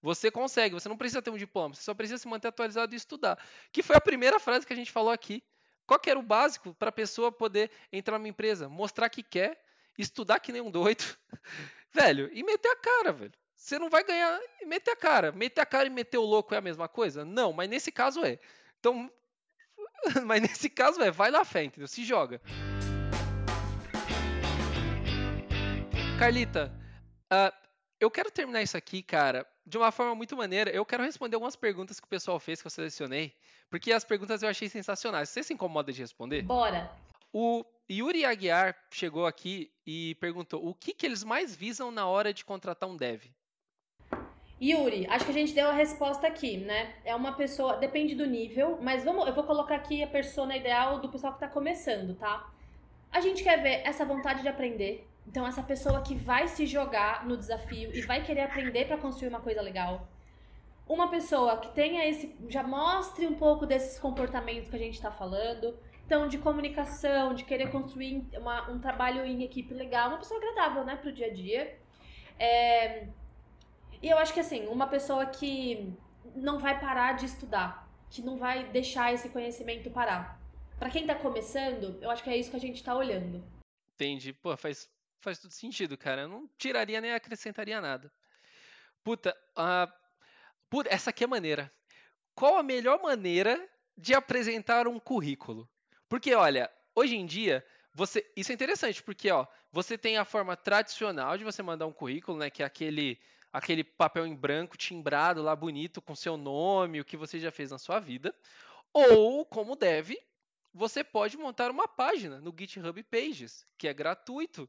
Você 0.00 0.30
consegue, 0.30 0.74
você 0.74 0.88
não 0.88 0.96
precisa 0.96 1.20
ter 1.20 1.30
um 1.30 1.36
diploma, 1.36 1.74
você 1.74 1.82
só 1.82 1.92
precisa 1.92 2.18
se 2.18 2.28
manter 2.28 2.48
atualizado 2.48 2.94
e 2.94 2.96
estudar. 2.96 3.38
Que 3.72 3.82
foi 3.82 3.96
a 3.96 4.00
primeira 4.00 4.38
frase 4.38 4.64
que 4.64 4.72
a 4.72 4.76
gente 4.76 4.92
falou 4.92 5.10
aqui. 5.10 5.42
Qual 5.84 5.98
que 5.98 6.10
era 6.10 6.18
o 6.18 6.22
básico 6.22 6.74
para 6.74 6.90
a 6.90 6.92
pessoa 6.92 7.32
poder 7.32 7.70
entrar 7.92 8.18
numa 8.18 8.28
empresa? 8.28 8.68
Mostrar 8.68 9.08
que 9.08 9.22
quer, 9.22 9.60
estudar 9.98 10.38
que 10.40 10.52
nem 10.52 10.60
um 10.60 10.70
doido, 10.70 11.04
velho, 11.92 12.30
e 12.32 12.42
meter 12.42 12.68
a 12.68 12.76
cara, 12.76 13.12
velho. 13.12 13.32
Você 13.54 13.78
não 13.78 13.88
vai 13.88 14.04
ganhar 14.04 14.38
e 14.60 14.66
meter 14.66 14.90
a 14.92 14.96
cara. 14.96 15.32
Meter 15.32 15.60
a 15.60 15.66
cara 15.66 15.86
e 15.86 15.90
meter 15.90 16.18
o 16.18 16.24
louco 16.24 16.54
é 16.54 16.58
a 16.58 16.60
mesma 16.60 16.88
coisa? 16.88 17.24
Não, 17.24 17.52
mas 17.52 17.68
nesse 17.68 17.90
caso 17.90 18.24
é. 18.24 18.38
Então, 18.78 19.10
Mas 20.24 20.42
nesse 20.42 20.68
caso, 20.68 21.00
é, 21.02 21.10
vai 21.10 21.30
na 21.30 21.44
fé, 21.44 21.64
entendeu? 21.64 21.88
Se 21.88 22.04
joga. 22.04 22.40
Carlita, 26.18 26.72
uh, 27.32 27.54
eu 28.00 28.10
quero 28.10 28.30
terminar 28.30 28.62
isso 28.62 28.76
aqui, 28.76 29.02
cara, 29.02 29.46
de 29.66 29.76
uma 29.76 29.90
forma 29.90 30.14
muito 30.14 30.36
maneira. 30.36 30.70
Eu 30.70 30.84
quero 30.84 31.02
responder 31.02 31.36
algumas 31.36 31.56
perguntas 31.56 32.00
que 32.00 32.06
o 32.06 32.10
pessoal 32.10 32.40
fez, 32.40 32.60
que 32.60 32.66
eu 32.66 32.70
selecionei, 32.70 33.34
porque 33.70 33.92
as 33.92 34.04
perguntas 34.04 34.42
eu 34.42 34.48
achei 34.48 34.68
sensacionais. 34.68 35.28
Você 35.28 35.42
se 35.42 35.52
incomoda 35.52 35.92
de 35.92 36.00
responder? 36.00 36.42
Bora! 36.42 36.90
O 37.32 37.64
Yuri 37.90 38.24
Aguiar 38.24 38.76
chegou 38.90 39.26
aqui 39.26 39.70
e 39.86 40.14
perguntou 40.16 40.66
o 40.66 40.74
que, 40.74 40.94
que 40.94 41.04
eles 41.04 41.22
mais 41.22 41.54
visam 41.54 41.90
na 41.90 42.06
hora 42.06 42.32
de 42.32 42.44
contratar 42.44 42.88
um 42.88 42.96
dev. 42.96 43.24
Yuri, 44.60 45.06
acho 45.10 45.24
que 45.26 45.30
a 45.30 45.34
gente 45.34 45.52
deu 45.52 45.68
a 45.68 45.72
resposta 45.72 46.26
aqui, 46.26 46.56
né? 46.56 46.94
É 47.04 47.14
uma 47.14 47.32
pessoa, 47.32 47.76
depende 47.76 48.14
do 48.14 48.26
nível, 48.26 48.78
mas 48.80 49.04
vamos, 49.04 49.26
eu 49.26 49.34
vou 49.34 49.44
colocar 49.44 49.74
aqui 49.74 50.02
a 50.02 50.06
persona 50.06 50.56
ideal 50.56 50.98
do 50.98 51.10
pessoal 51.10 51.34
que 51.34 51.40
tá 51.40 51.48
começando, 51.48 52.14
tá? 52.16 52.50
A 53.12 53.20
gente 53.20 53.42
quer 53.42 53.62
ver 53.62 53.82
essa 53.84 54.04
vontade 54.04 54.42
de 54.42 54.48
aprender. 54.48 55.06
Então, 55.26 55.46
essa 55.46 55.62
pessoa 55.62 56.00
que 56.02 56.14
vai 56.14 56.46
se 56.48 56.66
jogar 56.66 57.26
no 57.26 57.36
desafio 57.36 57.94
e 57.94 58.00
vai 58.02 58.22
querer 58.22 58.42
aprender 58.42 58.86
para 58.86 58.96
construir 58.96 59.28
uma 59.28 59.40
coisa 59.40 59.60
legal. 59.60 60.08
Uma 60.88 61.08
pessoa 61.08 61.56
que 61.58 61.74
tenha 61.74 62.08
esse. 62.08 62.34
já 62.48 62.62
mostre 62.62 63.26
um 63.26 63.34
pouco 63.34 63.66
desses 63.66 63.98
comportamentos 63.98 64.70
que 64.70 64.76
a 64.76 64.78
gente 64.78 64.94
está 64.94 65.10
falando. 65.10 65.76
Então, 66.06 66.28
de 66.28 66.38
comunicação, 66.38 67.34
de 67.34 67.44
querer 67.44 67.70
construir 67.72 68.24
uma, 68.34 68.70
um 68.70 68.78
trabalho 68.78 69.24
em 69.24 69.42
equipe 69.42 69.74
legal. 69.74 70.08
Uma 70.08 70.18
pessoa 70.18 70.38
agradável, 70.38 70.84
né, 70.84 70.94
pro 70.94 71.12
dia 71.12 71.26
a 71.26 71.32
dia. 71.32 71.76
É, 72.38 73.08
e 74.02 74.08
eu 74.08 74.18
acho 74.18 74.32
que 74.32 74.40
assim, 74.40 74.66
uma 74.66 74.86
pessoa 74.86 75.26
que 75.26 75.92
não 76.34 76.58
vai 76.58 76.78
parar 76.78 77.14
de 77.14 77.26
estudar, 77.26 77.88
que 78.10 78.22
não 78.22 78.36
vai 78.36 78.64
deixar 78.64 79.12
esse 79.12 79.28
conhecimento 79.28 79.90
parar. 79.90 80.40
Para 80.78 80.90
quem 80.90 81.06
tá 81.06 81.14
começando, 81.14 81.98
eu 82.02 82.10
acho 82.10 82.22
que 82.22 82.30
é 82.30 82.36
isso 82.36 82.50
que 82.50 82.56
a 82.56 82.60
gente 82.60 82.82
tá 82.82 82.94
olhando. 82.94 83.42
Entendi. 83.94 84.32
Pô, 84.32 84.56
faz, 84.56 84.90
faz 85.20 85.38
todo 85.38 85.50
sentido, 85.50 85.96
cara. 85.96 86.22
Eu 86.22 86.28
não 86.28 86.50
tiraria 86.58 87.00
nem 87.00 87.12
acrescentaria 87.12 87.80
nada. 87.80 88.12
Puta, 89.02 89.34
puta, 90.68 90.92
essa 90.92 91.10
aqui 91.10 91.24
é 91.24 91.26
maneira. 91.26 91.72
Qual 92.34 92.58
a 92.58 92.62
melhor 92.62 93.00
maneira 93.00 93.58
de 93.96 94.14
apresentar 94.14 94.86
um 94.86 94.98
currículo? 94.98 95.68
Porque, 96.08 96.34
olha, 96.34 96.70
hoje 96.94 97.16
em 97.16 97.24
dia, 97.24 97.64
você, 97.94 98.30
isso 98.36 98.52
é 98.52 98.54
interessante, 98.54 99.02
porque 99.02 99.30
ó, 99.30 99.46
você 99.72 99.96
tem 99.96 100.18
a 100.18 100.24
forma 100.24 100.54
tradicional 100.54 101.38
de 101.38 101.44
você 101.44 101.62
mandar 101.62 101.86
um 101.86 101.92
currículo, 101.92 102.36
né, 102.36 102.50
que 102.50 102.62
é 102.62 102.66
aquele 102.66 103.18
aquele 103.56 103.82
papel 103.82 104.26
em 104.26 104.34
branco 104.34 104.76
timbrado 104.76 105.42
lá 105.42 105.56
bonito 105.56 106.02
com 106.02 106.14
seu 106.14 106.36
nome, 106.36 107.00
o 107.00 107.04
que 107.04 107.16
você 107.16 107.40
já 107.40 107.50
fez 107.50 107.70
na 107.70 107.78
sua 107.78 107.98
vida, 107.98 108.34
ou 108.92 109.46
como 109.46 109.74
deve, 109.74 110.22
você 110.74 111.02
pode 111.02 111.38
montar 111.38 111.70
uma 111.70 111.88
página 111.88 112.38
no 112.38 112.54
GitHub 112.56 113.02
Pages, 113.04 113.66
que 113.78 113.88
é 113.88 113.94
gratuito. 113.94 114.68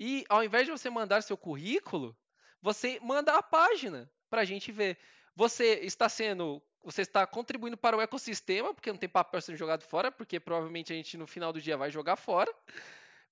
E 0.00 0.24
ao 0.30 0.42
invés 0.42 0.64
de 0.64 0.72
você 0.72 0.88
mandar 0.88 1.22
seu 1.22 1.36
currículo, 1.36 2.16
você 2.62 2.98
manda 3.02 3.34
a 3.34 3.42
página 3.42 4.10
para 4.30 4.40
a 4.40 4.44
gente 4.46 4.72
ver. 4.72 4.98
Você 5.36 5.80
está 5.82 6.08
sendo 6.08 6.62
você 6.82 7.02
está 7.02 7.26
contribuindo 7.26 7.76
para 7.76 7.96
o 7.96 8.00
ecossistema, 8.00 8.72
porque 8.72 8.90
não 8.90 8.98
tem 8.98 9.08
papel 9.08 9.40
sendo 9.40 9.56
jogado 9.56 9.82
fora, 9.82 10.10
porque 10.10 10.40
provavelmente 10.40 10.92
a 10.92 10.96
gente 10.96 11.16
no 11.18 11.26
final 11.26 11.52
do 11.52 11.60
dia 11.60 11.76
vai 11.76 11.90
jogar 11.90 12.16
fora. 12.16 12.52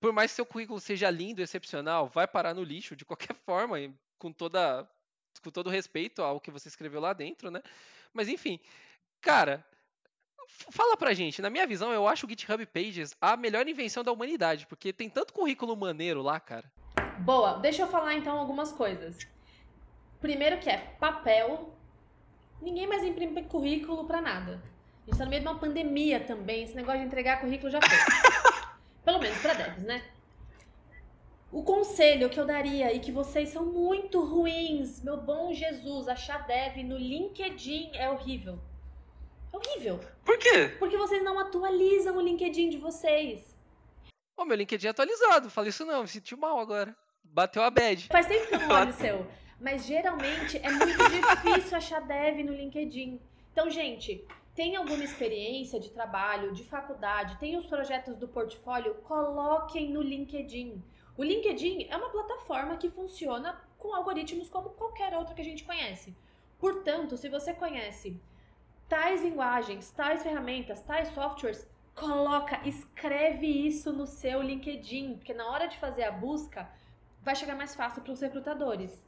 Por 0.00 0.12
mais 0.12 0.32
que 0.32 0.36
seu 0.36 0.46
currículo 0.46 0.80
seja 0.80 1.08
lindo, 1.10 1.40
excepcional, 1.40 2.08
vai 2.08 2.26
parar 2.26 2.54
no 2.54 2.62
lixo 2.62 2.94
de 2.94 3.04
qualquer 3.06 3.34
forma, 3.46 3.78
com 4.22 4.32
toda 4.32 4.88
com 5.42 5.50
todo 5.50 5.68
respeito 5.68 6.22
ao 6.22 6.40
que 6.40 6.50
você 6.50 6.68
escreveu 6.68 7.00
lá 7.00 7.12
dentro, 7.12 7.50
né? 7.50 7.60
Mas 8.12 8.28
enfim, 8.28 8.60
cara, 9.20 9.64
fala 10.70 10.96
pra 10.96 11.14
gente, 11.14 11.42
na 11.42 11.50
minha 11.50 11.66
visão, 11.66 11.92
eu 11.92 12.06
acho 12.06 12.26
o 12.26 12.28
GitHub 12.28 12.64
Pages 12.66 13.16
a 13.20 13.36
melhor 13.36 13.66
invenção 13.66 14.04
da 14.04 14.12
humanidade, 14.12 14.66
porque 14.66 14.92
tem 14.92 15.10
tanto 15.10 15.32
currículo 15.32 15.76
maneiro 15.76 16.22
lá, 16.22 16.38
cara. 16.38 16.70
Boa, 17.18 17.54
deixa 17.54 17.82
eu 17.82 17.88
falar 17.88 18.14
então 18.14 18.38
algumas 18.38 18.72
coisas. 18.72 19.18
Primeiro 20.20 20.60
que 20.60 20.70
é 20.70 20.78
papel 21.00 21.76
Ninguém 22.62 22.86
mais 22.86 23.02
imprime 23.02 23.42
currículo 23.42 24.04
para 24.04 24.20
nada. 24.20 24.62
A 25.02 25.10
gente 25.10 25.18
tá 25.18 25.24
no 25.24 25.30
meio 25.30 25.42
de 25.42 25.48
uma 25.48 25.58
pandemia 25.58 26.20
também. 26.20 26.62
Esse 26.62 26.76
negócio 26.76 27.00
de 27.00 27.06
entregar 27.06 27.40
currículo 27.40 27.68
já 27.68 27.80
foi. 27.82 27.90
Pelo 29.04 29.18
menos 29.18 29.36
para 29.38 29.54
devs, 29.54 29.82
né? 29.82 30.00
O 31.52 31.62
conselho 31.62 32.30
que 32.30 32.40
eu 32.40 32.46
daria, 32.46 32.94
e 32.94 32.98
que 32.98 33.12
vocês 33.12 33.50
são 33.50 33.66
muito 33.66 34.24
ruins, 34.24 35.02
meu 35.02 35.18
bom 35.18 35.52
Jesus, 35.52 36.08
achar 36.08 36.46
dev 36.46 36.78
no 36.78 36.96
LinkedIn 36.96 37.90
é 37.92 38.08
horrível. 38.08 38.58
É 39.52 39.56
horrível. 39.58 40.00
Por 40.24 40.38
quê? 40.38 40.74
Porque 40.78 40.96
vocês 40.96 41.22
não 41.22 41.38
atualizam 41.38 42.16
o 42.16 42.22
LinkedIn 42.22 42.70
de 42.70 42.78
vocês. 42.78 43.54
Ô, 44.34 44.46
meu 44.46 44.56
LinkedIn 44.56 44.86
é 44.86 44.90
atualizado. 44.90 45.50
Falei 45.50 45.68
isso 45.68 45.84
não, 45.84 46.00
me 46.00 46.08
senti 46.08 46.34
mal 46.34 46.58
agora. 46.58 46.96
Bateu 47.22 47.62
a 47.62 47.70
bad. 47.70 48.08
Faz 48.08 48.26
tempo 48.26 48.48
que 48.48 48.54
eu 48.54 48.60
não 48.60 48.74
olho 48.74 48.88
o 48.88 48.94
seu. 48.94 49.26
Mas 49.60 49.84
geralmente 49.84 50.56
é 50.56 50.70
muito 50.70 50.96
difícil 51.10 51.76
achar 51.76 52.00
dev 52.00 52.46
no 52.46 52.54
LinkedIn. 52.54 53.20
Então, 53.52 53.68
gente, 53.68 54.26
tem 54.54 54.74
alguma 54.74 55.04
experiência 55.04 55.78
de 55.78 55.90
trabalho, 55.90 56.54
de 56.54 56.64
faculdade, 56.64 57.36
tem 57.38 57.58
os 57.58 57.66
projetos 57.66 58.16
do 58.16 58.26
portfólio, 58.26 58.94
coloquem 59.04 59.90
no 59.90 60.00
LinkedIn. 60.00 60.82
O 61.16 61.22
LinkedIn 61.22 61.88
é 61.90 61.96
uma 61.96 62.08
plataforma 62.08 62.76
que 62.76 62.90
funciona 62.90 63.60
com 63.78 63.94
algoritmos 63.94 64.48
como 64.48 64.70
qualquer 64.70 65.14
outra 65.14 65.34
que 65.34 65.42
a 65.42 65.44
gente 65.44 65.64
conhece. 65.64 66.16
Portanto, 66.58 67.16
se 67.16 67.28
você 67.28 67.52
conhece 67.52 68.20
tais 68.88 69.22
linguagens, 69.22 69.90
tais 69.90 70.22
ferramentas, 70.22 70.82
tais 70.82 71.08
softwares, 71.08 71.68
coloca, 71.94 72.60
escreve 72.66 73.46
isso 73.46 73.92
no 73.92 74.06
seu 74.06 74.40
LinkedIn, 74.40 75.16
porque 75.16 75.34
na 75.34 75.50
hora 75.50 75.66
de 75.66 75.78
fazer 75.78 76.04
a 76.04 76.12
busca 76.12 76.70
vai 77.22 77.36
chegar 77.36 77.56
mais 77.56 77.74
fácil 77.74 78.02
para 78.02 78.12
os 78.12 78.20
recrutadores. 78.20 79.02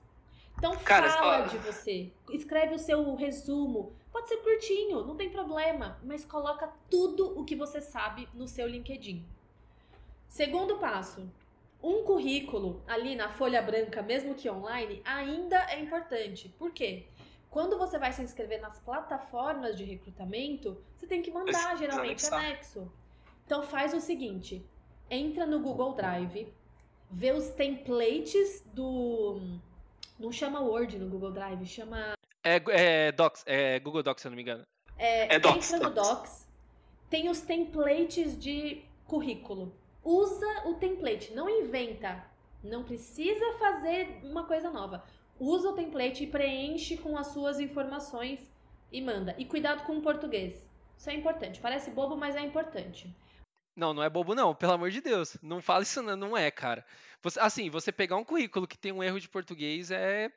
Então 0.57 0.77
Cara, 0.79 1.11
fala 1.11 1.47
de 1.47 1.59
você, 1.59 2.13
escreve 2.31 2.75
o 2.75 2.79
seu 2.79 3.15
resumo. 3.15 3.93
Pode 4.13 4.29
ser 4.29 4.37
curtinho, 4.39 5.05
não 5.05 5.17
tem 5.17 5.31
problema, 5.31 5.99
mas 6.03 6.25
coloca 6.25 6.73
tudo 6.89 7.39
o 7.39 7.45
que 7.45 7.57
você 7.57 7.81
sabe 7.81 8.29
no 8.33 8.47
seu 8.47 8.69
LinkedIn. 8.69 9.27
Segundo 10.29 10.79
passo, 10.79 11.29
um 11.85 12.03
currículo 12.03 12.83
ali 12.87 13.15
na 13.15 13.29
folha 13.29 13.61
branca, 13.61 14.01
mesmo 14.01 14.35
que 14.35 14.49
online, 14.49 15.03
ainda 15.05 15.57
é 15.71 15.79
importante. 15.79 16.49
Por 16.59 16.73
quê? 16.73 17.05
Quando 17.51 17.79
você 17.79 17.99
vai 17.99 18.11
se 18.11 18.23
inscrever 18.23 18.61
nas 18.61 18.79
plataformas 18.81 19.77
de 19.77 19.85
recrutamento, 19.85 20.83
você 20.97 21.07
tem 21.07 21.21
que 21.21 21.31
mandar 21.31 21.77
geralmente 21.77 22.27
anexo. 22.27 22.91
Então 23.45 23.63
faz 23.63 23.93
o 23.93 24.01
seguinte, 24.01 24.65
entra 25.11 25.45
no 25.47 25.61
Google 25.61 25.93
Drive, 25.93 26.49
vê 27.11 27.33
os 27.33 27.51
templates 27.51 28.65
do 28.73 29.41
não 30.19 30.33
chama 30.33 30.61
Word 30.61 30.99
no 30.99 31.09
Google 31.09 31.33
Drive, 31.33 31.67
chama. 31.67 32.15
É, 32.43 32.63
é 32.69 33.13
Docs, 33.13 33.45
é 33.47 33.79
Google 33.79 34.03
Docs, 34.03 34.23
se 34.23 34.27
eu 34.27 34.31
não 34.31 34.37
me 34.37 34.43
engano. 34.43 34.65
É, 34.97 35.35
é 35.35 35.39
Docs. 35.39 35.75
Entra 35.75 35.89
no 35.89 35.95
Docs, 35.95 36.49
tem 37.11 37.29
os 37.29 37.43
templates 37.43 38.41
de 38.41 38.83
currículo. 39.07 39.84
Usa 40.05 40.69
o 40.69 40.75
template, 40.75 41.33
não 41.33 41.49
inventa. 41.49 42.23
Não 42.63 42.85
precisa 42.85 43.59
fazer 43.59 44.21
uma 44.23 44.45
coisa 44.45 44.71
nova. 44.71 45.03
Usa 45.39 45.71
o 45.71 45.75
template 45.75 46.25
e 46.25 46.27
preenche 46.27 46.97
com 46.97 47.17
as 47.17 47.29
suas 47.29 47.59
informações 47.59 48.41
e 48.93 49.01
manda. 49.01 49.35
E 49.39 49.45
cuidado 49.45 49.85
com 49.85 49.97
o 49.97 50.03
português. 50.03 50.63
Isso 50.97 51.11
é 51.11 51.15
importante. 51.15 51.61
Parece 51.61 51.91
bobo, 51.91 52.17
mas 52.17 52.37
é 52.37 52.41
importante. 52.41 53.15
Não, 53.75 53.93
não 53.93 54.03
é 54.03 54.11
bobo 54.11 54.35
não, 54.35 54.55
pelo 54.55 54.73
amor 54.73 54.91
de 54.91 55.01
Deus. 55.01 55.37
Não 55.43 55.61
fala 55.61 55.83
isso 55.83 56.01
não, 56.03 56.15
não 56.17 56.37
é, 56.37 56.51
cara. 56.51 56.85
Você, 57.23 57.41
assim, 57.41 57.71
você 57.71 57.91
pegar 57.91 58.17
um 58.17 58.25
currículo 58.25 58.69
que 58.69 58.79
tem 58.79 58.93
um 58.93 59.03
erro 59.03 59.19
de 59.19 59.29
português 59.29 59.91
é 59.91 60.31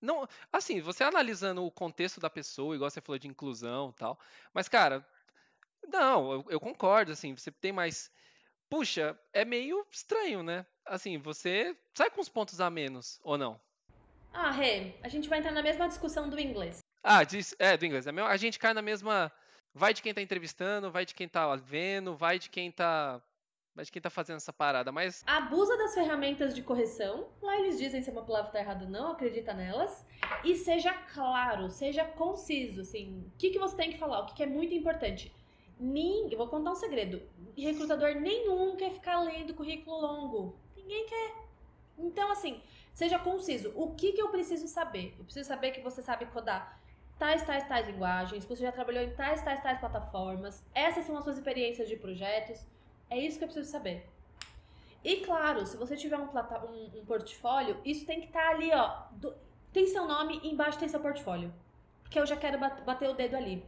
não, 0.00 0.28
assim, 0.52 0.82
você 0.82 1.02
analisando 1.02 1.64
o 1.64 1.70
contexto 1.70 2.20
da 2.20 2.28
pessoa, 2.28 2.74
igual 2.74 2.90
você 2.90 3.00
falou 3.00 3.18
de 3.18 3.26
inclusão, 3.26 3.90
tal. 3.92 4.18
Mas 4.52 4.68
cara, 4.68 5.06
não, 5.88 6.32
eu, 6.32 6.44
eu 6.50 6.60
concordo, 6.60 7.12
assim, 7.12 7.34
você 7.34 7.50
tem 7.50 7.72
mais 7.72 8.10
Puxa, 8.74 9.16
é 9.32 9.44
meio 9.44 9.86
estranho, 9.88 10.42
né? 10.42 10.66
Assim, 10.84 11.16
você 11.16 11.76
sai 11.96 12.10
com 12.10 12.20
os 12.20 12.28
pontos 12.28 12.60
a 12.60 12.68
menos 12.68 13.20
ou 13.22 13.38
não? 13.38 13.60
Ah, 14.32 14.50
Rê, 14.50 14.96
a 15.00 15.06
gente 15.06 15.28
vai 15.28 15.38
entrar 15.38 15.52
na 15.52 15.62
mesma 15.62 15.86
discussão 15.86 16.28
do 16.28 16.40
inglês. 16.40 16.80
Ah, 17.00 17.22
diz, 17.22 17.54
é, 17.60 17.76
do 17.76 17.86
inglês. 17.86 18.04
É 18.08 18.10
a 18.10 18.36
gente 18.36 18.58
cai 18.58 18.74
na 18.74 18.82
mesma 18.82 19.30
Vai 19.72 19.94
de 19.94 20.02
quem 20.02 20.10
está 20.10 20.20
entrevistando, 20.20 20.90
vai 20.90 21.06
de 21.06 21.14
quem 21.14 21.28
está 21.28 21.54
vendo, 21.54 22.16
vai 22.16 22.36
de 22.40 22.50
quem 22.50 22.68
está 22.68 23.22
vai 23.76 23.84
de 23.84 23.92
quem 23.92 24.02
tá 24.02 24.10
fazendo 24.10 24.36
essa 24.36 24.52
parada, 24.52 24.90
mas... 24.90 25.22
Abusa 25.26 25.76
das 25.76 25.94
ferramentas 25.94 26.54
de 26.54 26.62
correção, 26.62 27.28
lá 27.42 27.56
eles 27.58 27.78
dizem 27.78 28.02
se 28.02 28.10
uma 28.10 28.24
palavra 28.24 28.50
tá 28.50 28.60
errada 28.60 28.84
ou 28.84 28.90
não, 28.90 29.12
acredita 29.12 29.52
nelas, 29.52 30.04
e 30.44 30.54
seja 30.56 30.92
claro, 31.12 31.68
seja 31.68 32.04
conciso, 32.04 32.82
assim, 32.82 33.24
o 33.34 33.36
que, 33.36 33.50
que 33.50 33.58
você 33.58 33.76
tem 33.76 33.90
que 33.90 33.98
falar, 33.98 34.20
o 34.20 34.26
que, 34.26 34.34
que 34.34 34.42
é 34.44 34.46
muito 34.46 34.74
importante. 34.74 35.32
Eu 36.30 36.38
vou 36.38 36.48
contar 36.48 36.72
um 36.72 36.76
segredo, 36.76 37.22
recrutador 37.56 38.14
nenhum 38.14 38.76
quer 38.76 38.92
ficar 38.92 39.20
lendo 39.20 39.54
currículo 39.54 40.00
longo, 40.00 40.56
ninguém 40.76 41.06
quer. 41.06 41.44
Então, 41.98 42.30
assim, 42.30 42.60
seja 42.92 43.18
conciso, 43.18 43.72
o 43.74 43.94
que, 43.94 44.12
que 44.12 44.22
eu 44.22 44.28
preciso 44.28 44.66
saber? 44.68 45.14
Eu 45.18 45.24
preciso 45.24 45.48
saber 45.48 45.72
que 45.72 45.80
você 45.80 46.02
sabe 46.02 46.26
codar 46.26 46.80
tais, 47.18 47.44
tais, 47.44 47.66
tais 47.66 47.86
linguagens, 47.86 48.44
você 48.44 48.62
já 48.62 48.72
trabalhou 48.72 49.02
em 49.02 49.14
tais, 49.14 49.42
tais, 49.42 49.62
tais 49.62 49.78
plataformas, 49.78 50.64
essas 50.74 51.04
são 51.04 51.16
as 51.16 51.24
suas 51.24 51.36
experiências 51.36 51.88
de 51.88 51.96
projetos, 51.96 52.66
é 53.08 53.18
isso 53.18 53.38
que 53.38 53.44
eu 53.44 53.48
preciso 53.48 53.70
saber. 53.70 54.08
E 55.02 55.16
claro, 55.16 55.66
se 55.66 55.76
você 55.76 55.96
tiver 55.96 56.16
um, 56.16 56.28
um, 56.28 57.00
um 57.00 57.04
portfólio, 57.04 57.78
isso 57.84 58.06
tem 58.06 58.20
que 58.20 58.26
estar 58.26 58.42
tá 58.42 58.50
ali, 58.50 58.70
ó, 58.72 59.02
do, 59.12 59.34
tem 59.72 59.86
seu 59.86 60.06
nome 60.06 60.40
e 60.42 60.50
embaixo 60.50 60.78
tem 60.78 60.88
seu 60.88 61.00
portfólio, 61.00 61.52
porque 62.02 62.18
eu 62.18 62.26
já 62.26 62.36
quero 62.36 62.58
bater 62.58 63.08
o 63.08 63.14
dedo 63.14 63.36
ali. 63.36 63.64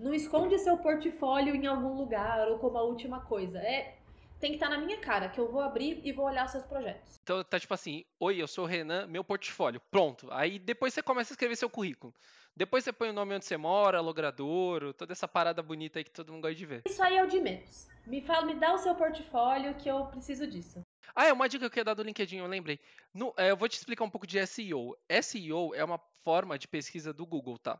Não 0.00 0.14
esconde 0.14 0.58
seu 0.58 0.78
portfólio 0.78 1.54
em 1.54 1.66
algum 1.66 1.92
lugar 1.92 2.48
ou 2.48 2.58
como 2.58 2.78
a 2.78 2.82
última 2.82 3.20
coisa. 3.20 3.58
É, 3.58 3.98
tem 4.40 4.50
que 4.50 4.56
estar 4.56 4.70
tá 4.70 4.78
na 4.78 4.82
minha 4.82 4.98
cara, 4.98 5.28
que 5.28 5.38
eu 5.38 5.52
vou 5.52 5.60
abrir 5.60 6.00
e 6.02 6.10
vou 6.10 6.24
olhar 6.24 6.48
seus 6.48 6.64
projetos. 6.64 7.20
Então 7.22 7.44
tá 7.44 7.60
tipo 7.60 7.74
assim, 7.74 8.02
oi, 8.18 8.40
eu 8.40 8.48
sou 8.48 8.64
o 8.64 8.66
Renan, 8.66 9.06
meu 9.06 9.22
portfólio, 9.22 9.78
pronto. 9.90 10.26
Aí 10.30 10.58
depois 10.58 10.94
você 10.94 11.02
começa 11.02 11.34
a 11.34 11.34
escrever 11.34 11.54
seu 11.54 11.68
currículo. 11.68 12.14
Depois 12.56 12.82
você 12.82 12.94
põe 12.94 13.10
o 13.10 13.12
nome 13.12 13.34
onde 13.34 13.44
você 13.44 13.58
mora, 13.58 14.00
logradouro, 14.00 14.94
toda 14.94 15.12
essa 15.12 15.28
parada 15.28 15.62
bonita 15.62 15.98
aí 15.98 16.04
que 16.04 16.10
todo 16.10 16.32
mundo 16.32 16.42
gosta 16.42 16.54
de 16.54 16.64
ver. 16.64 16.82
Isso 16.86 17.02
aí 17.02 17.18
é 17.18 17.22
o 17.22 17.28
de 17.28 17.38
menos. 17.38 17.86
Me 18.06 18.22
fala, 18.22 18.46
me 18.46 18.54
dá 18.54 18.72
o 18.72 18.78
seu 18.78 18.94
portfólio 18.94 19.74
que 19.74 19.88
eu 19.90 20.06
preciso 20.06 20.46
disso. 20.46 20.82
Ah, 21.14 21.26
é 21.26 21.32
uma 21.32 21.46
dica 21.46 21.60
que 21.60 21.66
eu 21.66 21.70
queria 21.70 21.84
dar 21.84 21.94
do 21.94 22.02
LinkedIn, 22.02 22.38
eu 22.38 22.46
lembrei. 22.46 22.80
No, 23.12 23.34
é, 23.36 23.50
eu 23.50 23.56
vou 23.56 23.68
te 23.68 23.76
explicar 23.76 24.04
um 24.04 24.10
pouco 24.10 24.26
de 24.26 24.44
SEO. 24.46 24.96
SEO 25.22 25.74
é 25.74 25.84
uma 25.84 26.00
forma 26.24 26.58
de 26.58 26.66
pesquisa 26.66 27.12
do 27.12 27.26
Google, 27.26 27.58
tá? 27.58 27.78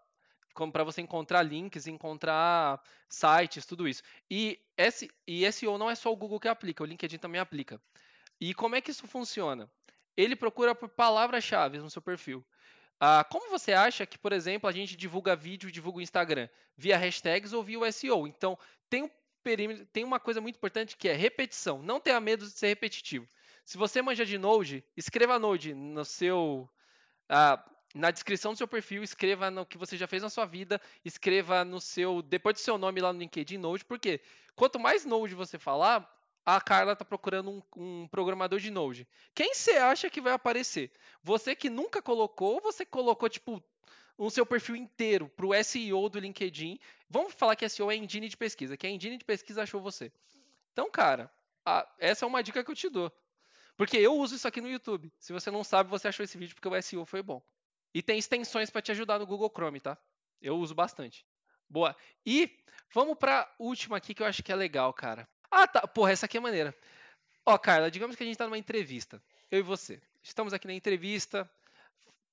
Como 0.55 0.73
para 0.73 0.85
você 0.85 1.01
encontrar 1.01 1.43
links, 1.43 1.87
encontrar 1.87 2.83
sites, 3.09 3.67
tudo 3.67 3.89
isso. 3.89 4.03
E, 4.31 4.61
S, 4.77 5.11
e 5.27 5.51
SEO 5.51 5.79
não 5.79 5.91
é 5.91 5.95
só 5.95 6.13
o 6.13 6.17
Google 6.17 6.41
que 6.41 6.49
aplica, 6.49 6.83
o 6.83 6.87
LinkedIn 6.87 7.19
também 7.19 7.41
aplica. 7.41 7.81
E 8.41 8.55
como 8.55 8.75
é 8.75 8.81
que 8.81 8.91
isso 8.91 9.07
funciona? 9.07 9.71
Ele 10.17 10.35
procura 10.35 10.75
por 10.75 10.89
palavras-chave 10.89 11.79
no 11.79 11.91
seu 11.91 12.03
perfil. 12.03 12.45
Ah, 12.99 13.25
como 13.25 13.51
você 13.51 13.73
acha 13.73 14.05
que, 14.05 14.19
por 14.19 14.33
exemplo, 14.33 14.69
a 14.69 14.73
gente 14.73 14.95
divulga 14.95 15.35
vídeo 15.35 15.73
divulga 15.73 15.99
o 15.99 16.03
Instagram? 16.03 16.49
Via 16.77 16.99
hashtags 16.99 17.55
ou 17.55 17.63
via 17.63 17.79
o 17.79 17.93
SEO? 17.93 18.27
Então, 18.27 18.59
tem, 18.91 19.05
um 19.05 19.11
perímetro, 19.43 19.87
tem 19.87 20.05
uma 20.05 20.21
coisa 20.21 20.41
muito 20.41 20.57
importante 20.57 20.97
que 20.97 21.09
é 21.09 21.15
repetição. 21.15 21.83
Não 21.83 21.99
tenha 21.99 22.21
medo 22.21 22.45
de 22.45 22.53
ser 22.53 22.69
repetitivo. 22.69 23.27
Se 23.65 23.79
você 23.79 24.03
manja 24.03 24.27
de 24.27 24.37
Node, 24.37 24.85
escreva 24.97 25.39
Node 25.39 25.73
no 25.73 26.05
seu, 26.05 26.69
ah, 27.29 27.65
na 27.95 28.11
descrição 28.11 28.53
do 28.53 28.57
seu 28.57 28.69
perfil, 28.69 29.03
escreva 29.03 29.51
no 29.51 29.67
que 29.67 29.79
você 29.79 29.97
já 29.97 30.07
fez 30.07 30.23
na 30.23 30.31
sua 30.31 30.47
vida, 30.47 30.81
escreva 31.05 31.65
no 31.65 31.81
seu, 31.81 32.23
depois 32.23 32.55
do 32.55 32.61
seu 32.61 32.79
nome 32.79 33.01
lá 33.01 33.13
no 33.13 33.19
LinkedIn 33.19 33.59
Node, 33.59 33.85
porque 33.85 34.21
quanto 34.55 34.79
mais 34.79 35.05
Node 35.05 35.35
você 35.35 35.59
falar, 35.59 36.09
a 36.45 36.61
Carla 36.61 36.97
tá 36.97 37.05
procurando 37.05 37.51
um, 37.51 37.63
um, 37.77 38.09
programador 38.09 38.59
de 38.59 38.71
Node. 38.71 39.07
Quem 39.35 39.55
você 39.55 39.73
acha 39.73 40.09
que 40.09 40.21
vai 40.21 40.33
aparecer? 40.33 40.91
Você 41.23 41.55
que 41.55 41.69
nunca 41.69 42.01
colocou, 42.01 42.55
ou 42.55 42.61
você 42.61 42.85
colocou 42.87 43.29
tipo 43.29 43.63
o 44.17 44.31
seu 44.31 44.45
perfil 44.45 44.77
inteiro 44.77 45.29
para 45.29 45.47
o 45.47 45.65
SEO 45.65 46.09
do 46.11 46.19
LinkedIn. 46.19 46.79
Vamos 47.09 47.33
falar 47.33 47.57
que 47.57 47.67
SEO 47.69 47.91
é 47.91 47.97
engine 47.97 48.29
de 48.29 48.37
pesquisa, 48.37 48.77
que 48.77 48.87
a 48.87 48.91
engine 48.91 49.17
de 49.17 49.25
pesquisa 49.25 49.63
achou 49.63 49.81
você. 49.81 50.13
Então, 50.73 50.91
cara, 50.91 51.31
a, 51.65 51.89
essa 51.99 52.25
é 52.25 52.29
uma 52.29 52.43
dica 52.43 52.63
que 52.63 52.71
eu 52.71 52.75
te 52.75 52.91
dou. 52.91 53.11
Porque 53.79 53.97
eu 53.97 54.15
uso 54.15 54.37
isso 54.37 54.47
aqui 54.47 54.61
no 54.61 54.69
YouTube. 54.69 55.11
Se 55.19 55.33
você 55.33 55.51
não 55.51 55.65
sabe, 55.65 55.89
você 55.89 56.09
achou 56.09 56.23
esse 56.23 56.37
vídeo 56.37 56.55
porque 56.55 56.69
o 56.69 56.83
SEO 56.83 57.07
foi 57.07 57.23
bom. 57.23 57.43
E 57.95 58.03
tem 58.03 58.19
extensões 58.19 58.71
para 58.71 58.83
te 58.83 58.93
ajudar 58.93 59.19
no 59.19 59.27
Google 59.27 59.51
Chrome, 59.51 59.81
tá? 59.81 59.99
Eu 60.41 60.57
uso 60.57 60.75
bastante. 60.75 61.27
Boa. 61.69 61.97
E 62.25 62.51
vamos 62.93 63.17
para 63.19 63.53
última 63.59 63.97
aqui 63.97 64.15
que 64.15 64.23
eu 64.23 64.27
acho 64.27 64.43
que 64.43 64.53
é 64.53 64.57
legal, 64.57 64.93
cara. 64.93 65.29
Ah, 65.51 65.67
tá. 65.67 65.87
Porra, 65.87 66.13
essa 66.13 66.27
aqui 66.27 66.37
é 66.37 66.41
maneira. 66.41 66.75
Ó, 67.45 67.57
Carla, 67.59 67.91
digamos 67.91 68.17
que 68.17 68.23
a 68.23 68.27
gente 68.27 68.35
está 68.35 68.45
numa 68.45 68.59
entrevista. 68.59 69.23
Eu 69.51 69.61
e 69.61 69.63
você. 69.63 70.01
Estamos 70.23 70.53
aqui 70.53 70.67
na 70.67 70.75
entrevista. 70.75 71.51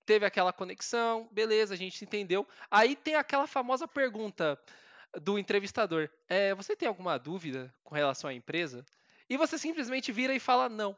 Teve 0.06 0.26
aquela 0.26 0.54
conexão, 0.54 1.28
beleza, 1.32 1.74
a 1.74 1.78
gente 1.78 2.04
entendeu. 2.04 2.48
Aí 2.72 2.96
tem 2.96 3.16
aquela 3.16 3.46
famosa 3.46 3.88
pergunta 3.88 4.60
do 5.22 5.38
entrevistador: 5.38 6.10
é, 6.30 6.54
Você 6.56 6.76
tem 6.76 6.88
alguma 6.88 7.18
dúvida 7.18 7.74
com 7.84 7.96
relação 7.96 8.30
à 8.30 8.34
empresa? 8.34 8.86
E 9.30 9.36
você 9.36 9.58
simplesmente 9.58 10.12
vira 10.12 10.34
e 10.34 10.40
fala 10.40 10.70
não. 10.70 10.98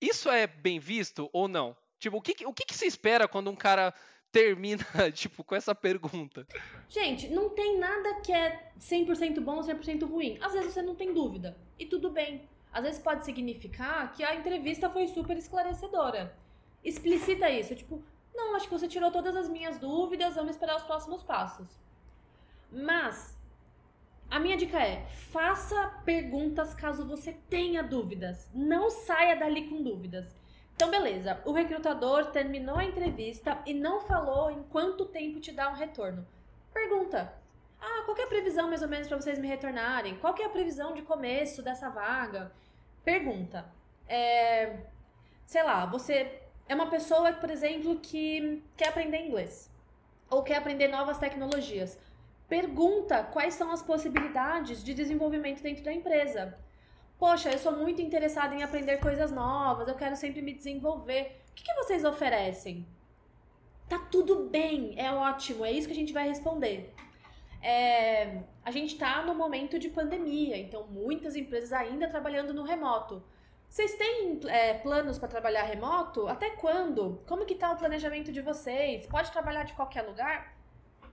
Isso 0.00 0.30
é 0.30 0.46
bem 0.46 0.78
visto 0.78 1.28
ou 1.32 1.48
não? 1.48 1.76
Tipo, 2.04 2.18
o 2.18 2.20
que, 2.20 2.44
o 2.44 2.52
que, 2.52 2.66
que 2.66 2.74
se 2.74 2.84
espera 2.84 3.26
quando 3.26 3.50
um 3.50 3.56
cara 3.56 3.94
termina, 4.30 4.84
tipo, 5.10 5.42
com 5.42 5.56
essa 5.56 5.74
pergunta? 5.74 6.46
Gente, 6.86 7.28
não 7.28 7.48
tem 7.48 7.78
nada 7.78 8.20
que 8.20 8.30
é 8.30 8.72
100% 8.78 9.40
bom 9.40 9.56
ou 9.56 9.62
100% 9.62 10.06
ruim. 10.06 10.36
Às 10.42 10.52
vezes 10.52 10.74
você 10.74 10.82
não 10.82 10.94
tem 10.94 11.14
dúvida. 11.14 11.56
E 11.78 11.86
tudo 11.86 12.10
bem. 12.10 12.46
Às 12.70 12.82
vezes 12.82 13.00
pode 13.00 13.24
significar 13.24 14.12
que 14.12 14.22
a 14.22 14.34
entrevista 14.34 14.90
foi 14.90 15.06
super 15.06 15.34
esclarecedora. 15.38 16.36
Explicita 16.84 17.48
isso. 17.48 17.74
Tipo, 17.74 18.04
não, 18.34 18.54
acho 18.54 18.68
que 18.68 18.74
você 18.78 18.86
tirou 18.86 19.10
todas 19.10 19.34
as 19.34 19.48
minhas 19.48 19.78
dúvidas, 19.78 20.34
vamos 20.34 20.50
esperar 20.50 20.76
os 20.76 20.82
próximos 20.82 21.22
passos. 21.22 21.68
Mas, 22.70 23.34
a 24.30 24.38
minha 24.38 24.58
dica 24.58 24.78
é: 24.78 25.06
faça 25.30 26.02
perguntas 26.04 26.74
caso 26.74 27.06
você 27.06 27.32
tenha 27.48 27.82
dúvidas. 27.82 28.50
Não 28.52 28.90
saia 28.90 29.36
dali 29.36 29.70
com 29.70 29.82
dúvidas. 29.82 30.43
Então, 30.74 30.90
beleza. 30.90 31.40
O 31.44 31.52
recrutador 31.52 32.26
terminou 32.26 32.76
a 32.76 32.84
entrevista 32.84 33.58
e 33.64 33.72
não 33.72 34.00
falou 34.00 34.50
em 34.50 34.62
quanto 34.64 35.06
tempo 35.06 35.40
te 35.40 35.52
dá 35.52 35.70
um 35.70 35.74
retorno. 35.74 36.26
Pergunta. 36.72 37.32
Ah, 37.80 38.02
qual 38.04 38.16
é 38.16 38.22
a 38.22 38.26
previsão 38.26 38.68
mais 38.68 38.82
ou 38.82 38.88
menos 38.88 39.06
para 39.06 39.20
vocês 39.20 39.38
me 39.38 39.46
retornarem? 39.46 40.16
Qual 40.18 40.34
é 40.38 40.44
a 40.44 40.48
previsão 40.48 40.94
de 40.94 41.02
começo 41.02 41.62
dessa 41.62 41.90
vaga? 41.90 42.50
Pergunta. 43.04 43.66
É, 44.08 44.78
sei 45.46 45.62
lá, 45.62 45.86
você 45.86 46.40
é 46.68 46.74
uma 46.74 46.88
pessoa, 46.88 47.32
por 47.34 47.50
exemplo, 47.50 47.96
que 48.00 48.62
quer 48.76 48.88
aprender 48.88 49.26
inglês 49.26 49.70
ou 50.30 50.42
quer 50.42 50.56
aprender 50.56 50.88
novas 50.88 51.18
tecnologias. 51.18 51.98
Pergunta 52.48 53.22
quais 53.22 53.54
são 53.54 53.70
as 53.70 53.82
possibilidades 53.82 54.82
de 54.82 54.94
desenvolvimento 54.94 55.62
dentro 55.62 55.84
da 55.84 55.92
empresa. 55.92 56.58
Poxa, 57.24 57.50
eu 57.50 57.58
sou 57.58 57.72
muito 57.72 58.02
interessada 58.02 58.54
em 58.54 58.62
aprender 58.62 58.98
coisas 58.98 59.32
novas, 59.32 59.88
eu 59.88 59.94
quero 59.94 60.14
sempre 60.14 60.42
me 60.42 60.52
desenvolver. 60.52 61.40
O 61.50 61.54
que, 61.54 61.64
que 61.64 61.72
vocês 61.72 62.04
oferecem? 62.04 62.86
Tá 63.88 63.98
tudo 63.98 64.50
bem, 64.50 64.92
é 64.98 65.10
ótimo, 65.10 65.64
é 65.64 65.72
isso 65.72 65.86
que 65.86 65.94
a 65.94 65.96
gente 65.96 66.12
vai 66.12 66.28
responder. 66.28 66.92
É, 67.62 68.42
a 68.62 68.70
gente 68.70 68.92
está 68.92 69.22
no 69.22 69.34
momento 69.34 69.78
de 69.78 69.88
pandemia, 69.88 70.58
então 70.58 70.86
muitas 70.86 71.34
empresas 71.34 71.72
ainda 71.72 72.10
trabalhando 72.10 72.52
no 72.52 72.62
remoto. 72.62 73.24
Vocês 73.70 73.94
têm 73.94 74.38
é, 74.46 74.74
planos 74.74 75.18
para 75.18 75.26
trabalhar 75.26 75.62
remoto? 75.62 76.28
Até 76.28 76.50
quando? 76.50 77.22
Como 77.26 77.46
que 77.46 77.54
tá 77.54 77.72
o 77.72 77.78
planejamento 77.78 78.30
de 78.30 78.42
vocês? 78.42 79.06
Pode 79.06 79.32
trabalhar 79.32 79.62
de 79.62 79.72
qualquer 79.72 80.02
lugar? 80.02 80.54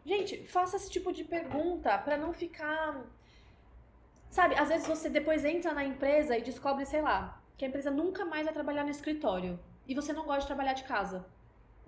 Gente, 0.05 0.45
faça 0.45 0.75
esse 0.75 0.89
tipo 0.89 1.13
de 1.13 1.23
pergunta 1.23 1.97
para 1.99 2.17
não 2.17 2.33
ficar 2.33 3.01
Sabe, 4.31 4.55
às 4.55 4.69
vezes 4.69 4.87
você 4.87 5.09
depois 5.09 5.43
entra 5.43 5.73
na 5.73 5.83
empresa 5.83 6.37
e 6.37 6.41
descobre, 6.41 6.85
sei 6.85 7.01
lá, 7.01 7.37
que 7.57 7.65
a 7.65 7.67
empresa 7.67 7.91
nunca 7.91 8.23
mais 8.23 8.45
vai 8.45 8.53
trabalhar 8.53 8.85
no 8.85 8.89
escritório 8.89 9.59
e 9.85 9.93
você 9.93 10.13
não 10.13 10.23
gosta 10.23 10.41
de 10.41 10.47
trabalhar 10.47 10.71
de 10.71 10.85
casa. 10.85 11.25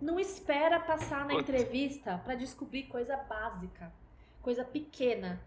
Não 0.01 0.19
espera 0.19 0.77
passar 0.77 1.25
na 1.25 1.35
entrevista 1.35 2.17
para 2.17 2.35
descobrir 2.35 2.83
coisa 2.83 3.15
básica, 3.15 3.93
coisa 4.41 4.65
pequena. 4.65 5.41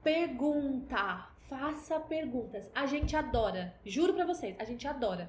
Pergunta, 0.00 1.28
faça 1.48 1.98
perguntas. 1.98 2.70
A 2.72 2.86
gente 2.86 3.16
adora, 3.16 3.74
juro 3.84 4.14
para 4.14 4.24
vocês, 4.24 4.54
a 4.60 4.64
gente 4.64 4.86
adora. 4.86 5.28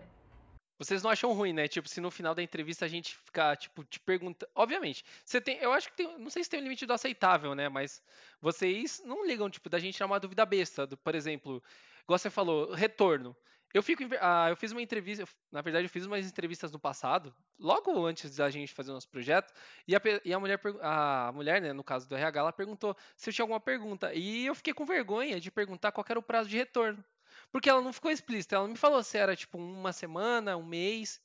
Vocês 0.79 1.03
não 1.03 1.11
acham 1.11 1.33
ruim, 1.33 1.51
né? 1.51 1.67
Tipo, 1.67 1.89
se 1.89 1.99
no 1.99 2.09
final 2.09 2.33
da 2.33 2.41
entrevista 2.41 2.85
a 2.85 2.87
gente 2.87 3.13
ficar, 3.17 3.57
tipo, 3.57 3.83
te 3.83 3.99
pergunta. 3.99 4.47
Obviamente, 4.55 5.03
você 5.25 5.41
tem. 5.41 5.57
Eu 5.57 5.73
acho 5.73 5.89
que 5.89 5.97
tem. 5.97 6.17
Não 6.17 6.29
sei 6.29 6.41
se 6.41 6.49
tem 6.49 6.61
um 6.61 6.63
limite 6.63 6.85
do 6.85 6.93
aceitável, 6.93 7.53
né? 7.53 7.67
Mas 7.67 8.01
vocês 8.41 9.01
não 9.03 9.27
ligam, 9.27 9.49
tipo, 9.49 9.69
da 9.69 9.77
gente 9.77 9.95
tirar 9.95 10.05
uma 10.05 10.19
dúvida 10.21 10.45
besta. 10.45 10.87
Do, 10.87 10.95
por 10.95 11.13
exemplo, 11.15 11.61
igual 12.01 12.17
você 12.17 12.29
falou, 12.29 12.71
retorno. 12.73 13.35
Eu 13.73 13.83
fico. 13.83 14.03
Ah, 14.21 14.47
eu 14.49 14.55
fiz 14.55 14.71
uma 14.71 14.81
entrevista. 14.81 15.27
Na 15.51 15.61
verdade, 15.61 15.85
eu 15.85 15.89
fiz 15.89 16.05
umas 16.05 16.25
entrevistas 16.25 16.71
no 16.71 16.79
passado, 16.79 17.35
logo 17.59 18.05
antes 18.05 18.37
da 18.37 18.49
gente 18.49 18.73
fazer 18.73 18.91
o 18.91 18.93
nosso 18.93 19.09
projeto. 19.09 19.53
E 19.85 19.93
a, 19.97 20.01
e 20.23 20.33
a 20.33 20.39
mulher, 20.39 20.61
a 20.81 21.31
mulher, 21.33 21.61
né, 21.61 21.73
no 21.73 21.83
caso 21.83 22.07
do 22.07 22.15
RH, 22.15 22.39
ela 22.39 22.53
perguntou 22.53 22.95
se 23.17 23.29
eu 23.29 23.33
tinha 23.33 23.43
alguma 23.43 23.59
pergunta. 23.59 24.13
E 24.13 24.45
eu 24.45 24.55
fiquei 24.55 24.73
com 24.73 24.85
vergonha 24.85 25.41
de 25.41 25.51
perguntar 25.51 25.91
qual 25.91 26.05
era 26.09 26.17
o 26.17 26.23
prazo 26.23 26.47
de 26.49 26.55
retorno. 26.57 27.03
Porque 27.51 27.69
ela 27.69 27.81
não 27.81 27.93
ficou 27.93 28.11
explícita. 28.11 28.55
Ela 28.55 28.65
não 28.65 28.73
me 28.73 28.77
falou 28.77 29.01
se 29.03 29.17
era 29.17 29.35
tipo 29.35 29.57
uma 29.57 29.91
semana, 29.91 30.57
um 30.57 30.65
mês. 30.65 31.21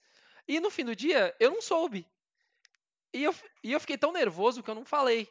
E 0.46 0.60
no 0.60 0.70
fim 0.70 0.84
do 0.84 0.96
dia, 0.96 1.34
eu 1.38 1.50
não 1.50 1.62
soube. 1.62 2.06
E 3.12 3.22
eu, 3.22 3.34
e 3.62 3.72
eu 3.72 3.80
fiquei 3.80 3.96
tão 3.96 4.12
nervoso 4.12 4.62
que 4.62 4.70
eu 4.70 4.74
não 4.74 4.84
falei. 4.84 5.28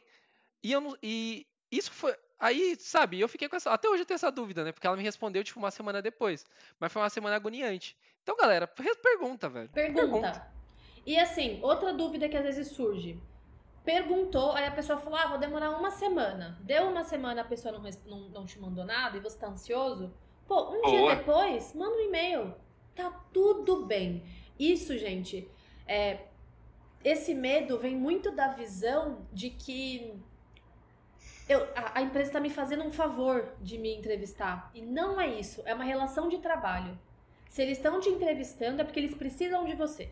E, 0.62 0.72
eu 0.72 0.80
não, 0.80 0.96
e 1.02 1.46
isso 1.70 1.92
foi. 1.92 2.16
Aí, 2.38 2.76
sabe, 2.76 3.20
eu 3.20 3.28
fiquei 3.28 3.48
com 3.48 3.56
essa. 3.56 3.70
Até 3.70 3.88
hoje 3.88 4.02
eu 4.02 4.06
tenho 4.06 4.16
essa 4.16 4.30
dúvida, 4.30 4.64
né? 4.64 4.72
Porque 4.72 4.86
ela 4.86 4.96
me 4.96 5.02
respondeu, 5.02 5.44
tipo, 5.44 5.58
uma 5.58 5.70
semana 5.70 6.00
depois. 6.00 6.46
Mas 6.80 6.92
foi 6.92 7.02
uma 7.02 7.10
semana 7.10 7.36
agoniante. 7.36 7.96
Então, 8.22 8.36
galera, 8.36 8.66
pergunta, 8.66 9.48
velho. 9.48 9.68
Pergunta. 9.68 10.02
pergunta. 10.02 10.54
E 11.06 11.18
assim, 11.18 11.60
outra 11.62 11.92
dúvida 11.92 12.28
que 12.28 12.36
às 12.36 12.42
vezes 12.42 12.68
surge. 12.68 13.20
Perguntou, 13.84 14.52
aí 14.52 14.66
a 14.66 14.70
pessoa 14.70 14.98
falou: 14.98 15.18
Ah, 15.18 15.26
vou 15.26 15.38
demorar 15.38 15.70
uma 15.70 15.90
semana. 15.90 16.58
Deu 16.62 16.88
uma 16.88 17.04
semana, 17.04 17.42
a 17.42 17.44
pessoa 17.44 17.78
não, 17.78 17.82
não, 18.06 18.28
não 18.30 18.46
te 18.46 18.58
mandou 18.58 18.84
nada 18.84 19.18
e 19.18 19.20
você 19.20 19.38
tá 19.38 19.48
ansioso. 19.48 20.12
Pô, 20.46 20.70
um 20.70 20.80
Boa. 20.80 20.90
dia 20.90 21.16
depois, 21.16 21.74
manda 21.74 21.96
um 21.96 22.00
e-mail. 22.00 22.54
Tá 22.94 23.10
tudo 23.32 23.86
bem. 23.86 24.22
Isso, 24.58 24.96
gente, 24.96 25.48
é, 25.86 26.26
esse 27.02 27.34
medo 27.34 27.78
vem 27.78 27.96
muito 27.96 28.30
da 28.30 28.48
visão 28.48 29.26
de 29.32 29.50
que 29.50 30.14
eu, 31.48 31.62
a, 31.74 31.98
a 31.98 32.02
empresa 32.02 32.30
está 32.30 32.40
me 32.40 32.50
fazendo 32.50 32.84
um 32.84 32.90
favor 32.90 33.54
de 33.60 33.78
me 33.78 33.94
entrevistar. 33.94 34.70
E 34.74 34.80
não 34.80 35.20
é 35.20 35.38
isso. 35.38 35.62
É 35.66 35.74
uma 35.74 35.84
relação 35.84 36.28
de 36.28 36.38
trabalho. 36.38 36.98
Se 37.48 37.62
eles 37.62 37.78
estão 37.78 38.00
te 38.00 38.08
entrevistando, 38.08 38.80
é 38.80 38.84
porque 38.84 38.98
eles 38.98 39.14
precisam 39.14 39.64
de 39.64 39.74
você. 39.74 40.10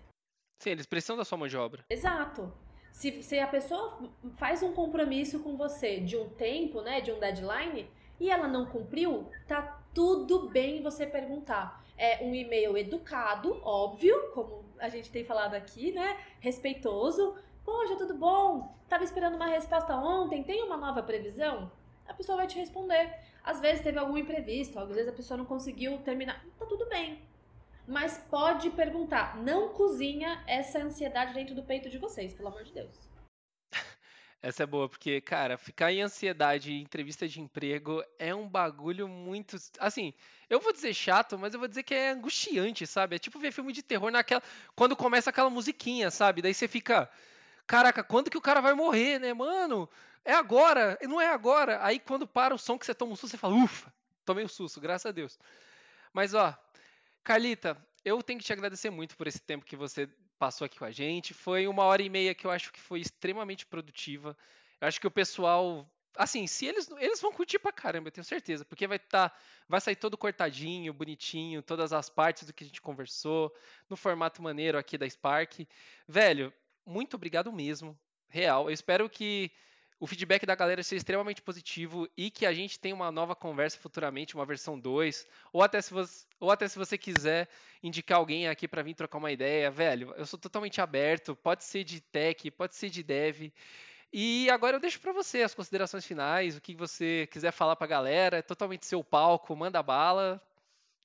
Sim, 0.62 0.70
eles 0.70 0.86
precisam 0.86 1.16
da 1.16 1.24
sua 1.24 1.38
mão 1.38 1.48
de 1.48 1.56
obra. 1.56 1.84
Exato. 1.88 2.52
Se, 2.92 3.22
se 3.22 3.38
a 3.38 3.46
pessoa 3.46 3.98
faz 4.36 4.62
um 4.62 4.72
compromisso 4.72 5.40
com 5.40 5.56
você 5.56 5.98
de 5.98 6.16
um 6.16 6.28
tempo, 6.28 6.82
né, 6.82 7.00
de 7.00 7.10
um 7.10 7.18
deadline, 7.18 7.90
e 8.20 8.30
ela 8.30 8.46
não 8.46 8.66
cumpriu, 8.66 9.28
tá 9.48 9.81
tudo 9.94 10.48
bem 10.48 10.82
você 10.82 11.06
perguntar. 11.06 11.82
É 11.96 12.24
um 12.24 12.34
e-mail 12.34 12.76
educado, 12.76 13.60
óbvio, 13.62 14.30
como 14.32 14.64
a 14.78 14.88
gente 14.88 15.10
tem 15.10 15.24
falado 15.24 15.54
aqui, 15.54 15.92
né? 15.92 16.18
Respeitoso. 16.40 17.36
Poxa, 17.64 17.96
tudo 17.96 18.14
bom? 18.14 18.74
Tava 18.88 19.04
esperando 19.04 19.36
uma 19.36 19.46
resposta 19.46 19.94
ontem, 19.96 20.42
tem 20.42 20.62
uma 20.62 20.76
nova 20.76 21.02
previsão? 21.02 21.70
A 22.08 22.14
pessoa 22.14 22.36
vai 22.36 22.46
te 22.46 22.58
responder. 22.58 23.14
Às 23.44 23.60
vezes 23.60 23.82
teve 23.82 23.98
algum 23.98 24.16
imprevisto, 24.16 24.78
às 24.78 24.88
vezes 24.88 25.08
a 25.08 25.12
pessoa 25.12 25.38
não 25.38 25.44
conseguiu 25.44 25.98
terminar. 25.98 26.44
Tá 26.58 26.66
tudo 26.66 26.88
bem. 26.88 27.20
Mas 27.86 28.18
pode 28.30 28.70
perguntar. 28.70 29.36
Não 29.36 29.68
cozinha 29.70 30.42
essa 30.46 30.78
ansiedade 30.78 31.34
dentro 31.34 31.54
do 31.54 31.62
peito 31.62 31.88
de 31.88 31.98
vocês, 31.98 32.32
pelo 32.32 32.48
amor 32.48 32.64
de 32.64 32.72
Deus. 32.72 33.11
Essa 34.42 34.64
é 34.64 34.66
boa, 34.66 34.88
porque, 34.88 35.20
cara, 35.20 35.56
ficar 35.56 35.92
em 35.92 36.02
ansiedade 36.02 36.72
em 36.72 36.82
entrevista 36.82 37.28
de 37.28 37.40
emprego 37.40 38.02
é 38.18 38.34
um 38.34 38.48
bagulho 38.48 39.06
muito. 39.06 39.56
Assim, 39.78 40.12
eu 40.50 40.58
vou 40.58 40.72
dizer 40.72 40.92
chato, 40.92 41.38
mas 41.38 41.54
eu 41.54 41.60
vou 41.60 41.68
dizer 41.68 41.84
que 41.84 41.94
é 41.94 42.10
angustiante, 42.10 42.84
sabe? 42.84 43.14
É 43.14 43.18
tipo 43.20 43.38
ver 43.38 43.52
filme 43.52 43.72
de 43.72 43.84
terror 43.84 44.10
naquela. 44.10 44.42
Quando 44.74 44.96
começa 44.96 45.30
aquela 45.30 45.48
musiquinha, 45.48 46.10
sabe? 46.10 46.42
Daí 46.42 46.52
você 46.52 46.66
fica. 46.66 47.08
Caraca, 47.68 48.02
quando 48.02 48.30
que 48.30 48.36
o 48.36 48.40
cara 48.40 48.60
vai 48.60 48.74
morrer, 48.74 49.20
né, 49.20 49.32
mano? 49.32 49.88
É 50.24 50.34
agora, 50.34 50.98
não 51.02 51.20
é 51.20 51.28
agora. 51.28 51.78
Aí 51.80 52.00
quando 52.00 52.26
para 52.26 52.52
o 52.52 52.58
som 52.58 52.76
que 52.76 52.84
você 52.84 52.94
toma 52.94 53.12
um 53.12 53.16
susto, 53.16 53.30
você 53.30 53.38
fala, 53.38 53.54
ufa, 53.54 53.94
tomei 54.24 54.44
um 54.44 54.48
susto, 54.48 54.80
graças 54.80 55.06
a 55.06 55.12
Deus. 55.12 55.38
Mas 56.12 56.34
ó, 56.34 56.52
Carlita, 57.22 57.76
eu 58.04 58.20
tenho 58.24 58.40
que 58.40 58.44
te 58.44 58.52
agradecer 58.52 58.90
muito 58.90 59.16
por 59.16 59.28
esse 59.28 59.40
tempo 59.40 59.64
que 59.64 59.76
você 59.76 60.08
passou 60.42 60.64
aqui 60.64 60.76
com 60.76 60.84
a 60.84 60.90
gente. 60.90 61.32
Foi 61.32 61.68
uma 61.68 61.84
hora 61.84 62.02
e 62.02 62.08
meia 62.08 62.34
que 62.34 62.44
eu 62.44 62.50
acho 62.50 62.72
que 62.72 62.80
foi 62.80 62.98
extremamente 63.00 63.64
produtiva. 63.64 64.36
Eu 64.80 64.88
acho 64.88 65.00
que 65.00 65.06
o 65.06 65.10
pessoal 65.10 65.88
assim, 66.16 66.48
se 66.48 66.66
eles 66.66 66.90
eles 66.98 67.20
vão 67.20 67.32
curtir 67.32 67.60
pra 67.60 67.70
caramba, 67.70 68.08
eu 68.08 68.12
tenho 68.12 68.24
certeza, 68.24 68.64
porque 68.64 68.88
vai 68.88 68.96
estar 68.96 69.30
tá, 69.30 69.36
vai 69.68 69.80
sair 69.80 69.94
todo 69.94 70.18
cortadinho, 70.18 70.92
bonitinho, 70.92 71.62
todas 71.62 71.92
as 71.92 72.10
partes 72.10 72.44
do 72.44 72.52
que 72.52 72.64
a 72.64 72.66
gente 72.66 72.82
conversou, 72.82 73.54
no 73.88 73.96
formato 73.96 74.42
maneiro 74.42 74.76
aqui 74.76 74.98
da 74.98 75.08
Spark. 75.08 75.60
Velho, 76.08 76.52
muito 76.84 77.14
obrigado 77.14 77.52
mesmo, 77.52 77.96
real. 78.28 78.68
Eu 78.68 78.74
espero 78.74 79.08
que 79.08 79.48
o 80.02 80.06
feedback 80.08 80.44
da 80.44 80.56
galera 80.56 80.82
seja 80.82 80.96
extremamente 80.96 81.40
positivo 81.40 82.08
e 82.16 82.28
que 82.28 82.44
a 82.44 82.52
gente 82.52 82.76
tenha 82.76 82.92
uma 82.92 83.12
nova 83.12 83.36
conversa 83.36 83.78
futuramente, 83.78 84.34
uma 84.34 84.44
versão 84.44 84.76
2, 84.76 85.28
ou 85.52 85.62
até 85.62 85.80
se 85.80 85.94
você, 85.94 86.26
ou 86.40 86.50
até 86.50 86.66
se 86.66 86.76
você 86.76 86.98
quiser 86.98 87.48
indicar 87.80 88.18
alguém 88.18 88.48
aqui 88.48 88.66
para 88.66 88.82
vir 88.82 88.94
trocar 88.94 89.18
uma 89.18 89.30
ideia, 89.30 89.70
velho, 89.70 90.12
eu 90.16 90.26
sou 90.26 90.36
totalmente 90.36 90.80
aberto, 90.80 91.36
pode 91.36 91.62
ser 91.62 91.84
de 91.84 92.00
tech, 92.00 92.50
pode 92.50 92.74
ser 92.74 92.90
de 92.90 93.00
dev. 93.00 93.52
E 94.12 94.50
agora 94.50 94.74
eu 94.74 94.80
deixo 94.80 95.00
para 95.00 95.12
você 95.12 95.42
as 95.42 95.54
considerações 95.54 96.04
finais, 96.04 96.56
o 96.56 96.60
que 96.60 96.74
você 96.74 97.28
quiser 97.30 97.52
falar 97.52 97.76
para 97.76 97.84
a 97.84 97.90
galera, 97.90 98.38
é 98.38 98.42
totalmente 98.42 98.84
seu 98.84 99.04
palco, 99.04 99.54
manda 99.54 99.80
bala. 99.84 100.42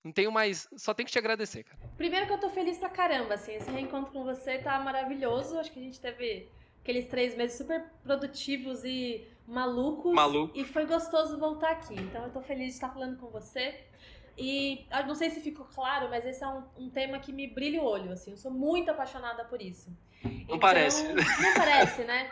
Não 0.04 0.12
tenho 0.12 0.32
mais, 0.32 0.68
só 0.76 0.92
tenho 0.92 1.06
que 1.06 1.14
te 1.14 1.20
agradecer, 1.20 1.64
cara. 1.64 1.80
Primeiro 1.98 2.26
que 2.26 2.34
eu 2.34 2.40
tô 2.40 2.50
feliz 2.50 2.80
pra 2.80 2.90
caramba, 2.90 3.36
assim, 3.36 3.54
esse 3.54 3.70
reencontro 3.70 4.12
com 4.12 4.24
você 4.24 4.58
tá 4.58 4.80
maravilhoso. 4.80 5.60
Acho 5.60 5.72
que 5.72 5.80
a 5.80 5.84
gente 5.84 6.02
teve 6.02 6.50
aqueles 6.88 7.08
três 7.08 7.36
meses 7.36 7.58
super 7.58 7.84
produtivos 8.02 8.86
e 8.86 9.28
malucos. 9.46 10.14
Maluco. 10.14 10.58
E 10.58 10.64
foi 10.64 10.86
gostoso 10.86 11.38
voltar 11.38 11.72
aqui. 11.72 11.96
Então 11.96 12.24
eu 12.24 12.32
tô 12.32 12.42
feliz 12.42 12.68
de 12.68 12.74
estar 12.76 12.90
falando 12.90 13.18
com 13.18 13.28
você. 13.28 13.76
E 14.38 14.86
não 15.06 15.16
sei 15.16 15.32
se 15.32 15.42
ficou 15.42 15.66
claro, 15.66 16.10
mas 16.10 16.26
esse 16.26 16.44
é 16.44 16.48
um, 16.48 16.64
um, 16.78 16.90
tema 16.90 17.20
que 17.20 17.34
me 17.34 17.48
brilha 17.48 17.82
o 17.82 17.86
olho, 17.86 18.12
assim. 18.12 18.32
Eu 18.32 18.38
sou 18.38 18.52
muito 18.52 18.90
apaixonada 18.90 19.44
por 19.44 19.62
isso. 19.62 19.90
Não 20.24 20.32
então, 20.32 20.60
parece. 20.60 21.04
Não 21.12 21.54
parece, 21.56 22.04
né? 22.04 22.32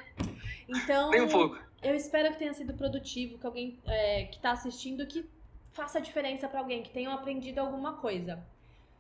Então, 0.70 1.10
Nem 1.10 1.22
um 1.22 1.28
pouco. 1.28 1.58
eu 1.82 1.96
espero 1.96 2.32
que 2.32 2.38
tenha 2.38 2.54
sido 2.54 2.74
produtivo, 2.76 3.38
que 3.38 3.46
alguém 3.46 3.80
é, 3.86 4.26
que 4.26 4.38
está 4.38 4.52
assistindo 4.52 5.06
que 5.06 5.28
faça 5.74 6.00
diferença 6.00 6.48
para 6.48 6.60
alguém, 6.60 6.82
que 6.82 6.92
tenha 6.92 7.12
aprendido 7.12 7.60
alguma 7.60 7.94
coisa. 7.94 8.42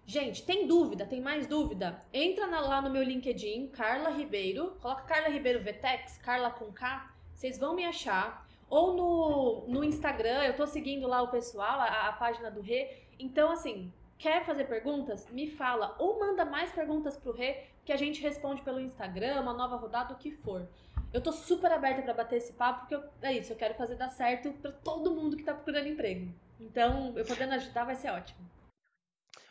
Gente, 0.07 0.43
tem 0.43 0.67
dúvida? 0.67 1.03
Tem 1.03 1.19
mais 1.19 1.47
dúvida? 1.47 1.99
Entra 2.13 2.45
na, 2.45 2.59
lá 2.59 2.79
no 2.79 2.91
meu 2.91 3.01
LinkedIn, 3.01 3.67
Carla 3.69 4.09
Ribeiro, 4.09 4.77
coloca 4.79 5.01
Carla 5.01 5.29
Ribeiro 5.29 5.63
Vetex, 5.63 6.19
Carla 6.19 6.51
com 6.51 6.71
K, 6.71 7.11
vocês 7.33 7.57
vão 7.57 7.73
me 7.73 7.83
achar. 7.83 8.47
Ou 8.69 8.93
no, 8.93 9.67
no 9.67 9.83
Instagram, 9.83 10.43
eu 10.43 10.55
tô 10.55 10.67
seguindo 10.67 11.07
lá 11.07 11.23
o 11.23 11.29
pessoal, 11.29 11.79
a, 11.79 12.07
a 12.07 12.13
página 12.13 12.51
do 12.51 12.61
Rê. 12.61 12.97
Então, 13.17 13.51
assim, 13.51 13.91
quer 14.17 14.45
fazer 14.45 14.65
perguntas? 14.65 15.27
Me 15.31 15.49
fala. 15.49 15.95
Ou 15.97 16.19
manda 16.19 16.45
mais 16.45 16.71
perguntas 16.71 17.17
pro 17.17 17.33
Rê, 17.33 17.63
que 17.83 17.91
a 17.91 17.97
gente 17.97 18.21
responde 18.21 18.61
pelo 18.61 18.79
Instagram, 18.79 19.41
uma 19.41 19.53
nova 19.53 19.75
rodada, 19.75 20.13
o 20.13 20.17
que 20.17 20.31
for. 20.31 20.67
Eu 21.11 21.21
tô 21.21 21.31
super 21.31 21.71
aberta 21.71 22.03
para 22.03 22.13
bater 22.13 22.37
esse 22.37 22.53
papo, 22.53 22.81
porque 22.81 22.95
eu, 22.95 23.03
é 23.23 23.33
isso, 23.33 23.53
eu 23.53 23.57
quero 23.57 23.73
fazer 23.73 23.95
dar 23.95 24.09
certo 24.09 24.51
para 24.53 24.71
todo 24.71 25.15
mundo 25.15 25.35
que 25.35 25.43
tá 25.43 25.53
procurando 25.53 25.87
emprego. 25.87 26.31
Então, 26.59 27.13
eu 27.15 27.25
podendo 27.25 27.53
ajudar 27.53 27.85
vai 27.85 27.95
ser 27.95 28.11
ótimo. 28.11 28.54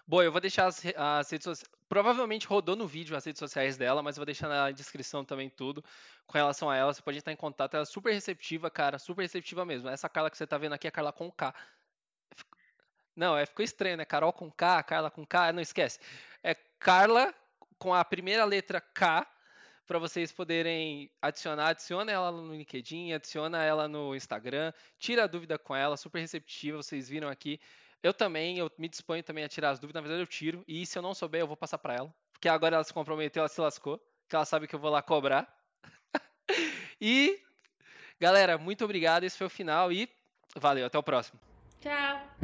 Bom, 0.07 0.23
eu 0.23 0.31
vou 0.31 0.41
deixar 0.41 0.67
as, 0.67 0.83
as 0.97 1.31
redes 1.31 1.45
sociais. 1.45 1.71
Provavelmente 1.89 2.47
rodou 2.47 2.77
no 2.77 2.87
vídeo 2.87 3.17
as 3.17 3.25
redes 3.25 3.39
sociais 3.39 3.77
dela, 3.77 4.03
mas 4.03 4.17
eu 4.17 4.21
vou 4.21 4.27
deixar 4.27 4.49
na 4.49 4.71
descrição 4.71 5.25
também 5.25 5.49
tudo 5.49 5.83
com 6.27 6.37
relação 6.37 6.69
a 6.69 6.77
ela. 6.77 6.93
Você 6.93 7.01
pode 7.01 7.19
estar 7.19 7.33
em 7.33 7.37
contato. 7.37 7.75
Ela 7.75 7.83
é 7.83 7.87
super 7.87 8.13
receptiva, 8.13 8.71
cara. 8.71 8.99
Super 8.99 9.23
receptiva 9.23 9.65
mesmo. 9.65 9.89
Essa 9.89 10.09
Carla 10.09 10.31
que 10.31 10.37
você 10.37 10.47
tá 10.47 10.59
vendo 10.59 10.75
aqui 10.75 10.87
é 10.87 10.91
Carla 10.91 11.13
com 11.13 11.31
K. 11.31 11.55
Não, 13.17 13.37
é, 13.37 13.47
ficou 13.47 13.65
estranho, 13.65 13.97
né? 13.97 14.05
Carol 14.05 14.33
com 14.33 14.51
K, 14.51 14.83
Carla 14.83 15.11
com 15.11 15.25
K. 15.25 15.53
Não 15.53 15.63
esquece. 15.63 15.99
É 16.43 16.55
Carla 16.55 17.33
com 17.79 17.95
a 17.95 18.05
primeira 18.05 18.45
letra 18.45 18.81
K 18.81 19.27
para 19.87 19.99
vocês 19.99 20.33
poderem 20.33 21.11
adicionar. 21.23 21.69
Adiciona 21.69 22.11
ela 22.11 22.31
no 22.33 22.55
LinkedIn, 22.55 23.13
adiciona 23.13 23.63
ela 23.63 23.87
no 23.87 24.15
Instagram, 24.15 24.73
tira 24.99 25.25
a 25.25 25.27
dúvida 25.27 25.59
com 25.59 25.75
ela, 25.75 25.97
super 25.97 26.21
receptiva, 26.21 26.83
vocês 26.83 27.09
viram 27.09 27.29
aqui. 27.29 27.61
Eu 28.05 28.13
também, 28.13 28.59
eu 28.59 28.71
me 28.77 28.87
disponho 28.87 29.23
também 29.23 29.45
a 29.45 29.49
tirar 29.49 29.71
as 29.71 29.79
dúvidas, 29.79 30.03
na 30.03 30.07
verdade 30.07 30.23
eu 30.23 30.27
tiro, 30.27 30.63
e 30.69 30.85
se 30.85 30.99
eu 30.99 31.03
não 31.03 31.15
souber, 31.15 31.41
eu 31.41 31.47
vou 31.47 31.57
passar 31.57 31.79
para 31.79 31.95
ela, 31.95 32.15
porque 32.35 32.51
agora 32.51 32.75
ela 32.75 32.85
se 32.85 32.93
comprometeu, 32.93 33.41
ela 33.41 33.49
se 33.49 33.59
lascou, 33.59 33.99
que 34.29 34.37
ela 34.37 34.45
sabe 34.45 34.69
que 34.69 34.75
eu 34.75 34.79
vou 34.79 34.91
lá 34.91 35.01
cobrar. 35.01 35.49
e, 37.01 37.41
galera, 38.21 38.59
muito 38.59 38.85
obrigado, 38.85 39.25
esse 39.25 39.39
foi 39.39 39.47
o 39.47 39.51
final 39.51 39.91
e 39.91 40.07
valeu, 40.55 40.85
até 40.85 40.99
o 40.99 41.03
próximo. 41.03 41.41
Tchau! 41.81 42.29